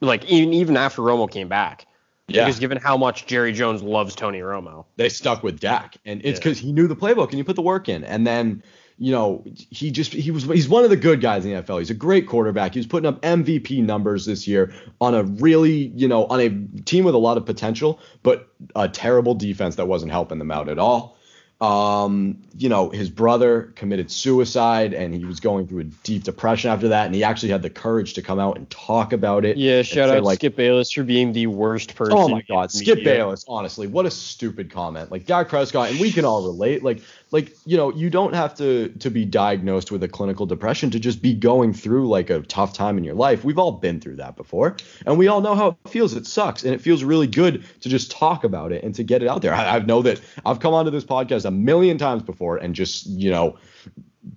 like 0.00 0.24
even 0.26 0.52
even 0.54 0.76
after 0.76 1.02
Romo 1.02 1.30
came 1.30 1.48
back. 1.48 1.86
Yeah. 2.30 2.44
Because 2.44 2.60
given 2.60 2.76
how 2.78 2.96
much 2.98 3.26
Jerry 3.26 3.52
Jones 3.52 3.82
loves 3.82 4.14
Tony 4.14 4.40
Romo. 4.40 4.84
they 4.96 5.08
stuck 5.08 5.42
with 5.42 5.60
Dak, 5.60 5.96
and 6.04 6.20
it's 6.20 6.38
Yeah. 6.38 6.44
because 6.44 6.58
he 6.58 6.72
knew 6.72 6.86
the 6.86 6.96
playbook 6.96 7.26
and 7.30 7.34
he 7.34 7.42
put 7.42 7.56
the 7.56 7.62
work 7.62 7.88
in. 7.88 8.04
And 8.04 8.26
then, 8.26 8.62
you 8.98 9.12
know, 9.12 9.44
he 9.70 9.90
just 9.90 10.12
he 10.12 10.30
was 10.30 10.44
he's 10.44 10.68
one 10.68 10.84
of 10.84 10.90
the 10.90 10.96
good 10.96 11.22
guys 11.22 11.46
in 11.46 11.52
the 11.52 11.62
NFL. 11.62 11.78
He's 11.78 11.88
a 11.88 11.94
great 11.94 12.26
quarterback. 12.26 12.74
He 12.74 12.80
was 12.80 12.86
putting 12.86 13.06
up 13.08 13.22
MVP 13.22 13.82
numbers 13.82 14.26
this 14.26 14.46
year 14.46 14.72
on 15.00 15.14
a 15.14 15.22
really, 15.22 15.90
you 15.96 16.06
know, 16.06 16.26
on 16.26 16.40
a 16.40 16.50
team 16.82 17.04
with 17.04 17.14
a 17.14 17.18
lot 17.18 17.38
of 17.38 17.46
potential, 17.46 17.98
but 18.22 18.48
a 18.76 18.88
terrible 18.90 19.34
defense 19.34 19.76
that 19.76 19.88
wasn't 19.88 20.12
helping 20.12 20.38
them 20.38 20.50
out 20.50 20.68
at 20.68 20.78
all. 20.78 21.17
Um, 21.60 22.38
you 22.56 22.68
know, 22.68 22.88
his 22.90 23.10
brother 23.10 23.72
committed 23.74 24.12
suicide 24.12 24.94
and 24.94 25.12
he 25.12 25.24
was 25.24 25.40
going 25.40 25.66
through 25.66 25.80
a 25.80 25.84
deep 25.84 26.22
depression 26.22 26.70
after 26.70 26.88
that, 26.88 27.06
and 27.06 27.14
he 27.14 27.24
actually 27.24 27.48
had 27.48 27.62
the 27.62 27.70
courage 27.70 28.14
to 28.14 28.22
come 28.22 28.38
out 28.38 28.56
and 28.56 28.70
talk 28.70 29.12
about 29.12 29.44
it. 29.44 29.56
Yeah, 29.56 29.82
shout 29.82 30.08
out 30.08 30.22
like, 30.22 30.38
Skip 30.38 30.54
Bayless 30.54 30.92
for 30.92 31.02
being 31.02 31.32
the 31.32 31.48
worst 31.48 31.96
person. 31.96 32.16
Oh 32.16 32.28
my 32.28 32.42
God, 32.42 32.70
Skip 32.70 32.98
media. 32.98 33.14
Bayless. 33.14 33.44
Honestly, 33.48 33.88
what 33.88 34.06
a 34.06 34.10
stupid 34.10 34.70
comment. 34.70 35.10
Like 35.10 35.26
Dak 35.26 35.48
Prescott, 35.48 35.90
and 35.90 35.98
we 35.98 36.12
can 36.12 36.24
all 36.24 36.46
relate. 36.46 36.84
Like, 36.84 37.00
like 37.32 37.52
you 37.66 37.76
know, 37.76 37.92
you 37.92 38.08
don't 38.08 38.34
have 38.34 38.54
to 38.56 38.90
to 39.00 39.10
be 39.10 39.24
diagnosed 39.24 39.90
with 39.90 40.04
a 40.04 40.08
clinical 40.08 40.46
depression 40.46 40.90
to 40.90 41.00
just 41.00 41.20
be 41.20 41.34
going 41.34 41.72
through 41.72 42.08
like 42.08 42.30
a 42.30 42.40
tough 42.42 42.72
time 42.72 42.98
in 42.98 43.04
your 43.04 43.14
life. 43.14 43.42
We've 43.42 43.58
all 43.58 43.72
been 43.72 43.98
through 43.98 44.16
that 44.16 44.36
before, 44.36 44.76
and 45.06 45.18
we 45.18 45.26
all 45.26 45.40
know 45.40 45.56
how 45.56 45.76
it 45.84 45.90
feels. 45.90 46.14
It 46.14 46.26
sucks, 46.26 46.62
and 46.62 46.72
it 46.72 46.80
feels 46.80 47.02
really 47.02 47.26
good 47.26 47.64
to 47.80 47.88
just 47.88 48.12
talk 48.12 48.44
about 48.44 48.70
it 48.70 48.84
and 48.84 48.94
to 48.94 49.02
get 49.02 49.24
it 49.24 49.28
out 49.28 49.42
there. 49.42 49.54
I, 49.54 49.76
I 49.76 49.78
know 49.80 50.02
that 50.02 50.20
I've 50.46 50.60
come 50.60 50.72
onto 50.72 50.92
this 50.92 51.04
podcast 51.04 51.47
a 51.48 51.50
million 51.50 51.96
times 51.96 52.22
before 52.22 52.58
and 52.58 52.74
just 52.74 53.06
you 53.06 53.30
know 53.30 53.56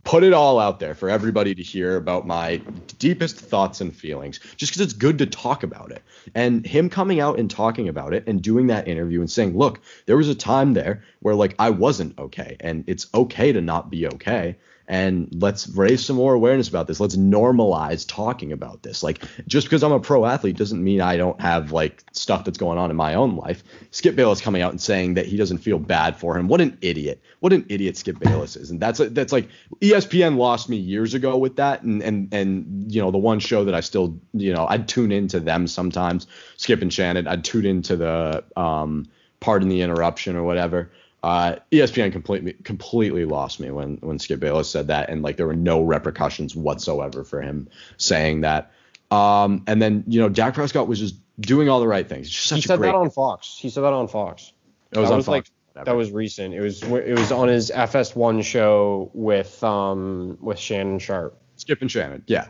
put 0.06 0.24
it 0.24 0.32
all 0.32 0.60
out 0.60 0.80
there 0.80 0.96
for 0.96 1.10
everybody 1.10 1.54
to 1.54 1.62
hear 1.62 1.98
about 1.98 2.26
my 2.26 2.62
deepest 2.98 3.38
thoughts 3.38 3.82
and 3.82 3.94
feelings 3.94 4.40
just 4.56 4.72
because 4.72 4.82
it's 4.82 4.94
good 4.94 5.18
to 5.18 5.26
talk 5.26 5.64
about 5.64 5.92
it. 5.92 6.02
And 6.34 6.66
him 6.66 6.90
coming 6.90 7.20
out 7.20 7.38
and 7.38 7.52
talking 7.52 7.90
about 7.90 8.14
it 8.14 8.24
and 8.28 8.42
doing 8.42 8.68
that 8.68 8.88
interview 8.88 9.20
and 9.20 9.30
saying 9.30 9.58
look 9.58 9.82
there 10.06 10.16
was 10.16 10.30
a 10.30 10.36
time 10.36 10.74
there 10.74 11.04
where 11.20 11.36
like 11.36 11.56
i 11.60 11.70
wasn't 11.70 12.18
okay 12.18 12.56
and 12.62 12.86
it's 12.88 13.08
okay 13.14 13.52
to 13.52 13.60
not 13.60 13.90
be 13.90 14.08
okay 14.08 14.56
and 14.92 15.30
let's 15.42 15.70
raise 15.70 16.06
some 16.06 16.18
more 16.18 16.34
awareness 16.34 16.68
about 16.68 16.86
this. 16.86 17.00
Let's 17.00 17.16
normalize 17.16 18.06
talking 18.06 18.52
about 18.52 18.84
this. 18.84 19.02
Like 19.02 19.24
just 19.48 19.66
because 19.68 19.84
i'm 19.84 19.94
a 19.94 20.02
pro 20.02 20.26
athlete 20.26 20.58
doesn't 20.58 20.84
mean 20.84 21.00
i 21.00 21.16
don't 21.16 21.40
have 21.40 21.72
like 21.72 22.04
stuff 22.12 22.44
that's 22.44 22.58
going 22.58 22.78
on 22.78 22.92
in 22.92 22.98
my 22.98 23.16
own 23.16 23.38
life. 23.38 23.64
Skip 23.92 24.18
bayless 24.18 24.42
coming 24.42 24.62
out 24.62 24.72
and 24.72 24.82
saying 24.82 25.14
that 25.14 25.26
he 25.26 25.38
doesn't 25.38 25.60
feel 25.60 25.80
bad 25.80 26.18
for 26.18 26.38
him. 26.38 26.50
What 26.50 26.60
an 26.60 26.78
idiot. 26.82 27.24
What 27.40 27.54
an 27.54 27.66
idiot 27.70 27.96
skip 27.96 28.20
bayless 28.20 28.58
is. 28.58 28.70
And 28.70 28.82
that's 28.82 29.00
that's 29.00 29.32
like 29.32 29.48
espn 29.80 30.36
lost 30.36 30.68
me 30.68 30.76
years 30.76 31.14
ago 31.14 31.38
with 31.38 31.56
that. 31.56 31.84
And 31.84 32.04
and 32.04 32.34
and 32.34 32.94
you 32.94 33.02
know 33.02 33.12
the 33.12 33.18
one 33.18 33.40
show 33.40 33.64
that 33.64 33.74
i 33.74 33.80
still 33.80 34.20
you 34.34 34.54
know 34.54 34.68
i'd 34.68 34.90
tune 34.90 35.14
into 35.14 35.40
them 35.40 35.68
sometimes 35.68 36.28
skip 36.58 36.82
and 36.82 36.92
shannon. 36.92 37.28
I'd 37.28 37.46
tune 37.46 37.66
into 37.66 37.96
the 37.96 38.44
um 38.58 39.08
pardon 39.40 39.70
the 39.70 39.82
interruption 39.84 40.36
or 40.36 40.44
whatever 40.44 40.92
uh, 41.24 41.58
ESPN 41.72 42.12
completely 42.12 42.54
completely 42.54 43.26
lost 43.26 43.60
me 43.60 43.70
when 43.70 43.98
when 43.98 44.20
Skip 44.20 44.40
Bayless 44.40 44.70
said 44.70 44.88
that, 44.88 45.10
and 45.10 45.22
like 45.22 45.38
there 45.38 45.48
were 45.48 45.56
no 45.56 45.82
repercussions 45.82 46.56
whatsoever 46.56 47.24
for 47.24 47.42
him 47.42 47.70
saying 47.98 48.42
that. 48.42 48.72
Um, 49.12 49.64
and 49.68 49.82
then 49.82 50.04
you 50.08 50.20
know 50.20 50.30
Dak 50.30 50.54
Prescott 50.54 50.88
was 50.88 51.00
just 51.00 51.16
doing 51.40 51.70
all 51.70 51.80
the 51.80 51.88
right 51.88 52.08
things. 52.08 52.28
He 52.28 52.62
said 52.62 52.80
great. 52.80 52.90
that 52.90 52.96
on 52.96 53.10
Fox. 53.10 53.58
He 53.58 53.70
said 53.70 53.82
that 53.82 53.94
on 53.94 54.08
Fox. 54.08 54.54
it 54.92 54.98
was 55.00 55.10
that 55.10 55.14
on 55.14 55.18
was 55.18 55.26
Fox, 55.26 55.32
like 55.32 55.46
whatever. 55.74 55.86
that 55.86 55.98
was 55.98 56.12
recent. 56.12 56.54
It 56.54 56.62
was 56.62 56.82
it 56.82 57.18
was 57.18 57.32
on 57.32 57.48
his 57.48 57.72
FS1 57.72 58.44
show 58.44 59.12
with 59.14 59.64
um 59.64 60.38
with 60.42 60.58
Shannon 60.58 61.00
Sharpe. 61.00 61.40
Skip 61.58 61.82
and 61.82 61.92
Shannon. 61.92 62.24
Yeah. 62.26 62.48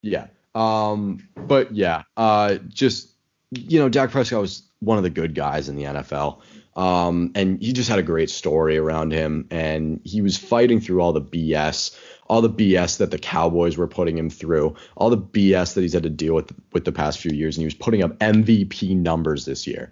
Yeah. 0.00 0.26
Um, 0.54 1.28
but 1.36 1.74
yeah, 1.74 2.02
uh, 2.16 2.56
just 2.68 3.12
you 3.50 3.78
know, 3.78 3.88
Dak 3.88 4.10
Prescott 4.10 4.40
was 4.40 4.62
one 4.80 4.96
of 4.96 5.04
the 5.04 5.10
good 5.10 5.34
guys 5.34 5.68
in 5.68 5.76
the 5.76 5.84
NFL. 5.84 6.40
Um, 6.74 7.32
and 7.34 7.62
he 7.62 7.72
just 7.72 7.90
had 7.90 7.98
a 7.98 8.02
great 8.02 8.30
story 8.30 8.78
around 8.78 9.12
him, 9.12 9.46
and 9.50 10.00
he 10.04 10.22
was 10.22 10.38
fighting 10.38 10.80
through 10.80 11.00
all 11.00 11.12
the 11.12 11.20
BS, 11.20 11.98
all 12.28 12.40
the 12.40 12.50
BS 12.50 12.98
that 12.98 13.10
the 13.10 13.18
Cowboys 13.18 13.76
were 13.76 13.88
putting 13.88 14.16
him 14.16 14.30
through, 14.30 14.76
all 14.96 15.10
the 15.10 15.18
BS 15.18 15.74
that 15.74 15.82
he's 15.82 15.92
had 15.92 16.04
to 16.04 16.10
deal 16.10 16.34
with 16.34 16.50
with 16.72 16.84
the 16.84 16.92
past 16.92 17.18
few 17.18 17.32
years, 17.32 17.56
and 17.56 17.62
he 17.62 17.66
was 17.66 17.74
putting 17.74 18.02
up 18.02 18.18
MVP 18.18 18.96
numbers 18.96 19.44
this 19.44 19.66
year. 19.66 19.90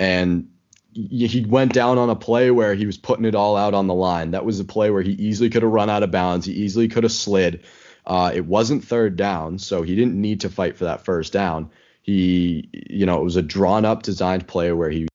And 0.00 0.48
he 0.94 1.44
went 1.46 1.72
down 1.72 1.98
on 1.98 2.08
a 2.08 2.14
play 2.14 2.50
where 2.50 2.74
he 2.74 2.86
was 2.86 2.96
putting 2.96 3.24
it 3.24 3.34
all 3.34 3.56
out 3.56 3.74
on 3.74 3.88
the 3.88 3.94
line. 3.94 4.30
That 4.30 4.44
was 4.44 4.60
a 4.60 4.64
play 4.64 4.90
where 4.90 5.02
he 5.02 5.10
easily 5.12 5.50
could 5.50 5.62
have 5.62 5.72
run 5.72 5.90
out 5.90 6.04
of 6.04 6.12
bounds. 6.12 6.46
He 6.46 6.52
easily 6.52 6.88
could 6.88 7.02
have 7.02 7.12
slid. 7.12 7.64
Uh, 8.06 8.30
it 8.34 8.46
wasn't 8.46 8.84
third 8.84 9.16
down, 9.16 9.58
so 9.58 9.82
he 9.82 9.96
didn't 9.96 10.20
need 10.20 10.42
to 10.42 10.48
fight 10.48 10.76
for 10.76 10.84
that 10.84 11.04
first 11.04 11.32
down. 11.32 11.70
He, 12.02 12.68
you 12.72 13.06
know, 13.06 13.20
it 13.20 13.24
was 13.24 13.36
a 13.36 13.42
drawn 13.42 13.84
up, 13.84 14.02
designed 14.02 14.46
play 14.46 14.70
where 14.72 14.90
he 14.90 15.08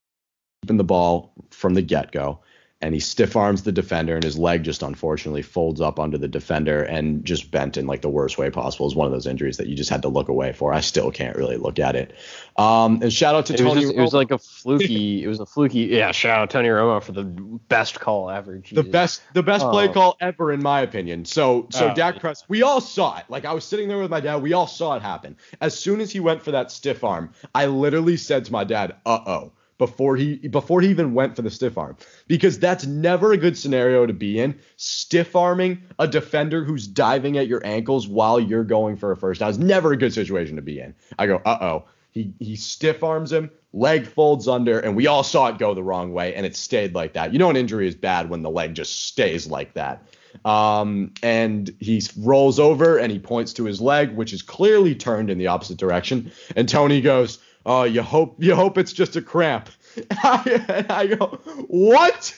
keeping 0.70 0.78
the 0.78 0.84
ball 0.84 1.34
from 1.50 1.74
the 1.74 1.82
get 1.82 2.12
go. 2.12 2.40
and 2.82 2.94
he 2.94 3.00
stiff 3.02 3.36
arms 3.36 3.64
the 3.64 3.74
defender, 3.74 4.16
and 4.16 4.24
his 4.24 4.38
leg 4.38 4.64
just 4.64 4.82
unfortunately 4.84 5.42
folds 5.42 5.82
up 5.82 6.00
under 6.00 6.18
the 6.18 6.30
defender 6.30 6.82
and 6.84 7.26
just 7.26 7.52
bent 7.52 7.76
in 7.76 7.86
like 7.86 8.02
the 8.02 8.08
worst 8.08 8.38
way 8.38 8.50
possible. 8.50 8.86
It's 8.86 8.96
one 8.96 9.06
of 9.06 9.12
those 9.12 9.28
injuries 9.28 9.58
that 9.58 9.68
you 9.68 9.76
just 9.76 9.90
had 9.90 10.02
to 10.04 10.08
look 10.08 10.30
away 10.30 10.54
for. 10.54 10.72
I 10.74 10.80
still 10.80 11.12
can't 11.12 11.36
really 11.36 11.58
look 11.58 11.78
at 11.78 11.98
it. 11.98 12.16
Um, 12.56 13.02
and 13.02 13.12
shout 13.12 13.36
out 13.36 13.48
to 13.48 13.54
It 13.54 13.58
Tony. 13.58 13.70
was, 13.72 13.84
just, 13.84 13.96
it 13.96 14.00
was 14.02 14.14
like 14.14 14.32
a 14.32 14.38
fluky. 14.38 15.22
it 15.26 15.28
was 15.28 15.42
a 15.42 15.46
fluky. 15.46 15.80
Yeah, 15.92 16.14
shout 16.14 16.40
out 16.40 16.52
Tony 16.52 16.70
Romo 16.70 17.04
for 17.04 17.12
the 17.12 17.26
best 17.26 18.00
call 18.00 18.30
ever. 18.30 18.62
the 18.72 18.84
best 18.84 19.24
the 19.34 19.44
best 19.44 19.66
play 19.66 19.90
Oh. 19.90 19.92
call 19.94 20.18
ever 20.22 20.54
in 20.54 20.64
my 20.64 20.80
opinion. 20.80 21.26
So 21.26 21.68
so 21.72 21.90
Oh, 21.90 21.94
Dak 21.96 22.16
yeah. 22.16 22.22
Prescott, 22.22 22.50
we 22.50 22.62
all 22.62 22.80
saw 22.80 23.18
it. 23.18 23.26
Like 23.28 23.44
I 23.44 23.52
was 23.52 23.66
sitting 23.66 23.90
there 23.90 23.98
with 24.00 24.10
my 24.10 24.22
dad, 24.22 24.38
we 24.42 24.54
all 24.54 24.68
saw 24.68 24.96
it 24.96 25.02
happen. 25.02 25.36
As 25.60 25.78
soon 25.78 26.00
as 26.00 26.12
he 26.14 26.22
went 26.22 26.42
for 26.44 26.52
that 26.52 26.72
stiff 26.72 27.04
arm, 27.04 27.32
I 27.54 27.66
literally 27.66 28.16
said 28.16 28.46
to 28.46 28.54
my 28.54 28.64
dad, 28.64 28.96
"Uh 29.06 29.20
oh." 29.28 29.52
Before 29.80 30.16
he 30.18 30.36
before 30.36 30.82
he 30.82 30.90
even 30.90 31.14
went 31.14 31.36
for 31.36 31.42
the 31.42 31.50
stiff 31.50 31.78
arm, 31.78 31.96
because 32.28 32.60
that's 32.60 32.86
never 32.86 33.32
a 33.32 33.38
good 33.38 33.58
scenario 33.58 34.06
to 34.06 34.14
be 34.14 34.38
in. 34.38 34.60
Stiff 34.76 35.36
arming 35.36 35.82
a 35.98 36.08
defender 36.08 36.66
who's 36.66 36.86
diving 36.86 37.38
at 37.38 37.48
your 37.48 37.66
ankles 37.66 38.06
while 38.08 38.40
you're 38.42 38.66
going 38.66 38.98
for 38.98 39.12
a 39.12 39.18
first 39.18 39.40
down 39.40 39.50
is 39.50 39.58
never 39.58 39.94
a 39.94 39.98
good 39.98 40.14
situation 40.14 40.58
to 40.58 40.62
be 40.62 40.80
in. 40.80 40.94
I 41.18 41.28
go, 41.28 41.42
uh 41.46 41.58
oh. 41.62 41.86
He 42.12 42.34
he 42.40 42.56
stiff 42.56 43.04
arms 43.04 43.32
him, 43.32 43.52
leg 43.72 44.06
folds 44.06 44.48
under, 44.48 44.80
and 44.80 44.96
we 44.96 45.08
all 45.08 45.24
saw 45.24 45.48
it 45.48 45.60
go 45.60 45.74
the 45.74 45.84
wrong 45.84 46.12
way, 46.12 46.36
and 46.36 46.46
it 46.46 46.56
stayed 46.56 46.94
like 46.94 47.14
that. 47.14 47.32
You 47.32 47.40
know, 47.40 47.50
an 47.50 47.56
injury 47.56 47.88
is 47.88 47.96
bad 47.96 48.30
when 48.30 48.42
the 48.42 48.50
leg 48.50 48.74
just 48.74 49.06
stays 49.06 49.48
like 49.48 49.76
that. 49.76 50.04
Um, 50.44 51.14
and 51.24 51.74
he 51.80 52.02
rolls 52.18 52.60
over 52.60 52.98
and 52.98 53.12
he 53.12 53.20
points 53.20 53.54
to 53.54 53.64
his 53.66 53.80
leg, 53.82 54.16
which 54.16 54.34
is 54.34 54.42
clearly 54.42 54.96
turned 54.96 55.30
in 55.30 55.38
the 55.38 55.48
opposite 55.48 55.78
direction. 55.78 56.32
And 56.56 56.68
Tony 56.68 57.02
goes, 57.02 57.40
"Oh, 57.66 57.84
you 57.84 58.02
hope 58.02 58.36
you 58.40 58.56
hope 58.56 58.78
it's 58.78 58.94
just 58.94 59.16
a 59.16 59.22
cramp." 59.22 59.70
I, 60.12 60.86
I 60.90 61.08
go, 61.08 61.40
"What?" 61.68 62.38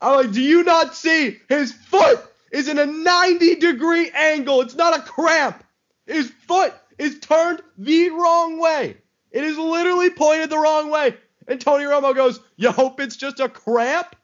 I'm 0.00 0.16
like, 0.16 0.32
"Do 0.32 0.40
you 0.42 0.62
not 0.64 0.94
see 0.94 1.38
his 1.48 1.72
foot 1.72 2.20
is 2.52 2.68
in 2.68 2.78
a 2.78 2.86
90 2.86 3.56
degree 3.56 4.10
angle? 4.10 4.60
It's 4.60 4.74
not 4.74 4.98
a 4.98 5.02
cramp. 5.02 5.62
His 6.06 6.30
foot 6.46 6.74
is 6.98 7.18
turned 7.20 7.62
the 7.78 8.10
wrong 8.10 8.58
way. 8.60 8.96
It 9.30 9.44
is 9.44 9.58
literally 9.58 10.10
pointed 10.10 10.50
the 10.50 10.58
wrong 10.58 10.90
way." 10.90 11.16
And 11.46 11.60
Tony 11.60 11.84
Romo 11.84 12.14
goes, 12.14 12.40
"You 12.56 12.70
hope 12.70 13.00
it's 13.00 13.16
just 13.16 13.40
a 13.40 13.48
cramp? 13.48 14.14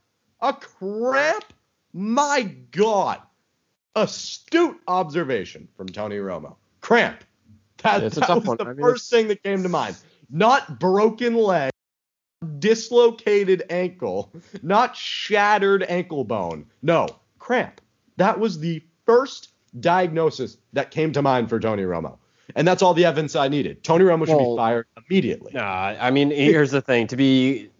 A 0.40 0.52
cramp?" 0.52 1.44
My 1.92 2.42
God. 2.70 3.20
Astute 3.96 4.78
observation 4.86 5.68
from 5.76 5.88
Tony 5.88 6.16
Romo. 6.18 6.54
Cramp. 6.80 7.24
That, 7.82 8.02
Yeah, 8.02 8.08
that 8.10 8.28
was 8.28 8.44
one. 8.44 8.56
the 8.56 8.64
I 8.64 8.68
mean, 8.68 8.80
first 8.80 9.10
thing 9.10 9.28
that 9.28 9.42
came 9.42 9.62
to 9.64 9.68
mind. 9.68 9.96
Not 10.30 10.78
broken 10.78 11.34
leg, 11.34 11.70
dislocated 12.58 13.64
ankle, 13.70 14.32
not 14.62 14.96
shattered 14.96 15.82
ankle 15.82 16.24
bone. 16.24 16.66
No, 16.82 17.08
cramp. 17.38 17.80
That 18.16 18.38
was 18.38 18.58
the 18.58 18.82
first 19.06 19.50
diagnosis 19.78 20.56
that 20.72 20.90
came 20.90 21.12
to 21.12 21.22
mind 21.22 21.48
for 21.48 21.58
Tony 21.60 21.82
Romo. 21.82 22.18
And 22.56 22.66
that's 22.66 22.82
all 22.82 22.94
the 22.94 23.04
evidence 23.04 23.36
I 23.36 23.48
needed. 23.48 23.84
Tony 23.84 24.04
Romo 24.04 24.26
should 24.26 24.36
Well, 24.36 24.56
be 24.56 24.58
fired 24.58 24.86
immediately. 25.08 25.52
Nah, 25.54 25.62
I 26.00 26.10
mean, 26.10 26.30
here's 26.30 26.70
the 26.72 26.80
thing. 26.80 27.06
To 27.08 27.16
be 27.16 27.70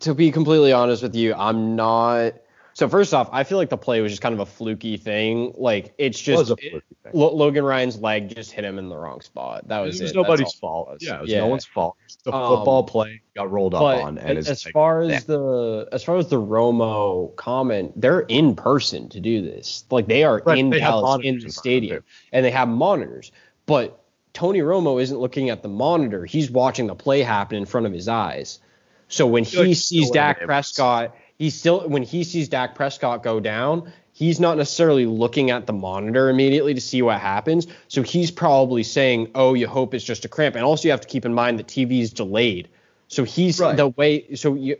to 0.00 0.14
be 0.14 0.30
completely 0.30 0.72
honest 0.72 1.02
with 1.02 1.14
you, 1.14 1.34
I'm 1.34 1.76
not. 1.76 2.34
So 2.82 2.88
first 2.88 3.14
off, 3.14 3.28
I 3.30 3.44
feel 3.44 3.58
like 3.58 3.70
the 3.70 3.76
play 3.76 4.00
was 4.00 4.10
just 4.10 4.22
kind 4.22 4.32
of 4.32 4.40
a 4.40 4.46
fluky 4.46 4.96
thing. 4.96 5.54
Like 5.56 5.94
it's 5.98 6.18
It 6.20 6.24
just 6.24 6.50
a 6.50 6.56
fluky 6.56 6.82
thing. 7.04 7.12
Lo- 7.12 7.32
Logan 7.32 7.64
Ryan's 7.64 8.00
leg 8.00 8.34
just 8.34 8.50
hit 8.50 8.64
him 8.64 8.76
in 8.76 8.88
the 8.88 8.96
wrong 8.96 9.20
spot. 9.20 9.68
That 9.68 9.82
It 9.82 9.86
was 9.86 10.00
was 10.00 10.10
it. 10.10 10.16
Nobody's 10.16 10.48
it 10.52 10.56
fault. 10.58 10.88
was. 10.88 11.00
Yeah, 11.00 11.18
it 11.18 11.20
was 11.20 11.30
Yeah. 11.30 11.38
no 11.38 11.46
one's 11.46 11.64
fault. 11.64 11.94
The 12.24 12.32
Um, 12.32 12.56
football 12.56 12.82
play 12.82 13.20
got 13.36 13.52
rolled 13.52 13.74
up 13.76 13.82
on, 13.82 14.18
and 14.18 14.36
as, 14.36 14.64
like, 14.64 14.72
far 14.72 15.02
as 15.02 15.26
the 15.26 15.88
as 15.92 16.02
far 16.02 16.16
as 16.16 16.26
the 16.26 16.40
Romo 16.42 17.36
comment, 17.36 17.92
they're 17.94 18.22
in 18.22 18.56
person 18.56 19.08
to 19.10 19.20
do 19.20 19.42
this. 19.42 19.84
Like 19.92 20.08
they 20.08 20.24
are 20.24 20.42
Right, 20.44 20.58
in 20.58 20.70
they 20.70 20.80
Dallas 20.80 21.20
in 21.22 21.34
the 21.36 21.38
front 21.38 21.38
of 21.38 21.42
them, 21.42 21.50
stadium, 21.52 22.04
and 22.32 22.44
they 22.44 22.50
have 22.50 22.66
monitors. 22.66 23.30
But 23.66 24.02
Tony 24.32 24.58
Romo 24.58 25.00
isn't 25.00 25.20
looking 25.20 25.50
at 25.50 25.62
the 25.62 25.68
monitor; 25.68 26.24
he's 26.24 26.50
watching 26.50 26.88
the 26.88 26.96
play 26.96 27.22
happen 27.22 27.58
in 27.58 27.64
front 27.64 27.86
of 27.86 27.92
his 27.92 28.08
eyes. 28.08 28.58
So 29.06 29.28
when 29.28 29.44
feel 29.44 29.60
like 29.60 29.68
he 29.68 29.74
sees 29.74 30.10
Dak. 30.10 30.40
Prescott, 30.40 31.14
he's 31.42 31.58
still 31.58 31.88
when 31.88 32.04
he 32.04 32.22
sees 32.22 32.48
Dak 32.48 32.76
Prescott 32.76 33.24
go 33.24 33.40
down, 33.40 33.92
he's 34.12 34.38
not 34.38 34.56
necessarily 34.56 35.06
looking 35.06 35.50
at 35.50 35.66
the 35.66 35.72
monitor 35.72 36.30
immediately 36.30 36.72
to 36.72 36.80
see 36.80 37.02
what 37.02 37.20
happens. 37.20 37.66
So 37.88 38.02
he's 38.02 38.30
probably 38.30 38.84
saying, 38.84 39.32
"Oh, 39.34 39.54
you 39.54 39.66
hope 39.66 39.92
it's 39.92 40.04
just 40.04 40.24
a 40.24 40.28
cramp." 40.28 40.54
And 40.54 40.64
also, 40.64 40.86
you 40.86 40.92
have 40.92 41.00
to 41.00 41.08
keep 41.08 41.24
in 41.24 41.34
mind 41.34 41.58
that 41.58 41.66
TV 41.66 42.00
is 42.00 42.12
delayed. 42.12 42.68
So 43.08 43.24
he's 43.24 43.58
Right. 43.58 43.76
the 43.76 43.88
way. 43.88 44.36
So 44.36 44.54
you, 44.54 44.76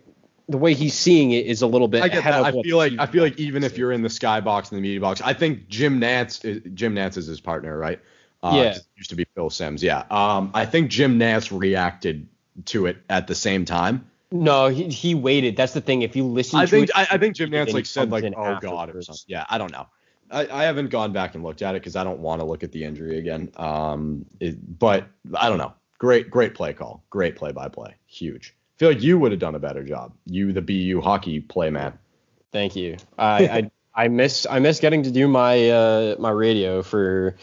the 0.48 0.56
way 0.56 0.74
he's 0.74 0.94
seeing 0.94 1.32
it 1.32 1.46
is 1.46 1.62
a 1.62 1.66
little 1.66 1.88
bit 1.88 2.02
I 2.04 2.08
get 2.08 2.18
ahead 2.18 2.34
that. 2.34 2.54
of 2.54 2.56
I 2.56 2.62
feel 2.62 2.76
like 2.76 2.92
I 2.96 3.06
feel 3.06 3.24
like 3.24 3.40
even 3.40 3.64
if 3.64 3.76
you're 3.76 3.90
in 3.90 4.02
the 4.02 4.08
skybox 4.08 4.70
and 4.70 4.78
the 4.78 4.82
media 4.82 5.00
box, 5.00 5.20
I 5.20 5.32
think 5.32 5.68
Jim 5.68 6.00
Nantz 6.00 6.44
is, 6.44 6.62
Jim 6.74 6.94
Nantz 6.94 7.16
is 7.16 7.26
his 7.26 7.40
partner, 7.40 7.76
right? 7.76 7.98
Uh, 8.40 8.52
Yeah. 8.54 8.78
Used 8.96 9.10
to 9.10 9.16
be 9.16 9.26
Phil 9.34 9.50
Simms. 9.50 9.82
Yeah. 9.82 10.04
Um, 10.12 10.52
I 10.54 10.64
think 10.64 10.90
Jim 10.90 11.18
Nantz 11.18 11.56
reacted 11.56 12.28
to 12.66 12.86
it 12.86 12.98
at 13.10 13.26
the 13.26 13.34
same 13.34 13.64
time. 13.64 14.04
No, 14.32 14.68
he, 14.68 14.88
he 14.88 15.14
waited. 15.14 15.56
That's 15.56 15.74
the 15.74 15.80
thing. 15.80 16.02
If 16.02 16.16
you 16.16 16.24
listen 16.24 16.58
I 16.58 16.64
to 16.64 16.70
think 16.70 16.88
it, 16.88 16.96
I, 16.96 17.06
I 17.12 17.18
think 17.18 17.36
Jim 17.36 17.50
Nantz 17.50 17.72
like 17.72 17.86
said 17.86 18.10
like 18.10 18.24
oh 18.36 18.58
god 18.60 18.94
or 18.94 19.02
something. 19.02 19.24
Yeah, 19.26 19.44
I 19.48 19.58
don't 19.58 19.70
know. 19.70 19.86
I, 20.30 20.48
I 20.48 20.64
haven't 20.64 20.88
gone 20.88 21.12
back 21.12 21.34
and 21.34 21.44
looked 21.44 21.62
at 21.62 21.74
it 21.74 21.82
because 21.82 21.94
I 21.94 22.04
don't 22.04 22.20
want 22.20 22.40
to 22.40 22.46
look 22.46 22.62
at 22.62 22.72
the 22.72 22.84
injury 22.84 23.18
again. 23.18 23.52
Um, 23.56 24.24
it, 24.40 24.78
but 24.78 25.06
I 25.34 25.48
don't 25.48 25.58
know. 25.58 25.74
Great, 25.98 26.30
great 26.30 26.54
play 26.54 26.72
call. 26.72 27.04
Great 27.10 27.36
play 27.36 27.52
by 27.52 27.68
play. 27.68 27.94
Huge. 28.06 28.56
feel 28.78 28.88
like 28.88 29.02
you 29.02 29.18
would 29.18 29.30
have 29.32 29.40
done 29.40 29.54
a 29.54 29.60
better 29.60 29.84
job. 29.84 30.14
You, 30.24 30.52
the 30.52 30.62
BU 30.62 31.00
hockey 31.02 31.40
play 31.40 31.70
man. 31.70 31.98
Thank 32.50 32.74
you. 32.74 32.96
I, 33.18 33.46
I 33.46 33.70
I 33.94 34.08
miss 34.08 34.46
I 34.48 34.58
miss 34.58 34.80
getting 34.80 35.02
to 35.02 35.10
do 35.10 35.28
my 35.28 35.68
uh 35.68 36.16
my 36.18 36.30
radio 36.30 36.82
for 36.82 37.36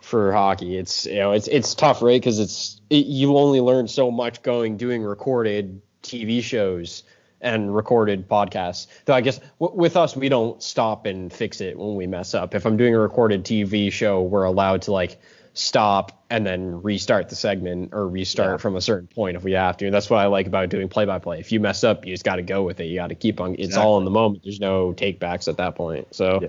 for 0.00 0.32
hockey. 0.32 0.78
It's 0.78 1.04
you 1.04 1.16
know 1.16 1.32
it's 1.32 1.48
it's 1.48 1.74
tough, 1.74 2.00
right? 2.00 2.20
Because 2.20 2.38
it's 2.38 2.80
it, 2.88 3.06
you 3.06 3.36
only 3.36 3.60
learn 3.60 3.88
so 3.88 4.10
much 4.10 4.42
going 4.42 4.78
doing 4.78 5.02
recorded 5.02 5.82
TV 6.02 6.42
shows 6.42 7.02
and 7.40 7.74
recorded 7.74 8.28
podcasts. 8.28 8.86
Though 9.04 9.14
I 9.14 9.20
guess 9.20 9.40
w- 9.60 9.78
with 9.78 9.96
us 9.96 10.14
we 10.16 10.28
don't 10.28 10.62
stop 10.62 11.06
and 11.06 11.32
fix 11.32 11.60
it 11.60 11.78
when 11.78 11.96
we 11.96 12.06
mess 12.06 12.34
up. 12.34 12.54
If 12.54 12.66
I'm 12.66 12.76
doing 12.76 12.94
a 12.94 12.98
recorded 12.98 13.44
TV 13.44 13.90
show, 13.92 14.22
we're 14.22 14.44
allowed 14.44 14.82
to 14.82 14.92
like 14.92 15.20
stop 15.54 16.24
and 16.30 16.46
then 16.46 16.80
restart 16.82 17.28
the 17.28 17.34
segment 17.36 17.90
or 17.92 18.08
restart 18.08 18.52
Yeah. 18.52 18.56
from 18.58 18.76
a 18.76 18.80
certain 18.80 19.06
point 19.06 19.36
if 19.36 19.44
we 19.44 19.52
have 19.52 19.76
to. 19.78 19.90
That's 19.90 20.08
what 20.08 20.20
I 20.20 20.26
like 20.26 20.46
about 20.46 20.68
doing 20.70 20.88
play 20.88 21.04
by 21.04 21.18
play. 21.18 21.40
If 21.40 21.52
you 21.52 21.60
mess 21.60 21.84
up, 21.84 22.06
you 22.06 22.14
just 22.14 22.24
got 22.24 22.36
to 22.36 22.42
go 22.42 22.62
with 22.62 22.80
it. 22.80 22.84
You 22.86 22.96
got 22.96 23.08
to 23.08 23.14
keep 23.14 23.38
on. 23.40 23.56
It's 23.58 23.76
all 23.76 23.98
in 23.98 24.04
the 24.04 24.10
moment. 24.10 24.44
There's 24.44 24.60
no 24.60 24.92
take 24.94 25.18
backs 25.20 25.48
at 25.48 25.58
that 25.58 25.74
point. 25.74 26.14
So. 26.14 26.38
Yeah. 26.42 26.48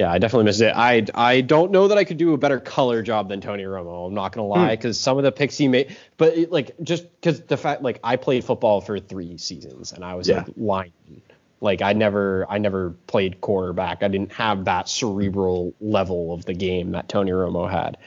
Yeah. 0.00 0.10
I 0.10 0.18
definitely 0.18 0.44
missed 0.46 0.60
it. 0.62 0.72
I 0.74 1.04
I 1.14 1.42
don't 1.42 1.70
know 1.70 1.88
that 1.88 1.98
I 1.98 2.04
could 2.04 2.16
do 2.16 2.32
a 2.32 2.38
better 2.38 2.58
color 2.58 3.02
job 3.02 3.28
than 3.28 3.40
Tony 3.40 3.64
Romo. 3.64 4.06
I'm 4.06 4.14
not 4.14 4.32
gonna 4.32 4.46
Hmm. 4.46 4.52
lie, 4.60 4.70
because 4.76 4.98
some 4.98 5.18
of 5.18 5.24
the 5.24 5.32
picks 5.32 5.56
he 5.58 5.68
made, 5.68 5.96
but 6.16 6.36
it, 6.36 6.50
like 6.50 6.72
just 6.82 7.04
because 7.20 7.40
the 7.42 7.56
fact 7.56 7.82
like 7.82 8.00
I 8.02 8.16
played 8.16 8.44
football 8.44 8.80
for 8.80 8.98
three 8.98 9.36
seasons 9.38 9.92
and 9.92 10.04
I 10.04 10.14
was 10.14 10.28
Yeah. 10.28 10.38
like 10.38 10.48
lineman. 10.56 11.22
Like 11.60 11.82
I 11.82 11.92
never 11.92 12.46
I 12.48 12.56
never 12.58 12.90
played 13.06 13.40
quarterback. 13.42 14.02
I 14.02 14.08
didn't 14.08 14.32
have 14.32 14.64
that 14.64 14.88
cerebral 14.88 15.74
level 15.80 16.32
of 16.32 16.46
the 16.46 16.54
game 16.54 16.92
that 16.92 17.08
Tony 17.10 17.32
Romo 17.32 17.70
had. 17.70 17.98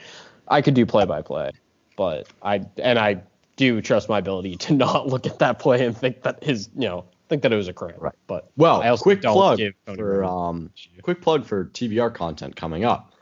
I 0.48 0.60
could 0.62 0.74
do 0.74 0.84
play 0.86 1.04
by 1.06 1.22
play, 1.22 1.52
but 1.96 2.26
I 2.42 2.62
and 2.78 2.98
I 2.98 3.22
do 3.56 3.80
trust 3.80 4.08
my 4.08 4.18
ability 4.18 4.56
to 4.56 4.74
not 4.84 5.06
look 5.06 5.26
at 5.28 5.38
that 5.38 5.60
play 5.60 5.86
and 5.86 5.96
think 5.96 6.22
that 6.24 6.42
his 6.42 6.68
you 6.76 6.88
know 6.88 7.04
think 7.28 7.42
that 7.42 7.52
it 7.52 7.56
was 7.56 7.68
a 7.68 7.72
cramp. 7.72 8.00
Right. 8.00 8.14
But 8.26 8.50
Well, 8.56 8.82
I 8.82 8.88
also 8.88 9.02
quick 9.02 9.20
don't 9.20 9.34
plug 9.34 9.58
give 9.58 9.74
Tony 9.86 9.98
for 9.98 10.24
um, 10.24 10.70
quick 11.02 11.20
plug 11.20 11.44
for 11.44 11.66
TBR 11.66 12.14
content 12.14 12.56
coming 12.56 12.84
up. 12.84 13.12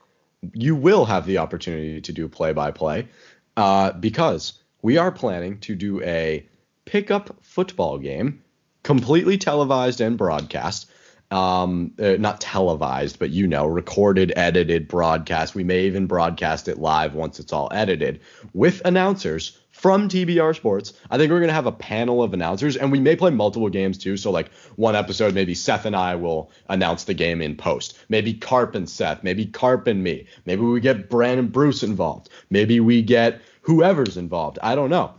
You 0.55 0.75
will 0.75 1.05
have 1.05 1.27
the 1.27 1.39
opportunity 1.39 2.01
to 2.01 2.13
do 2.13 2.29
play 2.29 2.53
by 2.53 2.71
play 2.73 3.09
Uh 3.57 3.93
because 3.93 4.55
we 4.83 4.99
are 4.99 5.13
planning 5.13 5.59
to 5.61 5.75
do 5.75 6.03
a 6.03 6.47
pickup 6.85 7.37
football 7.43 7.99
game, 7.99 8.43
completely 8.83 9.39
televised 9.39 10.01
and 10.01 10.19
broadcast. 10.19 10.91
Um, 11.31 11.95
uh, 11.99 12.17
not 12.19 12.43
televised, 12.43 13.19
but 13.19 13.31
you 13.31 13.47
know, 13.47 13.67
recorded, 13.67 14.35
edited, 14.37 14.87
broadcast. 14.87 15.55
We 15.55 15.65
may 15.65 15.87
even 15.87 16.07
broadcast 16.07 16.69
it 16.69 16.79
live 16.79 17.15
once 17.15 17.41
it's 17.41 17.55
all 17.55 17.71
edited 17.73 18.21
with 18.53 18.83
announcers 18.85 19.59
from 19.83 20.09
TBR 20.09 20.55
Sports. 20.55 20.93
I 21.11 21.19
think 21.19 21.33
we're 21.33 21.41
gonna 21.41 21.53
have 21.53 21.67
a 21.67 21.73
panel 21.73 22.23
of 22.23 22.33
announcers, 22.33 22.77
and 22.77 22.93
we 22.93 23.01
may 23.01 23.17
play 23.17 23.33
multiple 23.33 23.69
games 23.69 23.99
too. 23.99 24.17
So 24.17 24.31
like 24.31 24.53
one 24.77 24.95
episode, 24.95 25.35
maybe 25.35 25.57
Seth 25.57 25.87
and 25.87 25.97
I 25.97 26.15
will 26.15 26.53
announce 26.69 27.03
the 27.03 27.15
game 27.15 27.43
in 27.43 27.57
post. 27.57 27.99
Maybe 28.09 28.33
Carp 28.33 28.77
and 28.77 28.89
Seth. 28.89 29.25
Maybe 29.25 29.45
Carp 29.45 29.89
and 29.89 30.05
me. 30.05 30.27
Maybe 30.47 30.63
we 30.63 30.79
get 30.79 31.11
Brandon 31.11 31.49
Bruce 31.49 31.83
involved. 31.83 32.29
Maybe 32.49 32.79
we 32.79 33.03
get 33.03 33.43
whoever's 33.63 34.17
involved. 34.17 34.61
I 34.63 34.77
don't 34.77 34.89
know. 34.89 35.15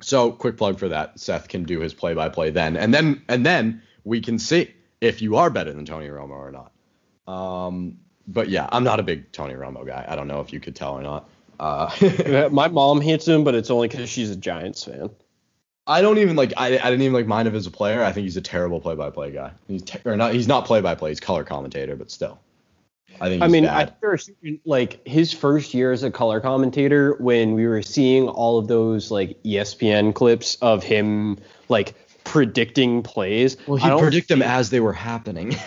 So 0.00 0.30
quick 0.30 0.56
plug 0.56 0.78
for 0.78 0.88
that. 0.88 1.18
Seth 1.18 1.48
can 1.48 1.64
do 1.64 1.80
his 1.80 1.92
play-by-play 1.92 2.50
then, 2.50 2.76
and 2.76 2.94
then 2.94 3.22
and 3.28 3.44
then 3.44 3.82
we 4.04 4.20
can 4.20 4.38
see 4.38 4.72
if 5.00 5.20
you 5.20 5.34
are 5.34 5.50
better 5.50 5.72
than 5.72 5.84
Tony 5.84 6.06
Romo 6.06 6.30
or 6.30 6.52
not. 6.52 6.70
Um, 7.26 7.98
but 8.28 8.50
yeah, 8.50 8.68
I'm 8.70 8.84
not 8.84 9.00
a 9.00 9.02
big 9.02 9.32
Tony 9.32 9.54
Romo 9.54 9.84
guy. 9.84 10.04
I 10.06 10.14
don't 10.14 10.28
know 10.28 10.40
if 10.40 10.52
you 10.52 10.60
could 10.60 10.76
tell 10.76 10.92
or 10.92 11.02
not. 11.02 11.28
Uh, 11.58 12.48
My 12.52 12.68
mom 12.68 13.00
hates 13.00 13.26
him, 13.26 13.44
but 13.44 13.54
it's 13.54 13.70
only 13.70 13.88
because 13.88 14.08
she's 14.08 14.30
a 14.30 14.36
Giants 14.36 14.84
fan. 14.84 15.10
I 15.86 16.02
don't 16.02 16.18
even 16.18 16.34
like. 16.36 16.52
I, 16.56 16.66
I 16.66 16.90
didn't 16.90 17.02
even 17.02 17.12
like 17.12 17.26
mind 17.26 17.46
him 17.46 17.54
as 17.54 17.66
a 17.66 17.70
player. 17.70 18.02
I 18.02 18.12
think 18.12 18.24
he's 18.24 18.36
a 18.36 18.40
terrible 18.42 18.80
play-by-play 18.80 19.30
guy. 19.30 19.52
He's 19.68 19.82
te- 19.82 20.00
or 20.04 20.16
not. 20.16 20.34
He's 20.34 20.48
not 20.48 20.64
play-by-play. 20.64 21.10
He's 21.10 21.20
color 21.20 21.44
commentator, 21.44 21.94
but 21.94 22.10
still, 22.10 22.40
I 23.20 23.28
think. 23.28 23.42
I 23.42 23.46
mean, 23.46 23.64
bad. 23.64 23.94
I 24.02 24.16
think 24.16 24.60
like 24.64 25.06
his 25.06 25.32
first 25.32 25.74
year 25.74 25.92
as 25.92 26.02
a 26.02 26.10
color 26.10 26.40
commentator 26.40 27.14
when 27.20 27.54
we 27.54 27.68
were 27.68 27.82
seeing 27.82 28.28
all 28.28 28.58
of 28.58 28.66
those 28.66 29.12
like 29.12 29.40
ESPN 29.44 30.12
clips 30.12 30.56
of 30.56 30.82
him 30.82 31.38
like 31.68 31.94
predicting 32.24 33.04
plays. 33.04 33.56
well, 33.68 33.76
he 33.76 33.88
predict 34.00 34.28
them 34.28 34.42
as 34.42 34.70
they 34.70 34.80
were 34.80 34.92
happening. 34.92 35.56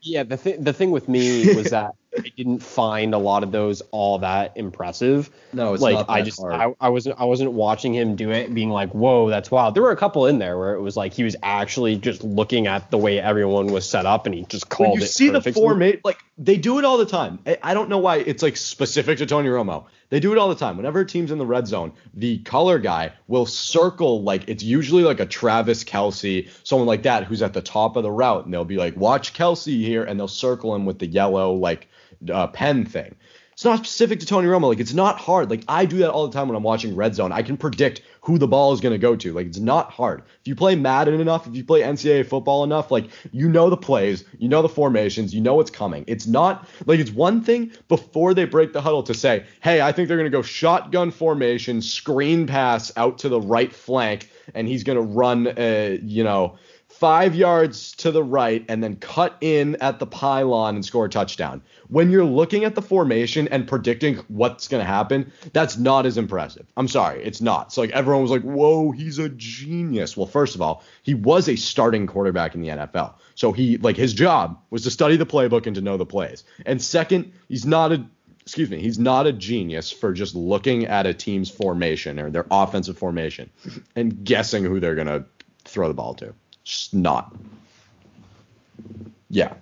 Yeah, 0.00 0.24
the 0.24 0.36
thing 0.36 0.64
the 0.64 0.72
thing 0.72 0.90
with 0.90 1.08
me 1.08 1.54
was 1.54 1.70
that 1.70 1.94
I 2.18 2.32
didn't 2.36 2.60
find 2.60 3.14
a 3.14 3.18
lot 3.18 3.42
of 3.42 3.52
those 3.52 3.82
all 3.90 4.18
that 4.20 4.52
impressive. 4.56 5.30
no, 5.52 5.74
it's 5.74 5.82
like 5.82 5.94
not 5.94 6.10
I 6.10 6.22
just 6.22 6.40
hard. 6.40 6.54
I, 6.54 6.74
I 6.80 6.88
wasn't 6.88 7.18
I 7.18 7.24
wasn't 7.24 7.52
watching 7.52 7.94
him 7.94 8.16
do 8.16 8.30
it 8.30 8.52
being 8.52 8.70
like 8.70 8.90
whoa 8.90 9.30
that's 9.30 9.50
wild. 9.50 9.74
There 9.74 9.82
were 9.82 9.92
a 9.92 9.96
couple 9.96 10.26
in 10.26 10.38
there 10.38 10.58
where 10.58 10.74
it 10.74 10.80
was 10.80 10.96
like 10.96 11.12
he 11.12 11.24
was 11.24 11.36
actually 11.42 11.96
just 11.96 12.22
looking 12.24 12.66
at 12.66 12.90
the 12.90 12.98
way 12.98 13.20
everyone 13.20 13.66
was 13.68 13.88
set 13.88 14.06
up 14.06 14.26
and 14.26 14.34
he 14.34 14.44
just 14.44 14.68
called 14.68 14.90
when 14.90 15.00
you 15.00 15.04
it. 15.04 15.08
see 15.08 15.28
the 15.28 15.40
perfectly. 15.40 15.62
formate, 15.62 16.00
like 16.04 16.18
they 16.36 16.56
do 16.56 16.78
it 16.78 16.84
all 16.84 16.98
the 16.98 17.06
time. 17.06 17.38
I, 17.46 17.58
I 17.62 17.74
don't 17.74 17.88
know 17.88 17.98
why 17.98 18.16
it's 18.16 18.42
like 18.42 18.56
specific 18.56 19.18
to 19.18 19.26
Tony 19.26 19.48
Romo. 19.48 19.86
They 20.10 20.20
do 20.20 20.32
it 20.32 20.38
all 20.38 20.48
the 20.48 20.54
time. 20.54 20.78
Whenever 20.78 21.00
a 21.00 21.06
team's 21.06 21.30
in 21.30 21.38
the 21.38 21.44
red 21.44 21.66
zone, 21.66 21.92
the 22.14 22.38
color 22.38 22.78
guy 22.78 23.12
will 23.26 23.44
circle 23.44 24.22
like 24.22 24.48
it's 24.48 24.62
usually 24.62 25.02
like 25.02 25.20
a 25.20 25.26
Travis 25.26 25.84
Kelce, 25.84 26.48
someone 26.64 26.86
like 26.88 27.02
that 27.02 27.24
who's 27.24 27.42
at 27.42 27.52
the 27.52 27.60
top 27.60 27.96
of 27.96 28.02
the 28.02 28.10
route, 28.10 28.44
and 28.44 28.54
they'll 28.54 28.64
be 28.64 28.78
like, 28.78 28.96
"Watch 28.96 29.34
Kelce 29.34 29.84
here," 29.84 30.04
and 30.04 30.18
they'll 30.18 30.26
circle 30.26 30.74
him 30.74 30.86
with 30.86 30.98
the 30.98 31.06
yellow 31.06 31.52
like 31.52 31.88
uh, 32.32 32.46
pen 32.48 32.84
thing. 32.84 33.14
It's 33.58 33.64
not 33.64 33.78
specific 33.78 34.20
to 34.20 34.26
Tony 34.26 34.46
Romo. 34.46 34.68
Like 34.68 34.78
it's 34.78 34.94
not 34.94 35.18
hard. 35.18 35.50
Like 35.50 35.64
I 35.66 35.84
do 35.84 35.96
that 35.98 36.10
all 36.10 36.28
the 36.28 36.32
time 36.32 36.46
when 36.46 36.56
I'm 36.56 36.62
watching 36.62 36.94
Red 36.94 37.16
Zone. 37.16 37.32
I 37.32 37.42
can 37.42 37.56
predict 37.56 38.02
who 38.20 38.38
the 38.38 38.46
ball 38.46 38.72
is 38.72 38.80
going 38.80 38.92
to 38.92 38.98
go 38.98 39.16
to. 39.16 39.32
Like 39.32 39.48
it's 39.48 39.58
not 39.58 39.90
hard. 39.90 40.22
If 40.40 40.46
you 40.46 40.54
play 40.54 40.76
Madden 40.76 41.20
enough, 41.20 41.48
if 41.48 41.56
you 41.56 41.64
play 41.64 41.80
NCAA 41.80 42.24
football 42.24 42.62
enough, 42.62 42.92
like 42.92 43.08
you 43.32 43.48
know 43.48 43.68
the 43.68 43.76
plays, 43.76 44.22
you 44.38 44.48
know 44.48 44.62
the 44.62 44.68
formations, 44.68 45.34
you 45.34 45.40
know 45.40 45.56
what's 45.56 45.72
coming. 45.72 46.04
It's 46.06 46.28
not 46.28 46.68
like 46.86 47.00
it's 47.00 47.10
one 47.10 47.42
thing 47.42 47.72
before 47.88 48.32
they 48.32 48.44
break 48.44 48.72
the 48.72 48.80
huddle 48.80 49.02
to 49.02 49.12
say, 49.12 49.44
"Hey, 49.60 49.80
I 49.80 49.90
think 49.90 50.06
they're 50.06 50.18
going 50.18 50.30
to 50.30 50.36
go 50.38 50.42
shotgun 50.42 51.10
formation, 51.10 51.82
screen 51.82 52.46
pass 52.46 52.92
out 52.96 53.18
to 53.18 53.28
the 53.28 53.40
right 53.40 53.72
flank, 53.72 54.30
and 54.54 54.68
he's 54.68 54.84
going 54.84 54.98
to 54.98 55.02
run, 55.02 55.48
uh, 55.48 55.96
you 56.00 56.22
know." 56.22 56.58
Five 56.98 57.32
yards 57.32 57.92
to 57.92 58.10
the 58.10 58.22
right 58.22 58.64
and 58.68 58.82
then 58.82 58.96
cut 58.96 59.36
in 59.40 59.76
at 59.76 60.00
the 60.00 60.06
pylon 60.06 60.74
and 60.74 60.84
score 60.84 61.04
a 61.04 61.08
touchdown. 61.08 61.62
When 61.86 62.10
you're 62.10 62.24
looking 62.24 62.64
at 62.64 62.74
the 62.74 62.82
formation 62.82 63.46
and 63.48 63.68
predicting 63.68 64.16
what's 64.26 64.66
going 64.66 64.80
to 64.80 64.86
happen, 64.86 65.32
that's 65.52 65.78
not 65.78 66.06
as 66.06 66.18
impressive. 66.18 66.66
I'm 66.76 66.88
sorry, 66.88 67.22
it's 67.22 67.40
not. 67.40 67.72
So 67.72 67.82
like 67.82 67.90
everyone 67.90 68.22
was 68.22 68.32
like, 68.32 68.42
"Whoa, 68.42 68.90
he's 68.90 69.20
a 69.20 69.28
genius." 69.28 70.16
Well, 70.16 70.26
first 70.26 70.56
of 70.56 70.60
all, 70.60 70.82
he 71.04 71.14
was 71.14 71.48
a 71.48 71.56
starting 71.56 72.08
quarterback 72.08 72.56
in 72.56 72.62
the 72.62 72.68
NFL. 72.68 73.14
So 73.36 73.52
he 73.52 73.76
like 73.78 73.96
his 73.96 74.12
job 74.12 74.60
was 74.70 74.82
to 74.82 74.90
study 74.90 75.16
the 75.16 75.26
playbook 75.26 75.66
and 75.66 75.76
to 75.76 75.80
know 75.80 75.96
the 75.96 76.06
plays. 76.06 76.42
And 76.66 76.82
second, 76.82 77.32
he's 77.48 77.64
not 77.64 77.92
a 77.92 78.04
excuse 78.40 78.70
me, 78.70 78.80
he's 78.80 78.98
not 78.98 79.26
a 79.26 79.32
genius 79.32 79.92
for 79.92 80.12
just 80.12 80.34
looking 80.34 80.86
at 80.86 81.06
a 81.06 81.14
team's 81.14 81.50
formation 81.50 82.18
or 82.18 82.30
their 82.30 82.46
offensive 82.50 82.98
formation 82.98 83.50
and 83.94 84.24
guessing 84.24 84.64
who 84.64 84.80
they're 84.80 84.94
going 84.94 85.06
to 85.06 85.24
throw 85.64 85.86
the 85.86 85.94
ball 85.94 86.14
to. 86.14 86.34
Just 86.68 86.92
not. 86.92 87.34
Yeah. 89.30 89.54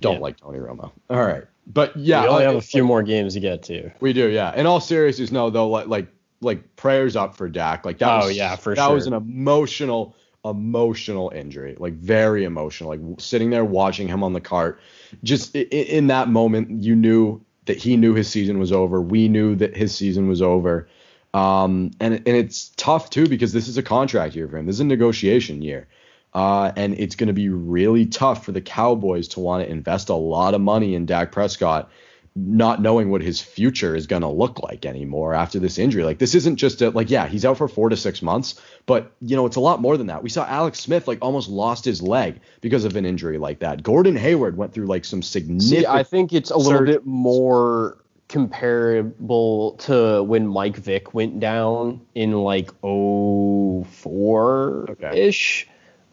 Don't 0.00 0.14
Yeah. 0.14 0.20
like 0.20 0.38
Tony 0.38 0.58
Romo. 0.58 0.90
All 1.10 1.22
right. 1.24 1.44
But 1.66 1.94
yeah, 1.94 2.22
we 2.22 2.28
only 2.28 2.44
have 2.44 2.54
a 2.54 2.60
few 2.62 2.84
more 2.84 3.02
games 3.02 3.34
to 3.34 3.40
get 3.40 3.62
to. 3.64 3.90
we 4.00 4.14
do, 4.14 4.28
yeah. 4.28 4.54
In 4.58 4.64
all 4.66 4.80
seriousness, 4.80 5.30
no, 5.30 5.50
though, 5.50 5.68
like 5.68 5.88
like 5.88 6.06
like 6.40 6.76
prayers 6.76 7.16
up 7.16 7.36
for 7.36 7.50
Dak. 7.50 7.84
Like 7.84 7.98
that 7.98 8.22
Oh, 8.22 8.26
was 8.28 8.36
yeah, 8.36 8.56
for 8.56 8.74
that 8.74 8.88
was 8.88 9.06
an 9.06 9.12
emotional, 9.12 10.14
emotional 10.42 11.30
injury. 11.34 11.76
Like 11.78 11.92
very 11.94 12.44
emotional. 12.44 12.88
Like 12.88 13.00
sitting 13.20 13.50
there 13.50 13.64
watching 13.64 14.08
him 14.08 14.22
on 14.22 14.32
the 14.32 14.40
cart. 14.40 14.80
Just 15.22 15.54
i- 15.54 15.60
i- 15.70 15.74
in 15.74 16.06
that 16.06 16.28
moment, 16.30 16.82
you 16.82 16.96
knew 16.96 17.42
that 17.66 17.76
he 17.76 17.96
knew 17.98 18.14
his 18.14 18.28
season 18.28 18.58
was 18.58 18.72
over. 18.72 19.02
We 19.02 19.28
knew 19.28 19.54
that 19.56 19.76
his 19.76 19.94
season 19.94 20.28
was 20.28 20.40
over. 20.40 20.88
Um, 21.34 21.90
and 22.00 22.14
and 22.14 22.28
it's 22.28 22.70
tough 22.76 23.10
too 23.10 23.26
because 23.26 23.52
this 23.52 23.66
is 23.68 23.76
a 23.76 23.82
contract 23.82 24.34
year 24.36 24.46
for 24.48 24.56
him. 24.56 24.64
This 24.66 24.76
is 24.76 24.80
a 24.80 24.84
negotiation 24.84 25.60
year. 25.62 25.88
Uh, 26.36 26.70
and 26.76 26.92
it's 26.98 27.16
going 27.16 27.28
to 27.28 27.32
be 27.32 27.48
really 27.48 28.04
tough 28.04 28.44
for 28.44 28.52
the 28.52 28.60
Cowboys 28.60 29.26
to 29.26 29.40
want 29.40 29.64
to 29.64 29.70
invest 29.70 30.10
a 30.10 30.14
lot 30.14 30.52
of 30.52 30.60
money 30.60 30.94
in 30.94 31.06
Dak 31.06 31.32
Prescott, 31.32 31.88
not 32.34 32.82
knowing 32.82 33.10
what 33.10 33.22
his 33.22 33.40
future 33.40 33.96
is 33.96 34.06
going 34.06 34.20
to 34.20 34.28
look 34.28 34.62
like 34.62 34.84
anymore 34.84 35.32
after 35.32 35.58
this 35.58 35.78
injury. 35.78 36.04
Like 36.04 36.18
this 36.18 36.34
isn't 36.34 36.56
just 36.56 36.82
a, 36.82 36.90
like 36.90 37.08
yeah, 37.08 37.26
he's 37.26 37.46
out 37.46 37.56
for 37.56 37.68
four 37.68 37.88
to 37.88 37.96
six 37.96 38.20
months, 38.20 38.60
but 38.84 39.12
you 39.22 39.34
know 39.34 39.46
it's 39.46 39.56
a 39.56 39.60
lot 39.60 39.80
more 39.80 39.96
than 39.96 40.08
that. 40.08 40.22
We 40.22 40.28
saw 40.28 40.44
Alex 40.44 40.78
Smith 40.78 41.08
like 41.08 41.20
almost 41.22 41.48
lost 41.48 41.86
his 41.86 42.02
leg 42.02 42.38
because 42.60 42.84
of 42.84 42.96
an 42.96 43.06
injury 43.06 43.38
like 43.38 43.60
that. 43.60 43.82
Gordon 43.82 44.16
Hayward 44.16 44.58
went 44.58 44.74
through 44.74 44.88
like 44.88 45.06
some 45.06 45.22
significant. 45.22 45.62
See, 45.62 45.86
I 45.86 46.02
think 46.02 46.34
it's 46.34 46.50
a 46.50 46.58
little 46.58 46.84
bit 46.84 47.06
more 47.06 47.96
comparable 48.28 49.72
to 49.76 50.22
when 50.22 50.46
Mike 50.46 50.76
Vick 50.76 51.14
went 51.14 51.40
down 51.40 52.02
in 52.14 52.32
like 52.32 52.70
04 52.82 54.98
ish. 55.14 55.66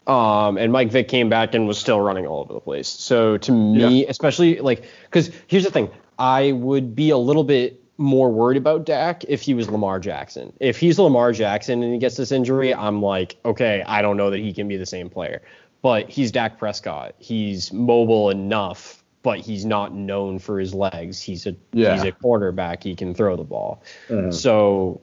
Um, 0.06 0.58
and 0.58 0.70
Mike 0.70 0.90
Vick 0.90 1.08
came 1.08 1.28
back 1.28 1.54
and 1.54 1.66
was 1.66 1.78
still 1.78 2.00
running 2.00 2.26
all 2.26 2.40
over 2.40 2.52
the 2.52 2.60
place. 2.60 2.88
So 2.88 3.38
to 3.38 3.52
me, 3.52 4.06
especially 4.06 4.60
like, 4.60 4.84
because 5.04 5.30
here's 5.46 5.64
the 5.64 5.70
thing, 5.70 5.88
I 6.18 6.52
would 6.52 6.94
be 6.94 7.10
a 7.10 7.16
little 7.16 7.44
bit 7.44 7.80
more 7.96 8.30
worried 8.30 8.56
about 8.56 8.84
Dak 8.84 9.24
if 9.28 9.40
he 9.40 9.54
was 9.54 9.70
Lamar 9.70 10.00
Jackson. 10.00 10.52
If 10.60 10.78
he's 10.78 10.98
Lamar 10.98 11.32
Jackson 11.32 11.82
and 11.82 11.92
he 11.92 11.98
gets 11.98 12.16
this 12.16 12.32
injury, 12.32 12.74
I'm 12.74 13.00
like, 13.00 13.36
okay, 13.44 13.82
I 13.86 14.02
don't 14.02 14.16
know 14.16 14.30
that 14.30 14.40
he 14.40 14.52
can 14.52 14.68
be 14.68 14.76
the 14.76 14.86
same 14.86 15.08
player. 15.08 15.40
But 15.80 16.08
he's 16.10 16.32
Dak 16.32 16.58
Prescott. 16.58 17.14
He's 17.18 17.72
mobile 17.72 18.30
enough, 18.30 19.02
but 19.22 19.38
he's 19.38 19.64
not 19.64 19.94
known 19.94 20.38
for 20.38 20.58
his 20.58 20.74
legs. 20.74 21.20
He's 21.22 21.46
a 21.46 21.54
Yeah. 21.72 21.94
he's 21.94 22.02
a 22.04 22.12
quarterback. 22.12 22.82
He 22.82 22.94
can 22.94 23.14
throw 23.14 23.36
the 23.36 23.44
ball. 23.44 23.82
So 24.30 25.00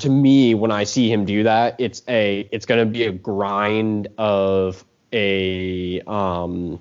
to 0.00 0.10
me, 0.10 0.54
when 0.54 0.70
I 0.70 0.84
see 0.84 1.10
him 1.10 1.24
do 1.24 1.44
that, 1.44 1.76
it's 1.78 2.02
a 2.08 2.48
it's 2.50 2.66
going 2.66 2.80
to 2.80 2.86
be 2.86 3.04
a 3.04 3.12
grind 3.12 4.08
of 4.18 4.84
a 5.12 6.00
um 6.06 6.80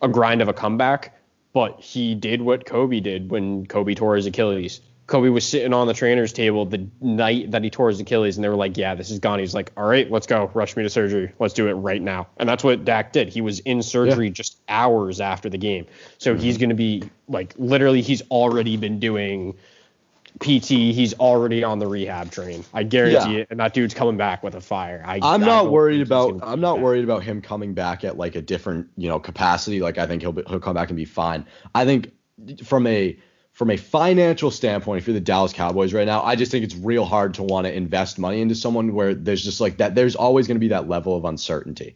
a 0.00 0.08
grind 0.08 0.42
of 0.42 0.48
a 0.48 0.52
comeback. 0.52 1.18
But 1.52 1.80
he 1.80 2.14
did 2.14 2.40
what 2.40 2.64
Kobe 2.64 3.00
did 3.00 3.30
when 3.30 3.66
Kobe 3.66 3.94
tore 3.94 4.16
his 4.16 4.26
Achilles. 4.26 4.80
Kobe 5.06 5.28
was 5.28 5.46
sitting 5.46 5.74
on 5.74 5.86
the 5.86 5.92
trainer's 5.92 6.32
table 6.32 6.64
the 6.64 6.86
night 7.02 7.50
that 7.50 7.62
he 7.62 7.68
tore 7.68 7.88
his 7.88 8.00
Achilles, 8.00 8.36
and 8.36 8.44
they 8.44 8.48
were 8.48 8.56
like, 8.56 8.78
"Yeah, 8.78 8.94
this 8.94 9.10
is 9.10 9.18
gone." 9.18 9.40
He's 9.40 9.54
like, 9.54 9.70
"All 9.76 9.84
right, 9.84 10.10
let's 10.10 10.26
go. 10.26 10.50
Rush 10.54 10.76
me 10.76 10.84
to 10.84 10.88
surgery. 10.88 11.32
Let's 11.38 11.52
do 11.52 11.68
it 11.68 11.74
right 11.74 12.00
now." 12.00 12.28
And 12.38 12.48
that's 12.48 12.64
what 12.64 12.84
Dak 12.84 13.12
did. 13.12 13.28
He 13.28 13.42
was 13.42 13.58
in 13.60 13.82
surgery 13.82 14.30
just 14.30 14.58
hours 14.68 15.20
after 15.20 15.50
the 15.50 15.58
game. 15.58 15.86
So 16.18 16.34
he's 16.34 16.56
going 16.56 16.70
to 16.70 16.74
be 16.74 17.02
like, 17.28 17.54
literally, 17.58 18.00
he's 18.00 18.22
already 18.30 18.78
been 18.78 19.00
doing 19.00 19.54
PT. 20.40 20.68
He's 20.68 21.14
already 21.14 21.62
on 21.62 21.78
the 21.78 21.86
rehab 21.86 22.30
train. 22.30 22.64
I 22.74 22.82
guarantee 22.82 23.34
Yeah. 23.34 23.40
it. 23.42 23.48
And 23.50 23.60
that 23.60 23.74
dude's 23.74 23.94
coming 23.94 24.16
back 24.16 24.42
with 24.42 24.54
a 24.54 24.60
fire. 24.60 25.02
I, 25.06 25.16
I'm 25.22 25.42
I 25.42 25.46
not 25.46 25.70
worried 25.70 26.00
about 26.00 26.40
I'm 26.42 26.60
not 26.60 26.76
back. 26.76 26.84
worried 26.84 27.04
about 27.04 27.22
him 27.22 27.40
coming 27.40 27.74
back 27.74 28.04
at 28.04 28.16
like 28.16 28.34
a 28.34 28.42
different 28.42 28.88
you 28.96 29.08
know 29.08 29.18
capacity. 29.20 29.80
Like 29.80 29.98
I 29.98 30.06
think 30.06 30.22
he'll 30.22 30.32
be, 30.32 30.42
he'll 30.48 30.60
come 30.60 30.74
back 30.74 30.88
and 30.88 30.96
be 30.96 31.04
fine. 31.04 31.46
I 31.74 31.84
think 31.84 32.12
from 32.64 32.86
a 32.86 33.16
from 33.52 33.70
a 33.70 33.76
financial 33.76 34.50
standpoint, 34.50 34.98
if 34.98 35.06
you're 35.06 35.14
the 35.14 35.20
Dallas 35.20 35.52
Cowboys 35.52 35.92
right 35.92 36.06
now, 36.06 36.22
I 36.22 36.36
just 36.36 36.50
think 36.50 36.64
it's 36.64 36.74
real 36.74 37.04
hard 37.04 37.34
to 37.34 37.42
want 37.42 37.66
to 37.66 37.72
invest 37.74 38.18
money 38.18 38.40
into 38.40 38.54
someone 38.54 38.94
where 38.94 39.14
there's 39.14 39.44
just 39.44 39.60
like 39.60 39.76
that. 39.76 39.94
There's 39.94 40.16
always 40.16 40.46
going 40.46 40.56
to 40.56 40.60
be 40.60 40.68
that 40.68 40.88
level 40.88 41.14
of 41.16 41.24
uncertainty. 41.26 41.94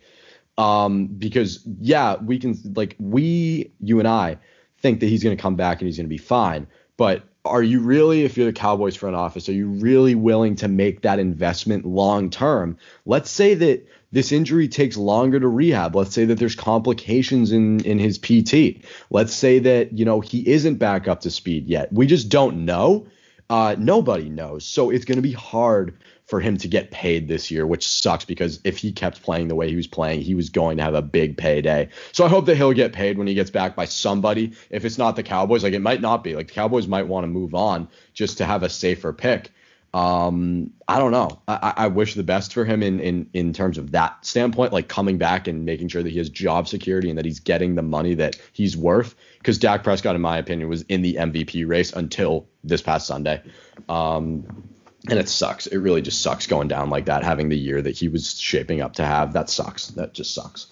Um, 0.58 1.06
because 1.06 1.66
yeah, 1.80 2.16
we 2.16 2.38
can 2.38 2.56
like 2.74 2.94
we, 2.98 3.72
you 3.80 3.98
and 3.98 4.08
I, 4.08 4.38
think 4.78 5.00
that 5.00 5.06
he's 5.06 5.22
going 5.22 5.36
to 5.36 5.40
come 5.40 5.56
back 5.56 5.80
and 5.80 5.86
he's 5.86 5.96
going 5.96 6.06
to 6.06 6.10
be 6.10 6.18
fine. 6.18 6.66
But 6.98 7.24
are 7.46 7.62
you 7.62 7.80
really, 7.80 8.24
if 8.24 8.36
you're 8.36 8.46
the 8.46 8.52
Cowboys 8.52 8.96
front 8.96 9.16
office, 9.16 9.48
are 9.48 9.52
you 9.52 9.68
really 9.68 10.14
willing 10.14 10.56
to 10.56 10.68
make 10.68 11.02
that 11.02 11.18
investment 11.18 11.84
long 11.84 12.30
term? 12.30 12.78
Let's 13.04 13.30
say 13.30 13.54
that 13.54 13.86
this 14.12 14.32
injury 14.32 14.68
takes 14.68 14.96
longer 14.96 15.40
to 15.40 15.48
rehab. 15.48 15.94
Let's 15.96 16.14
say 16.14 16.26
that 16.26 16.38
there's 16.38 16.54
complications 16.54 17.52
in 17.52 17.80
in 17.84 17.98
his 17.98 18.18
PT. 18.18 18.84
Let's 19.10 19.34
say 19.34 19.58
that 19.60 19.92
you 19.92 20.04
know 20.04 20.20
he 20.20 20.48
isn't 20.48 20.76
back 20.76 21.08
up 21.08 21.22
to 21.22 21.30
speed 21.30 21.68
yet. 21.68 21.92
We 21.92 22.06
just 22.06 22.28
don't 22.28 22.64
know. 22.64 23.06
Uh, 23.48 23.76
nobody 23.78 24.28
knows. 24.28 24.64
So 24.64 24.90
it's 24.90 25.04
going 25.04 25.16
to 25.16 25.22
be 25.22 25.32
hard 25.32 25.98
for 26.26 26.40
him 26.40 26.56
to 26.56 26.68
get 26.68 26.90
paid 26.90 27.28
this 27.28 27.50
year, 27.50 27.66
which 27.66 27.86
sucks 27.86 28.24
because 28.24 28.60
if 28.64 28.76
he 28.76 28.90
kept 28.92 29.22
playing 29.22 29.48
the 29.48 29.54
way 29.54 29.68
he 29.68 29.76
was 29.76 29.86
playing, 29.86 30.20
he 30.20 30.34
was 30.34 30.50
going 30.50 30.76
to 30.76 30.82
have 30.82 30.94
a 30.94 31.02
big 31.02 31.36
payday. 31.36 31.88
So 32.12 32.24
I 32.24 32.28
hope 32.28 32.46
that 32.46 32.56
he'll 32.56 32.72
get 32.72 32.92
paid 32.92 33.16
when 33.16 33.28
he 33.28 33.34
gets 33.34 33.50
back 33.50 33.76
by 33.76 33.84
somebody. 33.84 34.52
If 34.70 34.84
it's 34.84 34.98
not 34.98 35.14
the 35.14 35.22
Cowboys, 35.22 35.62
like 35.62 35.72
it 35.72 35.82
might 35.82 36.00
not 36.00 36.24
be. 36.24 36.34
Like 36.34 36.48
the 36.48 36.54
Cowboys 36.54 36.88
might 36.88 37.06
want 37.06 37.24
to 37.24 37.28
move 37.28 37.54
on 37.54 37.88
just 38.12 38.38
to 38.38 38.44
have 38.44 38.64
a 38.64 38.68
safer 38.68 39.12
pick. 39.12 39.52
Um, 39.94 40.72
I 40.88 40.98
don't 40.98 41.12
know. 41.12 41.40
I, 41.48 41.72
I 41.76 41.86
wish 41.86 42.14
the 42.14 42.22
best 42.22 42.52
for 42.52 42.66
him 42.66 42.82
in, 42.82 43.00
in 43.00 43.30
in 43.32 43.54
terms 43.54 43.78
of 43.78 43.92
that 43.92 44.26
standpoint, 44.26 44.72
like 44.72 44.88
coming 44.88 45.16
back 45.16 45.48
and 45.48 45.64
making 45.64 45.88
sure 45.88 46.02
that 46.02 46.10
he 46.10 46.18
has 46.18 46.28
job 46.28 46.68
security 46.68 47.08
and 47.08 47.16
that 47.16 47.24
he's 47.24 47.40
getting 47.40 47.76
the 47.76 47.82
money 47.82 48.14
that 48.14 48.36
he's 48.52 48.76
worth. 48.76 49.14
Because 49.38 49.56
Dak 49.56 49.84
Prescott, 49.84 50.14
in 50.14 50.20
my 50.20 50.36
opinion, 50.36 50.68
was 50.68 50.82
in 50.82 51.00
the 51.00 51.14
MVP 51.14 51.66
race 51.66 51.92
until 51.94 52.46
this 52.62 52.82
past 52.82 53.06
Sunday. 53.06 53.42
Um, 53.88 54.68
and 55.08 55.18
it 55.18 55.28
sucks. 55.28 55.66
It 55.66 55.78
really 55.78 56.02
just 56.02 56.22
sucks 56.22 56.46
going 56.46 56.68
down 56.68 56.90
like 56.90 57.06
that, 57.06 57.24
having 57.24 57.48
the 57.48 57.58
year 57.58 57.80
that 57.80 57.96
he 57.96 58.08
was 58.08 58.38
shaping 58.38 58.80
up 58.80 58.94
to 58.94 59.04
have. 59.04 59.32
That 59.32 59.48
sucks. 59.48 59.88
That 59.88 60.14
just 60.14 60.34
sucks. 60.34 60.66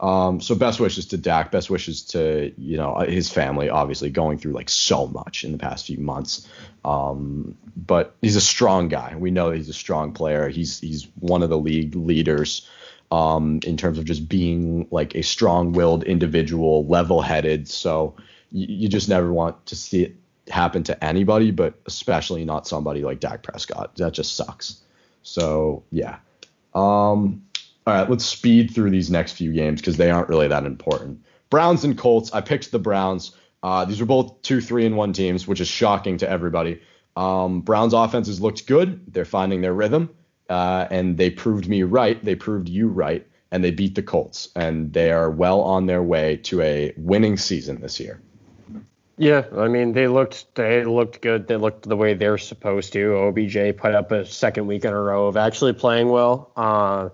Um, 0.00 0.40
so 0.40 0.54
best 0.54 0.80
wishes 0.80 1.06
to 1.06 1.16
Dak. 1.16 1.50
Best 1.50 1.70
wishes 1.70 2.02
to 2.06 2.52
you 2.58 2.76
know 2.76 2.98
his 2.98 3.30
family. 3.30 3.68
Obviously 3.68 4.10
going 4.10 4.38
through 4.38 4.52
like 4.52 4.68
so 4.68 5.06
much 5.06 5.44
in 5.44 5.52
the 5.52 5.58
past 5.58 5.86
few 5.86 5.98
months. 5.98 6.48
Um, 6.84 7.56
but 7.76 8.16
he's 8.20 8.36
a 8.36 8.40
strong 8.40 8.88
guy. 8.88 9.14
We 9.16 9.30
know 9.30 9.50
he's 9.50 9.68
a 9.68 9.74
strong 9.74 10.12
player. 10.12 10.48
He's 10.48 10.80
he's 10.80 11.08
one 11.20 11.42
of 11.42 11.48
the 11.48 11.58
league 11.58 11.94
leaders 11.94 12.68
um, 13.10 13.60
in 13.64 13.76
terms 13.76 13.98
of 13.98 14.04
just 14.04 14.28
being 14.28 14.88
like 14.90 15.14
a 15.14 15.22
strong-willed 15.22 16.04
individual, 16.04 16.86
level-headed. 16.86 17.68
So 17.68 18.16
you, 18.50 18.66
you 18.68 18.88
just 18.88 19.08
never 19.08 19.32
want 19.32 19.66
to 19.66 19.76
see 19.76 20.02
it 20.04 20.16
happen 20.48 20.82
to 20.84 21.04
anybody, 21.04 21.50
but 21.50 21.74
especially 21.86 22.44
not 22.44 22.66
somebody 22.66 23.02
like 23.02 23.20
Dak 23.20 23.42
Prescott. 23.42 23.96
That 23.96 24.12
just 24.12 24.36
sucks. 24.36 24.82
So 25.22 25.84
yeah. 25.90 26.18
Um, 26.74 27.42
all 27.86 27.94
right, 27.94 28.08
let's 28.08 28.24
speed 28.24 28.72
through 28.74 28.90
these 28.90 29.10
next 29.10 29.32
few 29.32 29.52
games 29.52 29.80
because 29.80 29.96
they 29.96 30.10
aren't 30.10 30.28
really 30.28 30.48
that 30.48 30.64
important. 30.64 31.22
Browns 31.50 31.84
and 31.84 31.96
Colts. 31.96 32.32
I 32.32 32.40
picked 32.40 32.72
the 32.72 32.78
Browns. 32.78 33.36
Uh, 33.62 33.84
these 33.84 34.00
are 34.00 34.06
both 34.06 34.40
two, 34.42 34.60
three, 34.60 34.86
and 34.86 34.96
one 34.96 35.12
teams, 35.12 35.46
which 35.46 35.60
is 35.60 35.68
shocking 35.68 36.18
to 36.18 36.28
everybody. 36.28 36.80
Um, 37.16 37.60
Browns 37.60 37.92
offenses 37.92 38.40
looked 38.40 38.66
good. 38.66 39.00
They're 39.12 39.24
finding 39.24 39.60
their 39.60 39.72
rhythm, 39.72 40.10
uh, 40.50 40.86
and 40.90 41.16
they 41.16 41.30
proved 41.30 41.68
me 41.68 41.82
right. 41.82 42.22
They 42.22 42.34
proved 42.34 42.68
you 42.68 42.88
right, 42.88 43.26
and 43.50 43.62
they 43.62 43.70
beat 43.70 43.94
the 43.94 44.02
Colts, 44.02 44.48
and 44.56 44.92
they 44.92 45.12
are 45.12 45.30
well 45.30 45.60
on 45.60 45.86
their 45.86 46.02
way 46.02 46.38
to 46.38 46.60
a 46.62 46.92
winning 46.96 47.36
season 47.36 47.80
this 47.80 48.00
year. 48.00 48.20
Yeah, 49.16 49.44
I 49.56 49.68
mean 49.68 49.92
they 49.92 50.08
looked 50.08 50.54
they 50.54 50.84
looked 50.84 51.20
good. 51.20 51.46
They 51.46 51.56
looked 51.56 51.88
the 51.88 51.96
way 51.96 52.14
they're 52.14 52.38
supposed 52.38 52.92
to. 52.94 53.14
OBJ 53.16 53.76
put 53.76 53.94
up 53.94 54.10
a 54.12 54.26
second 54.26 54.66
week 54.66 54.84
in 54.84 54.92
a 54.92 55.00
row 55.00 55.26
of 55.26 55.36
actually 55.36 55.72
playing 55.72 56.08
well. 56.08 56.50
Uh, 56.56 57.10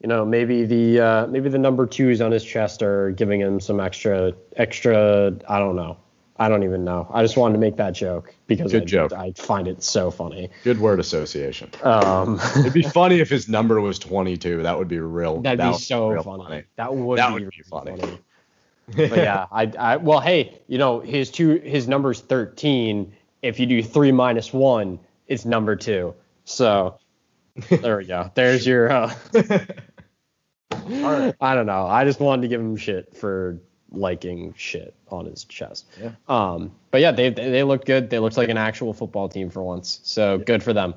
you 0.00 0.08
know, 0.08 0.24
maybe 0.24 0.64
the 0.64 1.00
uh, 1.00 1.26
maybe 1.26 1.48
the 1.48 1.58
number 1.58 1.86
twos 1.86 2.20
on 2.20 2.30
his 2.30 2.44
chest 2.44 2.82
are 2.82 3.10
giving 3.10 3.40
him 3.40 3.58
some 3.60 3.80
extra 3.80 4.32
extra. 4.56 5.34
I 5.48 5.58
don't 5.58 5.76
know. 5.76 5.96
I 6.36 6.48
don't 6.48 6.62
even 6.62 6.84
know. 6.84 7.06
I 7.12 7.20
just 7.22 7.36
wanted 7.36 7.54
to 7.54 7.58
make 7.58 7.76
that 7.76 7.92
joke 7.92 8.34
because 8.46 8.72
Good 8.72 8.84
I, 8.84 8.86
joke. 8.86 9.12
I 9.12 9.32
find 9.32 9.68
it 9.68 9.82
so 9.82 10.10
funny. 10.10 10.48
Good 10.64 10.80
word 10.80 10.98
association. 10.98 11.70
Um, 11.82 12.40
It'd 12.56 12.72
be 12.72 12.82
funny 12.82 13.20
if 13.20 13.28
his 13.28 13.46
number 13.46 13.78
was 13.78 13.98
22. 13.98 14.62
That 14.62 14.78
would 14.78 14.88
be 14.88 15.00
real. 15.00 15.42
that'd 15.42 15.60
that 15.60 15.72
be 15.72 15.78
so 15.78 16.08
real 16.08 16.22
funny. 16.22 16.62
That 16.76 16.94
would 16.94 17.18
That 17.18 17.28
be, 17.36 17.44
would 17.44 17.50
be 17.50 17.62
really 17.74 17.96
funny. 17.98 18.18
But 18.94 19.16
yeah, 19.16 19.46
I, 19.52 19.72
I 19.78 19.96
well, 19.96 20.20
hey, 20.20 20.60
you 20.66 20.78
know 20.78 21.00
his 21.00 21.30
two 21.30 21.56
his 21.56 21.88
number's 21.88 22.20
13. 22.20 23.12
If 23.42 23.58
you 23.58 23.66
do 23.66 23.82
three 23.82 24.12
minus 24.12 24.52
one, 24.52 24.98
it's 25.26 25.44
number 25.44 25.76
two. 25.76 26.14
So 26.44 26.98
there 27.68 27.98
we 27.98 28.04
go. 28.04 28.30
There's 28.34 28.66
your. 28.66 28.90
Uh, 28.90 29.14
right. 30.72 31.34
I 31.40 31.54
don't 31.54 31.66
know. 31.66 31.86
I 31.86 32.04
just 32.04 32.20
wanted 32.20 32.42
to 32.42 32.48
give 32.48 32.60
him 32.60 32.76
shit 32.76 33.16
for 33.16 33.58
liking 33.92 34.54
shit 34.56 34.94
on 35.08 35.26
his 35.26 35.44
chest. 35.44 35.86
Yeah. 36.00 36.12
Um, 36.28 36.72
but 36.90 37.00
yeah, 37.00 37.12
they 37.12 37.30
they 37.30 37.62
looked 37.62 37.86
good. 37.86 38.10
They 38.10 38.18
looked 38.18 38.36
like 38.36 38.48
an 38.48 38.58
actual 38.58 38.92
football 38.92 39.28
team 39.28 39.50
for 39.50 39.62
once. 39.62 40.00
So 40.02 40.38
good 40.38 40.62
for 40.62 40.72
them. 40.72 40.94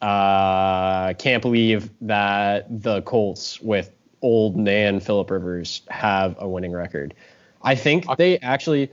Uh, 0.00 1.14
can't 1.14 1.40
believe 1.40 1.90
that 2.02 2.82
the 2.82 3.02
Colts 3.02 3.60
with 3.60 3.90
old 4.20 4.56
man 4.56 5.00
Philip 5.00 5.30
Rivers 5.30 5.82
have 5.88 6.36
a 6.38 6.48
winning 6.48 6.72
record. 6.72 7.14
I 7.64 7.74
think 7.74 8.04
they 8.16 8.38
actually 8.38 8.92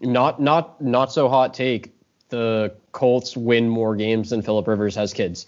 not 0.00 0.40
not 0.40 0.80
not 0.80 1.12
so 1.12 1.28
hot 1.28 1.54
take. 1.54 1.94
The 2.28 2.74
Colts 2.92 3.36
win 3.36 3.68
more 3.68 3.96
games 3.96 4.30
than 4.30 4.42
Philip 4.42 4.66
Rivers 4.68 4.94
has 4.96 5.14
kids. 5.14 5.46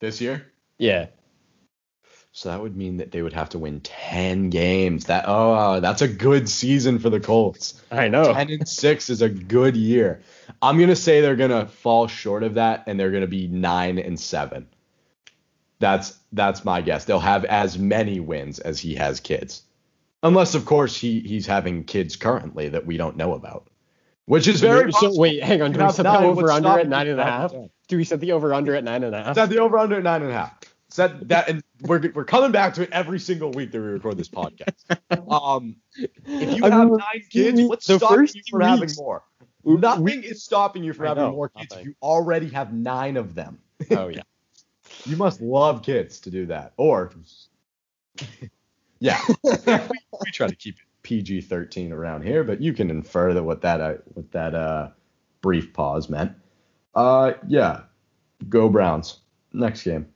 this 0.00 0.20
year. 0.20 0.46
Yeah. 0.78 1.06
So 2.32 2.48
that 2.48 2.60
would 2.60 2.76
mean 2.76 2.96
that 2.96 3.12
they 3.12 3.22
would 3.22 3.34
have 3.34 3.50
to 3.50 3.58
win 3.58 3.80
10 3.80 4.50
games. 4.50 5.04
That 5.04 5.24
oh, 5.28 5.80
that's 5.80 6.02
a 6.02 6.08
good 6.08 6.48
season 6.48 6.98
for 6.98 7.10
the 7.10 7.20
Colts. 7.20 7.80
I 7.90 8.08
know. 8.08 8.32
10 8.32 8.50
and 8.50 8.68
6 8.68 9.10
is 9.10 9.22
a 9.22 9.28
good 9.28 9.76
year. 9.76 10.22
I'm 10.60 10.76
going 10.76 10.88
to 10.88 10.96
say 10.96 11.20
they're 11.20 11.36
going 11.36 11.50
to 11.50 11.66
fall 11.66 12.06
short 12.08 12.42
of 12.42 12.54
that 12.54 12.84
and 12.86 12.98
they're 12.98 13.10
going 13.10 13.22
to 13.22 13.26
be 13.26 13.48
9 13.48 13.98
and 13.98 14.18
7. 14.18 14.66
That's 15.78 16.18
that's 16.32 16.64
my 16.64 16.80
guess. 16.80 17.04
They'll 17.04 17.20
have 17.20 17.44
as 17.44 17.78
many 17.78 18.18
wins 18.20 18.58
as 18.58 18.80
he 18.80 18.94
has 18.94 19.20
kids. 19.20 19.62
Unless 20.22 20.54
of 20.54 20.64
course 20.64 20.96
he 20.96 21.20
he's 21.20 21.46
having 21.46 21.84
kids 21.84 22.16
currently 22.16 22.68
that 22.68 22.86
we 22.86 22.96
don't 22.96 23.16
know 23.16 23.34
about. 23.34 23.68
Which 24.26 24.46
is 24.46 24.60
very 24.60 24.92
so 24.92 24.98
possible. 25.00 25.18
wait, 25.18 25.42
hang 25.42 25.62
on. 25.62 25.72
Do 25.72 25.80
we 25.84 25.90
set 25.92 26.04
the 26.04 26.18
over 26.20 26.50
under 26.50 26.68
at 26.78 26.88
nine 26.88 27.08
and 27.08 27.20
a 27.20 27.24
half? 27.24 27.50
having 27.52 27.70
Do 27.88 27.96
we 27.96 28.04
set 28.04 28.20
the 28.20 28.32
over 28.32 28.54
under 28.54 28.74
at 28.76 28.84
nine 28.84 29.02
and 29.02 29.14
a 29.14 29.22
half? 29.24 29.34
Set 29.34 29.50
the 29.50 29.58
over 29.58 29.76
under 29.78 29.96
at 29.96 30.02
nine 30.04 30.22
and 30.22 30.30
a 30.30 30.34
half. 30.34 30.58
Set 30.88 31.28
that, 31.28 31.48
and 31.48 31.62
we're 31.82 32.12
we're 32.14 32.24
coming 32.24 32.52
back 32.52 32.74
to 32.74 32.82
it 32.82 32.90
every 32.92 33.18
single 33.18 33.50
week 33.50 33.72
that 33.72 33.80
we 33.80 33.86
record 33.86 34.16
this 34.16 34.28
podcast. 34.28 34.74
Um, 35.30 35.76
if 35.96 36.56
you 36.58 36.64
I 36.64 36.70
have 36.70 36.88
mean, 36.88 36.96
nine 36.98 37.22
kids, 37.30 37.60
what's 37.62 37.84
stopping 37.86 38.28
you 38.34 38.42
from 38.50 38.60
having 38.60 38.80
weeks- 38.82 38.96
more? 38.98 39.24
we- 39.64 39.76
Nothing 39.76 40.22
is 40.22 40.42
stopping 40.44 40.84
you 40.84 40.92
from 40.92 41.06
having 41.06 41.24
know, 41.24 41.32
more 41.32 41.48
kids. 41.48 41.70
nothing. 41.70 41.86
You 41.86 41.94
already 42.02 42.48
have 42.50 42.72
nine 42.72 43.16
of 43.16 43.34
them. 43.34 43.58
Oh 43.90 44.08
yeah. 44.08 44.22
You 45.06 45.16
must 45.16 45.40
love 45.40 45.82
kids 45.82 46.20
to 46.20 46.30
do 46.30 46.46
that, 46.46 46.74
or 46.76 47.10
yeah, 49.02 49.20
we, 49.44 49.98
we 50.24 50.30
try 50.30 50.46
to 50.46 50.54
keep 50.54 50.76
it 50.76 50.84
PG-13 51.02 51.90
around 51.90 52.22
here, 52.22 52.44
but 52.44 52.60
you 52.60 52.72
can 52.72 52.88
infer 52.88 53.34
that 53.34 53.42
what 53.42 53.62
that 53.62 53.80
uh, 53.80 53.94
what 54.14 54.30
that 54.30 54.54
uh, 54.54 54.88
brief 55.40 55.72
pause 55.72 56.08
meant. 56.08 56.32
Uh, 56.94 57.32
yeah, 57.48 57.80
go 58.48 58.68
Browns. 58.68 59.18
Next 59.52 59.82
game. 59.82 60.06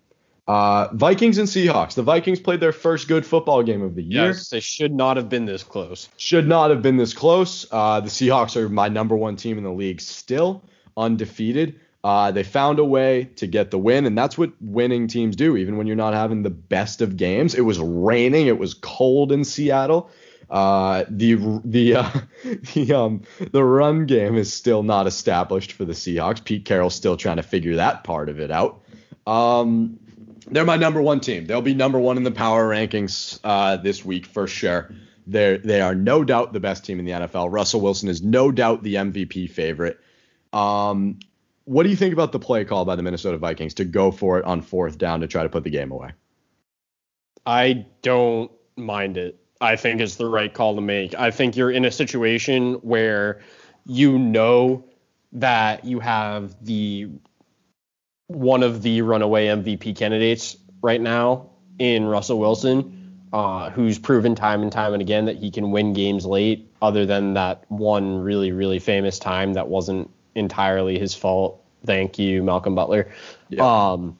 Uh, 0.46 0.88
Vikings 0.92 1.38
and 1.38 1.48
Seahawks. 1.48 1.94
The 1.94 2.02
Vikings 2.02 2.38
played 2.38 2.60
their 2.60 2.72
first 2.72 3.08
good 3.08 3.26
football 3.26 3.64
game 3.64 3.82
of 3.82 3.96
the 3.96 4.02
year. 4.02 4.26
Yes, 4.26 4.48
they 4.48 4.60
should 4.60 4.94
not 4.94 5.16
have 5.16 5.28
been 5.28 5.44
this 5.44 5.64
close. 5.64 6.08
Should 6.16 6.46
not 6.46 6.70
have 6.70 6.82
been 6.82 6.96
this 6.96 7.12
close. 7.12 7.66
Uh, 7.72 8.00
the 8.00 8.08
Seahawks 8.08 8.56
are 8.56 8.68
my 8.68 8.88
number 8.88 9.16
one 9.16 9.34
team 9.34 9.58
in 9.58 9.64
the 9.64 9.72
league 9.72 10.00
still, 10.00 10.62
undefeated. 10.96 11.80
Uh, 12.04 12.30
they 12.30 12.44
found 12.44 12.78
a 12.78 12.84
way 12.84 13.24
to 13.36 13.46
get 13.46 13.70
the 13.70 13.78
win, 13.78 14.06
and 14.06 14.16
that's 14.16 14.38
what 14.38 14.52
winning 14.60 15.08
teams 15.08 15.34
do, 15.34 15.56
even 15.56 15.76
when 15.76 15.86
you're 15.86 15.96
not 15.96 16.14
having 16.14 16.42
the 16.42 16.50
best 16.50 17.02
of 17.02 17.16
games. 17.16 17.54
It 17.54 17.62
was 17.62 17.78
raining, 17.80 18.46
it 18.46 18.58
was 18.58 18.74
cold 18.74 19.32
in 19.32 19.44
Seattle. 19.44 20.10
Uh, 20.48 21.04
the 21.10 21.60
the 21.64 21.96
uh, 21.96 22.10
the 22.74 22.92
um 22.92 23.22
the 23.50 23.64
run 23.64 24.06
game 24.06 24.36
is 24.36 24.52
still 24.52 24.82
not 24.82 25.06
established 25.06 25.72
for 25.72 25.84
the 25.84 25.92
Seahawks. 25.92 26.44
Pete 26.44 26.64
Carroll's 26.64 26.94
still 26.94 27.16
trying 27.16 27.36
to 27.36 27.42
figure 27.42 27.76
that 27.76 28.04
part 28.04 28.28
of 28.28 28.38
it 28.38 28.50
out. 28.50 28.82
Um, 29.26 29.98
they're 30.48 30.64
my 30.64 30.76
number 30.76 31.02
one 31.02 31.20
team. 31.20 31.46
They'll 31.46 31.62
be 31.62 31.74
number 31.74 31.98
one 31.98 32.16
in 32.16 32.22
the 32.22 32.30
power 32.30 32.68
rankings 32.68 33.40
uh, 33.42 33.78
this 33.78 34.04
week 34.04 34.26
for 34.26 34.46
sure. 34.46 34.94
They 35.26 35.56
they 35.56 35.80
are 35.80 35.94
no 35.94 36.22
doubt 36.22 36.52
the 36.52 36.60
best 36.60 36.84
team 36.84 37.00
in 37.00 37.04
the 37.04 37.12
NFL. 37.12 37.50
Russell 37.50 37.80
Wilson 37.80 38.08
is 38.08 38.22
no 38.22 38.52
doubt 38.52 38.84
the 38.84 38.94
MVP 38.94 39.50
favorite. 39.50 39.98
Um, 40.52 41.18
what 41.66 41.82
do 41.82 41.90
you 41.90 41.96
think 41.96 42.12
about 42.12 42.32
the 42.32 42.38
play 42.38 42.64
call 42.64 42.84
by 42.84 42.96
the 42.96 43.02
Minnesota 43.02 43.36
Vikings 43.38 43.74
to 43.74 43.84
go 43.84 44.10
for 44.10 44.38
it 44.38 44.44
on 44.44 44.62
fourth 44.62 44.98
down 44.98 45.20
to 45.20 45.26
try 45.26 45.42
to 45.42 45.48
put 45.48 45.64
the 45.64 45.70
game 45.70 45.90
away? 45.90 46.12
I 47.44 47.86
don't 48.02 48.50
mind 48.76 49.16
it. 49.16 49.38
I 49.60 49.76
think 49.76 50.00
it's 50.00 50.14
the 50.16 50.26
right 50.26 50.52
call 50.52 50.76
to 50.76 50.80
make. 50.80 51.14
I 51.14 51.30
think 51.30 51.56
you're 51.56 51.70
in 51.70 51.84
a 51.84 51.90
situation 51.90 52.74
where 52.74 53.40
you 53.84 54.18
know 54.18 54.84
that 55.32 55.84
you 55.84 55.98
have 56.00 56.54
the 56.64 57.08
one 58.28 58.62
of 58.62 58.82
the 58.82 59.02
runaway 59.02 59.46
MVP 59.46 59.96
candidates 59.96 60.56
right 60.82 61.00
now 61.00 61.50
in 61.78 62.04
Russell 62.04 62.38
Wilson, 62.38 63.18
uh, 63.32 63.70
who's 63.70 63.98
proven 63.98 64.34
time 64.36 64.62
and 64.62 64.70
time 64.70 64.92
and 64.92 65.02
again 65.02 65.24
that 65.24 65.36
he 65.36 65.50
can 65.50 65.72
win 65.72 65.94
games 65.94 66.24
late, 66.24 66.70
other 66.80 67.06
than 67.06 67.34
that 67.34 67.64
one 67.68 68.18
really, 68.18 68.52
really 68.52 68.78
famous 68.78 69.18
time 69.18 69.54
that 69.54 69.68
wasn't 69.68 70.10
entirely 70.36 70.98
his 70.98 71.14
fault. 71.14 71.64
Thank 71.84 72.18
you, 72.18 72.42
Malcolm 72.42 72.74
Butler. 72.74 73.10
Yeah. 73.48 73.64
Um, 73.64 74.18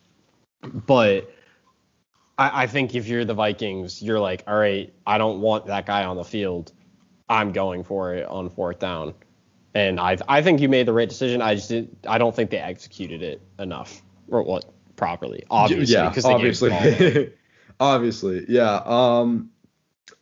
but 0.63 1.31
I, 2.39 2.65
I 2.65 2.67
think 2.67 2.95
if 2.95 3.07
you're 3.07 3.25
the 3.25 3.35
Vikings, 3.35 4.03
you're 4.03 4.21
like, 4.21 4.43
all 4.47 4.57
right, 4.57 4.93
I 5.07 5.19
don't 5.19 5.41
want 5.41 5.67
that 5.67 5.87
guy 5.87 6.05
on 6.05 6.17
the 6.17 6.25
field. 6.25 6.73
I'm 7.29 7.53
going 7.53 7.85
for 7.85 8.15
it 8.15 8.27
on 8.27 8.51
fourth 8.51 8.79
down. 8.79 9.15
And 9.75 10.01
I 10.01 10.17
I 10.27 10.43
think 10.43 10.61
you 10.61 10.69
made 10.69 10.87
the 10.87 10.93
right 10.93 11.09
decision. 11.09 11.43
I 11.43 11.55
just 11.55 11.69
did, 11.69 11.95
I 12.09 12.17
don't 12.19 12.35
think 12.35 12.51
they 12.51 12.59
executed 12.59 13.23
it 13.23 13.43
enough 13.59 14.01
or 14.29 14.43
what 14.43 14.65
properly. 14.97 15.45
Obviously, 15.51 15.93
yeah, 15.93 16.09
because 16.09 16.25
they 16.25 16.39
gave 16.41 16.59
the 16.59 16.71
ball 16.71 16.79
away. 16.79 16.93
obviously, 16.93 17.33
obviously, 17.81 18.47
yeah. 18.49 18.81
Um, 18.87 19.51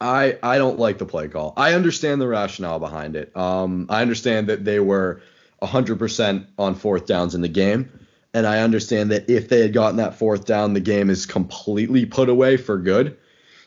I 0.01 0.39
I 0.43 0.59
don't 0.59 0.81
like 0.81 0.99
the 0.99 1.07
play 1.07 1.29
call. 1.29 1.53
I 1.57 1.75
understand 1.75 2.21
the 2.21 2.27
rationale 2.27 2.81
behind 2.81 3.15
it. 3.15 3.37
Um, 3.37 3.87
I 3.89 4.03
understand 4.03 4.49
that 4.49 4.65
they 4.65 4.81
were 4.81 5.23
100% 5.63 6.47
on 6.59 6.75
fourth 6.75 7.07
downs 7.07 7.35
in 7.35 7.41
the 7.43 7.49
game, 7.49 7.91
and 8.35 8.47
I 8.47 8.61
understand 8.61 9.11
that 9.13 9.31
if 9.31 9.49
they 9.49 9.61
had 9.61 9.73
gotten 9.73 9.97
that 9.99 10.15
fourth 10.17 10.45
down, 10.47 10.75
the 10.75 10.81
game 10.81 11.11
is 11.11 11.27
completely 11.27 12.07
put 12.07 12.29
away 12.29 12.57
for 12.57 12.79
good. 12.79 13.17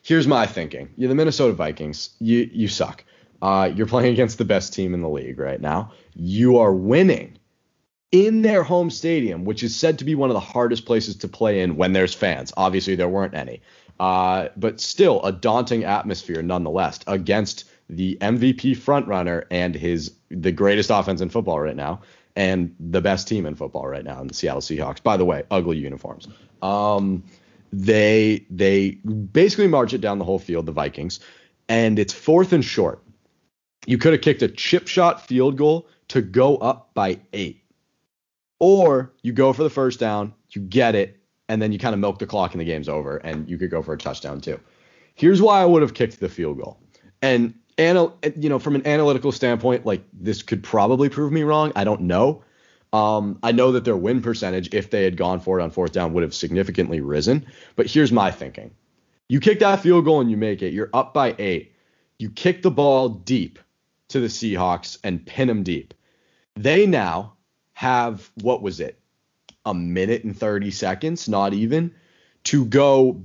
Here's 0.03 0.27
my 0.27 0.45
thinking: 0.45 0.89
You're 0.97 1.09
the 1.09 1.15
Minnesota 1.15 1.53
Vikings. 1.53 2.11
You 2.19 2.49
you 2.53 2.67
suck. 2.67 3.03
Uh, 3.41 3.71
you're 3.75 3.87
playing 3.87 4.13
against 4.13 4.37
the 4.37 4.45
best 4.45 4.73
team 4.73 4.93
in 4.93 5.01
the 5.01 5.09
league 5.09 5.39
right 5.39 5.61
now. 5.61 5.91
You 6.15 6.57
are 6.59 6.73
winning. 6.73 7.37
in 8.11 8.41
their 8.41 8.63
home 8.63 8.89
stadium, 8.89 9.45
which 9.45 9.63
is 9.63 9.75
said 9.75 9.99
to 9.99 10.05
be 10.05 10.15
one 10.15 10.29
of 10.29 10.33
the 10.33 10.39
hardest 10.39 10.85
places 10.85 11.17
to 11.17 11.27
play 11.27 11.59
in 11.61 11.75
when 11.75 11.93
there's 11.93 12.13
fans. 12.13 12.53
Obviously, 12.57 12.95
there 12.95 13.09
weren't 13.09 13.35
any, 13.35 13.61
uh, 13.99 14.47
but 14.55 14.79
still 14.79 15.21
a 15.23 15.31
daunting 15.31 15.83
atmosphere 15.83 16.41
nonetheless 16.41 16.99
against 17.07 17.65
the 17.89 18.17
MVP 18.21 18.77
frontrunner 18.77 19.45
and 19.49 19.75
his 19.75 20.13
the 20.29 20.51
greatest 20.51 20.89
offense 20.89 21.21
in 21.21 21.29
football 21.29 21.59
right 21.59 21.75
now 21.75 22.01
and 22.37 22.75
the 22.79 23.01
best 23.01 23.27
team 23.27 23.45
in 23.45 23.55
football 23.55 23.87
right 23.87 24.03
now 24.03 24.21
in 24.21 24.27
the 24.27 24.33
Seattle 24.33 24.61
Seahawks. 24.61 25.01
By 25.01 25.17
the 25.17 25.25
way, 25.25 25.43
ugly 25.49 25.77
uniforms. 25.77 26.27
Um, 26.61 27.23
they 27.73 28.45
they 28.49 28.91
basically 29.31 29.67
march 29.67 29.93
it 29.93 30.01
down 30.01 30.19
the 30.19 30.25
whole 30.25 30.39
field, 30.39 30.65
the 30.65 30.71
Vikings, 30.71 31.19
and 31.67 31.97
it's 31.97 32.13
fourth 32.13 32.53
and 32.53 32.63
short. 32.63 33.01
You 33.85 33.97
could 33.97 34.13
have 34.13 34.21
kicked 34.21 34.41
a 34.41 34.47
chip 34.47 34.87
shot 34.87 35.25
field 35.25 35.57
goal 35.57 35.87
to 36.09 36.21
go 36.21 36.57
up 36.57 36.93
by 36.93 37.19
eight. 37.33 37.63
Or 38.59 39.13
you 39.21 39.33
go 39.33 39.53
for 39.53 39.63
the 39.63 39.69
first 39.69 39.99
down, 39.99 40.33
you 40.51 40.61
get 40.61 40.95
it, 40.95 41.19
and 41.49 41.61
then 41.61 41.71
you 41.71 41.79
kind 41.79 41.93
of 41.93 41.99
milk 41.99 42.19
the 42.19 42.25
clock 42.25 42.53
and 42.53 42.61
the 42.61 42.65
game's 42.65 42.89
over, 42.89 43.17
and 43.17 43.49
you 43.49 43.57
could 43.57 43.71
go 43.71 43.81
for 43.81 43.93
a 43.93 43.97
touchdown 43.97 44.41
too. 44.41 44.59
Here's 45.15 45.41
why 45.41 45.61
I 45.61 45.65
would 45.65 45.81
have 45.81 45.93
kicked 45.93 46.19
the 46.19 46.29
field 46.29 46.57
goal. 46.57 46.79
And 47.21 47.55
anal- 47.77 48.17
you 48.37 48.49
know, 48.49 48.59
from 48.59 48.75
an 48.75 48.85
analytical 48.87 49.31
standpoint, 49.31 49.85
like 49.85 50.03
this 50.13 50.41
could 50.41 50.63
probably 50.63 51.09
prove 51.09 51.31
me 51.31 51.43
wrong. 51.43 51.71
I 51.75 51.83
don't 51.83 52.01
know. 52.01 52.43
Um, 52.93 53.37
I 53.43 53.51
know 53.51 53.73
that 53.73 53.85
their 53.85 53.97
win 53.97 54.21
percentage, 54.21 54.73
if 54.73 54.89
they 54.89 55.03
had 55.03 55.17
gone 55.17 55.39
for 55.39 55.59
it 55.59 55.63
on 55.63 55.71
fourth 55.71 55.91
down, 55.91 56.13
would 56.13 56.23
have 56.23 56.33
significantly 56.33 57.01
risen. 57.01 57.45
But 57.75 57.87
here's 57.87 58.11
my 58.11 58.31
thinking: 58.31 58.71
you 59.27 59.39
kick 59.39 59.59
that 59.59 59.81
field 59.81 60.05
goal 60.05 60.21
and 60.21 60.31
you 60.31 60.37
make 60.37 60.61
it. 60.61 60.73
You're 60.73 60.89
up 60.93 61.13
by 61.13 61.35
eight. 61.37 61.73
You 62.17 62.29
kick 62.29 62.61
the 62.61 62.71
ball 62.71 63.09
deep 63.09 63.59
to 64.09 64.19
the 64.19 64.27
Seahawks 64.27 64.97
and 65.03 65.25
pin 65.25 65.47
them 65.47 65.63
deep. 65.63 65.93
They 66.55 66.85
now 66.85 67.33
have 67.73 68.31
what 68.41 68.61
was 68.61 68.79
it? 68.79 68.99
A 69.65 69.73
minute 69.73 70.23
and 70.23 70.35
30 70.35 70.71
seconds, 70.71 71.27
not 71.27 71.53
even, 71.53 71.93
to 72.45 72.65
go 72.65 73.21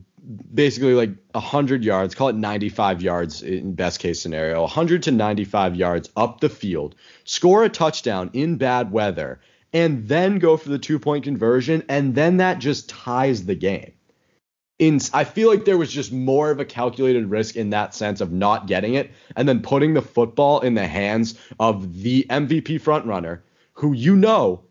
basically 0.54 0.94
like 0.94 1.10
100 1.32 1.84
yards, 1.84 2.14
call 2.14 2.28
it 2.28 2.36
95 2.36 3.02
yards 3.02 3.42
in 3.42 3.74
best 3.74 4.00
case 4.00 4.20
scenario, 4.20 4.60
100 4.60 5.02
to 5.04 5.10
95 5.10 5.76
yards 5.76 6.10
up 6.16 6.40
the 6.40 6.48
field, 6.48 6.94
score 7.24 7.64
a 7.64 7.68
touchdown 7.68 8.30
in 8.32 8.56
bad 8.56 8.92
weather, 8.92 9.40
and 9.72 10.06
then 10.06 10.38
go 10.38 10.56
for 10.56 10.68
the 10.68 10.78
two 10.78 10.98
point 10.98 11.24
conversion, 11.24 11.82
and 11.88 12.14
then 12.14 12.36
that 12.36 12.58
just 12.58 12.88
ties 12.88 13.46
the 13.46 13.54
game. 13.54 13.92
In, 14.78 15.00
I 15.12 15.24
feel 15.24 15.48
like 15.48 15.64
there 15.64 15.78
was 15.78 15.92
just 15.92 16.12
more 16.12 16.50
of 16.50 16.58
a 16.58 16.64
calculated 16.64 17.30
risk 17.30 17.56
in 17.56 17.70
that 17.70 17.94
sense 17.94 18.20
of 18.20 18.32
not 18.32 18.66
getting 18.66 18.94
it 18.94 19.12
and 19.36 19.48
then 19.48 19.62
putting 19.62 19.94
the 19.94 20.02
football 20.02 20.60
in 20.60 20.74
the 20.74 20.86
hands 20.86 21.38
of 21.60 22.02
the 22.02 22.26
MVP 22.28 22.80
frontrunner 22.80 23.40
who 23.74 23.92
you 23.92 24.16
know 24.16 24.64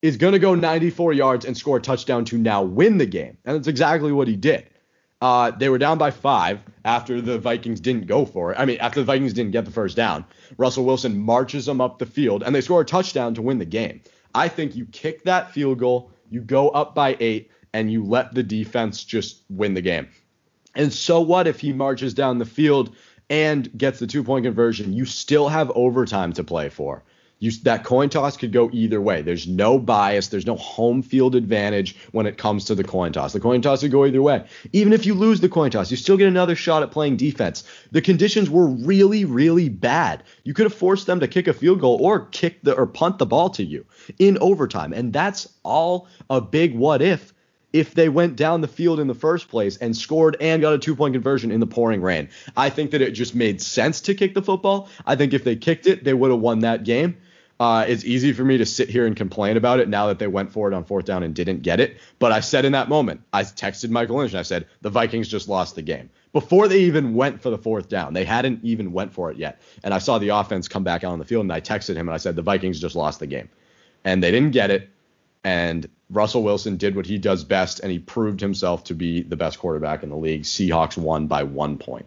is 0.00 0.16
going 0.16 0.32
to 0.32 0.40
go 0.40 0.56
94 0.56 1.12
yards 1.12 1.44
and 1.44 1.56
score 1.56 1.76
a 1.76 1.80
touchdown 1.80 2.24
to 2.24 2.38
now 2.38 2.62
win 2.62 2.98
the 2.98 3.06
game. 3.06 3.38
And 3.44 3.56
that's 3.56 3.68
exactly 3.68 4.10
what 4.10 4.26
he 4.26 4.34
did. 4.34 4.68
Uh, 5.22 5.52
they 5.52 5.68
were 5.68 5.78
down 5.78 5.98
by 5.98 6.10
five 6.10 6.58
after 6.84 7.20
the 7.20 7.38
Vikings 7.38 7.78
didn't 7.78 8.08
go 8.08 8.26
for 8.26 8.50
it. 8.50 8.58
I 8.58 8.64
mean, 8.64 8.78
after 8.80 8.98
the 8.98 9.06
Vikings 9.06 9.32
didn't 9.32 9.52
get 9.52 9.64
the 9.64 9.70
first 9.70 9.96
down. 9.96 10.24
Russell 10.58 10.84
Wilson 10.84 11.16
marches 11.16 11.64
them 11.64 11.80
up 11.80 12.00
the 12.00 12.06
field 12.06 12.42
and 12.42 12.52
they 12.52 12.60
score 12.60 12.80
a 12.80 12.84
touchdown 12.84 13.32
to 13.34 13.42
win 13.42 13.58
the 13.58 13.64
game. 13.64 14.02
I 14.34 14.48
think 14.48 14.74
you 14.74 14.84
kick 14.86 15.22
that 15.22 15.52
field 15.52 15.78
goal, 15.78 16.10
you 16.28 16.40
go 16.40 16.70
up 16.70 16.96
by 16.96 17.16
eight, 17.20 17.52
and 17.72 17.90
you 17.92 18.04
let 18.04 18.34
the 18.34 18.42
defense 18.42 19.04
just 19.04 19.44
win 19.48 19.74
the 19.74 19.80
game. 19.80 20.08
And 20.74 20.92
so 20.92 21.20
what 21.20 21.46
if 21.46 21.60
he 21.60 21.72
marches 21.72 22.14
down 22.14 22.38
the 22.38 22.44
field 22.44 22.96
and 23.30 23.70
gets 23.78 24.00
the 24.00 24.08
two 24.08 24.24
point 24.24 24.44
conversion? 24.44 24.92
You 24.92 25.04
still 25.04 25.48
have 25.48 25.70
overtime 25.76 26.32
to 26.32 26.42
play 26.42 26.68
for. 26.68 27.04
You, 27.42 27.50
that 27.64 27.82
coin 27.82 28.08
toss 28.08 28.36
could 28.36 28.52
go 28.52 28.70
either 28.72 29.00
way. 29.00 29.20
There's 29.20 29.48
no 29.48 29.76
bias. 29.76 30.28
There's 30.28 30.46
no 30.46 30.54
home 30.54 31.02
field 31.02 31.34
advantage 31.34 31.96
when 32.12 32.24
it 32.24 32.38
comes 32.38 32.66
to 32.66 32.76
the 32.76 32.84
coin 32.84 33.12
toss. 33.12 33.32
The 33.32 33.40
coin 33.40 33.60
toss 33.60 33.80
could 33.80 33.90
go 33.90 34.06
either 34.06 34.22
way. 34.22 34.46
Even 34.72 34.92
if 34.92 35.06
you 35.06 35.14
lose 35.14 35.40
the 35.40 35.48
coin 35.48 35.72
toss, 35.72 35.90
you 35.90 35.96
still 35.96 36.16
get 36.16 36.28
another 36.28 36.54
shot 36.54 36.84
at 36.84 36.92
playing 36.92 37.16
defense. 37.16 37.64
The 37.90 38.00
conditions 38.00 38.48
were 38.48 38.68
really, 38.68 39.24
really 39.24 39.68
bad. 39.68 40.22
You 40.44 40.54
could 40.54 40.66
have 40.66 40.74
forced 40.74 41.08
them 41.08 41.18
to 41.18 41.26
kick 41.26 41.48
a 41.48 41.52
field 41.52 41.80
goal 41.80 41.98
or 42.00 42.26
kick 42.26 42.62
the 42.62 42.74
or 42.74 42.86
punt 42.86 43.18
the 43.18 43.26
ball 43.26 43.50
to 43.50 43.64
you 43.64 43.86
in 44.20 44.38
overtime, 44.38 44.92
and 44.92 45.12
that's 45.12 45.52
all 45.64 46.06
a 46.30 46.40
big 46.40 46.76
what 46.76 47.02
if 47.02 47.34
if 47.72 47.94
they 47.94 48.08
went 48.08 48.36
down 48.36 48.60
the 48.60 48.68
field 48.68 49.00
in 49.00 49.08
the 49.08 49.14
first 49.14 49.48
place 49.48 49.76
and 49.78 49.96
scored 49.96 50.36
and 50.40 50.62
got 50.62 50.74
a 50.74 50.78
two 50.78 50.94
point 50.94 51.14
conversion 51.14 51.50
in 51.50 51.58
the 51.58 51.66
pouring 51.66 52.02
rain. 52.02 52.28
I 52.56 52.70
think 52.70 52.92
that 52.92 53.02
it 53.02 53.12
just 53.12 53.34
made 53.34 53.60
sense 53.60 54.00
to 54.02 54.14
kick 54.14 54.34
the 54.34 54.42
football. 54.42 54.88
I 55.06 55.16
think 55.16 55.32
if 55.32 55.42
they 55.42 55.56
kicked 55.56 55.88
it, 55.88 56.04
they 56.04 56.14
would 56.14 56.30
have 56.30 56.38
won 56.38 56.60
that 56.60 56.84
game. 56.84 57.16
Uh, 57.60 57.84
it's 57.86 58.04
easy 58.04 58.32
for 58.32 58.44
me 58.44 58.58
to 58.58 58.66
sit 58.66 58.88
here 58.88 59.06
and 59.06 59.14
complain 59.14 59.56
about 59.56 59.78
it 59.78 59.88
now 59.88 60.08
that 60.08 60.18
they 60.18 60.26
went 60.26 60.52
for 60.52 60.66
it 60.68 60.74
on 60.74 60.84
fourth 60.84 61.04
down 61.04 61.22
and 61.22 61.34
didn't 61.34 61.62
get 61.62 61.78
it. 61.78 61.98
But 62.18 62.32
I 62.32 62.40
said 62.40 62.64
in 62.64 62.72
that 62.72 62.88
moment, 62.88 63.22
I 63.32 63.42
texted 63.42 63.90
Michael 63.90 64.16
Lynch 64.16 64.32
and 64.32 64.40
I 64.40 64.42
said 64.42 64.66
the 64.80 64.90
Vikings 64.90 65.28
just 65.28 65.48
lost 65.48 65.76
the 65.76 65.82
game 65.82 66.10
before 66.32 66.66
they 66.66 66.80
even 66.80 67.14
went 67.14 67.40
for 67.40 67.50
the 67.50 67.58
fourth 67.58 67.88
down. 67.88 68.14
They 68.14 68.24
hadn't 68.24 68.64
even 68.64 68.92
went 68.92 69.12
for 69.12 69.30
it 69.30 69.36
yet, 69.36 69.60
and 69.84 69.94
I 69.94 69.98
saw 69.98 70.18
the 70.18 70.30
offense 70.30 70.66
come 70.66 70.82
back 70.82 71.04
out 71.04 71.12
on 71.12 71.18
the 71.18 71.24
field 71.24 71.44
and 71.44 71.52
I 71.52 71.60
texted 71.60 71.94
him 71.94 72.08
and 72.08 72.14
I 72.14 72.18
said 72.18 72.34
the 72.34 72.42
Vikings 72.42 72.80
just 72.80 72.96
lost 72.96 73.20
the 73.20 73.26
game, 73.26 73.48
and 74.04 74.22
they 74.22 74.30
didn't 74.30 74.50
get 74.52 74.70
it. 74.70 74.88
And 75.44 75.88
Russell 76.10 76.42
Wilson 76.42 76.76
did 76.76 76.94
what 76.94 77.06
he 77.06 77.18
does 77.18 77.42
best, 77.44 77.80
and 77.80 77.90
he 77.90 77.98
proved 77.98 78.40
himself 78.40 78.84
to 78.84 78.94
be 78.94 79.22
the 79.22 79.36
best 79.36 79.58
quarterback 79.58 80.02
in 80.02 80.08
the 80.08 80.16
league. 80.16 80.42
Seahawks 80.42 80.96
won 80.96 81.26
by 81.26 81.42
one 81.42 81.78
point. 81.78 82.06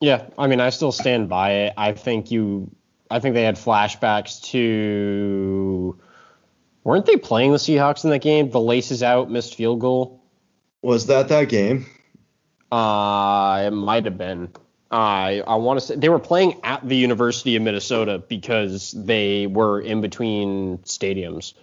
Yeah, 0.00 0.26
I 0.36 0.46
mean, 0.46 0.60
I 0.60 0.70
still 0.70 0.92
stand 0.92 1.28
by 1.28 1.52
it. 1.52 1.74
I 1.76 1.92
think 1.92 2.30
you, 2.30 2.70
I 3.10 3.20
think 3.20 3.34
they 3.34 3.42
had 3.42 3.56
flashbacks 3.56 4.42
to, 4.50 5.98
weren't 6.82 7.06
they 7.06 7.16
playing 7.16 7.52
the 7.52 7.58
Seahawks 7.58 8.04
in 8.04 8.10
that 8.10 8.20
game? 8.20 8.50
The 8.50 8.60
laces 8.60 9.02
out, 9.02 9.30
missed 9.30 9.54
field 9.54 9.80
goal. 9.80 10.22
Was 10.82 11.06
that 11.06 11.28
that 11.28 11.48
game? 11.48 11.86
Uh, 12.70 13.64
it 13.66 13.70
might 13.70 14.04
have 14.04 14.18
been. 14.18 14.50
I 14.90 15.42
I 15.46 15.56
want 15.56 15.80
to 15.80 15.86
say 15.86 15.96
they 15.96 16.08
were 16.08 16.18
playing 16.18 16.60
at 16.62 16.86
the 16.88 16.96
University 16.96 17.56
of 17.56 17.62
Minnesota 17.62 18.18
because 18.18 18.92
they 18.92 19.46
were 19.46 19.80
in 19.80 20.00
between 20.00 20.78
stadiums. 20.78 21.54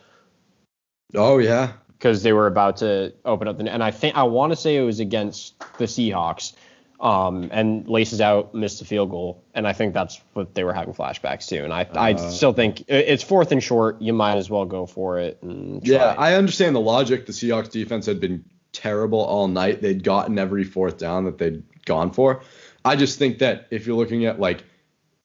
Oh 1.16 1.38
yeah, 1.38 1.74
because 1.98 2.24
they 2.24 2.34
were 2.34 2.48
about 2.48 2.78
to 2.78 3.14
open 3.24 3.48
up 3.48 3.58
the 3.58 3.72
and 3.72 3.84
I 3.84 3.92
think 3.92 4.18
I 4.18 4.24
want 4.24 4.52
to 4.52 4.58
say 4.58 4.76
it 4.76 4.82
was 4.82 5.00
against 5.00 5.58
the 5.78 5.86
Seahawks 5.86 6.54
um, 7.02 7.50
and 7.52 7.88
laces 7.88 8.22
out, 8.22 8.54
missed 8.54 8.80
the 8.80 8.86
field 8.86 9.10
goal, 9.10 9.44
and 9.56 9.68
I 9.68 9.74
think 9.74 9.94
that's 9.94 10.22
what 10.34 10.54
they 10.54 10.64
were 10.64 10.74
having 10.74 10.94
flashbacks 10.94 11.48
to. 11.48 11.64
And 11.64 11.74
I, 11.74 11.84
uh, 11.84 12.00
I 12.00 12.16
still 12.16 12.54
think 12.54 12.86
it's 12.88 13.24
fourth 13.24 13.52
and 13.52 13.62
short. 13.62 14.02
You 14.02 14.14
might 14.14 14.38
as 14.38 14.50
well 14.50 14.66
go 14.66 14.86
for 14.86 15.20
it. 15.20 15.40
yeah, 15.42 16.16
I 16.18 16.36
understand 16.36 16.76
the 16.76 16.82
logic. 16.82 17.26
The 17.26 17.34
Seahawks 17.34 17.72
defense 17.72 18.06
had 18.06 18.20
been 18.20 18.46
terrible 18.72 19.20
all 19.20 19.48
night. 19.48 19.82
They'd 19.82 20.04
gotten 20.04 20.38
every 20.38 20.64
fourth 20.64 21.00
down 21.00 21.26
that 21.26 21.40
they'd 21.40 21.64
gone 21.86 22.12
for. 22.12 22.44
I 22.86 22.96
just 22.96 23.18
think 23.18 23.40
that 23.40 23.68
if 23.72 23.88
you're 23.88 23.98
looking 23.98 24.26
at 24.26 24.40
like 24.40 24.64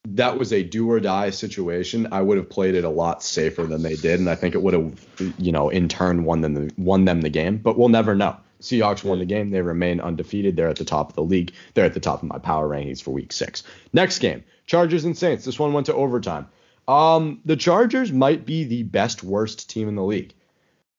that 0.09 0.39
was 0.39 0.53
a 0.55 0.63
do 0.63 0.91
or 0.91 0.99
die 0.99 1.29
situation, 1.29 2.09
I 2.11 2.23
would 2.23 2.39
have 2.39 2.49
played 2.49 2.75
it 2.75 2.85
a 2.85 2.89
lot 2.89 3.23
safer 3.23 3.65
than 3.65 3.83
they 3.83 3.97
did, 3.97 4.19
and 4.19 4.31
I 4.31 4.35
think 4.35 4.55
it 4.55 4.63
would 4.63 4.73
have, 4.73 5.07
you 5.39 5.53
know, 5.53 5.69
in 5.69 5.89
turn 5.89 6.25
won 6.25 6.41
them 6.41 6.55
the, 6.55 6.73
won 6.79 7.05
them 7.05 7.21
the 7.21 7.29
game. 7.29 7.59
But 7.59 7.79
we'll 7.79 7.91
never 7.91 8.15
know. 8.15 8.37
Seahawks 8.61 9.05
won 9.05 9.19
the 9.19 9.25
game. 9.25 9.51
They 9.51 9.61
remain 9.63 10.01
undefeated. 10.01 10.57
They're 10.57 10.69
at 10.69 10.77
the 10.77 10.85
top 10.85 11.11
of 11.11 11.15
the 11.17 11.23
league. 11.23 11.53
They're 11.75 11.85
at 11.85 11.95
the 11.95 12.01
top 12.01 12.23
of 12.23 12.29
my 12.29 12.39
power 12.39 12.69
rankings 12.69 13.03
for 13.03 13.11
week 13.11 13.33
six. 13.33 13.63
Next 13.93 14.19
game, 14.19 14.45
Chargers 14.67 15.05
and 15.05 15.17
Saints. 15.17 15.45
This 15.45 15.59
one 15.59 15.73
went 15.73 15.87
to 15.87 15.95
overtime. 15.95 16.49
Um, 16.89 17.41
the 17.45 17.57
Chargers 17.57 18.13
might 18.13 18.47
be 18.47 18.65
the 18.65 18.85
best 18.85 19.23
worst 19.23 19.69
team 19.69 19.89
in 19.89 19.97
the 19.97 20.05
league. 20.05 20.33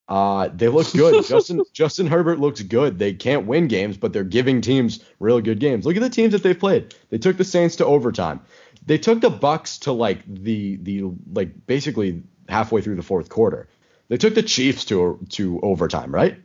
Uh, 0.07 0.49
they 0.53 0.67
look 0.67 0.91
good. 0.93 1.25
Justin 1.27 1.61
Justin 1.73 2.07
Herbert 2.07 2.39
looks 2.39 2.61
good. 2.61 2.97
They 2.97 3.13
can't 3.13 3.45
win 3.45 3.67
games, 3.67 3.97
but 3.97 4.13
they're 4.13 4.23
giving 4.23 4.61
teams 4.61 5.03
real 5.19 5.41
good 5.41 5.59
games. 5.59 5.85
Look 5.85 5.97
at 5.97 6.01
the 6.01 6.09
teams 6.09 6.31
that 6.33 6.43
they've 6.43 6.57
played. 6.57 6.95
They 7.09 7.17
took 7.17 7.37
the 7.37 7.43
Saints 7.43 7.77
to 7.77 7.85
overtime. 7.85 8.41
They 8.85 8.97
took 8.97 9.19
the 9.19 9.31
Bucs 9.31 9.81
to 9.81 9.91
like 9.91 10.19
the 10.25 10.77
the 10.77 11.03
like 11.33 11.67
basically 11.67 12.23
halfway 12.47 12.81
through 12.81 12.95
the 12.95 13.03
fourth 13.03 13.27
quarter. 13.27 13.67
They 14.07 14.17
took 14.17 14.33
the 14.33 14.43
Chiefs 14.43 14.85
to 14.85 15.19
to 15.31 15.59
overtime, 15.61 16.13
right? 16.13 16.39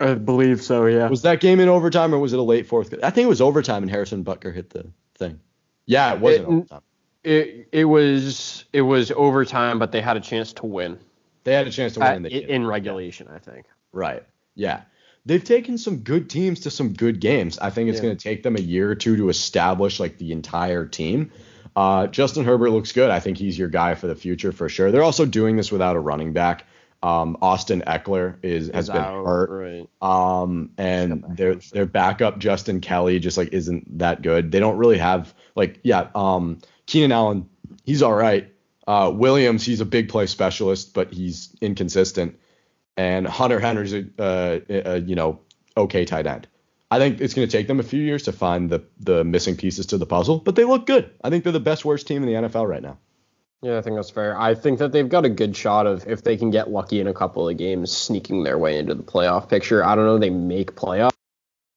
I 0.00 0.14
believe 0.14 0.62
so, 0.62 0.86
yeah. 0.86 1.08
Was 1.08 1.22
that 1.22 1.40
game 1.40 1.60
in 1.60 1.68
overtime 1.68 2.14
or 2.14 2.18
was 2.18 2.32
it 2.32 2.38
a 2.38 2.42
late 2.42 2.66
fourth? 2.66 2.94
I 3.02 3.10
think 3.10 3.26
it 3.26 3.28
was 3.28 3.40
overtime 3.40 3.82
and 3.82 3.90
Harrison 3.90 4.24
Butker 4.24 4.54
hit 4.54 4.70
the 4.70 4.86
thing. 5.16 5.40
Yeah, 5.86 6.14
it 6.14 6.20
wasn't 6.20 6.44
it, 6.44 6.48
overtime. 6.48 6.80
It 7.24 7.68
it 7.72 7.84
was 7.84 8.64
it 8.72 8.82
was 8.82 9.10
overtime, 9.10 9.78
but 9.78 9.92
they 9.92 10.00
had 10.00 10.16
a 10.16 10.20
chance 10.20 10.52
to 10.54 10.66
win. 10.66 10.98
They 11.44 11.52
had 11.54 11.66
a 11.66 11.72
chance 11.72 11.94
to 11.94 12.00
win 12.00 12.26
uh, 12.26 12.28
in, 12.28 12.48
in 12.48 12.66
regulation, 12.66 13.26
yeah. 13.28 13.36
I 13.36 13.38
think. 13.38 13.66
Right. 13.92 14.22
Yeah. 14.54 14.82
They've 15.26 15.42
taken 15.42 15.76
some 15.78 15.98
good 15.98 16.30
teams 16.30 16.60
to 16.60 16.70
some 16.70 16.92
good 16.92 17.20
games. 17.20 17.58
I 17.58 17.70
think 17.70 17.90
it's 17.90 17.98
yeah. 17.98 18.04
going 18.04 18.16
to 18.16 18.22
take 18.22 18.42
them 18.42 18.56
a 18.56 18.60
year 18.60 18.90
or 18.90 18.94
two 18.94 19.16
to 19.16 19.28
establish 19.28 20.00
like 20.00 20.18
the 20.18 20.32
entire 20.32 20.86
team. 20.86 21.32
Uh, 21.76 22.06
Justin 22.06 22.44
Herbert 22.44 22.70
looks 22.70 22.92
good. 22.92 23.10
I 23.10 23.20
think 23.20 23.38
he's 23.38 23.58
your 23.58 23.68
guy 23.68 23.94
for 23.94 24.06
the 24.06 24.14
future 24.14 24.52
for 24.52 24.68
sure. 24.68 24.90
They're 24.90 25.02
also 25.02 25.26
doing 25.26 25.56
this 25.56 25.70
without 25.70 25.96
a 25.96 26.00
running 26.00 26.32
back. 26.32 26.64
Um, 27.02 27.38
Austin 27.40 27.82
Ekeler 27.86 28.36
is 28.42 28.70
has 28.74 28.88
been 28.88 28.96
out, 28.96 29.24
hurt. 29.24 29.50
Right. 29.50 29.88
Um, 30.02 30.70
and 30.76 31.24
their 31.36 31.54
their 31.54 31.86
backup 31.86 32.38
Justin 32.38 32.80
Kelley 32.80 33.20
just 33.20 33.38
like 33.38 33.52
isn't 33.52 33.98
that 33.98 34.22
good. 34.22 34.50
They 34.50 34.58
don't 34.58 34.76
really 34.78 34.98
have 34.98 35.32
like 35.54 35.80
yeah. 35.84 36.08
Um, 36.14 36.58
Keenan 36.86 37.12
Allen, 37.12 37.48
he's 37.84 38.02
all 38.02 38.14
right. 38.14 38.52
Uh, 38.86 39.12
Williams, 39.14 39.64
he's 39.64 39.80
a 39.80 39.84
big 39.84 40.08
play 40.08 40.26
specialist, 40.26 40.94
but 40.94 41.12
he's 41.12 41.54
inconsistent. 41.60 42.38
And 42.96 43.28
Hunter 43.28 43.60
Henry's 43.60 43.92
a, 43.92 44.06
uh, 44.18 44.58
a 44.68 44.98
you 44.98 45.14
know 45.14 45.40
okay 45.76 46.04
tight 46.04 46.26
end. 46.26 46.48
I 46.90 46.98
think 46.98 47.20
it's 47.20 47.34
going 47.34 47.46
to 47.46 47.52
take 47.52 47.66
them 47.66 47.80
a 47.80 47.84
few 47.84 48.02
years 48.02 48.24
to 48.24 48.32
find 48.32 48.70
the 48.70 48.82
the 48.98 49.22
missing 49.22 49.56
pieces 49.56 49.86
to 49.86 49.98
the 49.98 50.06
puzzle, 50.06 50.38
but 50.38 50.56
they 50.56 50.64
look 50.64 50.86
good. 50.86 51.10
I 51.22 51.30
think 51.30 51.44
they're 51.44 51.52
the 51.52 51.60
best 51.60 51.84
worst 51.84 52.08
team 52.08 52.24
in 52.24 52.28
the 52.28 52.48
NFL 52.48 52.66
right 52.68 52.82
now. 52.82 52.98
Yeah, 53.62 53.78
I 53.78 53.82
think 53.82 53.96
that's 53.96 54.10
fair. 54.10 54.38
I 54.40 54.54
think 54.54 54.78
that 54.78 54.92
they've 54.92 55.08
got 55.08 55.24
a 55.24 55.28
good 55.28 55.56
shot 55.56 55.86
of 55.86 56.06
if 56.06 56.22
they 56.22 56.36
can 56.36 56.50
get 56.50 56.70
lucky 56.70 57.00
in 57.00 57.08
a 57.08 57.14
couple 57.14 57.48
of 57.48 57.56
games, 57.56 57.90
sneaking 57.90 58.44
their 58.44 58.56
way 58.56 58.78
into 58.78 58.94
the 58.94 59.02
playoff 59.02 59.48
picture. 59.48 59.84
I 59.84 59.96
don't 59.96 60.04
know 60.06 60.18
they 60.18 60.30
make 60.30 60.76
playoff. 60.76 61.10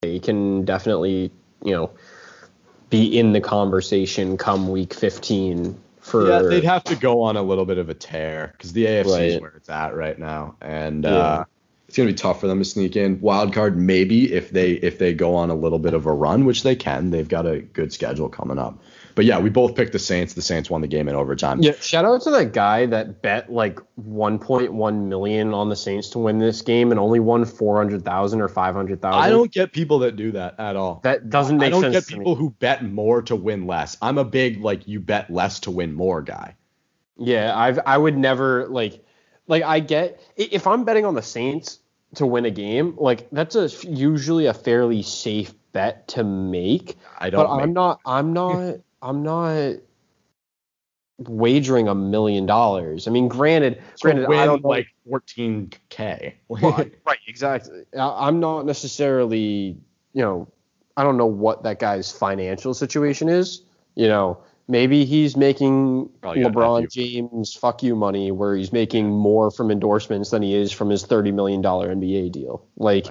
They 0.03 0.19
can 0.19 0.63
definitely, 0.63 1.31
you 1.63 1.71
know, 1.71 1.91
be 2.91 3.17
in 3.17 3.31
the 3.33 3.41
conversation 3.41 4.37
come 4.37 4.69
week 4.69 4.93
15 4.93 5.75
for. 6.01 6.27
Yeah, 6.27 6.41
they'd 6.43 6.63
have 6.65 6.83
to 6.85 6.95
go 6.95 7.21
on 7.23 7.35
a 7.35 7.41
little 7.41 7.65
bit 7.65 7.79
of 7.79 7.89
a 7.89 7.95
tear 7.95 8.53
because 8.55 8.73
the 8.73 8.85
AFC 8.85 9.11
Right. 9.11 9.21
is 9.23 9.41
where 9.41 9.53
it's 9.55 9.69
at 9.69 9.95
right 9.95 10.17
now, 10.19 10.55
and 10.61 11.03
Yeah. 11.03 11.09
uh, 11.17 11.43
it's 11.87 11.97
gonna 11.97 12.09
be 12.09 12.13
tough 12.13 12.41
for 12.41 12.47
them 12.47 12.59
to 12.59 12.65
sneak 12.65 12.95
in. 12.95 13.19
Wild 13.21 13.53
card 13.53 13.75
maybe 13.75 14.31
if 14.31 14.51
they 14.51 14.71
if 14.73 14.99
they 14.99 15.13
go 15.13 15.33
on 15.35 15.49
a 15.49 15.55
little 15.55 15.79
bit 15.79 15.93
of 15.95 16.05
a 16.05 16.13
run, 16.13 16.45
which 16.45 16.61
they 16.61 16.75
can. 16.75 17.09
They've 17.09 17.27
got 17.27 17.47
a 17.47 17.59
good 17.59 17.91
schedule 17.91 18.29
coming 18.29 18.59
up. 18.59 18.79
But 19.21 19.27
yeah, 19.27 19.37
we 19.37 19.51
both 19.51 19.75
picked 19.75 19.91
the 19.91 19.99
Saints. 19.99 20.33
The 20.33 20.41
Saints 20.41 20.67
won 20.67 20.81
the 20.81 20.87
game 20.87 21.07
in 21.07 21.13
overtime. 21.13 21.61
Yeah, 21.61 21.73
shout 21.79 22.05
out 22.05 22.23
to 22.23 22.31
that 22.31 22.53
guy 22.53 22.87
that 22.87 23.21
bet 23.21 23.51
like 23.51 23.79
1.1 24.03 25.05
million 25.05 25.53
on 25.53 25.69
the 25.69 25.75
Saints 25.75 26.09
to 26.09 26.17
win 26.17 26.39
this 26.39 26.63
game 26.63 26.89
and 26.89 26.99
only 26.99 27.19
won 27.19 27.45
400,000 27.45 28.41
or 28.41 28.47
500,000. 28.47 29.21
I 29.21 29.29
don't 29.29 29.51
get 29.51 29.73
people 29.73 29.99
that 29.99 30.15
do 30.15 30.31
that 30.31 30.59
at 30.59 30.75
all. 30.75 31.01
That 31.03 31.29
doesn't 31.29 31.59
make 31.59 31.71
sense. 31.71 31.77
I 31.77 31.81
don't 31.81 31.93
sense. 31.93 32.09
get 32.09 32.17
people 32.17 32.33
who 32.33 32.49
bet 32.49 32.83
more 32.83 33.21
to 33.21 33.35
win 33.35 33.67
less. 33.67 33.95
I'm 34.01 34.17
a 34.17 34.25
big 34.25 34.59
like 34.61 34.87
you 34.87 34.99
bet 34.99 35.29
less 35.29 35.59
to 35.59 35.69
win 35.69 35.93
more 35.93 36.23
guy. 36.23 36.55
Yeah, 37.15 37.55
I've 37.55 37.79
I 37.85 37.99
would 37.99 38.17
never 38.17 38.67
like 38.69 39.05
like 39.45 39.61
I 39.61 39.81
get 39.81 40.19
if 40.35 40.65
I'm 40.65 40.83
betting 40.83 41.05
on 41.05 41.13
the 41.13 41.21
Saints 41.21 41.77
to 42.15 42.25
win 42.25 42.45
a 42.45 42.49
game, 42.49 42.95
like 42.97 43.29
that's 43.31 43.55
a 43.55 43.69
usually 43.87 44.47
a 44.47 44.53
fairly 44.55 45.03
safe 45.03 45.53
bet 45.73 46.07
to 46.07 46.23
make. 46.23 46.97
I 47.19 47.29
don't. 47.29 47.45
But 47.45 47.51
I'm 47.51 47.73
not 47.73 47.99
I'm 48.03 48.33
not 48.33 48.77
I'm 49.01 49.23
not 49.23 49.75
wagering 51.17 51.87
a 51.87 51.95
million 51.95 52.45
dollars. 52.45 53.07
I 53.07 53.11
mean, 53.11 53.27
granted, 53.27 53.75
to 53.75 53.81
granted, 54.01 54.29
I 54.31 54.45
don't 54.45 54.63
like 54.63 54.87
14k. 55.07 56.33
Well, 56.47 56.85
right, 57.05 57.19
exactly. 57.27 57.83
I- 57.97 58.27
I'm 58.27 58.39
not 58.39 58.65
necessarily, 58.65 59.77
you 60.13 60.21
know, 60.21 60.47
I 60.97 61.03
don't 61.03 61.17
know 61.17 61.27
what 61.27 61.63
that 61.63 61.79
guy's 61.79 62.11
financial 62.11 62.73
situation 62.73 63.29
is. 63.29 63.63
You 63.95 64.07
know, 64.07 64.39
maybe 64.67 65.05
he's 65.05 65.37
making 65.37 66.09
Probably 66.21 66.43
LeBron. 66.43 66.89
James 66.91 67.53
fuck 67.53 67.83
you 67.83 67.95
money 67.95 68.31
where 68.31 68.55
he's 68.55 68.71
making 68.73 69.09
more 69.09 69.51
from 69.51 69.71
endorsements 69.71 70.31
than 70.31 70.41
he 70.41 70.55
is 70.55 70.71
from 70.71 70.89
his 70.89 71.05
$30 71.05 71.33
million 71.33 71.61
NBA 71.61 72.31
deal. 72.31 72.65
Like, 72.77 73.05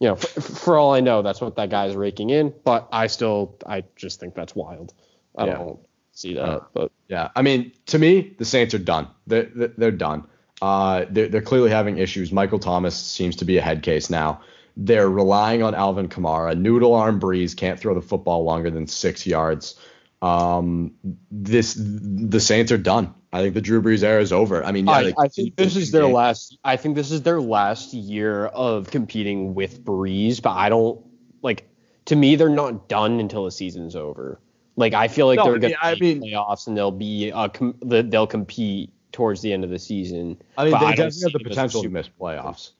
you 0.00 0.08
know, 0.08 0.16
for, 0.16 0.40
for 0.40 0.78
all 0.78 0.94
I 0.94 1.00
know, 1.00 1.22
that's 1.22 1.40
what 1.40 1.56
that 1.56 1.70
guy's 1.70 1.94
raking 1.94 2.30
in. 2.30 2.54
But 2.64 2.88
I 2.92 3.06
still, 3.08 3.56
I 3.66 3.84
just 3.96 4.20
think 4.20 4.34
that's 4.34 4.54
wild. 4.54 4.92
I 5.36 5.46
Yeah. 5.46 5.58
don't 5.58 5.78
see 6.12 6.34
that. 6.34 6.42
Uh, 6.44 6.60
but 6.72 6.92
Yeah, 7.08 7.28
I 7.36 7.42
mean, 7.42 7.72
to 7.86 7.98
me, 7.98 8.34
the 8.38 8.44
Saints 8.44 8.74
are 8.74 8.78
done. 8.78 9.08
They're 9.26 9.50
they're, 9.54 9.90
done. 9.90 10.24
Uh, 10.62 11.04
they're, 11.10 11.28
they're 11.28 11.42
clearly 11.42 11.70
having 11.70 11.98
issues. 11.98 12.32
Michael 12.32 12.58
Thomas 12.58 12.96
seems 12.96 13.36
to 13.36 13.44
be 13.44 13.58
a 13.58 13.62
head 13.62 13.82
case 13.82 14.10
now. 14.10 14.40
They're 14.76 15.08
relying 15.08 15.62
on 15.62 15.74
Alvin 15.74 16.08
Kamara. 16.08 16.58
Noodle 16.58 16.94
arm 16.94 17.20
Brees 17.20 17.56
can't 17.56 17.78
throw 17.78 17.94
the 17.94 18.02
football 18.02 18.44
longer 18.44 18.70
than 18.70 18.86
six 18.86 19.26
yards. 19.26 19.78
Um, 20.22 20.94
this 21.30 21.74
the 21.78 22.40
Saints 22.40 22.72
are 22.72 22.78
done. 22.78 23.14
I 23.32 23.42
think 23.42 23.54
the 23.54 23.60
Drew 23.60 23.82
Brees 23.82 24.02
era 24.02 24.20
is 24.20 24.32
over. 24.32 24.64
I 24.64 24.72
mean, 24.72 24.86
yeah, 24.86 24.92
I, 24.92 25.12
I 25.18 25.28
think 25.28 25.56
this 25.56 25.76
is 25.76 25.90
their 25.92 26.02
game. 26.04 26.12
last. 26.14 26.58
I 26.64 26.76
think 26.76 26.94
this 26.94 27.10
is 27.10 27.22
their 27.22 27.40
last 27.40 27.92
year 27.92 28.46
of 28.46 28.90
competing 28.90 29.54
with 29.54 29.84
Brees, 29.84 30.40
but 30.40 30.52
I 30.52 30.68
don't 30.70 31.04
like. 31.42 31.68
To 32.06 32.16
me, 32.16 32.36
they're 32.36 32.48
not 32.48 32.88
done 32.88 33.20
until 33.20 33.44
the 33.44 33.50
season's 33.50 33.94
over. 33.96 34.40
Like 34.76 34.92
I 34.94 35.08
feel 35.08 35.26
like 35.26 35.38
No, 35.38 35.44
they're 35.44 35.58
going 35.58 35.70
yeah, 35.72 35.78
I 35.82 35.94
to 35.94 36.00
mean- 36.00 36.22
playoffs 36.22 36.66
and 36.66 36.76
they'll 36.76 36.90
be 36.90 37.32
uh, 37.32 37.48
com- 37.48 37.76
they'll 37.82 38.26
compete 38.26 38.92
towards 39.12 39.40
the 39.40 39.52
end 39.52 39.64
of 39.64 39.70
the 39.70 39.78
season. 39.78 40.40
I 40.58 40.64
mean, 40.64 40.72
they 40.72 40.76
I 40.86 40.94
definitely 40.94 41.22
have 41.22 41.32
the 41.32 41.38
them 41.38 41.40
as 41.40 41.46
a 41.46 41.48
potential 41.48 41.82
to 41.82 41.88
miss 41.88 42.08
playoffs. 42.20 42.72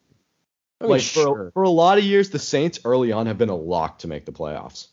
I 0.81 0.85
mean, 0.85 0.91
like 0.91 1.01
for 1.01 1.07
sure. 1.21 1.51
for 1.55 1.63
a 1.63 1.71
lot 1.71 1.97
of 1.97 2.05
years, 2.05 2.29
the 2.31 2.39
Saints 2.39 2.81
early 2.85 3.13
on 3.13 3.27
have 3.27 3.39
been 3.39 3.49
a 3.49 3.57
lock 3.57 4.01
to 4.01 4.09
make 4.09 4.27
the 4.27 4.33
playoffs. 4.33 4.89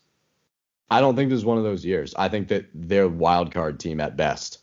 I 0.90 1.00
don't 1.00 1.14
think 1.16 1.28
this 1.30 1.38
is 1.38 1.44
one 1.44 1.58
of 1.58 1.64
those 1.64 1.84
years. 1.84 2.14
I 2.16 2.28
think 2.28 2.48
that 2.48 2.66
they're 2.72 3.04
a 3.04 3.08
wild 3.08 3.52
card 3.52 3.80
team 3.80 4.00
at 4.00 4.16
best. 4.16 4.60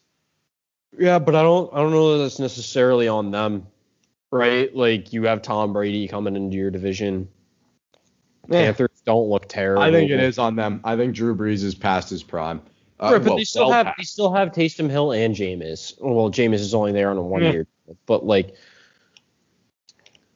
Yeah, 0.98 1.20
but 1.20 1.36
I 1.36 1.44
don't. 1.44 1.72
I 1.74 1.78
don't 1.78 1.92
know 1.92 2.18
that 2.18 2.24
that's 2.24 2.40
necessarily 2.40 3.08
on 3.08 3.30
them, 3.32 3.68
right? 4.32 4.76
Like 4.76 5.14
you 5.14 5.24
have 5.24 5.42
Tom 5.44 5.74
Brady 5.74 6.08
coming 6.08 6.36
into 6.36 6.58
your 6.58 6.72
division. 6.72 7.30
Panthers 8.50 8.90
don't 9.06 9.30
look 9.30 9.48
terrible. 9.48 9.84
I 9.84 9.92
think 9.92 10.12
it 10.12 10.20
is 10.20 10.38
on 10.38 10.56
them. 10.56 10.82
I 10.84 10.96
think 10.96 11.16
Drew 11.16 11.36
Brees 11.36 11.64
is 11.64 11.76
past 11.76 12.10
his 12.10 12.24
prime. 12.24 12.62
Uh, 13.00 13.10
Right, 13.14 13.18
but 13.24 13.30
well, 13.30 13.38
they 13.38 13.44
still 13.44 13.64
well 13.66 13.74
have 13.74 13.86
past. 13.88 13.98
they 13.98 14.04
still 14.04 14.34
have 14.34 14.50
Taysom 14.52 14.90
Hill 14.90 15.12
and 15.12 15.36
Jameis. 15.36 16.00
Well, 16.00 16.30
Jameis 16.30 16.56
is 16.60 16.74
only 16.74 16.92
there 16.92 17.10
on 17.10 17.18
a 17.18 17.22
one 17.22 17.42
Yeah. 17.42 17.52
year, 17.52 17.68
but 18.06 18.26
like 18.26 18.56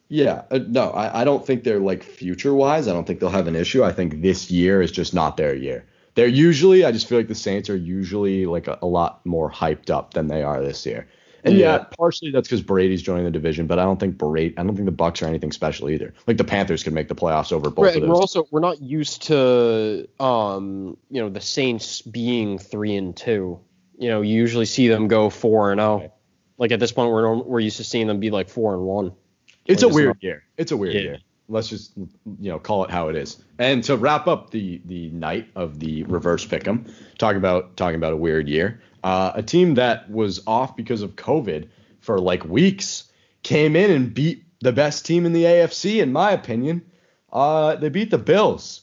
Yeah, 0.07 0.43
uh, 0.51 0.59
no, 0.67 0.89
I, 0.91 1.21
I 1.21 1.23
don't 1.23 1.45
think 1.45 1.63
they're 1.63 1.79
like 1.79 2.03
future 2.03 2.53
wise. 2.53 2.87
I 2.87 2.93
don't 2.93 3.05
think 3.05 3.19
they'll 3.19 3.29
have 3.29 3.47
an 3.47 3.55
issue. 3.55 3.83
I 3.83 3.91
think 3.91 4.21
this 4.21 4.51
year 4.51 4.81
is 4.81 4.91
just 4.91 5.13
not 5.13 5.35
their 5.37 5.55
year. 5.55 5.85
They're 6.13 6.27
usually, 6.27 6.85
I 6.85 6.91
just 6.91 7.07
feel 7.07 7.17
like 7.17 7.27
the 7.27 7.35
Saints 7.35 7.69
are 7.69 7.75
usually 7.75 8.45
like 8.45 8.67
a, 8.67 8.77
a 8.81 8.85
lot 8.85 9.25
more 9.25 9.51
hyped 9.51 9.89
up 9.89 10.13
than 10.13 10.27
they 10.27 10.43
are 10.43 10.61
this 10.61 10.85
year. 10.85 11.07
And 11.45 11.57
yeah, 11.57 11.77
Yeah. 11.77 11.85
partially 11.97 12.31
that's 12.31 12.47
because 12.47 12.61
Brady's 12.63 13.01
joining 13.03 13.23
the 13.25 13.31
division, 13.31 13.67
but 13.67 13.77
I 13.79 13.83
don't 13.83 13.99
think 13.99 14.17
Brady, 14.17 14.57
I 14.57 14.63
don't 14.63 14.75
think 14.75 14.87
the 14.87 14.91
Bucs 14.91 15.21
are 15.21 15.27
anything 15.27 15.51
special 15.51 15.89
either. 15.89 16.13
Like 16.25 16.37
the 16.37 16.43
Panthers 16.43 16.83
could 16.83 16.93
make 16.93 17.07
the 17.07 17.15
playoffs 17.15 17.51
over 17.53 17.69
both 17.69 17.85
right, 17.85 18.01
of 18.01 18.09
we're 18.09 18.15
also 18.15 18.47
we're 18.51 18.59
not 18.61 18.81
used 18.81 19.23
to 19.23 20.07
um 20.19 20.97
you 21.11 21.21
know 21.21 21.29
the 21.29 21.41
Saints 21.41 22.01
being 22.01 22.57
three 22.57 22.95
and 22.95 23.15
two. 23.15 23.59
You 23.97 24.09
know, 24.09 24.21
you 24.21 24.35
usually 24.35 24.65
see 24.65 24.87
them 24.87 25.07
go 25.07 25.29
four 25.29 25.71
and 25.71 25.79
zero. 25.79 26.11
Like 26.57 26.71
at 26.71 26.79
this 26.79 26.91
point, 26.91 27.11
we're 27.11 27.35
we're 27.35 27.59
used 27.59 27.77
to 27.77 27.83
seeing 27.83 28.07
them 28.07 28.19
be 28.19 28.31
like 28.31 28.49
four 28.49 28.73
and 28.73 28.83
one. 28.83 29.13
It's 29.67 29.83
a 29.83 29.87
weird 29.87 30.17
year. 30.21 30.43
It's 30.57 30.71
a 30.71 30.77
weird 30.77 30.95
Yeah. 30.95 31.01
year. 31.01 31.17
Let's 31.47 31.67
just 31.67 31.91
you 31.95 32.49
know 32.49 32.59
call 32.59 32.83
it 32.85 32.91
how 32.91 33.09
it 33.09 33.15
is. 33.15 33.43
And 33.59 33.83
to 33.85 33.97
wrap 33.97 34.27
up 34.27 34.51
the 34.51 34.81
the 34.85 35.09
night 35.09 35.47
of 35.55 35.79
the 35.79 36.03
reverse 36.03 36.45
pick'em, 36.45 36.91
talking 37.17 37.37
about 37.37 37.77
talking 37.77 37.95
about 37.95 38.13
a 38.13 38.17
weird 38.17 38.47
year. 38.47 38.81
Uh, 39.03 39.33
a 39.35 39.43
team 39.43 39.75
that 39.75 40.09
was 40.09 40.41
off 40.47 40.75
because 40.75 41.03
of 41.03 41.15
COVID 41.15 41.67
for 41.99 42.19
like 42.19 42.43
weeks 42.45 43.03
came 43.43 43.75
in 43.75 43.91
and 43.91 44.13
beat 44.13 44.43
the 44.61 44.71
best 44.71 45.05
team 45.05 45.25
in 45.25 45.33
the 45.33 45.43
AFC, 45.43 46.01
in 46.01 46.11
my 46.11 46.31
opinion. 46.31 46.83
Uh, 47.31 47.75
they 47.75 47.89
beat 47.89 48.09
the 48.09 48.17
Bills. 48.17 48.81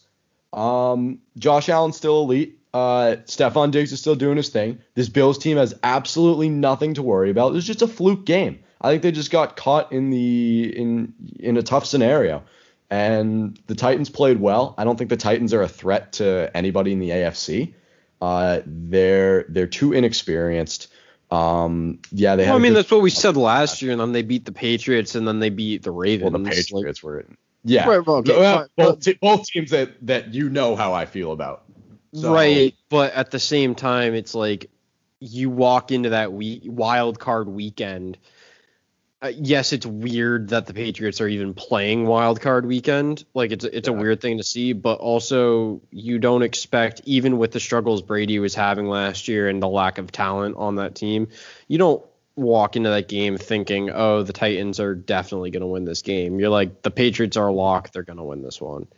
Um, 0.52 1.20
Josh 1.39 1.68
Allen's 1.68 1.97
still 1.97 2.20
elite. 2.22 2.60
Uh, 2.72 3.16
Stefon 3.26 3.70
Diggs 3.70 3.93
is 3.93 4.01
still 4.01 4.14
doing 4.14 4.36
his 4.36 4.48
thing. 4.48 4.78
This 4.94 5.09
Bills 5.09 5.39
team 5.39 5.56
has 5.56 5.74
absolutely 5.82 6.48
nothing 6.48 6.94
to 6.94 7.02
worry 7.02 7.30
about. 7.30 7.48
It 7.48 7.55
was 7.55 7.66
just 7.66 7.82
a 7.82 7.89
fluke 7.89 8.24
game. 8.24 8.61
I 8.82 8.90
think 8.90 9.02
they 9.02 9.12
just 9.12 9.30
got 9.30 9.56
caught 9.56 9.92
in 9.92 10.10
the 10.10 10.72
in 10.76 11.14
in 11.38 11.56
a 11.56 11.62
tough 11.62 11.86
scenario. 11.86 12.42
And 12.90 13.59
the 13.68 13.74
Titans 13.74 14.10
played 14.10 14.38
well. 14.38 14.74
I 14.76 14.84
don't 14.84 14.98
think 14.98 15.09
the 15.09 15.16
Titans 15.16 15.54
are 15.54 15.62
a 15.62 15.68
threat 15.68 16.12
to 16.14 16.50
anybody 16.54 16.92
in 16.92 16.98
the 16.98 17.09
AFC. 17.09 17.72
Uh, 18.20 18.60
they're 18.66 19.44
they're 19.48 19.66
too 19.66 19.92
inexperienced. 19.94 20.88
Um, 21.30 22.00
yeah, 22.10 22.36
they. 22.36 22.44
Well, 22.44 22.56
I 22.56 22.59
mean, 22.59 22.74
that's 22.74 22.90
what 22.90 23.00
we 23.00 23.09
said 23.09 23.38
last 23.38 23.80
year, 23.80 23.92
and 23.92 24.00
then 24.00 24.12
they 24.12 24.20
beat 24.22 24.44
the 24.44 24.52
Patriots, 24.52 25.14
and 25.14 25.26
then 25.26 25.38
they 25.40 25.48
beat 25.48 25.82
the 25.82 25.90
Ravens. 25.90 26.32
well, 26.32 26.42
the 26.42 26.44
Like- 26.50 26.54
Patriots 26.56 27.02
were. 27.02 27.24
Yeah, 27.64 27.88
Right, 27.88 28.04
well, 28.04 28.16
okay, 28.16 28.36
Well, 28.38 28.66
both, 28.76 29.00
te- 29.00 29.18
both 29.20 29.46
teams 29.46 29.70
that 29.70 29.92
that 30.04 30.34
you 30.34 30.50
know 30.50 30.74
how 30.76 30.92
I 30.92 31.06
feel 31.06 31.30
about. 31.32 31.62
So- 32.12 32.34
Right, 32.34 32.74
but 32.90 33.14
at 33.14 33.30
the 33.30 33.38
same 33.38 33.74
time, 33.76 34.14
it's 34.14 34.34
like 34.34 34.68
you 35.20 35.48
walk 35.48 35.92
into 35.92 36.10
that 36.10 36.32
week, 36.32 36.62
wild 36.66 37.18
card 37.20 37.48
weekend. 37.48 38.18
Uh, 39.23 39.31
yes, 39.36 39.73
it's 39.73 39.86
weird 39.86 40.49
that 40.49 40.66
the 40.66 40.74
Patriots 40.74 41.20
are 41.20 41.28
even 41.28 41.55
playing 41.55 42.07
wild 42.07 42.40
card 42.40 42.66
weekend. 42.66 43.24
Like 43.35 43.53
it's 43.53 43.65
it's 43.65 43.86
a 43.86 43.93
weird 43.93 44.20
thing 44.20 44.39
to 44.39 44.43
see, 44.43 44.73
but 44.73 44.99
also 44.99 45.81
you 45.93 46.19
don't 46.19 46.43
expect 46.43 47.03
even 47.05 47.39
with 47.39 47.53
the 47.53 47.61
struggles 47.61 48.03
Brady 48.03 48.40
was 48.40 48.57
having 48.57 48.89
last 48.89 49.28
year 49.28 49.49
and 49.49 49.62
the 49.62 49.69
lack 49.69 49.99
of 49.99 50.11
talent 50.11 50.57
on 50.57 50.74
that 50.77 50.97
team, 50.97 51.28
you 51.69 51.78
don't 51.78 52.05
walk 52.35 52.74
into 52.74 52.90
that 52.90 53.07
game 53.07 53.39
thinking, 53.39 53.90
"Oh, 53.90 54.24
the 54.24 54.32
Titans 54.32 54.81
are 54.81 54.97
definitely 54.97 55.53
going 55.53 55.61
to 55.61 55.69
win 55.69 55.85
this 55.85 56.03
game." 56.03 56.40
You're 56.40 56.49
like, 56.49 56.82
"The 56.82 56.90
Patriots 56.90 57.36
are 57.36 57.53
locked; 57.53 57.93
they're 57.93 58.03
going 58.03 58.16
to 58.16 58.24
win 58.24 58.43
this 58.43 58.61
one." 58.61 58.89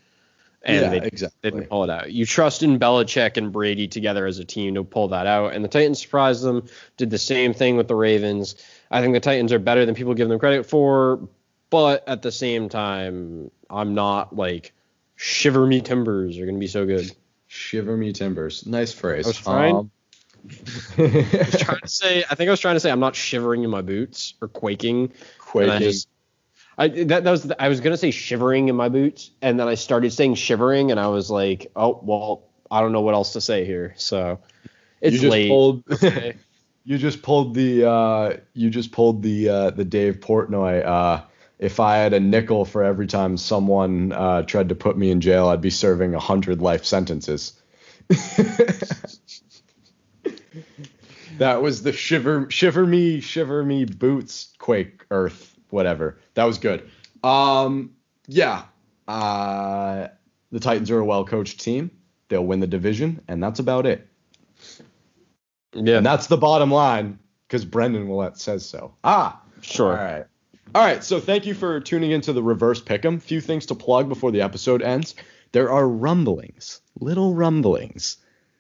And 0.62 0.80
yeah, 0.80 0.88
they 0.88 1.06
exactly. 1.06 1.38
they 1.42 1.50
didn't 1.50 1.68
pull 1.68 1.84
it 1.84 1.90
out. 1.90 2.10
You 2.10 2.24
trust 2.24 2.62
in 2.62 2.78
Belichick 2.78 3.36
and 3.36 3.52
Brady 3.52 3.88
together 3.88 4.24
as 4.24 4.38
a 4.38 4.46
team 4.46 4.76
to 4.76 4.84
pull 4.84 5.08
that 5.08 5.26
out, 5.26 5.52
and 5.52 5.62
the 5.62 5.68
Titans 5.68 6.00
surprised 6.00 6.42
them. 6.42 6.66
Did 6.96 7.10
the 7.10 7.18
same 7.18 7.52
thing 7.52 7.76
with 7.76 7.88
the 7.88 7.94
Ravens. 7.94 8.56
I 8.90 9.00
think 9.00 9.14
the 9.14 9.20
Titans 9.20 9.52
are 9.52 9.58
better 9.58 9.86
than 9.86 9.94
people 9.94 10.14
give 10.14 10.28
them 10.28 10.38
credit 10.38 10.66
for, 10.66 11.28
but 11.70 12.06
at 12.08 12.22
the 12.22 12.32
same 12.32 12.68
time, 12.68 13.50
I'm 13.70 13.94
not 13.94 14.36
like 14.36 14.72
shiver 15.16 15.66
me 15.66 15.80
timbers 15.80 16.38
are 16.38 16.44
going 16.44 16.56
to 16.56 16.60
be 16.60 16.66
so 16.66 16.86
good. 16.86 17.10
Shiver 17.46 17.96
me 17.96 18.12
timbers. 18.12 18.66
Nice 18.66 18.92
phrase. 18.92 19.26
I 19.26 19.28
was 19.28 19.36
trying. 19.36 19.76
Um, 19.76 19.90
I 20.98 21.02
was 21.02 21.60
trying 21.60 21.80
to 21.80 21.88
say. 21.88 22.24
I 22.28 22.34
think 22.34 22.48
I 22.48 22.50
was 22.50 22.60
trying 22.60 22.76
to 22.76 22.80
say 22.80 22.90
I'm 22.90 23.00
not 23.00 23.16
shivering 23.16 23.64
in 23.64 23.70
my 23.70 23.82
boots 23.82 24.34
or 24.40 24.48
quaking. 24.48 25.12
Quaking. 25.38 25.70
I, 25.70 25.78
just, 25.78 26.08
I 26.76 26.88
that, 26.88 27.24
that 27.24 27.30
was 27.30 27.50
I 27.58 27.68
was 27.68 27.80
gonna 27.80 27.96
say 27.96 28.10
shivering 28.10 28.68
in 28.68 28.76
my 28.76 28.88
boots, 28.88 29.30
and 29.40 29.58
then 29.58 29.68
I 29.68 29.74
started 29.74 30.12
saying 30.12 30.34
shivering, 30.34 30.90
and 30.90 30.98
I 30.98 31.08
was 31.08 31.30
like, 31.30 31.70
oh 31.76 32.00
well, 32.02 32.48
I 32.70 32.80
don't 32.80 32.92
know 32.92 33.00
what 33.00 33.14
else 33.14 33.32
to 33.34 33.40
say 33.40 33.64
here. 33.64 33.94
So 33.96 34.40
it's 35.00 35.14
you 35.14 35.20
just 35.20 35.30
late. 35.30 35.48
pulled. 35.48 35.84
You 36.84 36.98
just 36.98 37.22
pulled 37.22 37.54
the. 37.54 37.88
Uh, 37.88 38.36
you 38.52 38.70
just 38.70 38.92
pulled 38.92 39.22
the 39.22 39.48
uh, 39.48 39.70
the 39.70 39.84
Dave 39.84 40.20
Portnoy. 40.20 40.84
Uh, 40.84 41.22
if 41.58 41.80
I 41.80 41.96
had 41.96 42.12
a 42.12 42.20
nickel 42.20 42.64
for 42.64 42.84
every 42.84 43.06
time 43.06 43.36
someone 43.36 44.12
uh, 44.12 44.42
tried 44.42 44.68
to 44.68 44.74
put 44.74 44.98
me 44.98 45.10
in 45.10 45.20
jail, 45.20 45.48
I'd 45.48 45.60
be 45.60 45.70
serving 45.70 46.14
a 46.14 46.20
hundred 46.20 46.60
life 46.60 46.84
sentences. 46.84 47.60
that 51.38 51.62
was 51.62 51.82
the 51.82 51.92
shiver, 51.92 52.50
shiver 52.50 52.84
me, 52.86 53.20
shiver 53.20 53.64
me 53.64 53.86
boots, 53.86 54.52
quake, 54.58 55.06
earth, 55.10 55.56
whatever. 55.70 56.18
That 56.34 56.44
was 56.44 56.58
good. 56.58 56.88
Um, 57.22 57.94
yeah. 58.26 58.64
Uh, 59.08 60.08
the 60.50 60.60
Titans 60.60 60.90
are 60.90 60.98
a 60.98 61.04
well 61.04 61.24
coached 61.24 61.60
team. 61.60 61.90
They'll 62.28 62.44
win 62.44 62.60
the 62.60 62.66
division, 62.66 63.22
and 63.28 63.42
that's 63.42 63.58
about 63.58 63.86
it. 63.86 64.08
Yeah, 65.74 65.98
And 65.98 66.06
that's 66.06 66.26
the 66.26 66.36
bottom 66.36 66.70
line 66.70 67.18
because 67.46 67.64
Brendan 67.64 68.08
Willett 68.08 68.38
says 68.38 68.64
so. 68.64 68.94
Ah, 69.04 69.40
sure. 69.60 69.92
all 69.92 70.04
right. 70.04 70.26
All 70.74 70.84
right. 70.84 71.04
So 71.04 71.20
thank 71.20 71.46
you 71.46 71.54
for 71.54 71.80
tuning 71.80 72.10
into 72.10 72.32
the 72.32 72.42
reverse 72.42 72.80
pick'em. 72.80 73.20
Few 73.20 73.40
things 73.40 73.66
to 73.66 73.74
plug 73.74 74.08
before 74.08 74.32
the 74.32 74.40
episode 74.40 74.82
ends. 74.82 75.14
There 75.52 75.70
are 75.70 75.88
rumblings, 75.88 76.80
little 76.98 77.34
rumblings, 77.34 78.16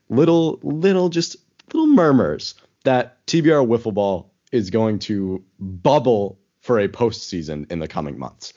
little, 0.08 0.60
little, 0.62 1.08
just 1.08 1.36
little 1.72 1.88
murmurs 1.88 2.54
that 2.84 3.26
TBR 3.26 3.66
Wiffle 3.66 3.94
Ball 3.94 4.30
is 4.52 4.70
going 4.70 5.00
to 5.00 5.42
bubble 5.58 6.38
for 6.60 6.78
a 6.78 6.88
postseason 6.88 7.70
in 7.72 7.80
the 7.80 7.88
coming 7.88 8.18
months. 8.18 8.52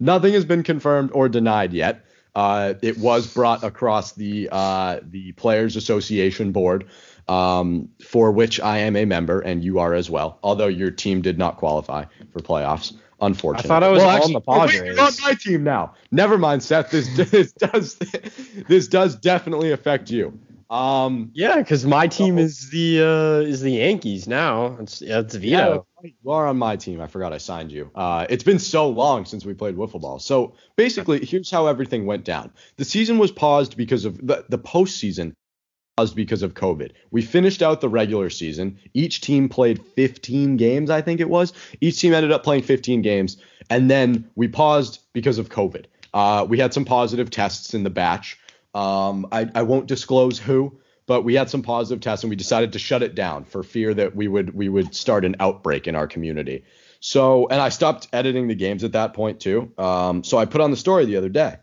Nothing 0.00 0.32
has 0.32 0.44
been 0.44 0.62
confirmed 0.62 1.10
or 1.12 1.28
denied 1.28 1.72
yet. 1.72 2.04
Uh, 2.34 2.74
it 2.82 2.98
was 2.98 3.32
brought 3.32 3.64
across 3.64 4.12
the 4.12 4.48
uh, 4.52 5.00
the 5.02 5.32
Players 5.32 5.74
Association 5.76 6.52
board, 6.52 6.86
um, 7.28 7.88
for 8.02 8.30
which 8.32 8.60
I 8.60 8.78
am 8.78 8.96
a 8.96 9.04
member, 9.04 9.40
and 9.40 9.64
you 9.64 9.78
are 9.78 9.94
as 9.94 10.08
well. 10.10 10.38
Although 10.42 10.68
your 10.68 10.90
team 10.90 11.22
did 11.22 11.38
not 11.38 11.56
qualify 11.56 12.04
for 12.32 12.40
playoffs, 12.40 12.94
unfortunately. 13.20 13.68
I 13.68 13.72
thought 13.72 13.82
I 13.82 13.88
was 13.88 14.00
well, 14.00 14.08
on 14.08 14.16
actually, 14.16 14.32
the 14.34 14.42
oh, 14.46 14.60
wait, 14.60 14.70
Padres. 14.70 14.96
you're 14.96 15.04
on 15.04 15.12
my 15.22 15.34
team 15.34 15.64
now. 15.64 15.94
Never 16.10 16.38
mind, 16.38 16.62
Seth. 16.62 16.90
This, 16.90 17.08
this 17.30 17.52
does 17.52 17.98
this 18.68 18.88
does 18.88 19.16
definitely 19.16 19.72
affect 19.72 20.10
you. 20.10 20.38
Um, 20.68 21.30
Yeah, 21.32 21.58
because 21.58 21.86
my 21.86 22.08
team 22.08 22.38
is 22.38 22.70
the 22.70 23.00
uh, 23.00 23.48
is 23.48 23.60
the 23.60 23.70
Yankees 23.70 24.26
now. 24.26 24.76
It's 24.80 25.00
it's 25.00 25.34
Vito. 25.36 25.86
Yeah, 26.02 26.10
you 26.22 26.30
are 26.30 26.46
on 26.48 26.56
my 26.56 26.76
team. 26.76 27.00
I 27.00 27.06
forgot 27.06 27.32
I 27.32 27.38
signed 27.38 27.70
you. 27.70 27.90
Uh, 27.94 28.26
it's 28.28 28.44
been 28.44 28.58
so 28.58 28.88
long 28.88 29.24
since 29.24 29.44
we 29.44 29.54
played 29.54 29.76
wiffle 29.76 30.00
ball. 30.00 30.18
So 30.18 30.54
basically, 30.74 31.24
here's 31.24 31.50
how 31.50 31.66
everything 31.66 32.04
went 32.04 32.24
down. 32.24 32.52
The 32.76 32.84
season 32.84 33.18
was 33.18 33.30
paused 33.30 33.76
because 33.76 34.04
of 34.04 34.24
the 34.26 34.44
the 34.48 34.58
postseason 34.58 35.34
because 35.96 36.42
of 36.42 36.52
COVID. 36.52 36.92
We 37.10 37.22
finished 37.22 37.62
out 37.62 37.80
the 37.80 37.88
regular 37.88 38.28
season. 38.28 38.78
Each 38.92 39.22
team 39.22 39.48
played 39.48 39.82
15 39.82 40.58
games, 40.58 40.90
I 40.90 41.00
think 41.00 41.20
it 41.20 41.30
was. 41.30 41.54
Each 41.80 41.98
team 41.98 42.12
ended 42.12 42.32
up 42.32 42.44
playing 42.44 42.64
15 42.64 43.00
games, 43.00 43.38
and 43.70 43.90
then 43.90 44.28
we 44.34 44.46
paused 44.46 45.00
because 45.14 45.38
of 45.38 45.48
COVID. 45.48 45.86
Uh, 46.12 46.44
we 46.46 46.58
had 46.58 46.74
some 46.74 46.84
positive 46.84 47.30
tests 47.30 47.72
in 47.72 47.82
the 47.82 47.88
batch. 47.88 48.38
Um, 48.74 49.26
I, 49.32 49.48
I 49.54 49.62
won't 49.62 49.86
disclose 49.86 50.38
who, 50.38 50.78
but 51.06 51.22
we 51.22 51.34
had 51.34 51.48
some 51.48 51.62
positive 51.62 52.02
tests 52.02 52.24
and 52.24 52.28
we 52.30 52.36
decided 52.36 52.74
to 52.74 52.78
shut 52.78 53.02
it 53.02 53.14
down 53.14 53.44
for 53.44 53.62
fear 53.62 53.94
that 53.94 54.14
we 54.14 54.28
would 54.28 54.54
we 54.54 54.68
would 54.68 54.94
start 54.94 55.24
an 55.24 55.36
outbreak 55.40 55.88
in 55.88 55.94
our 55.94 56.06
community. 56.06 56.64
So 57.00 57.48
and 57.48 57.58
I 57.60 57.70
stopped 57.70 58.08
editing 58.12 58.48
the 58.48 58.54
games 58.54 58.84
at 58.84 58.92
that 58.92 59.14
point 59.14 59.40
too. 59.40 59.72
Um, 59.78 60.24
so 60.24 60.36
I 60.36 60.44
put 60.44 60.60
on 60.60 60.70
the 60.70 60.76
story 60.76 61.06
the 61.06 61.16
other 61.16 61.30
day. 61.30 61.56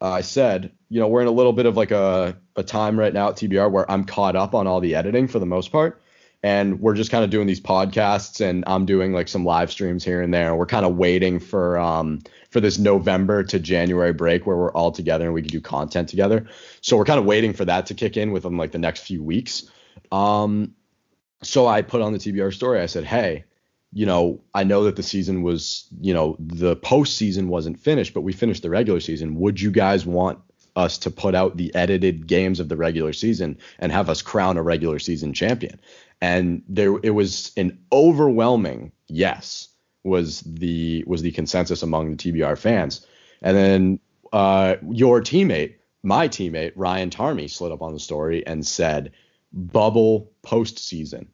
Uh, 0.00 0.10
I 0.10 0.20
said, 0.20 0.72
you 0.90 1.00
know, 1.00 1.08
we're 1.08 1.22
in 1.22 1.26
a 1.26 1.32
little 1.32 1.52
bit 1.52 1.66
of 1.66 1.76
like 1.76 1.90
a, 1.90 2.36
a 2.58 2.62
time 2.62 2.98
right 2.98 3.14
now 3.14 3.28
at 3.28 3.36
TBR 3.36 3.70
where 3.70 3.90
I'm 3.90 4.04
caught 4.04 4.36
up 4.36 4.54
on 4.54 4.66
all 4.66 4.80
the 4.80 4.94
editing 4.94 5.28
for 5.28 5.38
the 5.38 5.46
most 5.46 5.72
part. 5.72 6.02
And 6.42 6.80
we're 6.80 6.94
just 6.94 7.10
kind 7.10 7.24
of 7.24 7.30
doing 7.30 7.46
these 7.46 7.60
podcasts 7.60 8.40
and 8.40 8.62
I'm 8.66 8.84
doing 8.84 9.12
like 9.12 9.26
some 9.26 9.44
live 9.44 9.72
streams 9.72 10.04
here 10.04 10.22
and 10.22 10.32
there. 10.32 10.54
We're 10.54 10.66
kind 10.66 10.86
of 10.86 10.96
waiting 10.96 11.40
for 11.40 11.78
um 11.78 12.20
for 12.50 12.60
this 12.60 12.78
November 12.78 13.42
to 13.44 13.58
January 13.58 14.12
break 14.12 14.46
where 14.46 14.56
we're 14.56 14.72
all 14.72 14.92
together 14.92 15.24
and 15.24 15.34
we 15.34 15.42
can 15.42 15.50
do 15.50 15.60
content 15.60 16.08
together. 16.08 16.46
So 16.80 16.96
we're 16.96 17.04
kind 17.04 17.18
of 17.18 17.24
waiting 17.24 17.52
for 17.52 17.64
that 17.64 17.86
to 17.86 17.94
kick 17.94 18.16
in 18.16 18.32
within 18.32 18.56
like 18.56 18.72
the 18.72 18.78
next 18.78 19.00
few 19.00 19.22
weeks. 19.22 19.64
Um, 20.12 20.74
so 21.42 21.66
I 21.66 21.82
put 21.82 22.02
on 22.02 22.12
the 22.12 22.18
TBR 22.18 22.52
story. 22.52 22.80
I 22.80 22.86
said, 22.86 23.04
hey, 23.04 23.44
you 23.92 24.06
know, 24.06 24.40
I 24.54 24.64
know 24.64 24.84
that 24.84 24.96
the 24.96 25.02
season 25.02 25.42
was, 25.42 25.86
you 26.00 26.12
know, 26.12 26.36
the 26.38 26.76
postseason 26.76 27.46
wasn't 27.46 27.80
finished, 27.80 28.14
but 28.14 28.20
we 28.20 28.32
finished 28.32 28.62
the 28.62 28.70
regular 28.70 29.00
season. 29.00 29.36
Would 29.36 29.60
you 29.60 29.70
guys 29.70 30.04
want 30.04 30.40
us 30.78 30.96
to 30.98 31.10
put 31.10 31.34
out 31.34 31.56
the 31.56 31.74
edited 31.74 32.26
games 32.26 32.60
of 32.60 32.68
the 32.68 32.76
regular 32.76 33.12
season 33.12 33.58
and 33.78 33.92
have 33.92 34.08
us 34.08 34.22
crown 34.22 34.56
a 34.56 34.62
regular 34.62 34.98
season 34.98 35.34
champion? 35.34 35.78
And 36.20 36.62
there, 36.68 36.98
it 37.02 37.10
was 37.10 37.52
an 37.56 37.78
overwhelming 37.92 38.92
yes 39.08 39.68
was 40.04 40.40
the 40.40 41.04
was 41.06 41.22
the 41.22 41.32
consensus 41.32 41.82
among 41.82 42.10
the 42.10 42.16
TBR 42.16 42.58
fans. 42.58 43.06
And 43.42 43.56
then 43.56 44.00
uh, 44.32 44.76
your 44.90 45.20
teammate, 45.20 45.74
my 46.02 46.28
teammate 46.28 46.72
Ryan 46.76 47.10
Tarmy, 47.10 47.48
slid 47.48 47.72
up 47.72 47.82
on 47.82 47.92
the 47.92 48.00
story 48.00 48.46
and 48.46 48.66
said, 48.66 49.12
"Bubble 49.52 50.32
postseason," 50.42 51.26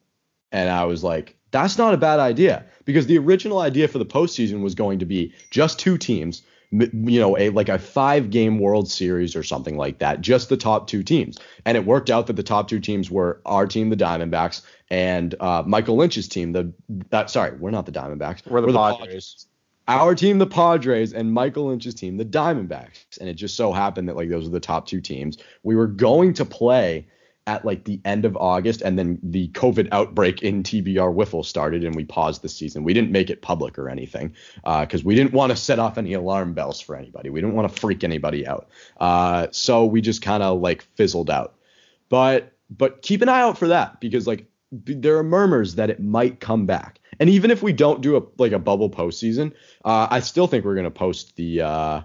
and 0.52 0.68
I 0.70 0.84
was 0.84 1.04
like, 1.04 1.36
"That's 1.50 1.78
not 1.78 1.94
a 1.94 1.98
bad 1.98 2.20
idea," 2.20 2.66
because 2.84 3.06
the 3.06 3.18
original 3.18 3.58
idea 3.58 3.88
for 3.88 3.98
the 3.98 4.06
postseason 4.06 4.62
was 4.62 4.74
going 4.74 4.98
to 4.98 5.06
be 5.06 5.32
just 5.50 5.78
two 5.78 5.98
teams, 5.98 6.42
you 6.80 7.20
know, 7.20 7.38
a 7.38 7.50
like 7.50 7.68
a 7.68 7.78
five-game 7.78 8.58
World 8.58 8.90
Series 8.90 9.36
or 9.36 9.42
something 9.42 9.76
like 9.76 9.98
that, 9.98 10.20
just 10.20 10.48
the 10.48 10.56
top 10.56 10.86
two 10.86 11.02
teams. 11.02 11.38
And 11.64 11.76
it 11.76 11.86
worked 11.86 12.10
out 12.10 12.26
that 12.26 12.34
the 12.34 12.42
top 12.42 12.68
two 12.68 12.80
teams 12.80 13.10
were 13.10 13.40
our 13.46 13.66
team, 13.66 13.90
the 13.90 13.96
Diamondbacks, 13.96 14.62
and 14.90 15.34
uh, 15.40 15.62
Michael 15.66 15.96
Lynch's 15.96 16.28
team. 16.28 16.52
The 16.52 16.72
that 17.10 17.30
sorry, 17.30 17.56
we're 17.56 17.70
not 17.70 17.86
the 17.86 17.92
Diamondbacks. 17.92 18.46
We're 18.46 18.60
the 18.60 18.72
Padres 18.72 18.98
Padres. 18.98 19.46
our 19.88 20.14
team, 20.14 20.38
the 20.38 20.46
Padres, 20.46 21.12
and 21.12 21.32
Michael 21.32 21.66
Lynch's 21.68 21.94
team, 21.94 22.16
the 22.16 22.24
Diamondbacks. 22.24 23.18
And 23.20 23.28
it 23.28 23.34
just 23.34 23.56
so 23.56 23.72
happened 23.72 24.08
that 24.08 24.16
like 24.16 24.28
those 24.28 24.44
were 24.44 24.52
the 24.52 24.60
top 24.60 24.86
two 24.86 25.00
teams. 25.00 25.38
We 25.62 25.76
were 25.76 25.86
going 25.86 26.34
to 26.34 26.44
play 26.44 27.06
at 27.46 27.64
like 27.64 27.84
the 27.84 28.00
end 28.04 28.24
of 28.24 28.36
August, 28.36 28.80
and 28.80 28.98
then 28.98 29.18
the 29.22 29.48
COVID 29.48 29.88
outbreak 29.92 30.42
in 30.42 30.62
TBR 30.62 31.14
Wiffle 31.14 31.44
started, 31.44 31.84
and 31.84 31.94
we 31.94 32.04
paused 32.04 32.42
the 32.42 32.48
season. 32.48 32.84
We 32.84 32.94
didn't 32.94 33.10
make 33.10 33.30
it 33.30 33.42
public 33.42 33.78
or 33.78 33.88
anything 33.88 34.34
because 34.64 35.04
we 35.04 35.14
didn't 35.14 35.32
want 35.32 35.50
to 35.50 35.56
set 35.56 35.78
off 35.78 35.98
any 35.98 36.14
alarm 36.14 36.54
bells 36.54 36.80
for 36.80 36.96
anybody. 36.96 37.30
We 37.30 37.40
didn't 37.40 37.54
want 37.54 37.72
to 37.72 37.80
freak 37.80 38.02
anybody 38.02 38.46
out. 38.46 38.68
Uh, 38.98 39.48
so 39.50 39.84
we 39.84 40.00
just 40.00 40.22
kind 40.22 40.42
of 40.42 40.60
like 40.60 40.82
fizzled 40.94 41.30
out. 41.30 41.54
But 42.08 42.52
but 42.70 43.02
keep 43.02 43.22
an 43.22 43.28
eye 43.28 43.42
out 43.42 43.58
for 43.58 43.68
that 43.68 44.00
because 44.00 44.26
like 44.26 44.46
there 44.72 45.16
are 45.18 45.22
murmurs 45.22 45.74
that 45.76 45.90
it 45.90 46.00
might 46.00 46.40
come 46.40 46.66
back. 46.66 47.00
And 47.20 47.30
even 47.30 47.50
if 47.50 47.62
we 47.62 47.72
don't 47.72 48.00
do 48.00 48.16
a 48.16 48.22
like 48.38 48.52
a 48.52 48.58
bubble 48.58 48.90
postseason, 48.90 49.52
uh, 49.84 50.08
I 50.10 50.20
still 50.20 50.46
think 50.46 50.64
we're 50.64 50.74
gonna 50.74 50.90
post 50.90 51.36
the 51.36 51.60
uh, 51.60 52.00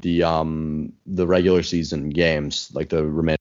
the 0.00 0.22
um 0.22 0.92
the 1.06 1.26
regular 1.26 1.62
season 1.62 2.08
games, 2.10 2.70
like 2.74 2.88
the 2.88 3.04
remaining 3.04 3.37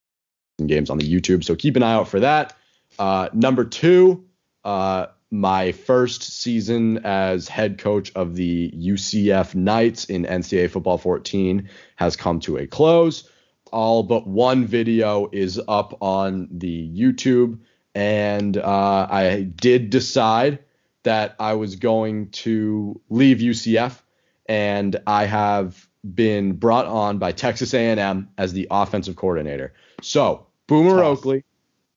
games 0.66 0.90
on 0.90 0.98
the 0.98 1.06
YouTube. 1.08 1.44
So 1.44 1.56
keep 1.56 1.76
an 1.76 1.84
eye 1.84 1.94
out 1.94 2.08
for 2.08 2.20
that. 2.22 2.56
Uh, 2.98 3.30
number 3.34 3.64
two, 3.64 4.26
uh, 4.64 5.08
my 5.30 5.72
first 5.74 6.24
season 6.24 7.00
as 7.06 7.48
head 7.48 7.78
coach 7.78 8.12
of 8.16 8.36
the 8.36 8.72
UCF 8.72 9.54
Knights 9.54 10.06
in 10.06 10.24
NCAA 10.24 10.72
Football 10.72 10.98
14 10.98 11.70
has 11.98 12.16
come 12.16 12.40
to 12.42 12.58
a 12.58 12.66
close. 12.66 13.30
All 13.72 14.04
but 14.04 14.26
one 14.26 14.66
video 14.66 15.30
is 15.32 15.60
up 15.68 16.02
on 16.02 16.48
the 16.52 16.90
YouTube, 16.90 17.60
and 17.94 18.56
uh, 18.58 19.08
I 19.10 19.42
did 19.42 19.90
decide 19.90 20.60
that 21.04 21.36
I 21.40 21.54
was 21.54 21.76
going 21.76 22.30
to 22.30 23.00
leave 23.10 23.40
UCF, 23.40 24.02
and 24.48 24.96
I 25.06 25.26
have 25.26 25.88
been 26.14 26.54
brought 26.54 26.86
on 26.86 27.18
by 27.18 27.34
Texas 27.34 27.74
A&M 27.74 28.30
as 28.38 28.54
the 28.54 28.68
offensive 28.72 29.18
coordinator. 29.18 29.74
So 30.02 30.47
Boomer 30.68 30.98
Tough. 30.98 31.20
Oakley, 31.20 31.44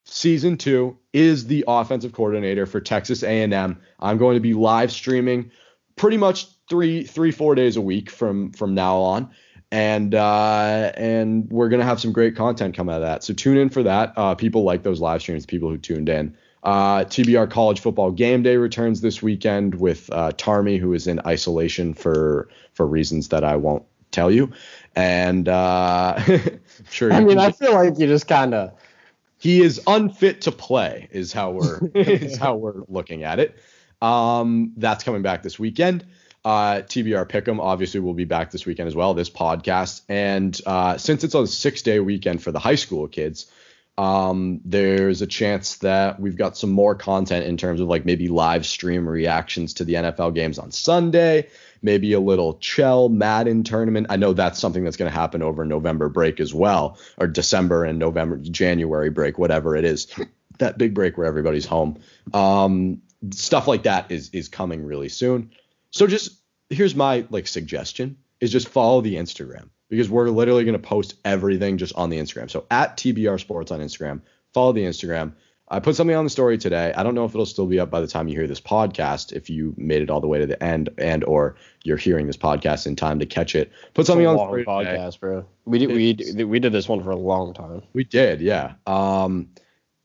season 0.05 0.57
two, 0.57 0.97
is 1.13 1.47
the 1.47 1.63
offensive 1.67 2.13
coordinator 2.13 2.65
for 2.65 2.79
Texas 2.79 3.23
A&M. 3.23 3.77
I'm 3.99 4.17
going 4.17 4.35
to 4.35 4.41
be 4.41 4.53
live 4.53 4.91
streaming 4.91 5.51
pretty 5.95 6.17
much 6.17 6.47
three, 6.69 7.03
three, 7.03 7.31
four 7.31 7.53
days 7.53 7.75
a 7.75 7.81
week 7.81 8.09
from 8.09 8.51
from 8.53 8.73
now 8.73 8.97
on, 8.97 9.29
and 9.71 10.15
uh, 10.15 10.91
and 10.95 11.49
we're 11.51 11.69
gonna 11.69 11.83
have 11.83 11.99
some 11.99 12.11
great 12.11 12.35
content 12.35 12.75
come 12.75 12.89
out 12.89 12.95
of 12.95 13.01
that. 13.01 13.23
So 13.23 13.33
tune 13.33 13.57
in 13.57 13.69
for 13.69 13.83
that. 13.83 14.13
Uh, 14.15 14.35
people 14.35 14.63
like 14.63 14.83
those 14.83 15.01
live 15.01 15.21
streams. 15.21 15.45
People 15.45 15.69
who 15.69 15.77
tuned 15.77 16.09
in. 16.09 16.35
Uh, 16.63 16.99
TBR 17.05 17.49
College 17.49 17.79
Football 17.79 18.11
Game 18.11 18.43
Day 18.43 18.55
returns 18.55 19.01
this 19.01 19.21
weekend 19.21 19.75
with 19.75 20.11
uh, 20.13 20.31
Tarmy, 20.37 20.77
who 20.77 20.93
is 20.93 21.07
in 21.07 21.19
isolation 21.25 21.93
for 21.93 22.49
for 22.73 22.87
reasons 22.87 23.29
that 23.29 23.43
I 23.43 23.55
won't 23.55 23.83
tell 24.11 24.31
you. 24.31 24.51
And 24.95 25.47
uh, 25.49 26.19
sure. 26.89 27.11
I 27.11 27.21
mean, 27.21 27.37
I 27.37 27.51
feel 27.51 27.73
like 27.73 27.99
you 27.99 28.07
just 28.07 28.27
kind 28.27 28.53
of 28.53 28.73
he 29.37 29.61
is 29.61 29.81
unfit 29.87 30.41
to 30.41 30.51
play 30.51 31.07
is 31.11 31.33
how 31.33 31.51
we're 31.51 31.79
is 31.95 32.37
how 32.37 32.55
we're 32.55 32.83
looking 32.87 33.23
at 33.23 33.39
it. 33.39 33.57
Um, 34.01 34.73
that's 34.77 35.03
coming 35.03 35.21
back 35.21 35.43
this 35.43 35.59
weekend. 35.59 36.05
Uh, 36.43 36.81
TBR 36.81 37.29
Pick'em 37.29 37.59
obviously 37.59 37.99
will 37.99 38.15
be 38.15 38.25
back 38.25 38.49
this 38.49 38.65
weekend 38.65 38.87
as 38.87 38.95
well. 38.95 39.13
This 39.13 39.29
podcast, 39.29 40.01
and 40.09 40.59
uh, 40.65 40.97
since 40.97 41.23
it's 41.23 41.35
a 41.35 41.45
six 41.45 41.81
day 41.81 41.99
weekend 41.99 42.41
for 42.41 42.51
the 42.51 42.59
high 42.59 42.75
school 42.75 43.07
kids, 43.07 43.45
um, 43.97 44.61
there's 44.63 45.21
a 45.21 45.27
chance 45.27 45.77
that 45.77 46.19
we've 46.19 46.37
got 46.37 46.57
some 46.57 46.69
more 46.69 46.95
content 46.95 47.45
in 47.45 47.57
terms 47.57 47.81
of 47.81 47.87
like 47.87 48.05
maybe 48.05 48.27
live 48.27 48.65
stream 48.65 49.07
reactions 49.07 49.75
to 49.75 49.85
the 49.85 49.95
NFL 49.95 50.33
games 50.33 50.57
on 50.57 50.71
Sunday, 50.71 51.49
maybe 51.81 52.13
a 52.13 52.19
little 52.19 52.55
Chell 52.55 53.09
Madden 53.09 53.63
tournament. 53.63 54.07
I 54.09 54.15
know 54.15 54.33
that's 54.33 54.59
something 54.59 54.83
that's 54.83 54.97
going 54.97 55.11
to 55.11 55.17
happen 55.17 55.41
over 55.41 55.65
November 55.65 56.09
break 56.09 56.39
as 56.39 56.53
well, 56.53 56.97
or 57.17 57.27
December 57.27 57.83
and 57.83 57.99
November, 57.99 58.37
January 58.37 59.09
break, 59.09 59.37
whatever 59.37 59.75
it 59.75 59.85
is. 59.85 60.07
that 60.57 60.77
big 60.77 60.93
break 60.93 61.17
where 61.17 61.27
everybody's 61.27 61.65
home. 61.65 61.99
Um, 62.33 63.01
stuff 63.31 63.67
like 63.67 63.83
that 63.83 64.11
is 64.11 64.29
is 64.29 64.47
coming 64.47 64.85
really 64.85 65.09
soon. 65.09 65.51
So 65.91 66.07
just 66.07 66.39
here's 66.69 66.95
my 66.95 67.25
like 67.29 67.47
suggestion 67.47 68.17
is 68.39 68.51
just 68.51 68.69
follow 68.69 69.01
the 69.01 69.15
Instagram 69.15 69.69
because 69.91 70.09
we're 70.09 70.29
literally 70.29 70.63
going 70.63 70.73
to 70.73 70.79
post 70.79 71.15
everything 71.25 71.77
just 71.77 71.93
on 71.95 72.09
the 72.09 72.17
Instagram. 72.17 72.49
So 72.49 72.65
at 72.71 72.95
TBR 72.95 73.37
Sports 73.41 73.71
on 73.71 73.81
Instagram, 73.81 74.21
follow 74.53 74.71
the 74.71 74.85
Instagram. 74.85 75.33
I 75.67 75.81
put 75.81 75.97
something 75.97 76.15
on 76.15 76.23
the 76.23 76.29
story 76.29 76.57
today. 76.57 76.93
I 76.95 77.03
don't 77.03 77.13
know 77.13 77.25
if 77.25 77.31
it'll 77.31 77.45
still 77.45 77.65
be 77.65 77.77
up 77.77 77.91
by 77.91 77.99
the 77.99 78.07
time 78.07 78.29
you 78.29 78.37
hear 78.37 78.47
this 78.47 78.61
podcast, 78.61 79.33
if 79.33 79.49
you 79.49 79.75
made 79.77 80.01
it 80.01 80.09
all 80.09 80.21
the 80.21 80.27
way 80.27 80.39
to 80.39 80.45
the 80.45 80.61
end 80.63 80.89
and 80.97 81.25
or 81.25 81.55
you're 81.83 81.97
hearing 81.97 82.25
this 82.25 82.37
podcast 82.37 82.87
in 82.87 82.95
time 82.95 83.19
to 83.19 83.25
catch 83.25 83.53
it. 83.53 83.69
Put 83.93 84.05
something 84.05 84.25
on 84.25 84.37
the 84.37 84.43
story 84.43 84.65
podcast, 84.65 85.13
today. 85.13 85.17
bro. 85.19 85.45
We 85.65 85.79
did 85.79 85.89
we 86.37 86.45
we 86.45 86.59
did 86.59 86.71
this 86.71 86.87
one 86.87 87.03
for 87.03 87.11
a 87.11 87.17
long 87.17 87.53
time. 87.53 87.83
We 87.91 88.05
did, 88.05 88.39
yeah. 88.39 88.75
Um 88.87 89.49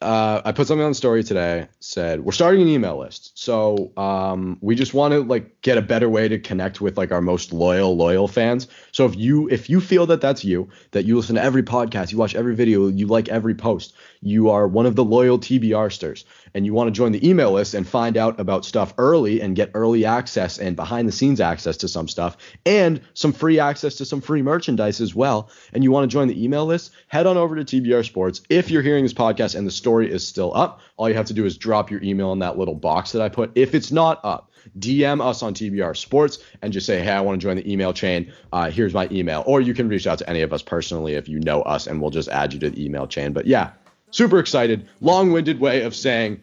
uh, 0.03 0.43
I 0.45 0.53
put 0.53 0.67
something 0.67 0.85
on 0.85 0.91
the 0.91 0.95
story 0.95 1.25
today. 1.25 1.69
Said 1.81 2.21
we're 2.21 2.33
starting 2.33 2.61
an 2.61 2.69
email 2.69 2.99
list, 2.99 3.39
so 3.39 3.93
um, 3.97 4.59
we 4.61 4.75
just 4.75 4.93
want 4.93 5.13
to 5.13 5.21
like 5.21 5.63
get 5.63 5.79
a 5.79 5.83
better 5.83 6.09
way 6.09 6.29
to 6.29 6.39
connect 6.39 6.83
with 6.83 6.99
like 6.99 7.13
our 7.13 7.23
most 7.23 7.51
loyal 7.53 7.97
loyal 7.97 8.29
fans. 8.29 8.69
So 8.93 9.07
if 9.07 9.17
you 9.17 9.49
if 9.49 9.71
you 9.71 9.81
feel 9.81 10.05
that 10.07 10.21
that's 10.21 10.45
you, 10.45 10.69
that 10.91 11.07
you 11.07 11.17
listen 11.17 11.37
to 11.37 11.43
every 11.43 11.63
podcast, 11.63 12.13
you 12.13 12.19
watch 12.19 12.35
every 12.35 12.55
video, 12.55 12.89
you 12.89 13.07
like 13.07 13.29
every 13.31 13.55
post, 13.55 13.95
you 14.21 14.51
are 14.51 14.69
one 14.69 14.85
of 14.85 14.97
the 14.97 15.05
loyal 15.05 15.39
TBRsters, 15.39 16.25
and 16.57 16.65
you 16.65 16.73
want 16.73 16.89
to 16.89 16.91
join 16.91 17.13
the 17.13 17.29
email 17.29 17.53
list 17.53 17.75
and 17.75 17.87
find 17.87 18.17
out 18.17 18.41
about 18.41 18.65
stuff 18.65 18.95
early 18.97 19.43
and 19.43 19.55
get 19.55 19.71
early 19.75 20.07
access 20.07 20.59
and 20.59 20.75
behind 20.75 21.07
the 21.07 21.13
scenes 21.13 21.39
access 21.39 21.77
to 21.77 21.87
some 21.87 22.09
stuff 22.09 22.39
and 22.65 22.99
some 23.13 23.31
free 23.31 23.61
access 23.61 23.97
to 23.97 24.07
some 24.07 24.23
free 24.23 24.41
merchandise 24.41 25.03
as 25.03 25.15
well, 25.15 25.51
and 25.75 25.85
you 25.85 25.93
want 25.93 26.11
to 26.11 26.13
join 26.13 26.29
the 26.29 26.43
email 26.43 26.65
list, 26.65 26.93
head 27.09 27.27
on 27.27 27.37
over 27.37 27.63
to 27.63 27.63
TBR 27.63 28.07
Sports. 28.07 28.41
If 28.49 28.71
you're 28.71 28.81
hearing 28.81 29.05
this 29.05 29.13
podcast 29.13 29.55
and 29.55 29.67
the 29.67 29.71
story 29.71 30.11
is 30.11 30.27
still 30.27 30.57
up, 30.57 30.81
all 30.97 31.11
you 31.11 31.15
have 31.15 31.27
to 31.27 31.35
do 31.35 31.45
is 31.45 31.59
drop 31.59 31.91
your 31.91 32.03
email 32.03 32.33
in 32.33 32.39
that 32.39 32.57
little 32.57 32.75
box 32.75 33.13
that 33.13 33.21
I 33.21 33.29
put. 33.29 33.53
If 33.55 33.75
it's 33.75 33.93
not 33.93 34.25
up, 34.25 34.51
DM 34.79 35.21
us 35.21 35.43
on 35.43 35.53
TBR 35.53 35.95
Sports 35.95 36.39
and 36.63 36.73
just 36.73 36.87
say, 36.87 37.03
hey, 37.03 37.11
I 37.11 37.21
want 37.21 37.39
to 37.39 37.47
join 37.47 37.57
the 37.57 37.71
email 37.71 37.93
chain. 37.93 38.33
Uh, 38.51 38.71
here's 38.71 38.95
my 38.95 39.09
email. 39.13 39.45
Or 39.47 39.61
you 39.61 39.75
can 39.75 39.89
reach 39.91 40.07
out 40.07 40.19
to 40.19 40.31
any 40.31 40.41
of 40.41 40.55
us 40.55 40.63
personally 40.63 41.15
if 41.15 41.29
you 41.29 41.39
know 41.39 41.61
us, 41.63 41.87
and 41.87 42.01
we'll 42.01 42.11
just 42.11 42.31
add 42.31 42.55
you 42.55 42.61
to 42.61 42.71
the 42.71 42.83
email 42.83 43.07
chain. 43.07 43.35
But 43.35 43.47
yeah, 43.47 43.73
super 44.11 44.39
excited. 44.39 44.89
Long 45.01 45.33
winded 45.33 45.61
way 45.61 45.83
of 45.83 45.95
saying 45.95 46.43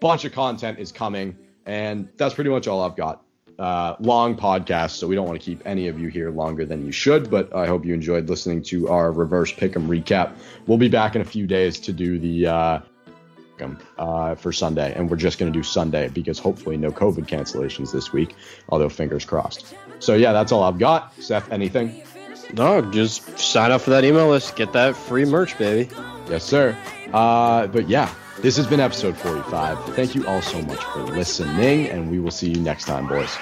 bunch 0.00 0.24
of 0.24 0.32
content 0.32 0.78
is 0.78 0.92
coming. 0.92 1.36
And 1.64 2.08
that's 2.16 2.34
pretty 2.34 2.50
much 2.50 2.68
all 2.68 2.82
I've 2.82 2.96
got. 2.96 3.22
Uh, 3.58 3.96
long 4.00 4.36
podcast, 4.36 4.90
so 4.90 5.06
we 5.06 5.14
don't 5.14 5.26
want 5.26 5.40
to 5.40 5.44
keep 5.44 5.62
any 5.64 5.88
of 5.88 5.98
you 5.98 6.08
here 6.08 6.30
longer 6.30 6.66
than 6.66 6.84
you 6.84 6.92
should. 6.92 7.30
But 7.30 7.54
I 7.54 7.66
hope 7.66 7.86
you 7.86 7.94
enjoyed 7.94 8.28
listening 8.28 8.62
to 8.64 8.88
our 8.88 9.10
reverse 9.10 9.52
pick'em 9.52 9.86
recap. 9.86 10.36
We'll 10.66 10.78
be 10.78 10.88
back 10.88 11.16
in 11.16 11.22
a 11.22 11.24
few 11.24 11.46
days 11.46 11.80
to 11.80 11.92
do 11.92 12.18
the 12.18 12.46
uh, 12.46 12.78
uh, 13.98 14.34
for 14.34 14.52
Sunday, 14.52 14.92
and 14.94 15.10
we're 15.10 15.16
just 15.16 15.38
going 15.38 15.50
to 15.50 15.58
do 15.58 15.62
Sunday 15.62 16.08
because 16.08 16.38
hopefully 16.38 16.76
no 16.76 16.90
COVID 16.90 17.26
cancellations 17.26 17.92
this 17.92 18.12
week. 18.12 18.34
Although 18.68 18.90
fingers 18.90 19.24
crossed. 19.24 19.74
So 20.00 20.14
yeah, 20.14 20.32
that's 20.32 20.52
all 20.52 20.62
I've 20.62 20.78
got. 20.78 21.14
Seth, 21.20 21.50
anything? 21.50 22.02
No, 22.52 22.82
just 22.82 23.38
sign 23.38 23.72
up 23.72 23.80
for 23.80 23.90
that 23.90 24.04
email 24.04 24.28
list. 24.28 24.54
Get 24.56 24.72
that 24.74 24.96
free 24.96 25.24
merch, 25.24 25.56
baby. 25.58 25.90
Yes, 26.28 26.44
sir. 26.44 26.76
Uh, 27.12 27.66
but 27.66 27.88
yeah, 27.88 28.12
this 28.42 28.56
has 28.56 28.66
been 28.66 28.80
episode 28.80 29.16
45. 29.16 29.94
Thank 29.94 30.14
you 30.14 30.26
all 30.26 30.42
so 30.42 30.60
much 30.62 30.82
for 30.84 31.00
listening, 31.00 31.88
and 31.88 32.10
we 32.10 32.18
will 32.18 32.30
see 32.30 32.50
you 32.50 32.60
next 32.60 32.84
time, 32.84 33.06
boys. 33.06 33.36